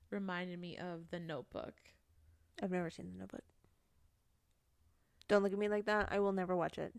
reminded 0.09 0.59
me 0.59 0.77
of 0.77 1.09
The 1.11 1.19
Notebook. 1.19 1.73
I've 2.63 2.71
never 2.71 2.89
seen 2.89 3.11
the 3.11 3.19
Notebook. 3.19 3.43
Don't 5.27 5.43
look 5.43 5.51
at 5.51 5.59
me 5.59 5.67
like 5.67 5.85
that. 5.87 6.07
I 6.09 6.19
will 6.19 6.31
never 6.31 6.55
watch 6.55 6.77
it. 6.77 6.93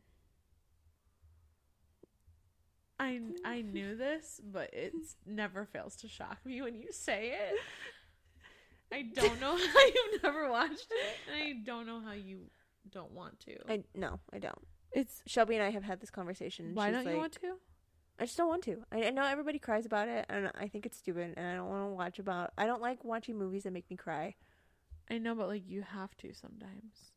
I 3.01 3.20
I 3.45 3.62
knew 3.62 3.97
this, 3.97 4.41
but 4.45 4.73
it 4.75 4.93
never 5.27 5.65
fails 5.65 5.97
to 5.97 6.09
shock 6.09 6.39
me 6.45 6.61
when 6.62 6.75
you 6.75 6.89
say 6.91 7.33
it. 7.33 7.55
I 8.93 9.03
don't 9.03 9.41
know 9.41 9.57
how 9.73 9.87
you've 9.87 10.23
never 10.23 10.51
watched 10.51 10.89
it, 10.91 11.16
and 11.33 11.43
I 11.43 11.53
don't 11.65 11.87
know 11.87 12.01
how 12.01 12.12
you 12.12 12.51
don't 12.91 13.12
want 13.12 13.39
to. 13.41 13.57
I 13.69 13.85
no, 13.95 14.19
I 14.33 14.39
don't. 14.39 14.66
it's 14.93 15.23
Shelby 15.27 15.55
and 15.57 15.65
I 15.65 15.70
have 15.70 15.85
had 15.85 16.01
this 16.01 16.11
conversation. 16.11 16.66
and 16.66 16.77
why 16.77 16.87
she's 16.89 16.95
don't 16.97 17.05
you 17.05 17.11
like- 17.12 17.20
want 17.20 17.33
to? 17.35 17.55
I 18.20 18.25
just 18.25 18.37
don't 18.37 18.49
want 18.49 18.65
to. 18.65 18.83
I, 18.91 19.05
I 19.05 19.11
know 19.11 19.25
everybody 19.25 19.61
cries 19.61 19.87
about 19.87 20.09
it, 20.09 20.27
and 20.29 20.51
I 20.59 20.66
think 20.66 20.85
it's 20.87 20.97
stupid, 20.99 21.35
and 21.37 21.47
I 21.47 21.55
don't 21.55 21.69
want 21.69 21.85
to 21.85 21.95
watch 21.95 22.19
about. 22.19 22.53
I 22.59 22.66
don't 22.66 22.83
like 22.83 23.05
watching 23.05 23.39
movies 23.39 23.62
that 23.62 23.73
make 23.73 23.89
me 23.89 23.97
cry. 23.97 24.35
I 25.09 25.19
know, 25.19 25.37
but 25.37 25.47
like 25.47 25.62
you 25.69 25.83
have 25.83 26.16
to 26.19 26.33
sometimes. 26.35 27.12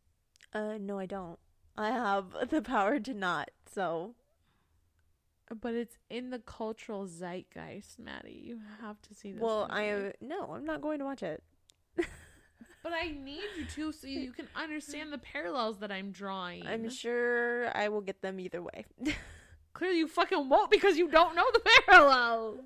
Uh, 0.53 0.77
no, 0.79 0.99
I 0.99 1.07
don't. 1.07 1.39
I 1.75 1.89
have 1.89 2.25
the 2.51 2.61
power 2.61 2.99
to 2.99 3.13
not. 3.15 3.49
So 3.73 4.13
But 5.59 5.73
it's 5.73 5.97
in 6.09 6.29
the 6.29 6.39
cultural 6.39 7.07
zeitgeist, 7.07 7.99
Maddie. 7.99 8.41
You 8.43 8.59
have 8.81 9.01
to 9.03 9.13
see 9.13 9.31
this. 9.33 9.41
well, 9.41 9.67
I 9.69 9.83
am 9.83 10.13
no, 10.21 10.51
I'm 10.53 10.65
not 10.65 10.81
going 10.81 10.99
to 10.99 11.05
watch 11.05 11.23
it. 11.23 11.43
But 12.83 12.93
I 12.93 13.11
need 13.11 13.43
you 13.57 13.65
to, 13.75 13.91
so 13.91 14.07
you 14.07 14.31
can 14.31 14.47
understand 14.55 15.13
the 15.13 15.19
parallels 15.19 15.77
that 15.79 15.91
I'm 15.91 16.11
drawing. 16.11 16.65
I'm 16.65 16.89
sure 16.89 17.69
I 17.77 17.89
will 17.89 18.01
get 18.01 18.23
them 18.23 18.39
either 18.39 18.61
way. 18.61 18.85
Clearly, 19.73 19.99
you 19.99 20.07
fucking 20.07 20.49
won't 20.49 20.71
because 20.71 20.97
you 20.97 21.07
don't 21.07 21.35
know 21.35 21.45
the 21.53 21.61
parallel. 21.85 22.57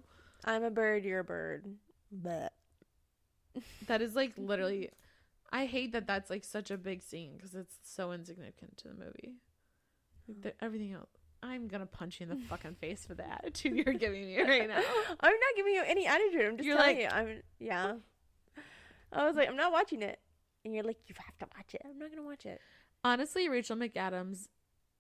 I'm 0.45 0.63
a 0.63 0.71
bird. 0.71 1.03
You're 1.03 1.19
a 1.19 1.23
bird. 1.25 1.65
But 2.11 2.53
That 3.87 4.01
is 4.01 4.15
like 4.15 4.33
literally. 4.37 4.89
I 5.51 5.65
hate 5.65 5.91
that 5.91 6.07
that's 6.07 6.29
like 6.29 6.43
such 6.43 6.71
a 6.71 6.77
big 6.77 7.01
scene 7.03 7.33
because 7.35 7.53
it's 7.53 7.75
so 7.83 8.11
insignificant 8.11 8.77
to 8.77 8.87
the 8.87 8.93
movie. 8.93 9.33
Like 10.27 10.41
the, 10.41 10.63
everything 10.63 10.93
else. 10.93 11.09
I'm 11.45 11.67
gonna 11.67 11.85
punch 11.85 12.19
you 12.19 12.25
in 12.25 12.29
the 12.29 12.45
fucking 12.49 12.75
face 12.75 13.05
for 13.05 13.13
the 13.15 13.27
attitude 13.29 13.75
you're 13.75 13.93
giving 13.93 14.25
me 14.25 14.41
right 14.41 14.67
now. 14.67 14.81
I'm 15.19 15.33
not 15.33 15.55
giving 15.55 15.73
you 15.73 15.83
any 15.85 16.07
attitude. 16.07 16.45
I'm 16.45 16.57
just 16.57 16.67
You're 16.67 16.77
telling 16.77 16.97
like- 16.97 17.03
you. 17.05 17.09
I'm 17.11 17.41
yeah. 17.59 17.93
I 19.11 19.25
was 19.27 19.35
like, 19.35 19.47
I'm 19.47 19.55
not 19.55 19.71
watching 19.71 20.01
it, 20.01 20.19
and 20.65 20.73
you're 20.73 20.83
like, 20.83 20.97
you 21.07 21.15
have 21.17 21.37
to 21.39 21.45
watch 21.55 21.73
it. 21.73 21.81
I'm 21.85 21.97
not 21.97 22.09
gonna 22.09 22.23
watch 22.27 22.45
it. 22.45 22.59
Honestly, 23.03 23.47
Rachel 23.47 23.77
McAdams 23.77 24.47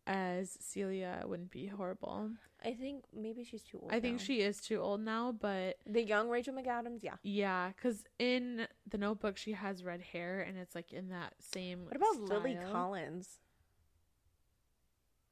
as 0.07 0.55
Celia 0.61 1.23
wouldn't 1.25 1.49
be 1.51 1.65
horrible. 1.65 2.29
I 2.63 2.73
think 2.73 3.05
maybe 3.13 3.43
she's 3.43 3.63
too 3.63 3.79
old. 3.81 3.91
I 3.91 3.99
think 3.99 4.19
she 4.19 4.41
is 4.41 4.61
too 4.61 4.79
old 4.79 5.01
now, 5.01 5.31
but 5.31 5.77
the 5.87 6.03
young 6.03 6.29
Rachel 6.29 6.53
McAdams. 6.53 6.99
Yeah. 7.01 7.15
yeah, 7.23 7.69
because 7.75 8.03
in 8.19 8.67
the 8.89 8.97
Notebook 8.97 9.37
she 9.37 9.53
has 9.53 9.83
red 9.83 10.01
hair 10.01 10.41
and 10.41 10.57
it's 10.57 10.75
like 10.75 10.93
in 10.93 11.09
that 11.09 11.33
same. 11.39 11.85
What 11.85 11.95
about 11.95 12.19
Lily. 12.21 12.57
Collins? 12.71 13.39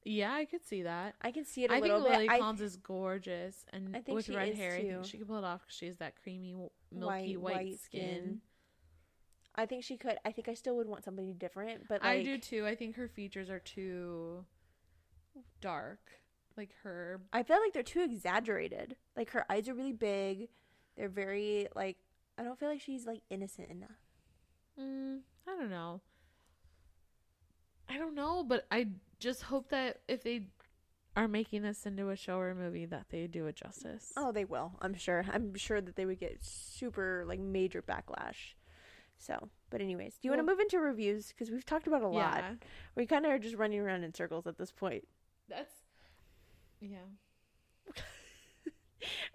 Yeah, 0.05 0.33
I 0.33 0.45
could 0.45 0.65
see 0.65 0.83
that. 0.83 1.15
I 1.21 1.31
can 1.31 1.45
see 1.45 1.63
it 1.63 1.71
a 1.71 1.73
I 1.73 1.75
think 1.79 1.93
little 1.93 2.01
Lily 2.09 2.27
bit. 2.27 2.33
I- 2.33 2.39
Collins 2.39 2.61
is 2.61 2.75
gorgeous, 2.77 3.65
and 3.71 3.95
I 3.95 4.01
think 4.01 4.15
with 4.17 4.25
she 4.25 4.35
red 4.35 4.49
is 4.49 4.57
hair, 4.57 4.73
I 4.75 4.81
think 4.81 5.05
she 5.05 5.17
could 5.17 5.27
pull 5.27 5.37
it 5.37 5.43
off 5.45 5.61
because 5.61 5.75
she 5.77 5.85
has 5.87 5.97
that 5.97 6.21
creamy, 6.21 6.53
milky 6.91 7.37
White- 7.37 7.39
white, 7.41 7.55
white 7.55 7.79
skin. 7.79 8.01
skin. 8.01 8.41
I 9.55 9.65
think 9.65 9.83
she 9.83 9.97
could. 9.97 10.17
I 10.25 10.31
think 10.31 10.49
I 10.49 10.55
still 10.55 10.75
would 10.77 10.87
want 10.87 11.03
somebody 11.05 11.31
different, 11.33 11.87
but 11.87 12.01
like, 12.01 12.09
I 12.19 12.23
do 12.23 12.37
too. 12.37 12.65
I 12.65 12.75
think 12.75 12.95
her 12.95 13.07
features 13.07 13.49
are 13.49 13.59
too 13.59 14.45
dark. 15.61 15.99
Like 16.57 16.71
her, 16.83 17.21
I 17.31 17.43
feel 17.43 17.59
like 17.59 17.71
they're 17.73 17.81
too 17.83 18.01
exaggerated. 18.01 18.95
Like 19.15 19.29
her 19.31 19.45
eyes 19.51 19.69
are 19.69 19.73
really 19.73 19.93
big. 19.93 20.49
They're 20.97 21.09
very 21.09 21.67
like. 21.75 21.97
I 22.37 22.43
don't 22.43 22.59
feel 22.59 22.69
like 22.69 22.81
she's 22.81 23.05
like 23.05 23.21
innocent 23.29 23.69
enough. 23.69 23.91
mm, 24.79 25.19
I 25.47 25.51
don't 25.55 25.69
know. 25.69 26.01
I 27.89 27.97
don't 27.97 28.15
know, 28.15 28.43
but 28.43 28.65
I 28.71 28.87
just 29.23 29.43
hope 29.43 29.69
that 29.69 30.01
if 30.07 30.21
they 30.21 30.41
are 31.15 31.27
making 31.29 31.61
this 31.61 31.85
into 31.85 32.09
a 32.09 32.15
show 32.15 32.37
or 32.37 32.49
a 32.49 32.55
movie, 32.55 32.85
that 32.85 33.05
they 33.09 33.25
do 33.27 33.47
it 33.47 33.55
justice. 33.55 34.11
Oh, 34.17 34.31
they 34.33 34.43
will. 34.43 34.73
I'm 34.81 34.93
sure. 34.93 35.25
I'm 35.31 35.55
sure 35.55 35.79
that 35.79 35.95
they 35.95 36.05
would 36.05 36.19
get 36.19 36.43
super 36.43 37.23
like 37.25 37.39
major 37.39 37.81
backlash. 37.81 38.55
So, 39.17 39.49
but 39.69 39.79
anyways, 39.79 40.15
do 40.15 40.27
you 40.27 40.31
want 40.31 40.39
to 40.39 40.45
move 40.45 40.59
into 40.59 40.79
reviews 40.79 41.29
because 41.29 41.49
we've 41.49 41.65
talked 41.65 41.87
about 41.87 42.01
a 42.01 42.07
lot. 42.07 42.35
yeah, 42.37 42.53
We 42.95 43.05
kind 43.05 43.25
of 43.25 43.31
are 43.31 43.39
just 43.39 43.55
running 43.55 43.79
around 43.79 44.03
in 44.03 44.13
circles 44.13 44.45
at 44.45 44.57
this 44.57 44.71
point. 44.71 45.07
that's 45.47 45.71
yeah. 46.81 46.97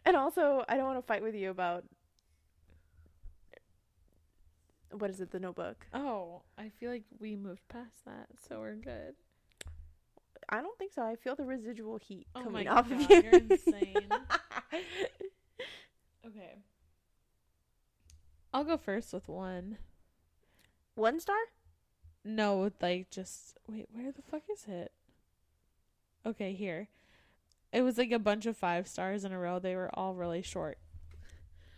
And 0.05 0.17
also, 0.17 0.65
I 0.69 0.77
don't 0.77 0.87
want 0.87 0.99
to 0.99 1.07
fight 1.07 1.23
with 1.23 1.35
you 1.35 1.51
about 1.51 1.85
what 4.91 5.11
is 5.11 5.21
it, 5.21 5.31
the 5.31 5.39
Notebook. 5.39 5.87
Oh, 5.93 6.43
I 6.57 6.71
feel 6.71 6.91
like 6.91 7.05
we 7.19 7.37
moved 7.37 7.69
past 7.69 8.05
that, 8.07 8.29
so 8.49 8.61
we're 8.61 8.77
good. 8.77 9.15
I 10.49 10.61
don't 10.63 10.77
think 10.79 10.93
so. 10.93 11.03
I 11.03 11.17
feel 11.17 11.37
the 11.37 11.45
residual 11.45 11.99
heat 11.99 12.27
Oh 12.35 12.43
coming 12.43 12.69
off 12.69 12.89
God, 12.89 13.01
of 13.03 13.11
you. 13.11 13.23
you're 13.23 13.33
insane. 13.35 14.09
Okay. 16.27 16.57
I'll 18.53 18.65
go 18.65 18.77
first 18.77 19.13
with 19.13 19.29
one. 19.29 19.79
One 20.95 21.21
star? 21.21 21.37
No, 22.25 22.71
like 22.83 23.11
just 23.11 23.57
wait, 23.67 23.87
where 23.93 24.13
the 24.13 24.23
fuck 24.23 24.43
is 24.53 24.67
it? 24.69 24.93
Okay, 26.27 26.53
here. 26.53 26.89
It 27.73 27.83
was 27.83 27.97
like 27.97 28.11
a 28.13 28.19
bunch 28.19 28.45
of 28.47 28.57
five 28.57 28.87
stars 28.89 29.25
in 29.25 29.33
a 29.33 29.39
row. 29.39 29.59
They 29.59 29.75
were 29.75 29.91
all 29.95 30.15
really 30.15 30.43
short. 30.43 30.79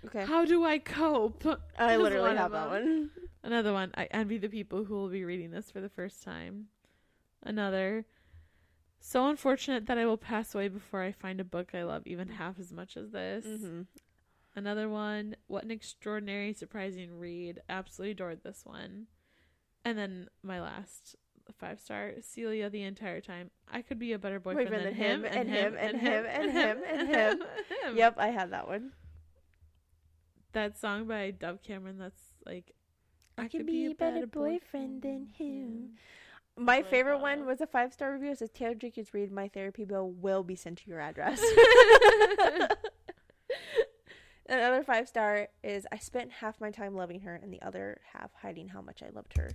Okay. 0.06 0.24
How 0.24 0.44
do 0.44 0.64
I 0.64 0.78
cope? 0.78 1.44
I 1.78 1.96
literally 1.96 2.36
have 2.36 2.52
that 2.52 2.70
one. 2.70 3.10
Another 3.42 3.72
one. 3.72 3.92
I 3.96 4.04
envy 4.10 4.38
the 4.38 4.48
people 4.48 4.84
who 4.84 4.94
will 4.94 5.08
be 5.08 5.24
reading 5.24 5.50
this 5.50 5.70
for 5.70 5.80
the 5.80 5.88
first 5.90 6.22
time. 6.22 6.66
Another. 7.42 8.06
So 9.00 9.26
unfortunate 9.26 9.86
that 9.86 9.98
I 9.98 10.04
will 10.04 10.18
pass 10.18 10.54
away 10.54 10.68
before 10.68 11.02
I 11.02 11.10
find 11.10 11.40
a 11.40 11.44
book 11.44 11.70
I 11.74 11.82
love 11.82 12.02
even 12.06 12.28
half 12.28 12.60
as 12.60 12.72
much 12.72 12.96
as 12.96 13.10
this. 13.10 13.46
Mm-hmm. 13.46 13.82
Another 14.54 14.88
one. 14.88 15.36
What 15.46 15.64
an 15.64 15.70
extraordinary, 15.70 16.52
surprising 16.52 17.18
read. 17.18 17.60
Absolutely 17.68 18.12
adored 18.12 18.42
this 18.44 18.60
one. 18.64 19.06
And 19.84 19.96
then 19.96 20.28
my 20.42 20.60
last 20.60 21.16
five 21.58 21.80
star 21.80 22.12
Celia 22.20 22.68
the 22.70 22.82
entire 22.82 23.20
time. 23.20 23.50
I 23.70 23.82
could 23.82 23.98
be 23.98 24.12
a 24.12 24.18
better 24.18 24.38
boyfriend, 24.38 24.68
Boyfriend 24.70 24.86
than 24.86 24.94
him, 24.94 25.24
and 25.24 25.48
him, 25.48 25.76
and 25.78 25.96
him, 26.00 26.24
and 26.28 26.50
him, 26.52 26.78
and 26.86 27.08
him. 27.14 27.38
him. 27.40 27.96
Yep, 27.96 28.14
I 28.18 28.28
had 28.28 28.52
that 28.52 28.68
one. 28.68 28.92
That 30.52 30.78
song 30.78 31.06
by 31.06 31.30
Dove 31.30 31.62
Cameron. 31.62 31.98
That's 31.98 32.20
like. 32.44 32.72
I 33.38 33.48
could 33.48 33.66
be 33.66 33.86
a 33.86 33.94
better 33.94 34.26
boyfriend 34.26 35.02
than 35.02 35.26
him. 35.38 35.92
My 36.60 36.82
favorite 36.82 37.20
one 37.20 37.46
was 37.46 37.62
a 37.62 37.66
five 37.66 37.90
star 37.90 38.12
review. 38.12 38.32
It 38.32 38.38
says 38.38 38.50
Taylor 38.50 38.74
Jenkins 38.74 39.14
Reid 39.14 39.32
my 39.32 39.48
therapy 39.48 39.86
bill 39.86 40.10
will 40.10 40.42
be 40.42 40.54
sent 40.54 40.76
to 40.80 40.90
your 40.90 41.00
address. 41.00 41.40
Another 44.46 44.82
five 44.82 45.08
star 45.08 45.48
is 45.64 45.86
I 45.90 45.96
spent 45.96 46.30
half 46.30 46.60
my 46.60 46.70
time 46.70 46.94
loving 46.94 47.20
her 47.20 47.40
and 47.42 47.50
the 47.50 47.62
other 47.62 48.02
half 48.12 48.30
hiding 48.34 48.68
how 48.68 48.82
much 48.82 49.02
I 49.02 49.08
loved 49.08 49.38
her. 49.38 49.52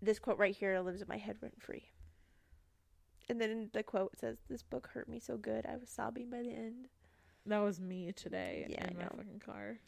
This 0.00 0.20
quote 0.20 0.38
right 0.38 0.54
here 0.54 0.78
lives 0.78 1.02
in 1.02 1.08
my 1.08 1.16
head 1.16 1.38
rent 1.40 1.60
free. 1.60 1.90
And 3.28 3.40
then 3.40 3.70
the 3.72 3.82
quote 3.82 4.16
says, 4.16 4.36
This 4.48 4.62
book 4.62 4.90
hurt 4.92 5.08
me 5.08 5.18
so 5.18 5.36
good, 5.36 5.66
I 5.66 5.76
was 5.76 5.88
sobbing 5.88 6.30
by 6.30 6.42
the 6.42 6.52
end. 6.52 6.86
That 7.46 7.58
was 7.58 7.80
me 7.80 8.12
today 8.12 8.66
Yeah, 8.68 8.86
in 8.86 8.96
my 8.96 9.04
fucking 9.04 9.42
car. 9.44 9.78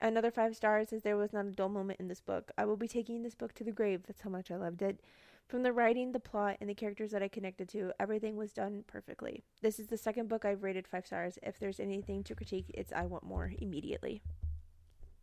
Another 0.00 0.30
five 0.30 0.54
stars 0.54 0.90
says 0.90 1.02
there 1.02 1.16
was 1.16 1.32
not 1.32 1.46
a 1.46 1.50
dull 1.50 1.68
moment 1.68 1.98
in 1.98 2.06
this 2.06 2.20
book. 2.20 2.52
I 2.56 2.64
will 2.64 2.76
be 2.76 2.86
taking 2.86 3.22
this 3.22 3.34
book 3.34 3.54
to 3.54 3.64
the 3.64 3.72
grave. 3.72 4.02
That's 4.06 4.20
how 4.20 4.30
much 4.30 4.50
I 4.50 4.56
loved 4.56 4.82
it. 4.82 5.00
From 5.46 5.62
the 5.62 5.72
writing, 5.72 6.12
the 6.12 6.20
plot, 6.20 6.56
and 6.60 6.70
the 6.70 6.74
characters 6.74 7.10
that 7.10 7.22
I 7.22 7.28
connected 7.28 7.68
to, 7.70 7.92
everything 8.00 8.36
was 8.36 8.52
done 8.52 8.82
perfectly. 8.86 9.44
This 9.60 9.78
is 9.78 9.88
the 9.88 9.98
second 9.98 10.28
book 10.28 10.44
I've 10.44 10.62
rated 10.62 10.86
five 10.88 11.06
stars. 11.06 11.38
If 11.42 11.58
there's 11.58 11.78
anything 11.80 12.24
to 12.24 12.34
critique, 12.34 12.70
it's 12.72 12.92
I 12.92 13.04
Want 13.04 13.24
More 13.24 13.52
immediately. 13.58 14.22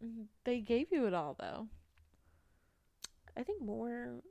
Mm, 0.04 0.26
They 0.44 0.60
gave 0.62 0.92
you 0.92 1.06
it 1.08 1.14
all 1.14 1.36
though. 1.40 1.68
I 3.36 3.44
think 3.44 3.62
more, 3.64 4.22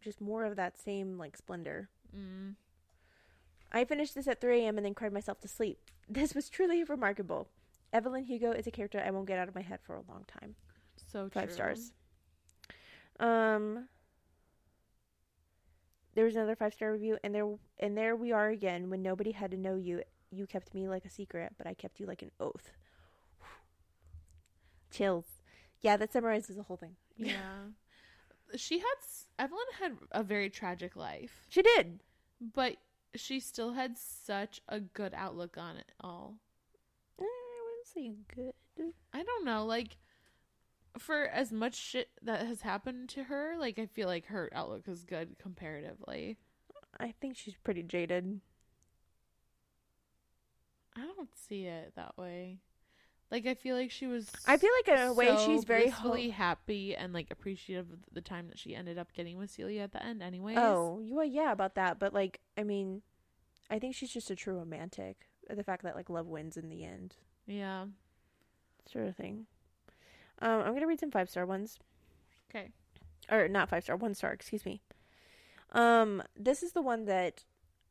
just 0.00 0.20
more 0.20 0.44
of 0.44 0.56
that 0.56 0.78
same 0.80 1.18
like 1.18 1.36
splendor. 1.36 1.88
Mm. 2.16 2.54
I 3.70 3.84
finished 3.84 4.14
this 4.14 4.28
at 4.28 4.40
3 4.40 4.60
a.m. 4.62 4.76
and 4.76 4.84
then 4.86 4.94
cried 4.94 5.12
myself 5.12 5.40
to 5.40 5.48
sleep. 5.48 5.78
This 6.08 6.34
was 6.34 6.50
truly 6.50 6.84
remarkable. 6.84 7.48
Evelyn 7.92 8.24
Hugo 8.24 8.50
is 8.50 8.66
a 8.66 8.70
character 8.70 9.02
I 9.04 9.10
won't 9.12 9.26
get 9.28 9.38
out 9.38 9.48
of 9.48 9.54
my 9.54 9.62
head 9.62 9.78
for 9.82 9.94
a 9.94 10.02
long 10.10 10.24
time. 10.26 10.56
So 11.10 11.28
Five 11.32 11.44
true. 11.48 11.54
stars. 11.54 11.92
Um, 13.20 13.88
there 16.14 16.24
was 16.24 16.36
another 16.36 16.56
five 16.56 16.74
star 16.74 16.92
review, 16.92 17.18
and 17.24 17.34
there 17.34 17.48
and 17.78 17.96
there 17.96 18.14
we 18.16 18.32
are 18.32 18.48
again. 18.48 18.90
When 18.90 19.02
nobody 19.02 19.32
had 19.32 19.50
to 19.52 19.56
know 19.56 19.76
you, 19.76 20.02
you 20.30 20.46
kept 20.46 20.74
me 20.74 20.88
like 20.88 21.04
a 21.04 21.10
secret, 21.10 21.54
but 21.58 21.66
I 21.66 21.74
kept 21.74 22.00
you 22.00 22.06
like 22.06 22.22
an 22.22 22.30
oath. 22.40 22.72
Chills. 24.90 25.26
Yeah, 25.80 25.96
that 25.96 26.12
summarizes 26.12 26.56
the 26.56 26.62
whole 26.62 26.76
thing. 26.76 26.96
Yeah. 27.16 27.66
she 28.56 28.78
had 28.78 28.94
Evelyn 29.38 29.64
had 29.80 29.96
a 30.12 30.22
very 30.22 30.50
tragic 30.50 30.94
life, 30.96 31.46
She 31.48 31.62
did. 31.62 32.00
but 32.54 32.76
she 33.14 33.40
still 33.40 33.72
had 33.72 33.98
such 33.98 34.60
a 34.68 34.80
good 34.80 35.12
outlook 35.14 35.56
on 35.58 35.76
it 35.76 35.92
all. 36.00 36.36
Eh, 37.20 37.24
I 37.24 37.60
wouldn't 37.64 37.86
say 37.86 38.12
good. 38.34 38.92
I 39.12 39.22
don't 39.22 39.44
know, 39.44 39.64
like 39.66 39.96
for 40.98 41.22
as 41.24 41.52
much 41.52 41.74
shit 41.74 42.10
that 42.22 42.46
has 42.46 42.62
happened 42.62 43.08
to 43.10 43.24
her, 43.24 43.54
like 43.58 43.78
I 43.78 43.86
feel 43.86 44.08
like 44.08 44.26
her 44.26 44.50
outlook 44.54 44.86
is 44.88 45.04
good 45.04 45.36
comparatively. 45.38 46.36
I 47.00 47.12
think 47.20 47.36
she's 47.36 47.54
pretty 47.64 47.82
jaded. 47.82 48.40
I 50.96 51.00
don't 51.00 51.34
see 51.34 51.64
it 51.64 51.92
that 51.96 52.16
way. 52.18 52.58
Like 53.30 53.46
I 53.46 53.54
feel 53.54 53.76
like 53.76 53.90
she 53.90 54.06
was 54.06 54.30
I 54.46 54.58
feel 54.58 54.70
like 54.84 54.94
in 54.98 55.06
a 55.08 55.12
way 55.14 55.28
so 55.28 55.46
she's 55.46 55.64
very 55.64 55.88
ho- 55.88 56.30
happy 56.30 56.94
and 56.94 57.14
like 57.14 57.28
appreciative 57.30 57.90
of 57.90 57.98
the 58.12 58.20
time 58.20 58.48
that 58.48 58.58
she 58.58 58.74
ended 58.74 58.98
up 58.98 59.10
getting 59.14 59.38
with 59.38 59.50
Celia 59.50 59.82
at 59.82 59.92
the 59.92 60.04
end 60.04 60.22
Anyway. 60.22 60.54
Oh, 60.58 61.00
you 61.02 61.14
well, 61.14 61.24
yeah, 61.24 61.50
about 61.50 61.74
that. 61.76 61.98
But 61.98 62.12
like, 62.12 62.40
I 62.58 62.62
mean, 62.62 63.00
I 63.70 63.78
think 63.78 63.94
she's 63.94 64.10
just 64.12 64.30
a 64.30 64.36
true 64.36 64.58
romantic. 64.58 65.28
The 65.48 65.64
fact 65.64 65.82
that 65.84 65.96
like 65.96 66.10
love 66.10 66.26
wins 66.26 66.58
in 66.58 66.68
the 66.68 66.84
end, 66.84 67.16
Yeah. 67.46 67.86
sort 68.90 69.06
of 69.06 69.16
thing. 69.16 69.46
Um, 70.42 70.60
I'm 70.62 70.74
gonna 70.74 70.86
read 70.86 71.00
some 71.00 71.10
five 71.10 71.30
star 71.30 71.46
ones, 71.46 71.78
Okay. 72.50 72.70
or 73.30 73.48
not 73.48 73.68
five 73.68 73.84
star, 73.84 73.96
one 73.96 74.14
star. 74.14 74.32
Excuse 74.32 74.66
me. 74.66 74.82
Um, 75.70 76.22
this 76.36 76.62
is 76.62 76.72
the 76.72 76.82
one 76.82 77.06
that 77.06 77.44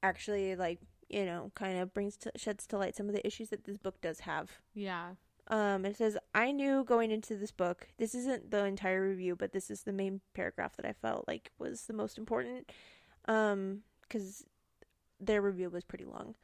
actually 0.04 0.56
like 0.56 0.80
you 1.10 1.26
know 1.26 1.52
kind 1.56 1.80
of 1.80 1.94
brings 1.94 2.18
to, 2.18 2.32
sheds 2.36 2.68
to 2.68 2.78
light 2.78 2.96
some 2.96 3.08
of 3.08 3.16
the 3.16 3.26
issues 3.26 3.50
that 3.50 3.64
this 3.64 3.78
book 3.78 4.00
does 4.02 4.22
have. 4.22 4.60
Yeah. 4.74 5.12
Um, 5.48 5.86
it 5.86 5.98
says, 5.98 6.18
I 6.34 6.52
knew 6.52 6.84
going 6.86 7.12
into 7.12 7.36
this 7.36 7.52
book, 7.52 7.88
this 7.98 8.16
isn't 8.16 8.52
the 8.52 8.64
entire 8.66 9.02
review, 9.02 9.36
but 9.36 9.52
this 9.52 9.70
is 9.70 9.84
the 9.84 9.92
main 9.92 10.22
paragraph 10.34 10.78
that 10.78 10.86
I 10.86 10.94
felt 10.94 11.28
like 11.28 11.52
was 11.58 11.88
the 11.88 11.94
most 11.94 12.18
important. 12.18 12.72
Um, 13.26 13.82
because 14.04 14.46
their 15.20 15.42
review 15.42 15.70
was 15.70 15.84
pretty 15.84 16.06
long. 16.06 16.36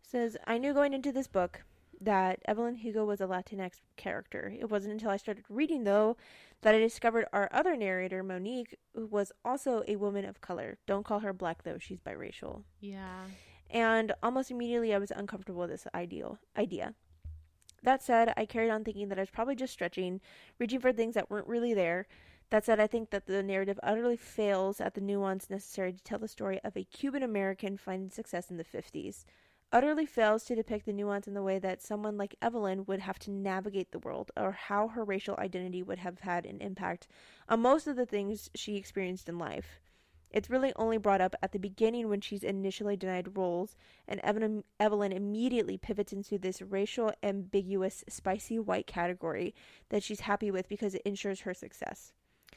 It 0.00 0.10
says, 0.10 0.36
I 0.46 0.58
knew 0.58 0.72
going 0.72 0.94
into 0.94 1.12
this 1.12 1.26
book 1.26 1.64
that 2.00 2.40
Evelyn 2.46 2.76
Hugo 2.76 3.04
was 3.04 3.20
a 3.20 3.26
Latinx 3.26 3.80
character. 3.96 4.52
It 4.58 4.70
wasn't 4.70 4.92
until 4.92 5.10
I 5.10 5.16
started 5.16 5.44
reading, 5.48 5.84
though, 5.84 6.16
that 6.62 6.74
I 6.74 6.78
discovered 6.78 7.26
our 7.32 7.48
other 7.52 7.76
narrator, 7.76 8.22
Monique, 8.22 8.76
who 8.94 9.06
was 9.06 9.32
also 9.44 9.82
a 9.88 9.96
woman 9.96 10.24
of 10.24 10.40
color. 10.40 10.78
Don't 10.86 11.04
call 11.04 11.20
her 11.20 11.32
black, 11.32 11.62
though, 11.62 11.78
she's 11.78 12.00
biracial 12.00 12.62
Yeah. 12.80 13.24
and 13.70 14.12
almost 14.22 14.50
immediately 14.50 14.94
I 14.94 14.98
was 14.98 15.10
uncomfortable 15.10 15.60
with 15.60 15.70
this 15.70 15.86
ideal 15.94 16.38
idea. 16.56 16.94
That 17.82 18.02
said, 18.02 18.32
I 18.36 18.46
carried 18.46 18.70
on 18.70 18.84
thinking 18.84 19.08
that 19.08 19.18
I 19.18 19.22
was 19.22 19.30
probably 19.30 19.54
just 19.54 19.72
stretching, 19.72 20.20
reaching 20.58 20.80
for 20.80 20.92
things 20.92 21.14
that 21.14 21.30
weren't 21.30 21.46
really 21.46 21.74
there. 21.74 22.06
That 22.50 22.64
said, 22.64 22.78
I 22.80 22.86
think 22.86 23.10
that 23.10 23.26
the 23.26 23.42
narrative 23.42 23.78
utterly 23.82 24.16
fails 24.16 24.80
at 24.80 24.94
the 24.94 25.00
nuance 25.00 25.50
necessary 25.50 25.92
to 25.92 26.02
tell 26.02 26.18
the 26.18 26.28
story 26.28 26.60
of 26.64 26.76
a 26.76 26.84
Cuban 26.84 27.22
American 27.22 27.76
finding 27.76 28.10
success 28.10 28.50
in 28.50 28.56
the 28.56 28.64
50s. 28.64 29.24
Utterly 29.72 30.06
fails 30.06 30.44
to 30.44 30.54
depict 30.54 30.86
the 30.86 30.92
nuance 30.92 31.26
in 31.26 31.34
the 31.34 31.42
way 31.42 31.58
that 31.58 31.82
someone 31.82 32.16
like 32.16 32.36
Evelyn 32.40 32.84
would 32.86 33.00
have 33.00 33.18
to 33.18 33.30
navigate 33.30 33.90
the 33.90 33.98
world, 33.98 34.30
or 34.36 34.52
how 34.52 34.88
her 34.88 35.04
racial 35.04 35.36
identity 35.38 35.82
would 35.82 35.98
have 35.98 36.20
had 36.20 36.46
an 36.46 36.60
impact 36.60 37.08
on 37.48 37.60
most 37.60 37.86
of 37.86 37.96
the 37.96 38.06
things 38.06 38.48
she 38.54 38.76
experienced 38.76 39.28
in 39.28 39.38
life. 39.38 39.80
It's 40.30 40.50
really 40.50 40.72
only 40.76 40.98
brought 40.98 41.20
up 41.20 41.34
at 41.42 41.52
the 41.52 41.58
beginning 41.58 42.08
when 42.08 42.20
she's 42.20 42.42
initially 42.44 42.96
denied 42.96 43.36
roles, 43.36 43.76
and 44.06 44.20
Evelyn, 44.22 45.12
immediately 45.12 45.78
pivots 45.78 46.12
into 46.12 46.38
this 46.38 46.62
racial, 46.62 47.12
ambiguous, 47.22 48.04
spicy 48.08 48.58
white 48.58 48.86
category 48.86 49.54
that 49.88 50.02
she's 50.02 50.20
happy 50.20 50.50
with 50.50 50.68
because 50.68 50.94
it 50.94 51.02
ensures 51.04 51.40
her 51.40 51.54
success. 51.54 52.12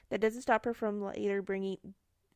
That 0.09 0.21
doesn't 0.21 0.43
stop 0.43 0.65
her 0.65 0.73
from 0.73 1.01
later 1.01 1.41
bringing, 1.41 1.77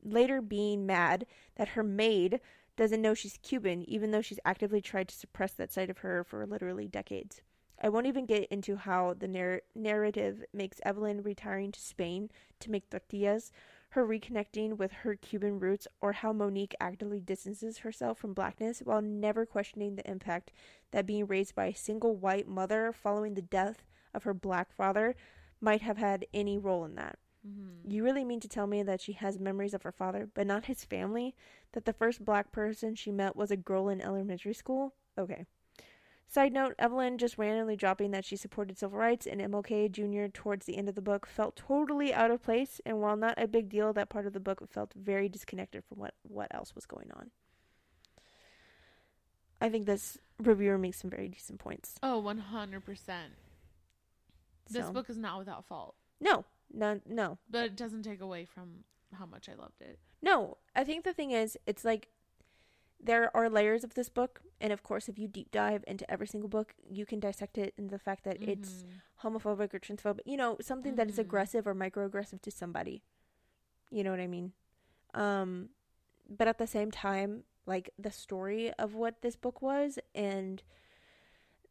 later 0.04 0.41
being 0.41 0.86
mad 0.86 1.26
that 1.56 1.70
her 1.70 1.84
maid 1.84 2.40
doesn't 2.76 3.02
know 3.02 3.14
she's 3.14 3.38
Cuban, 3.41 3.88
even 3.90 4.12
though 4.12 4.22
she's 4.22 4.40
actively 4.45 4.82
tried 4.82 5.08
to 5.10 5.16
suppress 5.16 5.54
that 5.54 5.72
side 5.72 5.90
of 5.90 6.00
her 6.00 6.24
for 6.24 6.45
literally 6.45 6.88
decades. 6.88 7.41
I 7.82 7.90
won't 7.90 8.08
even 8.08 8.26
get 8.26 8.45
into 8.45 8.78
how 8.78 9.14
the 9.18 9.28
narr- 9.28 9.62
narrative 9.76 10.44
makes 10.54 10.80
Evelyn 10.84 11.22
retiring 11.22 11.72
to 11.74 11.80
Spain 11.80 12.30
to 12.60 12.72
make 12.72 12.90
tortillas 12.90 13.52
her 13.94 14.08
reconnecting 14.08 14.76
with 14.76 14.91
her 14.91 15.16
Cuban 15.16 15.60
roots, 15.60 15.88
or 16.02 16.14
how 16.14 16.34
Monique 16.34 16.74
actively 16.80 17.20
distances 17.20 17.80
herself 17.80 18.18
from 18.18 18.34
blackness 18.34 18.80
while 18.80 19.04
never 19.04 19.45
questioning 19.45 19.95
the 19.95 20.10
impact 20.10 20.52
that 20.90 21.06
being 21.06 21.28
raised 21.28 21.54
by 21.54 21.66
a 21.66 21.76
single 21.76 22.16
white 22.16 22.48
mother 22.48 22.91
following 22.91 23.36
the 23.36 23.41
death 23.44 23.86
of 24.12 24.24
her 24.24 24.34
black 24.34 24.74
father 24.74 25.16
might 25.62 25.82
have 25.82 25.98
had 25.98 26.26
any 26.34 26.58
role 26.58 26.84
in 26.86 26.95
that. 26.95 27.20
Mm-hmm. 27.48 27.91
You 27.91 28.03
really 28.03 28.24
mean 28.24 28.40
to 28.40 28.48
tell 28.48 28.68
me 28.68 28.84
that 28.84 29.02
she 29.02 29.14
has 29.14 29.38
memories 29.40 29.74
of 29.74 29.84
her 29.84 29.91
father, 29.91 30.30
but 30.34 30.48
not 30.48 30.65
his 30.65 30.86
family? 30.86 31.36
That 31.74 31.86
the 31.86 31.94
first 31.94 32.24
black 32.24 32.52
person 32.52 32.95
she 32.95 33.11
met 33.11 33.36
was 33.36 33.52
a 33.52 33.57
girl 33.57 33.90
in 33.90 33.99
elementary 34.02 34.53
school? 34.53 34.94
Okay. 35.18 35.45
Side 36.28 36.53
note, 36.53 36.74
Evelyn 36.80 37.18
just 37.20 37.38
randomly 37.38 37.76
dropping 37.76 38.10
that 38.11 38.26
she 38.26 38.36
supported 38.36 38.78
civil 38.80 38.98
rights 38.98 39.28
and 39.28 39.40
MLK 39.40 39.91
Jr. 39.91 40.32
towards 40.34 40.65
the 40.65 40.78
end 40.78 40.90
of 40.90 40.95
the 40.95 41.02
book 41.02 41.28
felt 41.28 41.56
totally 41.56 42.11
out 42.14 42.32
of 42.32 42.41
place, 42.41 42.82
and 42.86 42.99
while 43.02 43.15
not 43.15 43.36
a 43.38 43.48
big 43.48 43.70
deal, 43.70 43.94
that 43.94 44.10
part 44.10 44.26
of 44.26 44.34
the 44.34 44.40
book 44.40 44.68
felt 44.72 44.94
very 44.95 45.30
disconnected 45.30 45.84
from 45.84 45.99
what, 45.99 46.15
what 46.24 46.48
else 46.49 46.74
was 46.74 46.88
going 46.88 47.11
on. 47.15 47.30
I 49.61 49.70
think 49.70 49.86
this 49.86 50.18
reviewer 50.40 50.78
makes 50.78 50.99
some 51.02 51.10
very 51.11 51.28
decent 51.28 51.60
points. 51.60 51.95
Oh, 52.02 52.18
one 52.20 52.40
hundred 52.40 52.84
percent. 52.84 53.34
This 54.70 54.86
So- 54.88 54.91
book 54.94 55.10
is 55.10 55.18
not 55.18 55.38
without 55.40 55.65
fault, 55.65 55.95
No, 56.20 56.45
no, 56.74 57.00
no. 57.06 57.38
but 57.50 57.66
it 57.66 57.76
doesn't 57.76 58.04
take 58.04 58.22
away 58.22 58.45
from 58.45 58.84
how 59.18 59.26
much 59.26 59.48
I 59.48 59.54
loved 59.54 59.82
it. 59.82 60.00
No, 60.22 60.58
I 60.76 60.84
think 60.84 61.04
the 61.04 61.14
thing 61.14 61.32
is, 61.32 61.58
it's 61.68 61.86
like 61.86 62.08
there 63.00 63.36
are 63.36 63.50
layers 63.50 63.84
of 63.84 63.94
this 63.94 64.10
book, 64.10 64.41
and 64.62 64.72
of 64.74 64.82
course, 64.82 65.08
if 65.10 65.20
you 65.20 65.28
deep 65.28 65.52
dive 65.52 65.84
into 65.88 66.10
every 66.10 66.26
single 66.28 66.50
book, 66.50 66.74
you 66.90 67.06
can 67.06 67.20
dissect 67.20 67.58
it 67.58 67.74
in 67.78 67.88
the 67.88 68.00
fact 68.00 68.24
that 68.24 68.41
it's 68.41 68.84
Mhm. 68.84 69.02
homophobic 69.24 69.74
or 69.74 69.80
transphobic, 69.80 70.22
you 70.26 70.38
know, 70.38 70.58
something 70.62 70.95
that 70.95 71.10
is 71.10 71.18
Mhm. 71.18 71.22
aggressive 71.22 71.68
or 71.68 71.76
microaggressive 71.76 72.41
to 72.41 72.52
somebody. 72.52 73.04
You 73.91 74.04
know 74.04 74.12
what 74.12 74.20
I 74.22 74.28
mean? 74.28 74.54
Um, 75.14 75.70
but 76.30 76.48
at 76.48 76.58
the 76.58 76.68
same 76.68 76.90
time, 76.91 77.44
like 77.66 77.90
the 78.00 78.12
story 78.12 78.72
of 78.74 78.95
what 78.95 79.22
this 79.22 79.36
book 79.36 79.62
was 79.62 80.00
and 80.16 80.64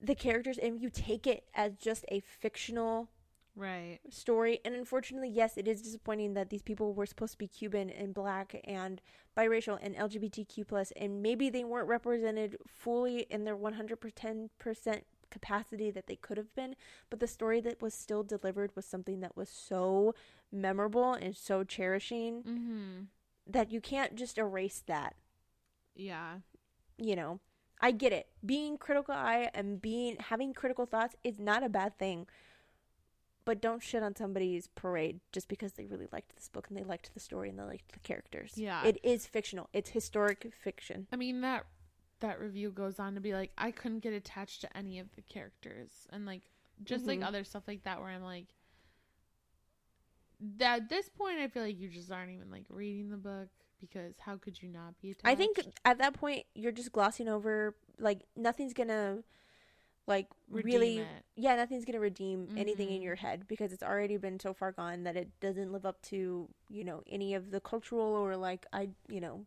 the 0.01 0.15
characters, 0.15 0.59
and 0.59 0.81
you 0.81 0.91
take 0.91 1.27
it 1.27 1.49
as 1.55 1.77
just 1.77 2.05
a 2.09 2.20
fictional 2.20 3.09
right. 3.57 3.99
story 4.11 4.61
and 4.65 4.74
unfortunately 4.74 5.29
yes 5.29 5.57
it 5.57 5.69
is 5.69 5.83
disappointing 5.83 6.35
that 6.35 6.51
these 6.51 6.62
people 6.62 6.93
were 6.95 7.07
supposed 7.07 7.33
to 7.33 7.39
be 7.39 7.47
cuban 7.49 7.91
and 7.91 8.15
black 8.15 8.61
and 8.65 9.01
biracial 9.37 9.79
and 9.83 9.95
lgbtq 9.97 10.66
plus 10.66 10.93
and 10.97 11.23
maybe 11.23 11.49
they 11.51 11.65
weren't 11.65 11.89
represented 11.89 12.57
fully 12.66 13.27
in 13.31 13.45
their 13.45 13.57
110% 13.57 14.49
capacity 15.31 15.91
that 15.91 16.07
they 16.07 16.16
could 16.16 16.37
have 16.37 16.55
been 16.55 16.74
but 17.11 17.19
the 17.20 17.27
story 17.27 17.61
that 17.61 17.81
was 17.81 17.95
still 17.95 18.23
delivered 18.23 18.70
was 18.77 18.85
something 18.85 19.20
that 19.20 19.37
was 19.37 19.49
so 19.49 20.15
memorable 20.51 21.15
and 21.15 21.37
so 21.37 21.65
cherishing 21.65 22.43
Mm-hmm. 22.47 23.03
that 23.47 23.73
you 23.73 23.81
can't 23.81 24.15
just 24.15 24.37
erase 24.39 24.83
that 24.87 25.15
Yeah. 25.95 26.37
you 26.99 27.16
know 27.16 27.41
I 27.85 27.91
get 27.91 28.12
it. 28.12 28.29
Being 28.47 28.79
critical 28.79 29.12
eye 29.12 29.51
and 29.55 29.83
being 29.83 30.16
having 30.20 30.55
critical 30.55 30.87
thoughts 30.87 31.16
is 31.24 31.41
not 31.41 31.65
a 31.65 31.69
bad 31.69 31.99
thing. 31.99 32.29
But 33.44 33.60
don't 33.60 33.82
shit 33.82 34.02
on 34.02 34.14
somebody's 34.14 34.69
parade 34.69 35.20
just 35.32 35.48
because 35.48 35.73
they 35.73 35.86
really 35.86 36.06
liked 36.12 36.35
this 36.36 36.48
book 36.48 36.66
and 36.69 36.77
they 36.78 36.85
liked 36.85 37.12
the 37.12 37.20
story 37.20 37.48
and 37.48 37.59
they 37.59 37.64
liked 37.64 37.93
the 37.93 37.98
characters. 37.98 38.52
Yeah. 38.56 38.85
It 38.85 38.98
is 39.02 39.27
fictional. 39.27 39.69
It's 39.73 39.90
historic 39.90 40.52
fiction. 40.62 41.09
I 41.12 41.16
mean 41.16 41.40
that 41.40 41.66
that 42.20 42.39
review 42.40 42.70
goes 42.70 43.01
on 43.01 43.14
to 43.16 43.20
be 43.20 43.32
like, 43.35 43.51
I 43.59 43.73
couldn't 43.73 43.98
get 43.98 44.12
attached 44.12 44.60
to 44.60 44.77
any 44.77 45.01
of 45.01 45.09
the 45.16 45.23
characters, 45.23 46.06
and 46.10 46.24
like 46.24 46.43
just 46.85 47.05
like 47.05 47.19
Mhm. 47.19 47.27
other 47.27 47.43
stuff 47.43 47.64
like 47.66 47.82
that, 47.82 47.98
where 48.01 48.10
I'm 48.10 48.23
like, 48.23 48.47
that 50.59 50.82
at 50.82 50.89
this 50.89 51.09
point, 51.09 51.39
I 51.39 51.48
feel 51.48 51.62
like 51.62 51.78
you 51.78 51.89
just 51.89 52.10
aren't 52.10 52.31
even 52.32 52.51
like 52.51 52.64
reading 52.69 53.10
the 53.10 53.16
book 53.16 53.48
because 53.81 54.14
how 54.19 54.36
could 54.36 54.60
you 54.62 54.69
not 54.69 54.98
be 55.01 55.10
attached? 55.10 55.27
I 55.27 55.35
think 55.35 55.59
at 55.85 55.98
that 55.98 56.14
point 56.14 56.44
you're 56.55 56.73
just 56.73 56.93
glossing 56.93 57.28
over 57.28 57.77
like 57.98 58.20
nothing's 58.36 58.73
gonna 58.73 59.19
like 60.07 60.27
Redeem 60.51 60.73
really 60.74 60.99
it. 60.99 61.24
yeah 61.37 61.55
nothing's 61.57 61.85
gonna 61.85 62.01
redeem 62.01 62.49
anything 62.57 62.91
in 62.91 63.01
Mhm. 63.01 63.05
your 63.05 63.15
head 63.16 63.47
because 63.47 63.73
it's 63.73 63.83
already 63.83 64.16
been 64.16 64.39
so 64.41 64.53
far 64.53 64.73
gone 64.73 65.05
that 65.05 65.16
it 65.16 65.29
doesn't 65.41 65.73
live 65.73 65.87
up 65.87 66.03
to 66.03 66.49
you 66.69 66.85
know 66.85 67.03
any 67.07 67.35
of 67.35 67.51
the 67.51 67.61
cultural 67.61 68.03
or 68.15 68.37
like 68.37 68.66
I 68.73 68.91
you 69.09 69.20
know 69.20 69.47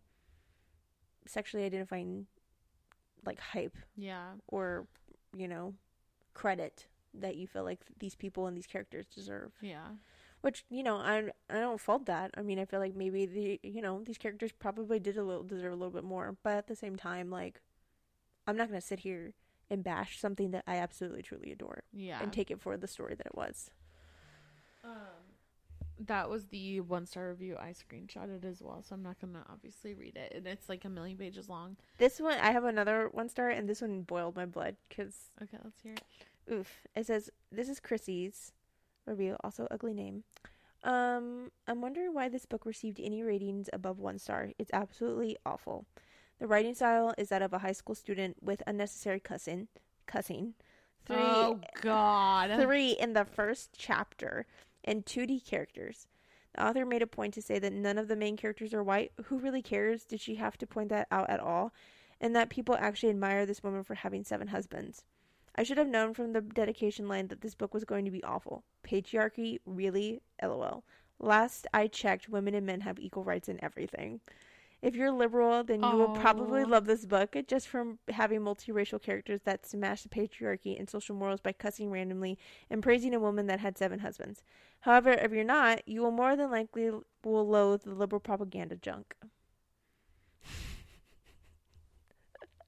sexually 1.27 1.65
identifying 1.65 2.27
like 3.25 3.39
hype 3.39 3.77
Yeah, 3.95 4.33
or 4.47 4.87
you 5.35 5.47
know 5.47 5.73
credit 6.33 6.87
that 7.13 7.35
you 7.37 7.47
feel 7.47 7.63
like 7.63 7.79
these 7.99 8.15
people 8.15 8.45
and 8.47 8.55
these 8.57 8.67
characters 8.67 9.05
deserve 9.07 9.51
yeah, 9.61 9.87
which 10.41 10.65
you 10.69 10.83
know 10.83 10.97
I 10.97 11.29
I 11.49 11.59
don't 11.59 11.79
fault 11.81 12.05
that. 12.05 12.31
I 12.37 12.41
mean 12.41 12.59
I 12.59 12.65
feel 12.65 12.79
like 12.79 12.95
maybe 12.95 13.25
the 13.25 13.59
you 13.63 13.81
know 13.81 14.03
these 14.03 14.17
characters 14.17 14.51
probably 14.51 14.99
did 14.99 15.17
a 15.17 15.23
little 15.23 15.43
deserve 15.43 15.73
a 15.73 15.75
little 15.75 15.91
bit 15.93 16.03
more, 16.03 16.37
but 16.43 16.53
at 16.57 16.67
the 16.67 16.75
same 16.75 16.95
time 16.95 17.29
like 17.29 17.61
I'm 18.47 18.55
not 18.57 18.67
gonna 18.67 18.81
sit 18.81 18.99
here 18.99 19.33
and 19.69 19.83
bash 19.83 20.19
something 20.19 20.51
that 20.51 20.63
I 20.67 20.77
absolutely 20.77 21.21
truly 21.21 21.51
adore 21.51 21.83
yeah. 21.93 22.21
and 22.21 22.31
take 22.31 22.51
it 22.51 22.61
for 22.61 22.77
the 22.77 22.87
story 22.87 23.15
that 23.15 23.25
it 23.25 23.35
was. 23.35 23.71
Um, 24.83 24.91
that 25.99 26.29
was 26.29 26.45
the 26.45 26.81
one 26.81 27.05
star 27.05 27.29
review 27.29 27.55
I 27.59 27.73
screenshotted 27.73 28.45
as 28.45 28.61
well, 28.61 28.83
so 28.83 28.95
I'm 28.95 29.03
not 29.03 29.19
gonna 29.19 29.43
obviously 29.49 29.93
read 29.93 30.17
it, 30.17 30.33
and 30.35 30.45
it's 30.45 30.69
like 30.69 30.85
a 30.85 30.89
million 30.89 31.17
pages 31.17 31.49
long. 31.49 31.77
This 31.97 32.19
one 32.19 32.37
I 32.39 32.51
have 32.51 32.65
another 32.65 33.09
one 33.11 33.29
star 33.29 33.49
and 33.49 33.67
this 33.67 33.81
one 33.81 34.01
boiled 34.01 34.35
my 34.35 34.45
blood 34.45 34.75
because 34.87 35.31
Okay, 35.41 35.57
let's 35.63 35.81
hear 35.81 35.93
it. 35.93 36.03
oof 36.51 36.81
it 36.95 37.07
says 37.07 37.29
this 37.51 37.69
is 37.69 37.79
Chrissy's 37.79 38.51
review 39.05 39.37
also 39.43 39.67
ugly 39.71 39.93
name. 39.93 40.23
Um, 40.83 41.51
I'm 41.67 41.81
wondering 41.81 42.13
why 42.13 42.29
this 42.29 42.45
book 42.45 42.65
received 42.65 42.99
any 42.99 43.23
ratings 43.23 43.69
above 43.73 43.99
one 43.99 44.19
star. 44.19 44.51
It's 44.59 44.69
absolutely 44.71 45.35
awful. 45.45 45.85
The 46.39 46.47
writing 46.47 46.75
style 46.75 47.13
is 47.17 47.29
that 47.29 47.41
of 47.41 47.53
a 47.53 47.59
high 47.59 47.71
school 47.71 47.95
student 47.95 48.37
with 48.41 48.61
unnecessary 48.67 49.19
cussing. 49.19 49.67
Cussing. 50.05 50.53
Three, 51.05 51.17
oh 51.19 51.59
God. 51.81 52.59
three 52.61 52.91
in 52.91 53.13
the 53.13 53.25
first 53.25 53.69
chapter, 53.77 54.45
and 54.83 55.05
2D 55.05 55.45
characters. 55.45 56.07
The 56.53 56.65
author 56.65 56.85
made 56.85 57.01
a 57.01 57.07
point 57.07 57.33
to 57.35 57.41
say 57.41 57.59
that 57.59 57.73
none 57.73 57.97
of 57.97 58.07
the 58.07 58.15
main 58.15 58.37
characters 58.37 58.73
are 58.73 58.83
white. 58.83 59.11
Who 59.25 59.37
really 59.37 59.61
cares? 59.61 60.05
Did 60.05 60.21
she 60.21 60.35
have 60.35 60.57
to 60.57 60.67
point 60.67 60.89
that 60.89 61.07
out 61.11 61.29
at 61.29 61.39
all? 61.39 61.73
And 62.19 62.35
that 62.35 62.49
people 62.49 62.75
actually 62.79 63.09
admire 63.09 63.45
this 63.45 63.61
woman 63.61 63.83
for 63.83 63.95
having 63.95 64.23
seven 64.23 64.47
husbands. 64.47 65.03
I 65.55 65.63
should 65.63 65.77
have 65.77 65.87
known 65.87 66.13
from 66.13 66.33
the 66.33 66.41
dedication 66.41 67.07
line 67.07 67.27
that 67.27 67.41
this 67.41 67.55
book 67.55 67.73
was 67.73 67.85
going 67.85 68.05
to 68.05 68.11
be 68.11 68.23
awful. 68.23 68.63
Patriarchy? 68.85 69.59
Really? 69.65 70.21
LOL. 70.41 70.83
Last 71.19 71.67
I 71.73 71.87
checked, 71.87 72.29
women 72.29 72.55
and 72.55 72.65
men 72.65 72.81
have 72.81 72.99
equal 72.99 73.23
rights 73.23 73.47
in 73.47 73.63
everything. 73.63 74.21
If 74.85 74.95
you're 74.95 75.11
liberal, 75.11 75.63
then 75.63 75.81
you 75.81 75.89
will 75.89 76.09
probably 76.09 76.63
love 76.63 76.85
this 76.85 77.07
book 77.07 77.35
eh, 77.35 77.41
just 77.47 77.67
from 77.67 77.97
having 78.07 78.41
multiracial 78.41 79.01
characters 79.01 79.41
that 79.43 79.65
smash 79.65 80.03
the 80.03 80.09
patriarchy 80.09 80.77
and 80.77 80.87
social 80.87 81.15
morals 81.15 81.39
by 81.39 81.53
cussing 81.53 81.89
randomly 81.89 82.37
and 82.69 82.83
praising 82.83 83.15
a 83.15 83.19
woman 83.19 83.47
that 83.47 83.59
had 83.59 83.79
seven 83.79 83.97
husbands. 83.97 84.43
However, 84.81 85.09
if 85.09 85.31
you're 85.31 85.43
not, 85.43 85.87
you 85.87 86.03
will 86.03 86.11
more 86.11 86.35
than 86.35 86.51
likely 86.51 86.91
will 87.23 87.47
loathe 87.47 87.81
the 87.81 87.95
liberal 87.95 88.19
propaganda 88.19 88.75
junk. 88.75 89.15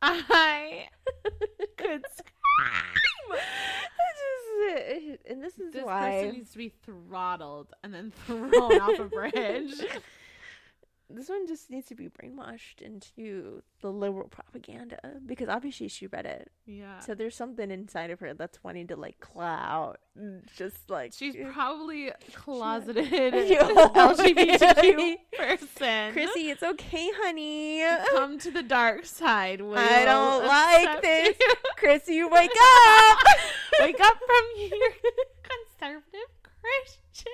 I 0.01 0.87
could. 1.77 2.01
Just, 2.01 2.23
and 5.29 5.43
this 5.43 5.59
is 5.59 5.71
This 5.71 5.85
why 5.85 6.21
person 6.23 6.35
needs 6.35 6.51
to 6.53 6.57
be 6.57 6.73
throttled 6.83 7.67
and 7.83 7.93
then 7.93 8.11
thrown 8.25 8.81
off 8.81 8.97
a 8.97 9.05
bridge. 9.05 9.73
this 11.09 11.29
one 11.29 11.47
just 11.47 11.69
needs 11.69 11.87
to 11.87 11.95
be 11.95 12.09
brainwashed 12.09 12.81
into 12.81 13.61
the 13.81 13.89
liberal 13.91 14.27
propaganda 14.27 14.99
because 15.25 15.47
obviously 15.47 15.87
she 15.87 16.07
read 16.07 16.25
it. 16.25 16.51
Yeah. 16.65 16.99
So 16.99 17.15
there's 17.15 17.35
something 17.35 17.71
inside 17.71 18.11
of 18.11 18.19
her 18.19 18.33
that's 18.33 18.61
wanting 18.63 18.87
to 18.87 18.95
like 18.97 19.19
clout, 19.19 19.99
just 20.55 20.89
like 20.89 21.13
She's 21.15 21.35
probably 21.53 22.11
closeted. 22.33 23.05
LGBTQ 23.07 25.15
person. 25.37 26.13
Chrissy, 26.13 26.49
it's 26.49 26.63
okay, 26.63 27.09
honey. 27.21 27.83
come 28.11 28.37
to 28.39 28.51
the 28.51 28.63
dark 28.63 29.05
side. 29.05 29.61
We 29.61 29.75
I 29.75 30.03
don't 30.05 30.45
like 30.45 31.01
this. 31.01 31.37
you. 31.39 31.53
Chrissy, 31.77 32.23
wake 32.23 32.51
up! 32.51 33.17
Wake 33.79 33.99
up 34.01 34.17
from 34.17 34.45
your 34.57 34.69
conservative 35.43 36.29
Christian 36.61 37.31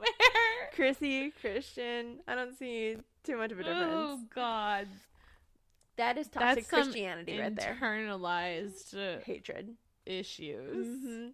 nightmare. 0.00 0.70
Chrissy, 0.74 1.32
Christian. 1.40 2.20
I 2.26 2.34
don't 2.34 2.56
see 2.58 2.96
too 3.24 3.36
much 3.36 3.52
of 3.52 3.60
a 3.60 3.64
difference. 3.64 3.92
Oh 3.94 4.20
God, 4.34 4.88
that 5.96 6.18
is 6.18 6.28
toxic 6.28 6.66
that's 6.68 6.68
Christianity 6.68 7.38
right 7.38 7.54
there. 7.54 7.76
internalized 7.80 9.22
Hatred. 9.24 9.74
issues. 10.06 10.86
Mm-hmm. 10.86 11.28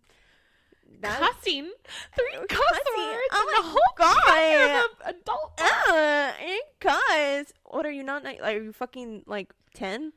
Cussing, 1.02 1.72
three 2.14 2.46
cuss 2.48 2.60
words 2.96 3.32
Oh 3.32 3.44
my 3.44 3.56
the 3.56 3.68
whole 3.68 3.94
God. 3.96 4.84
of 4.84 5.14
adult. 5.16 5.60
uh, 5.60 6.32
cuz. 6.80 7.52
What 7.64 7.84
are 7.84 7.90
you 7.90 8.04
not? 8.04 8.22
Like, 8.22 8.38
are 8.42 8.52
you 8.52 8.72
fucking 8.72 9.24
like 9.26 9.52
ten? 9.74 10.12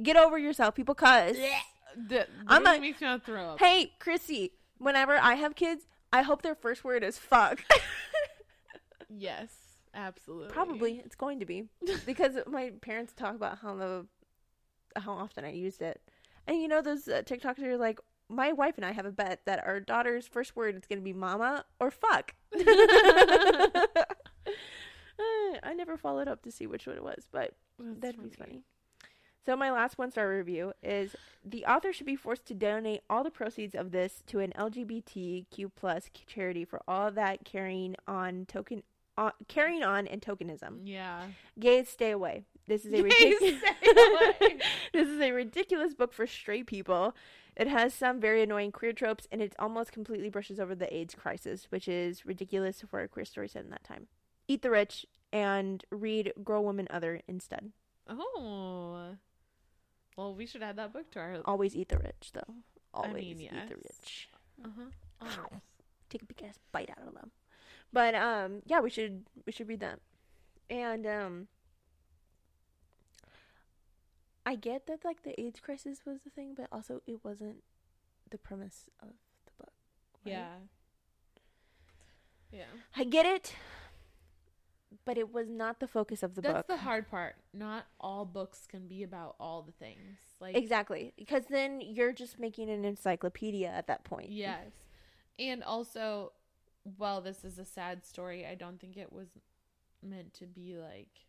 Get 0.00 0.16
over 0.16 0.38
yourself. 0.38 0.76
People 0.76 0.94
cuss. 0.94 1.36
I'm 2.46 2.64
a- 2.66 2.78
makes 2.80 3.00
me 3.00 3.18
throw 3.24 3.50
up. 3.50 3.58
Hey, 3.58 3.92
Chrissy. 3.98 4.52
Whenever 4.78 5.16
I 5.16 5.34
have 5.34 5.56
kids, 5.56 5.84
I 6.12 6.22
hope 6.22 6.42
their 6.42 6.54
first 6.54 6.84
word 6.84 7.02
is 7.02 7.18
fuck. 7.18 7.60
Yes, 9.10 9.50
absolutely. 9.94 10.52
Probably 10.52 11.02
it's 11.04 11.16
going 11.16 11.40
to 11.40 11.46
be 11.46 11.64
because 12.06 12.36
my 12.46 12.72
parents 12.80 13.12
talk 13.12 13.34
about 13.34 13.58
how 13.58 13.74
the 13.74 14.06
how 14.96 15.12
often 15.12 15.44
I 15.44 15.52
used 15.52 15.82
it, 15.82 16.00
and 16.46 16.60
you 16.60 16.68
know 16.68 16.82
those 16.82 17.08
uh, 17.08 17.22
TikToks 17.24 17.62
are 17.62 17.76
like, 17.76 18.00
my 18.28 18.52
wife 18.52 18.74
and 18.76 18.84
I 18.84 18.92
have 18.92 19.06
a 19.06 19.12
bet 19.12 19.40
that 19.46 19.64
our 19.66 19.80
daughter's 19.80 20.26
first 20.26 20.54
word 20.56 20.76
is 20.76 20.86
going 20.86 20.98
to 20.98 21.04
be 21.04 21.12
mama 21.12 21.64
or 21.80 21.90
fuck. 21.90 22.34
I 25.62 25.74
never 25.74 25.96
followed 25.96 26.28
up 26.28 26.42
to 26.42 26.52
see 26.52 26.66
which 26.66 26.86
one 26.86 26.96
it 26.96 27.02
was, 27.02 27.26
but 27.32 27.54
That's 27.78 28.00
that'd 28.00 28.22
be 28.22 28.30
funny. 28.30 28.62
So 29.44 29.56
my 29.56 29.70
last 29.70 29.96
one 29.96 30.10
star 30.10 30.28
review 30.28 30.74
is 30.82 31.16
the 31.42 31.64
author 31.64 31.90
should 31.92 32.06
be 32.06 32.16
forced 32.16 32.44
to 32.46 32.54
donate 32.54 33.00
all 33.08 33.24
the 33.24 33.30
proceeds 33.30 33.74
of 33.74 33.92
this 33.92 34.22
to 34.26 34.40
an 34.40 34.52
LGBTQ 34.58 35.70
plus 35.74 36.10
charity 36.26 36.66
for 36.66 36.82
all 36.86 37.10
that 37.12 37.46
carrying 37.46 37.96
on 38.06 38.44
token 38.46 38.82
uh, 39.18 39.32
carrying 39.48 39.82
on 39.82 40.06
and 40.06 40.22
tokenism. 40.22 40.80
Yeah. 40.84 41.24
Gays, 41.58 41.88
stay 41.88 42.12
away. 42.12 42.44
This 42.68 42.84
is 42.84 42.92
a 42.92 43.02
ridiculous. 43.02 43.60
this 44.92 45.08
is 45.08 45.20
a 45.20 45.32
ridiculous 45.32 45.92
book 45.92 46.12
for 46.12 46.26
straight 46.26 46.66
people. 46.66 47.16
It 47.56 47.66
has 47.66 47.92
some 47.92 48.20
very 48.20 48.42
annoying 48.42 48.70
queer 48.70 48.92
tropes, 48.92 49.26
and 49.32 49.42
it 49.42 49.56
almost 49.58 49.90
completely 49.90 50.30
brushes 50.30 50.60
over 50.60 50.76
the 50.76 50.94
AIDS 50.94 51.16
crisis, 51.16 51.66
which 51.70 51.88
is 51.88 52.24
ridiculous 52.24 52.84
for 52.88 53.00
a 53.00 53.08
queer 53.08 53.24
story 53.24 53.48
set 53.48 53.64
in 53.64 53.70
that 53.70 53.82
time. 53.82 54.06
Eat 54.46 54.62
the 54.62 54.70
rich 54.70 55.04
and 55.32 55.84
read 55.90 56.32
Girl, 56.44 56.62
Woman, 56.62 56.86
Other 56.88 57.20
instead. 57.26 57.72
Oh. 58.08 59.16
Well, 60.16 60.34
we 60.34 60.46
should 60.46 60.62
add 60.62 60.76
that 60.76 60.92
book 60.92 61.10
to 61.12 61.18
our. 61.18 61.36
Always 61.44 61.74
eat 61.74 61.88
the 61.88 61.98
rich, 61.98 62.30
though. 62.32 62.54
Always 62.94 63.36
mean, 63.36 63.50
eat 63.52 63.68
the 63.68 63.76
rich. 63.76 64.28
Uh 64.64 64.68
huh. 65.26 65.58
Take 66.08 66.22
a 66.22 66.26
big 66.26 66.42
ass 66.48 66.58
bite 66.70 66.90
out 66.90 67.06
of 67.06 67.14
them. 67.14 67.32
But 67.92 68.14
um, 68.14 68.62
yeah, 68.66 68.80
we 68.80 68.90
should 68.90 69.24
we 69.46 69.52
should 69.52 69.68
read 69.68 69.80
that. 69.80 70.00
And 70.70 71.06
um, 71.06 71.48
I 74.44 74.54
get 74.54 74.86
that 74.86 75.04
like 75.04 75.22
the 75.22 75.38
AIDS 75.40 75.60
crisis 75.60 76.00
was 76.06 76.20
the 76.24 76.30
thing, 76.30 76.54
but 76.56 76.68
also 76.72 77.02
it 77.06 77.20
wasn't 77.24 77.62
the 78.30 78.38
premise 78.38 78.88
of 79.00 79.08
the 79.46 79.52
book. 79.58 79.72
right? 80.24 80.32
Yeah. 80.32 80.48
Yeah. 82.50 82.64
I 82.96 83.04
get 83.04 83.26
it, 83.26 83.54
but 85.04 85.18
it 85.18 85.32
was 85.32 85.48
not 85.50 85.80
the 85.80 85.86
focus 85.86 86.22
of 86.22 86.34
the 86.34 86.40
That's 86.40 86.54
book. 86.58 86.66
the 86.66 86.76
hard 86.78 87.10
part. 87.10 87.36
Not 87.52 87.86
all 88.00 88.24
books 88.24 88.66
can 88.66 88.86
be 88.88 89.02
about 89.02 89.36
all 89.38 89.62
the 89.62 89.72
things. 89.72 90.16
Like 90.40 90.56
exactly, 90.56 91.12
because 91.18 91.44
then 91.50 91.80
you're 91.82 92.12
just 92.12 92.38
making 92.38 92.70
an 92.70 92.84
encyclopedia 92.84 93.68
at 93.68 93.86
that 93.88 94.04
point. 94.04 94.30
Yes. 94.30 94.70
And 95.38 95.62
also, 95.62 96.32
while 96.96 97.20
this 97.20 97.44
is 97.44 97.58
a 97.58 97.64
sad 97.64 98.04
story, 98.06 98.46
I 98.46 98.54
don't 98.54 98.80
think 98.80 98.96
it 98.96 99.12
was 99.12 99.28
meant 100.02 100.32
to 100.34 100.46
be 100.46 100.76
like 100.76 101.26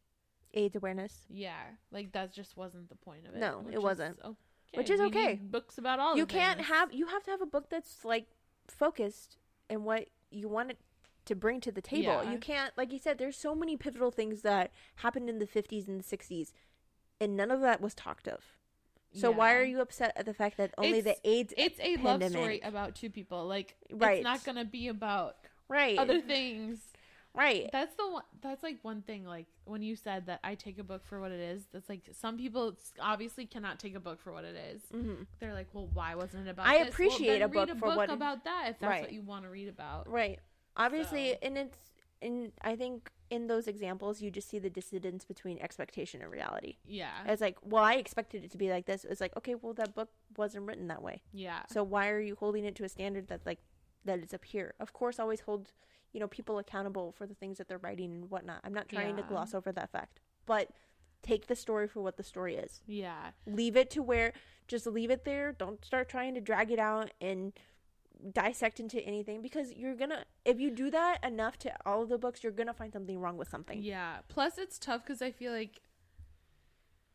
AIDS 0.53 0.76
awareness. 0.76 1.26
Yeah, 1.30 1.61
like 1.91 2.11
that 2.14 2.34
just 2.34 2.56
wasn't 2.57 2.90
the 2.90 2.95
point 2.95 3.27
of 3.27 3.36
it. 3.36 3.40
No, 3.40 3.65
it 3.72 3.81
wasn't. 3.81 4.19
okay. 4.23 4.36
Which 4.76 4.90
is 4.90 4.99
We 4.99 5.07
okay. 5.07 5.27
need 5.30 5.52
Books 5.52 5.77
about 5.77 5.99
all. 5.99 6.15
you 6.18 6.26
can't 6.26 6.61
have 6.61 6.94
you 6.94 7.07
have 7.07 7.23
to 7.23 7.31
have 7.31 7.41
a 7.41 7.45
book 7.48 7.69
that's 7.69 8.06
like 8.06 8.27
focused 8.68 9.38
in 9.69 9.84
what 9.84 10.10
you 10.31 10.48
want 10.48 10.72
it 10.72 10.77
to 11.26 11.36
bring 11.36 11.60
to 11.61 11.72
the 11.72 11.81
table. 11.81 12.03
Yeah. 12.23 12.31
You 12.31 12.38
can't 12.38 12.72
like 12.77 12.91
you 12.91 12.99
said 12.99 13.18
there's 13.18 13.36
so 13.38 13.56
many 13.56 13.77
pivotal 13.77 14.11
things 14.11 14.41
that 14.44 14.72
happened 14.98 15.30
in 15.30 15.40
the 15.40 15.48
50s 15.48 15.88
and 15.88 15.99
the 15.99 16.03
60s 16.18 16.53
and 17.19 17.36
none 17.36 17.52
of 17.52 17.61
that 17.61 17.81
was 17.81 17.94
talked 17.94 18.27
of. 18.27 18.44
So 19.11 19.31
why 19.31 19.56
are 19.56 19.64
you 19.64 19.81
upset 19.81 20.14
at 20.15 20.27
the 20.27 20.36
fact 20.36 20.57
that 20.57 20.72
only 20.77 20.99
It's- 20.99 21.18
the 21.23 21.27
AIDS 21.30 21.53
It's 21.57 21.80
a 21.80 21.98
love 21.98 22.23
story 22.30 22.60
about 22.60 22.94
two 22.95 23.10
people. 23.10 23.45
Like 23.48 23.76
Right. 23.91 24.18
it's 24.19 24.23
not 24.23 24.44
gonna 24.44 24.65
be 24.65 24.88
about 24.88 25.38
right 25.70 25.98
other 25.98 26.20
things. 26.22 26.80
right 27.36 27.70
That's 27.72 27.96
the 27.96 28.10
one. 28.10 28.24
That's 28.41 28.64
like 28.64 28.80
one 28.82 29.02
thing. 29.04 29.26
Like 29.26 29.46
when 29.66 29.82
you 29.82 29.96
said 29.96 30.26
that 30.26 30.40
I 30.44 30.56
take 30.56 30.80
a 30.80 30.84
book 30.84 31.06
for 31.06 31.20
what 31.22 31.32
it 31.32 31.40
is. 31.40 31.64
That's 31.72 31.88
like 31.90 32.02
some 32.12 32.38
people 32.38 32.76
obviously 33.00 33.46
cannot 33.46 33.80
take 33.80 33.96
a 33.96 34.00
book 34.00 34.20
for 34.22 34.34
what 34.34 34.44
it 34.46 34.56
is. 34.74 34.82
hmm 34.91 35.24
They're 35.40 35.54
like, 35.54 35.68
well, 35.74 35.88
why 35.94 36.16
wasn't 36.16 36.48
it 36.48 36.52
about? 36.52 36.66
I 36.66 36.72
this? 36.74 36.80
Well, 36.80 36.90
appreciate 36.90 37.40
then 37.40 37.41
a 37.44 37.48
book 37.48 37.70
read 37.70 37.80
for 37.80 37.96
what- 37.96 38.10
about 38.10 38.44
that 38.46 38.66
if 38.72 38.80
that's 38.80 38.90
Right. 38.90 39.02
what 39.04 39.14
you 39.14 39.22
want 39.22 39.44
to 39.46 39.50
read 39.50 39.68
about. 39.70 40.10
right 40.10 40.40
obviously 40.76 41.32
So- 41.34 41.38
and 41.44 41.58
it's 41.58 41.78
and 42.22 42.52
I 42.62 42.76
think 42.76 43.12
in 43.30 43.48
those 43.48 43.68
examples 43.68 44.22
you 44.22 44.30
just 44.32 44.50
see 44.50 44.60
the 44.60 44.70
dissidence 44.70 45.24
between 45.24 45.58
expectation 45.60 46.22
and 46.22 46.30
reality. 46.32 46.78
Yeah, 46.86 47.12
It's 47.28 47.41
like, 47.41 47.58
well, 47.64 47.84
I 47.84 47.94
expected 47.94 48.44
it 48.44 48.52
to 48.52 48.58
be 48.58 48.70
like 48.72 48.88
this. 48.88 49.06
It's 49.06 49.22
like, 49.22 49.38
okay, 49.38 49.56
well, 49.56 49.74
that 49.76 49.94
book 49.96 50.10
wasn't 50.36 50.66
written 50.66 50.88
that 50.88 51.02
way. 51.02 51.22
yeah, 51.32 51.62
So 51.70 51.82
why 51.84 52.10
are 52.10 52.20
you 52.20 52.36
holding 52.36 52.66
it 52.66 52.76
to 52.78 52.84
a 52.84 52.90
standard 52.90 53.28
that 53.28 53.46
like 53.46 53.60
that 54.06 54.20
is 54.20 54.34
up 54.34 54.46
here? 54.46 54.74
Of 54.80 54.94
course, 54.94 55.20
always 55.20 55.42
hold 55.42 55.72
you 56.12 56.20
know 56.20 56.28
people 56.28 56.58
accountable 56.58 57.12
for 57.12 57.28
the 57.28 57.36
things 57.36 57.58
that 57.58 57.68
they're 57.68 57.78
writing 57.78 58.12
and 58.14 58.30
whatnot. 58.30 58.62
I'm 58.64 58.74
not 58.74 58.90
trying 58.90 59.16
to 59.18 59.24
gloss 59.24 59.54
over 59.54 59.72
that 59.72 59.92
fact, 59.92 60.20
but 60.46 60.70
take 61.22 61.48
the 61.48 61.56
story 61.56 61.88
for 61.88 62.02
what 62.02 62.18
the 62.18 62.24
story 62.24 62.56
is. 62.56 62.82
yeah. 62.88 63.32
Leave 63.46 63.76
it 63.76 63.90
to 63.92 64.02
where 64.02 64.34
just 64.68 64.86
leave 64.88 65.12
it 65.12 65.26
there. 65.26 65.52
Don't 65.52 65.84
start 65.84 66.10
trying 66.10 66.34
to 66.36 66.42
drag 66.42 66.72
it 66.72 66.80
out 66.80 67.12
and 67.20 67.54
dissect 68.34 68.80
into 68.82 69.00
anything 69.02 69.42
because 69.42 69.72
you're 69.74 69.96
gonna 69.96 70.26
if 70.44 70.60
you 70.60 70.70
do 70.70 70.92
that 70.92 71.24
enough 71.24 71.58
to 71.58 71.72
all 71.86 72.02
of 72.04 72.10
the 72.10 72.18
books 72.18 72.44
you're 72.44 72.52
gonna 72.52 72.74
find 72.74 72.92
something 72.92 73.18
wrong 73.20 73.38
with 73.38 73.48
something 73.50 73.82
Yeah. 73.82 74.18
Plus, 74.28 74.58
it's 74.58 74.78
tough 74.78 75.04
because 75.04 75.22
I 75.22 75.32
feel 75.32 75.54
like 75.54 75.80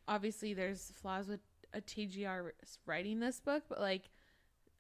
obviously 0.09 0.55
there's 0.55 0.93
flaws 0.95 1.29
with 1.29 1.41
a 1.73 1.81
TJR 1.81 2.53
writing 2.87 3.21
this 3.21 3.41
book, 3.41 3.65
but 3.69 3.81
like 3.81 4.11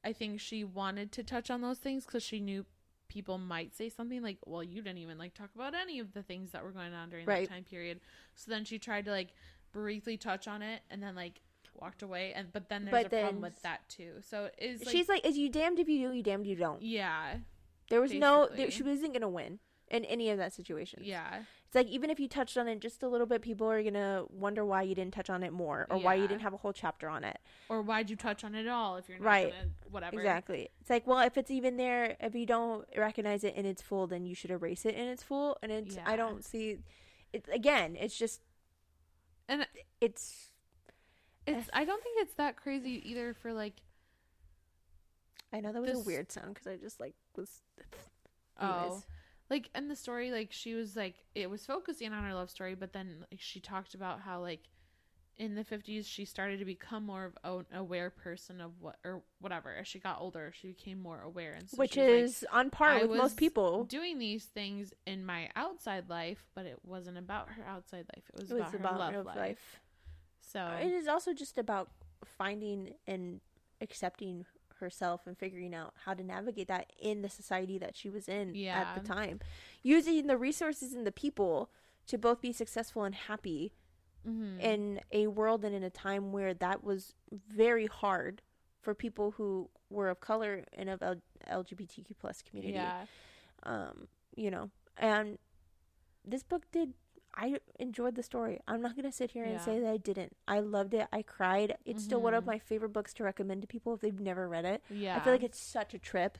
I 0.04 0.12
think 0.12 0.40
she 0.40 0.64
wanted 0.64 1.12
to 1.12 1.22
touch 1.22 1.50
on 1.50 1.60
those 1.62 1.78
things 1.78 2.04
because 2.04 2.22
she 2.22 2.40
knew 2.40 2.66
people 3.08 3.38
might 3.38 3.74
say 3.74 3.88
something 3.88 4.22
like, 4.22 4.38
"Well, 4.46 4.62
you 4.62 4.82
didn't 4.82 4.98
even 4.98 5.18
like 5.18 5.34
talk 5.34 5.50
about 5.54 5.74
any 5.74 5.98
of 5.98 6.12
the 6.12 6.22
things 6.22 6.50
that 6.52 6.62
were 6.62 6.72
going 6.72 6.92
on 6.92 7.10
during 7.10 7.26
Right. 7.26 7.48
that 7.48 7.54
time 7.54 7.64
period." 7.64 8.00
So 8.34 8.50
then 8.50 8.64
she 8.64 8.78
tried 8.78 9.04
to 9.06 9.10
like 9.10 9.30
briefly 9.72 10.16
touch 10.16 10.46
on 10.46 10.62
it 10.62 10.82
and 10.90 11.02
then 11.02 11.14
like 11.14 11.40
walked 11.80 12.02
away. 12.02 12.32
And 12.34 12.52
but 12.52 12.68
then 12.68 12.84
there's 12.84 13.04
But 13.04 13.12
a 13.18 13.20
problem 13.22 13.42
with 13.42 13.60
that 13.62 13.88
too. 13.88 14.14
So 14.20 14.50
it's 14.58 14.84
like, 14.84 14.92
she's 14.94 15.08
like 15.08 15.24
is 15.26 15.36
you 15.36 15.48
damned 15.48 15.78
if 15.78 15.88
you 15.88 16.08
do 16.08 16.14
you 16.14 16.22
damned 16.22 16.42
if 16.44 16.48
you 16.50 16.56
don't 16.56 16.82
yeah, 16.82 17.36
there 17.90 18.00
was 18.00 18.12
no 18.12 18.48
there, 18.54 18.70
she 18.70 18.82
wasn't 18.82 19.12
gonna 19.12 19.28
win 19.28 19.58
in 19.90 20.04
any 20.04 20.30
of 20.30 20.38
that 20.38 20.52
situation 20.52 21.00
yeah, 21.02 21.42
It's 21.74 21.84
like 21.88 21.92
even 21.92 22.08
if 22.08 22.20
you 22.20 22.28
touched 22.28 22.56
on 22.56 22.68
it 22.68 22.78
just 22.78 23.02
a 23.02 23.08
little 23.08 23.26
bit, 23.26 23.42
people 23.42 23.68
are 23.68 23.82
gonna 23.82 24.26
wonder 24.30 24.64
why 24.64 24.82
you 24.82 24.94
didn't 24.94 25.12
touch 25.12 25.28
on 25.28 25.42
it 25.42 25.52
more, 25.52 25.88
or 25.90 25.98
why 25.98 26.14
you 26.14 26.28
didn't 26.28 26.42
have 26.42 26.52
a 26.54 26.56
whole 26.56 26.72
chapter 26.72 27.08
on 27.08 27.24
it. 27.24 27.36
or 27.68 27.82
why'd 27.82 28.08
you 28.08 28.14
touch 28.14 28.44
on 28.44 28.54
it 28.54 28.60
at 28.60 28.68
all 28.68 28.96
if 28.96 29.08
you're 29.08 29.18
not 29.18 29.24
Right. 29.26 29.50
gonna 29.52 29.70
whatever 29.90 30.16
Exactly. 30.16 30.68
It's 30.80 30.88
like, 30.88 31.04
well, 31.04 31.18
if 31.18 31.36
it's 31.36 31.50
even 31.50 31.76
there, 31.76 32.16
if 32.20 32.32
you 32.36 32.46
don't 32.46 32.86
recognize 32.96 33.42
it 33.42 33.56
in 33.56 33.66
its 33.66 33.82
full, 33.82 34.06
then 34.06 34.24
you 34.24 34.36
should 34.36 34.52
erase 34.52 34.86
it 34.86 34.94
in 34.94 35.08
its 35.08 35.24
full. 35.24 35.58
And 35.64 35.72
it's 35.72 35.98
I 36.06 36.14
don't 36.14 36.44
see 36.44 36.78
it 37.32 37.44
again. 37.52 37.96
It's 37.98 38.16
just 38.16 38.40
And 39.48 39.66
it's 40.00 40.52
It's. 41.44 41.68
I 41.72 41.84
don't 41.84 42.02
think 42.04 42.18
it's 42.22 42.34
that 42.34 42.54
crazy 42.56 43.02
either. 43.10 43.34
For 43.34 43.52
like, 43.52 43.74
I 45.52 45.58
know 45.60 45.72
that 45.72 45.80
was 45.82 45.90
This- 45.90 46.00
a 46.02 46.06
weird 46.06 46.30
sound 46.30 46.54
because 46.54 46.68
I 46.68 46.76
just 46.76 47.00
like 47.00 47.14
was. 47.34 47.62
oh, 48.60 48.82
Anyways. 48.84 49.06
Like 49.54 49.70
in 49.74 49.86
the 49.88 49.94
story, 49.96 50.32
like 50.32 50.50
she 50.50 50.74
was 50.74 50.96
like 50.96 51.14
it 51.34 51.48
was 51.48 51.64
focusing 51.64 52.12
on 52.12 52.24
her 52.24 52.34
love 52.34 52.50
story, 52.50 52.74
but 52.74 52.92
then 52.92 53.24
like 53.30 53.40
she 53.40 53.60
talked 53.60 53.94
about 53.94 54.20
how 54.20 54.40
like 54.40 54.62
in 55.36 55.54
the 55.54 55.64
fifties 55.64 56.06
she 56.06 56.24
started 56.24 56.58
to 56.58 56.64
become 56.64 57.06
more 57.06 57.24
of 57.24 57.36
an 57.44 57.64
aware 57.78 58.10
person 58.10 58.60
of 58.60 58.72
what 58.80 58.96
or 59.04 59.22
whatever. 59.40 59.72
As 59.74 59.86
she 59.86 60.00
got 60.00 60.20
older, 60.20 60.52
she 60.52 60.68
became 60.68 60.98
more 61.00 61.20
aware, 61.22 61.54
and 61.54 61.68
so 61.70 61.76
which 61.76 61.96
was, 61.96 62.06
like, 62.06 62.24
is 62.24 62.46
on 62.52 62.70
par 62.70 63.06
with 63.06 63.16
most 63.18 63.36
people. 63.36 63.84
doing 63.84 64.18
these 64.18 64.44
things 64.44 64.92
in 65.06 65.24
my 65.24 65.48
outside 65.54 66.08
life, 66.08 66.44
but 66.56 66.66
it 66.66 66.78
wasn't 66.84 67.16
about 67.16 67.48
her 67.50 67.64
outside 67.64 68.06
life. 68.16 68.24
It 68.34 68.40
was, 68.40 68.50
It 68.50 68.54
was 68.54 68.74
about, 68.74 68.96
about 68.96 69.12
her 69.12 69.18
love 69.18 69.26
life. 69.26 69.36
life. 69.36 69.80
So 70.40 70.66
It 70.82 70.92
is 70.92 71.06
also 71.06 71.32
just 71.32 71.58
about 71.58 71.90
finding 72.24 72.94
and 73.06 73.40
accepting 73.80 74.46
herself 74.80 75.26
and 75.26 75.36
figuring 75.38 75.74
out 75.74 75.94
how 76.04 76.14
to 76.14 76.22
navigate 76.22 76.68
that 76.68 76.92
in 77.00 77.22
the 77.22 77.28
society 77.28 77.78
that 77.78 77.96
she 77.96 78.10
was 78.10 78.28
in 78.28 78.54
at 78.94 78.94
the 79.02 79.06
time. 79.06 79.40
Using 79.82 80.26
the 80.26 80.36
resources 80.36 80.92
and 80.92 81.06
the 81.06 81.12
people 81.12 81.70
to 82.06 82.18
both 82.18 82.40
be 82.40 82.52
successful 82.52 83.04
and 83.04 83.14
happy 83.14 83.72
mhm. 84.26 84.60
in 84.60 85.00
a 85.12 85.26
world 85.28 85.64
and 85.64 85.74
in 85.74 85.82
a 85.82 85.90
time 85.90 86.32
where 86.32 86.52
that 86.54 86.84
was 86.84 87.14
very 87.48 87.86
hard 87.86 88.42
for 88.80 88.94
people 88.94 89.32
who 89.32 89.70
were 89.90 90.10
of 90.10 90.20
color 90.20 90.64
and 90.74 90.90
of 90.90 91.02
L- 91.02 91.22
LGBTQ 91.50 92.12
plus 92.20 92.42
community. 92.42 92.74
yeah, 92.74 93.06
Um, 93.62 94.08
you 94.36 94.50
know, 94.50 94.70
and 94.98 95.38
this 96.24 96.42
book 96.42 96.64
did. 96.72 96.94
I 97.36 97.58
enjoyed 97.80 98.14
the 98.14 98.22
story. 98.22 98.60
I'm 98.68 98.80
not 98.80 98.94
gonna 98.96 99.10
sit 99.12 99.32
here 99.32 99.44
and 99.44 99.54
Yeah. 99.54 99.64
say 99.64 99.80
that 99.80 99.90
I 99.90 99.96
didn't. 99.96 100.36
I 100.46 100.60
loved 100.60 100.94
it. 100.94 101.08
I 101.12 101.22
cried. 101.22 101.76
It's 101.84 102.02
still 102.02 102.20
one 102.20 102.34
of 102.34 102.44
Mhm. 102.44 102.48
my 102.48 102.58
favorite 102.58 102.90
books 102.92 103.12
to 103.14 103.24
recommend 103.24 103.62
to 103.62 103.68
people 103.68 103.92
if 103.94 104.00
they've 104.00 104.20
never 104.20 104.48
read 104.48 104.64
it. 104.64 104.82
yeah. 104.88 105.16
I 105.16 105.20
feel 105.20 105.32
like 105.32 105.42
it's 105.42 105.58
such 105.58 105.94
a 105.94 105.98
trip. 105.98 106.38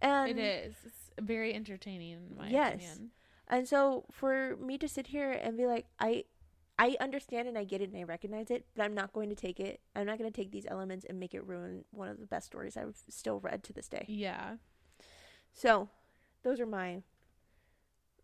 And 0.00 0.38
it 0.38 0.38
is. 0.38 0.74
It's 0.84 1.10
very 1.20 1.54
entertaining 1.54 2.10
in 2.12 2.36
my 2.36 2.48
Yes. 2.48 2.74
opinion. 2.74 3.10
And 3.46 3.68
so 3.68 4.06
for 4.10 4.56
me 4.56 4.76
to 4.78 4.88
sit 4.88 5.08
here 5.08 5.30
and 5.30 5.56
be 5.56 5.66
like, 5.66 5.86
I 6.00 6.24
I 6.76 6.96
understand 6.98 7.46
and 7.46 7.56
I 7.56 7.62
get 7.62 7.80
it 7.80 7.90
and 7.90 7.96
I 7.96 8.02
recognize 8.02 8.50
it, 8.50 8.66
but 8.74 8.82
I'm 8.82 8.94
not 8.94 9.12
going 9.12 9.28
to 9.28 9.36
take 9.36 9.60
it. 9.60 9.80
I'm 9.94 10.06
not 10.06 10.18
going 10.18 10.28
to 10.30 10.34
take 10.36 10.50
these 10.50 10.66
elements 10.66 11.04
and 11.08 11.20
make 11.20 11.32
it 11.32 11.46
ruin 11.46 11.84
one 11.92 12.08
of 12.08 12.18
the 12.18 12.26
best 12.26 12.46
stories 12.46 12.76
I've 12.76 12.96
still 13.08 13.38
read 13.38 13.62
to 13.64 13.72
this 13.72 13.88
day. 13.88 14.04
Yeah. 14.08 14.56
So, 15.52 15.88
those 16.42 16.58
are 16.58 16.66
my 16.66 17.02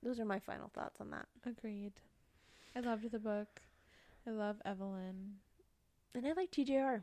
those 0.02 0.18
are 0.20 0.24
my 0.24 0.38
final 0.38 0.68
thoughts 0.74 1.00
on 1.00 1.10
that. 1.10 1.26
Agreed. 1.46 1.92
I 2.76 2.80
loved 2.80 3.10
the 3.10 3.18
book. 3.18 3.60
I 4.26 4.30
love 4.30 4.56
Evelyn. 4.64 5.34
And 6.14 6.26
I 6.26 6.32
like 6.32 6.50
TJR. 6.50 7.02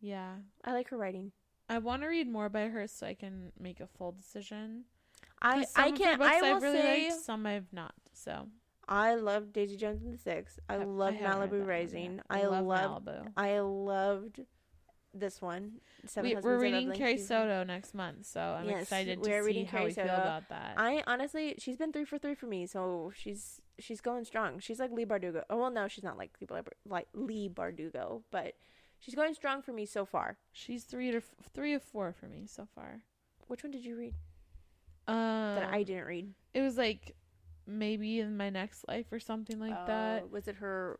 Yeah. 0.00 0.34
I 0.64 0.72
like 0.72 0.88
her 0.90 0.96
writing. 0.96 1.32
I 1.68 1.78
want 1.78 2.02
to 2.02 2.08
read 2.08 2.28
more 2.28 2.48
by 2.48 2.68
her 2.68 2.86
so 2.86 3.06
I 3.06 3.14
can 3.14 3.52
make 3.58 3.80
a 3.80 3.86
full 3.86 4.12
decision. 4.12 4.84
I 5.40 5.64
I 5.74 5.90
can't 5.90 6.20
I 6.20 6.40
will 6.40 6.56
I've 6.56 6.62
really 6.62 6.80
say 6.80 7.08
liked, 7.10 7.22
some 7.24 7.46
I've 7.46 7.72
not. 7.72 7.94
So 8.12 8.48
I 8.88 9.14
love 9.14 9.52
Daisy 9.52 9.76
Jones 9.76 10.02
and 10.02 10.12
the 10.12 10.18
Six. 10.18 10.58
I 10.68 10.74
Have- 10.74 10.88
love 10.88 11.14
haven't 11.14 11.40
read 11.40 11.50
that 11.50 11.56
Malibu 11.56 11.66
Rising. 11.66 12.14
yet. 12.16 12.24
I, 12.30 12.44
love, 12.46 12.64
Malibu. 13.04 13.26
I 13.36 13.60
loved 13.60 14.40
this 15.14 15.40
one. 15.42 15.80
Seven 16.06 16.30
We, 16.30 16.36
we're 16.40 16.58
reading 16.58 16.92
Carrie 16.92 17.18
Soto 17.18 17.64
next 17.64 17.94
month, 17.94 18.26
so 18.26 18.40
I'm 18.40 18.68
Yes, 18.68 18.82
excited 18.82 19.22
to 19.22 19.24
see 19.30 19.38
reading 19.40 19.66
how 19.66 19.70
Carrie 19.78 19.84
we 19.86 19.92
feel 19.94 20.04
Soto. 20.06 20.16
about 20.22 20.48
that. 20.48 20.74
I 20.76 21.02
honestly, 21.06 21.54
she's 21.58 21.76
been 21.76 21.92
three 21.92 22.04
for 22.04 22.18
three 22.18 22.34
for 22.34 22.46
me, 22.46 22.66
so 22.66 23.12
she's 23.14 23.60
she's 23.78 24.00
going 24.00 24.24
strong. 24.24 24.58
She's 24.58 24.78
like 24.80 24.90
Leigh 24.90 25.06
Bardugo. 25.06 25.42
Oh 25.50 25.58
well, 25.58 25.70
no, 25.70 25.86
she's 25.88 26.04
not 26.04 26.16
like 26.18 26.30
Lee, 26.40 26.48
like 26.88 27.08
Leigh 27.14 27.48
Bardugo, 27.48 28.22
but 28.30 28.54
she's 28.98 29.14
going 29.14 29.34
strong 29.34 29.62
for 29.62 29.72
me 29.72 29.84
so 29.86 30.04
far. 30.04 30.38
She's 30.50 30.84
three 30.84 31.10
to 31.10 31.18
f- 31.18 31.34
three 31.52 31.74
of 31.74 31.82
four 31.82 32.12
for 32.12 32.26
me 32.26 32.46
so 32.46 32.66
far. 32.74 33.02
Which 33.48 33.62
one 33.62 33.70
did 33.70 33.84
you 33.84 33.96
read 33.96 34.14
Um, 35.06 35.16
that 35.56 35.68
I 35.72 35.82
didn't 35.82 36.04
read? 36.06 36.32
it 36.54 36.60
was 36.62 36.76
like 36.78 37.14
maybe 37.66 38.18
in 38.18 38.36
my 38.36 38.50
next 38.50 38.84
life 38.88 39.06
or 39.12 39.20
something 39.20 39.60
like 39.60 39.86
that. 39.86 40.22
Uh, 40.22 40.26
Was 40.28 40.48
it 40.48 40.56
her 40.56 40.98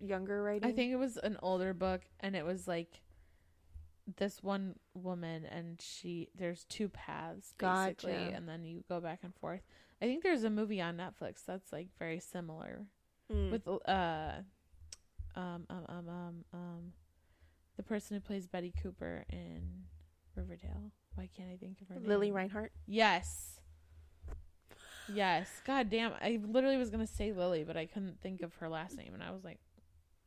younger 0.00 0.42
writing? 0.42 0.68
I 0.68 0.72
think 0.72 0.92
it 0.92 0.96
was 0.96 1.16
an 1.18 1.36
older 1.42 1.72
book, 1.74 2.02
and 2.20 2.34
it 2.34 2.44
was 2.44 2.66
like 2.66 3.00
this 4.16 4.42
one 4.42 4.76
woman, 4.94 5.44
and 5.44 5.80
she 5.80 6.28
there's 6.34 6.64
two 6.64 6.88
paths 6.88 7.52
basically, 7.58 8.12
Gotcha. 8.12 8.34
and 8.36 8.48
then 8.48 8.64
you 8.64 8.84
go 8.88 9.00
back 9.00 9.20
and 9.22 9.34
forth. 9.34 9.60
I 10.00 10.06
think 10.06 10.22
there's 10.22 10.44
a 10.44 10.50
movie 10.50 10.80
on 10.80 10.96
Netflix 10.96 11.44
that's 11.46 11.72
like 11.72 11.88
very 11.98 12.20
similar 12.20 12.86
Mm. 13.30 13.50
with 13.50 13.68
uh 13.68 14.32
um 15.36 15.66
um 15.68 15.84
um 15.88 16.08
um 16.08 16.44
um 16.54 16.92
the 17.76 17.82
person 17.82 18.16
who 18.16 18.20
plays 18.22 18.46
Betty 18.46 18.72
Cooper 18.82 19.24
in 19.28 19.84
Riverdale. 20.34 20.92
Why 21.14 21.28
can't 21.36 21.50
I 21.52 21.56
think 21.56 21.82
of 21.82 21.88
her 21.88 21.96
name? 22.00 22.08
Lili 22.08 22.30
Reinhart. 22.32 22.72
Yes. 22.86 23.60
Yes. 25.12 25.48
God 25.66 25.88
damn. 25.90 26.12
I 26.20 26.38
literally 26.42 26.76
was 26.76 26.90
going 26.90 27.06
to 27.06 27.12
say 27.12 27.32
Lily, 27.32 27.64
but 27.64 27.76
I 27.76 27.86
couldn't 27.86 28.20
think 28.20 28.42
of 28.42 28.54
her 28.56 28.68
last 28.68 28.96
name. 28.96 29.12
And 29.14 29.22
I 29.22 29.30
was 29.30 29.42
like, 29.44 29.58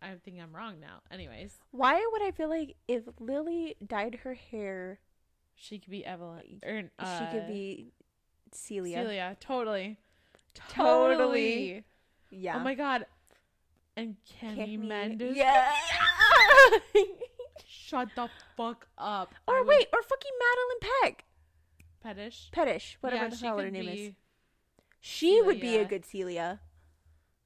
I 0.01 0.15
think 0.23 0.39
I'm 0.41 0.55
wrong 0.55 0.79
now. 0.79 1.01
Anyways, 1.11 1.59
Why 1.71 2.05
would 2.11 2.23
I 2.23 2.31
feel 2.31 2.49
like 2.49 2.75
if 2.87 3.03
Lily 3.19 3.75
dyed 3.85 4.19
her 4.23 4.33
hair, 4.33 4.99
she 5.55 5.77
could 5.77 5.91
be 5.91 6.05
Evelyn. 6.05 6.59
Or, 6.65 6.81
she 6.81 6.89
uh, 6.99 7.31
could 7.31 7.47
be 7.47 7.93
Celia? 8.51 8.97
Celia. 9.03 9.37
Totally. 9.39 9.97
Totally. 10.69 11.15
Totally. 11.15 11.83
Yeah. 12.31 12.57
Oh 12.57 12.59
my 12.59 12.73
god. 12.73 13.05
And 13.95 14.15
Kenny 14.39 14.77
Mendes. 14.77 15.37
Yeah. 15.37 15.71
Shut 17.65 18.09
the 18.15 18.29
fuck 18.57 18.87
up. 18.97 19.35
I 19.47 19.51
or 19.51 19.59
would- 19.59 19.67
wait, 19.67 19.87
or 19.93 20.01
fucking 20.01 20.31
Madelaine 20.41 20.91
Peck. 21.03 21.25
Petish. 22.03 22.51
Pettish, 22.51 22.97
whatever 23.01 23.25
Yeah, 23.25 23.29
the 23.29 23.35
hell 23.37 23.59
her 23.59 23.69
name 23.69 23.87
is. 23.87 24.13
She 24.99 25.41
would 25.41 25.59
be 25.59 25.77
a 25.77 25.85
good 25.85 26.05
Celia. 26.05 26.61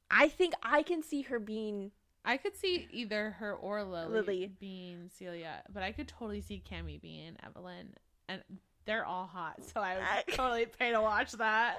I 0.10 0.28
think 0.28 0.54
I 0.64 0.84
can 0.84 1.02
see 1.04 1.24
her 1.24 1.40
being 1.40 1.92
I 2.26 2.38
could 2.38 2.56
see 2.56 2.88
either 2.92 3.32
her 3.40 3.54
or 3.54 3.84
Lily, 3.84 4.12
Lily. 4.22 4.52
being 4.60 5.10
Celia, 5.14 5.62
but 5.72 5.84
I 5.84 5.92
could 5.92 6.08
totally 6.08 6.42
see 6.42 6.62
Cammy 6.70 7.00
being 7.00 7.36
Evelyn, 7.46 7.94
and 8.28 8.42
they're 8.86 9.06
all 9.06 9.28
hot, 9.28 9.64
so 9.64 9.80
I 9.82 9.96
would 10.26 10.34
totally 10.36 10.66
pay 10.66 10.92
to 10.92 11.02
watch 11.02 11.34
that. 11.34 11.78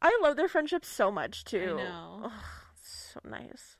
I 0.00 0.18
love 0.22 0.36
their 0.36 0.48
friendship 0.48 0.84
so 0.84 1.10
much 1.10 1.44
too. 1.44 1.76
I 1.80 1.82
know. 1.82 2.20
Ugh, 2.24 2.32
so 2.82 3.20
nice. 3.28 3.76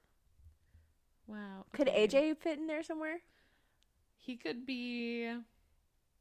Wow. 1.26 1.64
Could 1.72 1.88
okay. 1.88 2.06
KJ 2.08 2.36
fit 2.38 2.58
in 2.58 2.66
there 2.66 2.82
somewhere? 2.82 3.18
He 4.18 4.36
could 4.36 4.66
be 4.66 5.32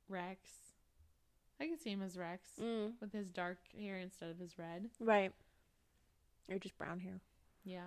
Rex. 0.07 0.49
I 1.59 1.67
could 1.67 1.79
see 1.81 1.91
him 1.91 2.01
as 2.01 2.17
Rex 2.17 2.49
Mm, 2.59 2.93
with 2.99 3.11
his 3.11 3.29
dark 3.29 3.57
hair 3.79 3.97
instead 3.99 4.29
of 4.31 4.39
his 4.39 4.57
red. 4.57 4.89
right. 4.99 5.31
Or 6.49 6.57
just 6.57 6.77
brown 6.77 6.99
hair. 6.99 7.21
Yeah. 7.63 7.81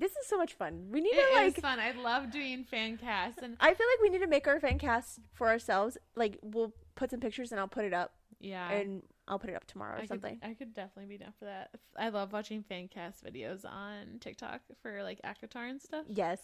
This 0.00 0.12
is 0.12 0.26
so 0.26 0.38
much 0.38 0.54
fun. 0.54 0.86
We 0.90 1.02
need 1.02 1.10
It 1.12 1.34
to 1.34 1.44
like 1.44 1.60
fun. 1.60 1.78
I 1.78 1.92
love 1.92 2.30
doing 2.30 2.64
fan 2.64 2.96
casts 2.96 3.42
and 3.42 3.56
I 3.60 3.74
feel 3.74 3.86
like 3.86 4.00
we 4.00 4.08
need 4.08 4.24
to 4.24 4.26
make 4.26 4.48
our 4.48 4.58
fan 4.58 4.78
cast 4.78 5.20
for 5.34 5.48
ourselves. 5.48 5.98
Like 6.16 6.38
we'll 6.42 6.72
put 6.94 7.10
some 7.10 7.20
pictures 7.20 7.52
and 7.52 7.60
I'll 7.60 7.68
put 7.68 7.84
it 7.84 7.92
up 7.92 8.14
yeah. 8.40 8.70
and 8.70 9.02
I'll 9.28 9.38
put 9.38 9.50
it 9.50 9.56
up 9.56 9.66
tomorrow 9.66 9.96
or 9.96 9.98
I 9.98 10.00
could, 10.00 10.08
something. 10.08 10.40
I 10.42 10.54
could 10.54 10.72
definitely 10.72 11.14
be 11.16 11.22
down 11.22 11.34
for 11.38 11.44
that. 11.44 11.70
I 11.98 12.08
love 12.08 12.32
watching 12.32 12.62
fan 12.62 12.88
cast 12.88 13.22
videos 13.22 13.66
on 13.66 14.18
TikTok 14.20 14.62
for 14.82 15.02
like 15.02 15.20
ACOTAR 15.22 15.68
and 15.68 15.82
stuff. 15.82 16.06
Yes. 16.08 16.40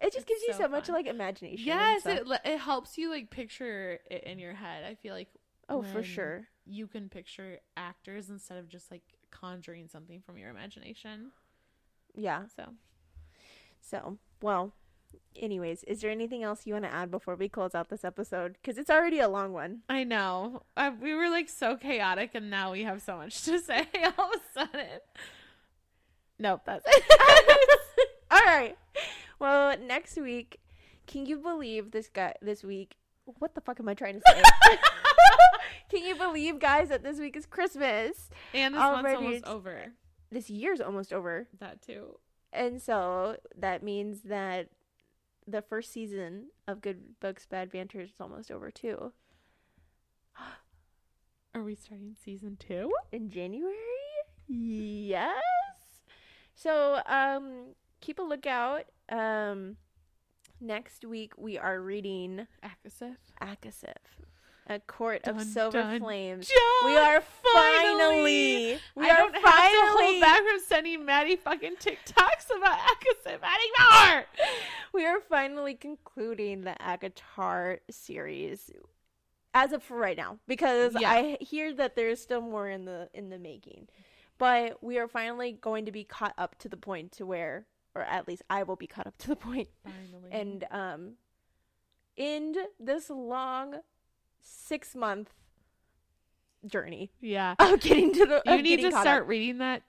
It 0.00 0.12
just 0.12 0.18
It's 0.18 0.24
gives 0.26 0.42
you 0.42 0.52
so 0.52 0.60
so, 0.60 0.68
much 0.68 0.88
like 0.88 1.06
imagination. 1.06 1.66
Yes, 1.66 2.06
it 2.06 2.22
it 2.44 2.58
helps 2.58 2.96
you 2.96 3.10
like 3.10 3.30
picture 3.30 3.98
it 4.08 4.22
in 4.22 4.38
your 4.38 4.54
head. 4.54 4.84
I 4.88 4.94
feel 4.94 5.14
like 5.14 5.28
oh 5.68 5.82
for 5.82 6.02
sure. 6.02 6.46
you 6.64 6.86
can 6.86 7.08
picture 7.08 7.58
actors 7.76 8.30
instead 8.30 8.56
of 8.56 8.68
just 8.68 8.90
like 8.90 9.02
conjuring 9.32 9.88
something 9.88 10.22
from 10.24 10.38
your 10.38 10.48
imagination. 10.48 11.32
Yeah. 12.14 12.44
So 12.56 12.72
So, 13.80 14.18
well, 14.42 14.72
anyways, 15.36 15.84
is 15.84 16.00
there 16.00 16.10
anything 16.10 16.42
else 16.42 16.66
you 16.66 16.74
want 16.74 16.84
to 16.84 16.92
add 16.92 17.10
before 17.10 17.36
we 17.36 17.48
close 17.48 17.74
out 17.74 17.88
this 17.88 18.04
episode? 18.04 18.56
Because 18.60 18.78
it's 18.78 18.90
already 18.90 19.20
a 19.20 19.28
long 19.28 19.52
one. 19.52 19.80
I 19.88 20.04
know 20.04 20.62
uh, 20.76 20.92
we 21.00 21.14
were 21.14 21.28
like 21.28 21.48
so 21.48 21.76
chaotic, 21.76 22.30
and 22.34 22.50
now 22.50 22.72
we 22.72 22.82
have 22.82 23.02
so 23.02 23.16
much 23.16 23.42
to 23.44 23.58
say 23.60 23.86
all 24.18 24.32
of 24.32 24.40
a 24.40 24.52
sudden. 24.52 25.00
Nope, 26.38 26.62
that's 26.64 26.84
it. 26.86 27.80
All 28.30 28.40
right. 28.46 28.76
Well, 29.38 29.76
next 29.78 30.16
week, 30.16 30.58
can 31.06 31.26
you 31.26 31.38
believe 31.38 31.90
this 31.90 32.08
guy 32.08 32.34
this 32.40 32.64
week? 32.64 32.96
What 33.24 33.54
the 33.54 33.60
fuck 33.60 33.78
am 33.78 33.88
I 33.88 33.94
trying 33.94 34.14
to 34.14 34.22
say? 34.26 34.42
can 35.90 36.06
you 36.06 36.14
believe, 36.14 36.58
guys, 36.58 36.88
that 36.88 37.02
this 37.02 37.18
week 37.18 37.36
is 37.36 37.44
Christmas? 37.44 38.30
and 38.54 38.74
this 38.74 38.80
Already 38.80 39.22
month's 39.22 39.42
almost 39.42 39.46
over. 39.46 39.92
This 40.30 40.48
year's 40.48 40.80
almost 40.80 41.12
over. 41.12 41.46
That 41.58 41.82
too. 41.82 42.18
And 42.52 42.80
so 42.82 43.36
that 43.56 43.82
means 43.82 44.22
that 44.22 44.68
the 45.46 45.62
first 45.62 45.92
season 45.92 46.46
of 46.66 46.80
Good 46.80 47.18
Books 47.20 47.46
Bad 47.46 47.70
Banter 47.70 48.00
is 48.00 48.10
almost 48.20 48.50
over 48.50 48.70
too. 48.70 49.12
Are 51.54 51.62
we 51.62 51.74
starting 51.74 52.14
season 52.22 52.56
two? 52.58 52.90
in 53.12 53.28
January? 53.30 53.74
Yes. 54.48 55.34
So, 56.54 57.00
um 57.06 57.74
keep 58.00 58.18
a 58.18 58.22
lookout. 58.22 58.84
Um 59.08 59.76
next 60.60 61.04
week 61.04 61.32
we 61.36 61.56
are 61.58 61.80
reading 61.80 62.46
ACOSF. 62.62 63.16
ACOSF, 63.40 63.94
A 64.70 64.78
Court 64.78 65.22
of 65.26 65.36
Dun, 65.36 65.44
Silver 65.46 65.82
dun, 65.82 65.98
Flames. 66.00 66.46
John, 66.48 66.90
We 66.90 66.96
are 66.96 67.20
finally! 67.20 67.82
finally 67.92 68.78
we 68.94 69.10
I 69.10 69.10
are 69.10 69.16
don't 69.16 69.34
have 69.34 69.42
to 69.42 69.98
hold 69.98 70.20
back 70.20 70.38
from 70.38 70.60
sending 70.64 71.04
Maddie 71.04 71.34
fucking 71.36 71.74
TikToks 71.76 72.56
about 72.56 72.78
ACOSF 73.26 73.40
anymore. 73.42 74.24
we 74.94 75.04
are 75.06 75.20
finally 75.28 75.74
concluding 75.74 76.62
the 76.62 76.76
ACOTAR 76.80 77.78
series 77.90 78.70
as 79.54 79.72
of 79.72 79.82
for 79.82 79.96
right 79.96 80.16
now 80.16 80.38
because 80.46 80.94
Yeah. 80.98 81.10
I 81.10 81.38
hear 81.40 81.74
that 81.74 81.96
there's 81.96 82.20
still 82.20 82.40
more 82.40 82.68
in 82.70 82.84
the 82.84 83.08
in 83.12 83.28
the 83.28 83.38
making. 83.38 83.88
But 84.38 84.82
we 84.84 84.98
are 84.98 85.08
finally 85.08 85.52
going 85.52 85.84
to 85.86 85.92
be 85.92 86.04
caught 86.04 86.34
up 86.38 86.56
to 86.60 86.68
the 86.68 86.76
point 86.76 87.10
to 87.12 87.26
where 87.26 87.66
or 87.96 88.02
at 88.02 88.28
least 88.28 88.42
I 88.48 88.62
will 88.62 88.76
be 88.76 88.86
caught 88.86 89.08
up 89.08 89.18
to 89.18 89.26
the 89.28 89.36
point 89.36 89.68
Finally. 89.82 90.30
and 90.30 90.64
um 90.70 91.12
end 92.16 92.56
this 92.78 93.10
long 93.10 93.80
6 94.42 94.94
month 94.96 95.32
journey 96.66 97.10
yeah. 97.20 97.54
of 97.58 97.80
getting 97.80 98.12
to 98.14 98.26
the 98.26 98.42
You 98.46 98.62
need 98.62 98.80
to 98.82 98.90
start 98.90 99.22
up. 99.22 99.28
reading 99.28 99.58
that 99.58 99.82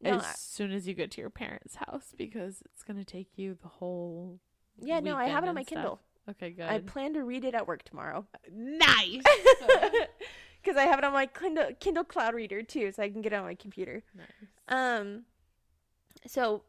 No, 0.00 0.14
as 0.16 0.22
I- 0.24 0.32
soon 0.36 0.72
as 0.72 0.86
you 0.86 0.94
get 0.94 1.10
to 1.12 1.20
your 1.20 1.30
parents' 1.30 1.76
house 1.76 2.14
because 2.16 2.62
it's 2.66 2.82
gonna 2.84 3.04
take 3.04 3.36
you 3.36 3.56
the 3.60 3.68
whole. 3.68 4.38
Yeah, 4.80 5.00
no, 5.00 5.16
I 5.16 5.26
have 5.26 5.44
it 5.44 5.48
on 5.48 5.54
my 5.54 5.62
stuff. 5.62 5.74
Kindle. 5.74 6.00
Okay, 6.30 6.50
good. 6.50 6.66
I 6.66 6.78
plan 6.80 7.12
to 7.14 7.22
read 7.22 7.44
it 7.44 7.54
at 7.54 7.66
work 7.66 7.82
tomorrow. 7.84 8.26
nice. 8.50 9.22
Because 10.62 10.78
I 10.78 10.84
have 10.84 10.98
it 10.98 11.04
on 11.04 11.12
my 11.12 11.26
Kindle, 11.26 11.72
Kindle 11.78 12.04
Cloud 12.04 12.34
Reader 12.34 12.62
too, 12.62 12.90
so 12.90 13.02
I 13.02 13.10
can 13.10 13.20
get 13.20 13.34
it 13.34 13.36
on 13.36 13.44
my 13.44 13.54
computer. 13.54 14.02
nice. 14.16 14.26
Um, 14.68 15.24
so 16.26 16.62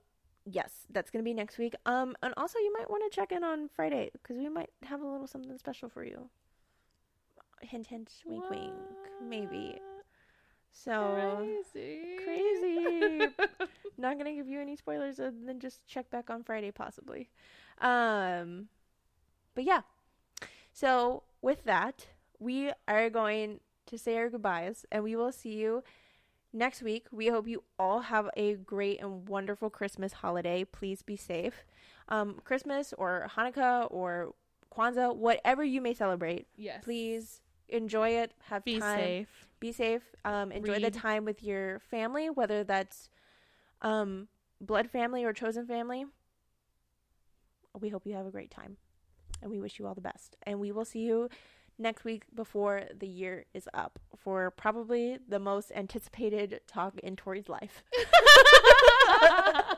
yes, 0.43 0.85
that's 0.91 1.09
gonna 1.09 1.23
be 1.23 1.33
next 1.33 1.57
week. 1.57 1.75
Um, 1.85 2.13
and 2.21 2.33
also 2.35 2.59
you 2.59 2.73
might 2.77 2.89
want 2.89 3.09
to 3.09 3.15
check 3.15 3.31
in 3.31 3.45
on 3.45 3.69
Friday 3.73 4.09
because 4.11 4.35
we 4.37 4.49
might 4.49 4.69
have 4.83 5.01
a 5.01 5.07
little 5.07 5.27
something 5.27 5.57
special 5.57 5.87
for 5.87 6.03
you. 6.03 6.29
Hint, 7.65 7.87
hint, 7.87 8.09
wink, 8.25 8.49
wink, 8.49 8.73
maybe. 9.21 9.79
So 10.71 11.47
crazy. 11.73 12.17
crazy. 12.23 13.27
not 13.97 14.17
gonna 14.17 14.33
give 14.33 14.47
you 14.47 14.59
any 14.59 14.75
spoilers, 14.75 15.19
and 15.19 15.47
then 15.47 15.59
just 15.59 15.85
check 15.87 16.09
back 16.09 16.29
on 16.29 16.43
Friday 16.43 16.71
possibly. 16.71 17.29
Um, 17.79 18.67
but 19.53 19.63
yeah. 19.63 19.81
So 20.73 21.23
with 21.41 21.63
that, 21.65 22.07
we 22.39 22.71
are 22.87 23.09
going 23.09 23.59
to 23.85 23.97
say 23.97 24.17
our 24.17 24.29
goodbyes, 24.29 24.85
and 24.91 25.03
we 25.03 25.15
will 25.15 25.31
see 25.31 25.53
you 25.53 25.83
next 26.51 26.81
week. 26.83 27.07
We 27.11 27.27
hope 27.27 27.47
you 27.47 27.63
all 27.79 28.01
have 28.01 28.29
a 28.35 28.55
great 28.55 28.99
and 29.01 29.27
wonderful 29.29 29.69
Christmas 29.69 30.13
holiday. 30.13 30.65
Please 30.65 31.01
be 31.01 31.15
safe. 31.15 31.63
Um, 32.09 32.41
Christmas 32.43 32.93
or 32.97 33.29
Hanukkah 33.35 33.87
or 33.89 34.33
Kwanzaa, 34.75 35.15
whatever 35.15 35.63
you 35.63 35.79
may 35.81 35.93
celebrate, 35.93 36.47
Yes. 36.57 36.83
please 36.83 37.41
enjoy 37.69 38.09
it. 38.09 38.33
Have 38.49 38.63
be 38.63 38.79
time 38.79 38.97
safe. 38.97 39.47
be 39.59 39.71
safe 39.71 40.03
um 40.25 40.51
enjoy 40.51 40.79
the 40.79 40.91
time 40.91 41.23
with 41.25 41.43
your 41.43 41.79
family 41.79 42.29
whether 42.29 42.63
that's 42.63 43.09
um 43.81 44.27
blood 44.61 44.89
family 44.89 45.23
or 45.23 45.33
chosen 45.33 45.65
family 45.65 46.05
we 47.79 47.89
hope 47.89 48.05
you 48.05 48.13
have 48.13 48.25
a 48.25 48.31
great 48.31 48.51
time 48.51 48.77
and 49.41 49.51
we 49.51 49.59
wish 49.59 49.79
you 49.79 49.85
all 49.87 49.93
the 49.93 50.01
best 50.01 50.35
and 50.43 50.59
we 50.59 50.71
will 50.71 50.85
see 50.85 50.99
you 50.99 51.29
next 51.77 52.05
week 52.05 52.23
before 52.33 52.83
the 52.97 53.07
year 53.07 53.45
is 53.53 53.67
up 53.73 53.99
for 54.15 54.49
probably 54.51 55.17
the 55.27 55.39
most 55.39 55.71
anticipated 55.75 56.61
talk 56.67 56.97
in 56.99 57.15
Tori's 57.15 57.49
life 57.49 57.83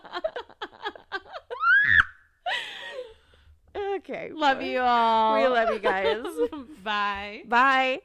okay 4.09 4.31
love 4.33 4.61
you 4.61 4.79
all. 4.79 5.35
we 5.35 5.47
love 5.47 5.69
you 5.73 5.79
guys 5.79 6.23
Bye. 6.83 7.43
bye 7.47 7.99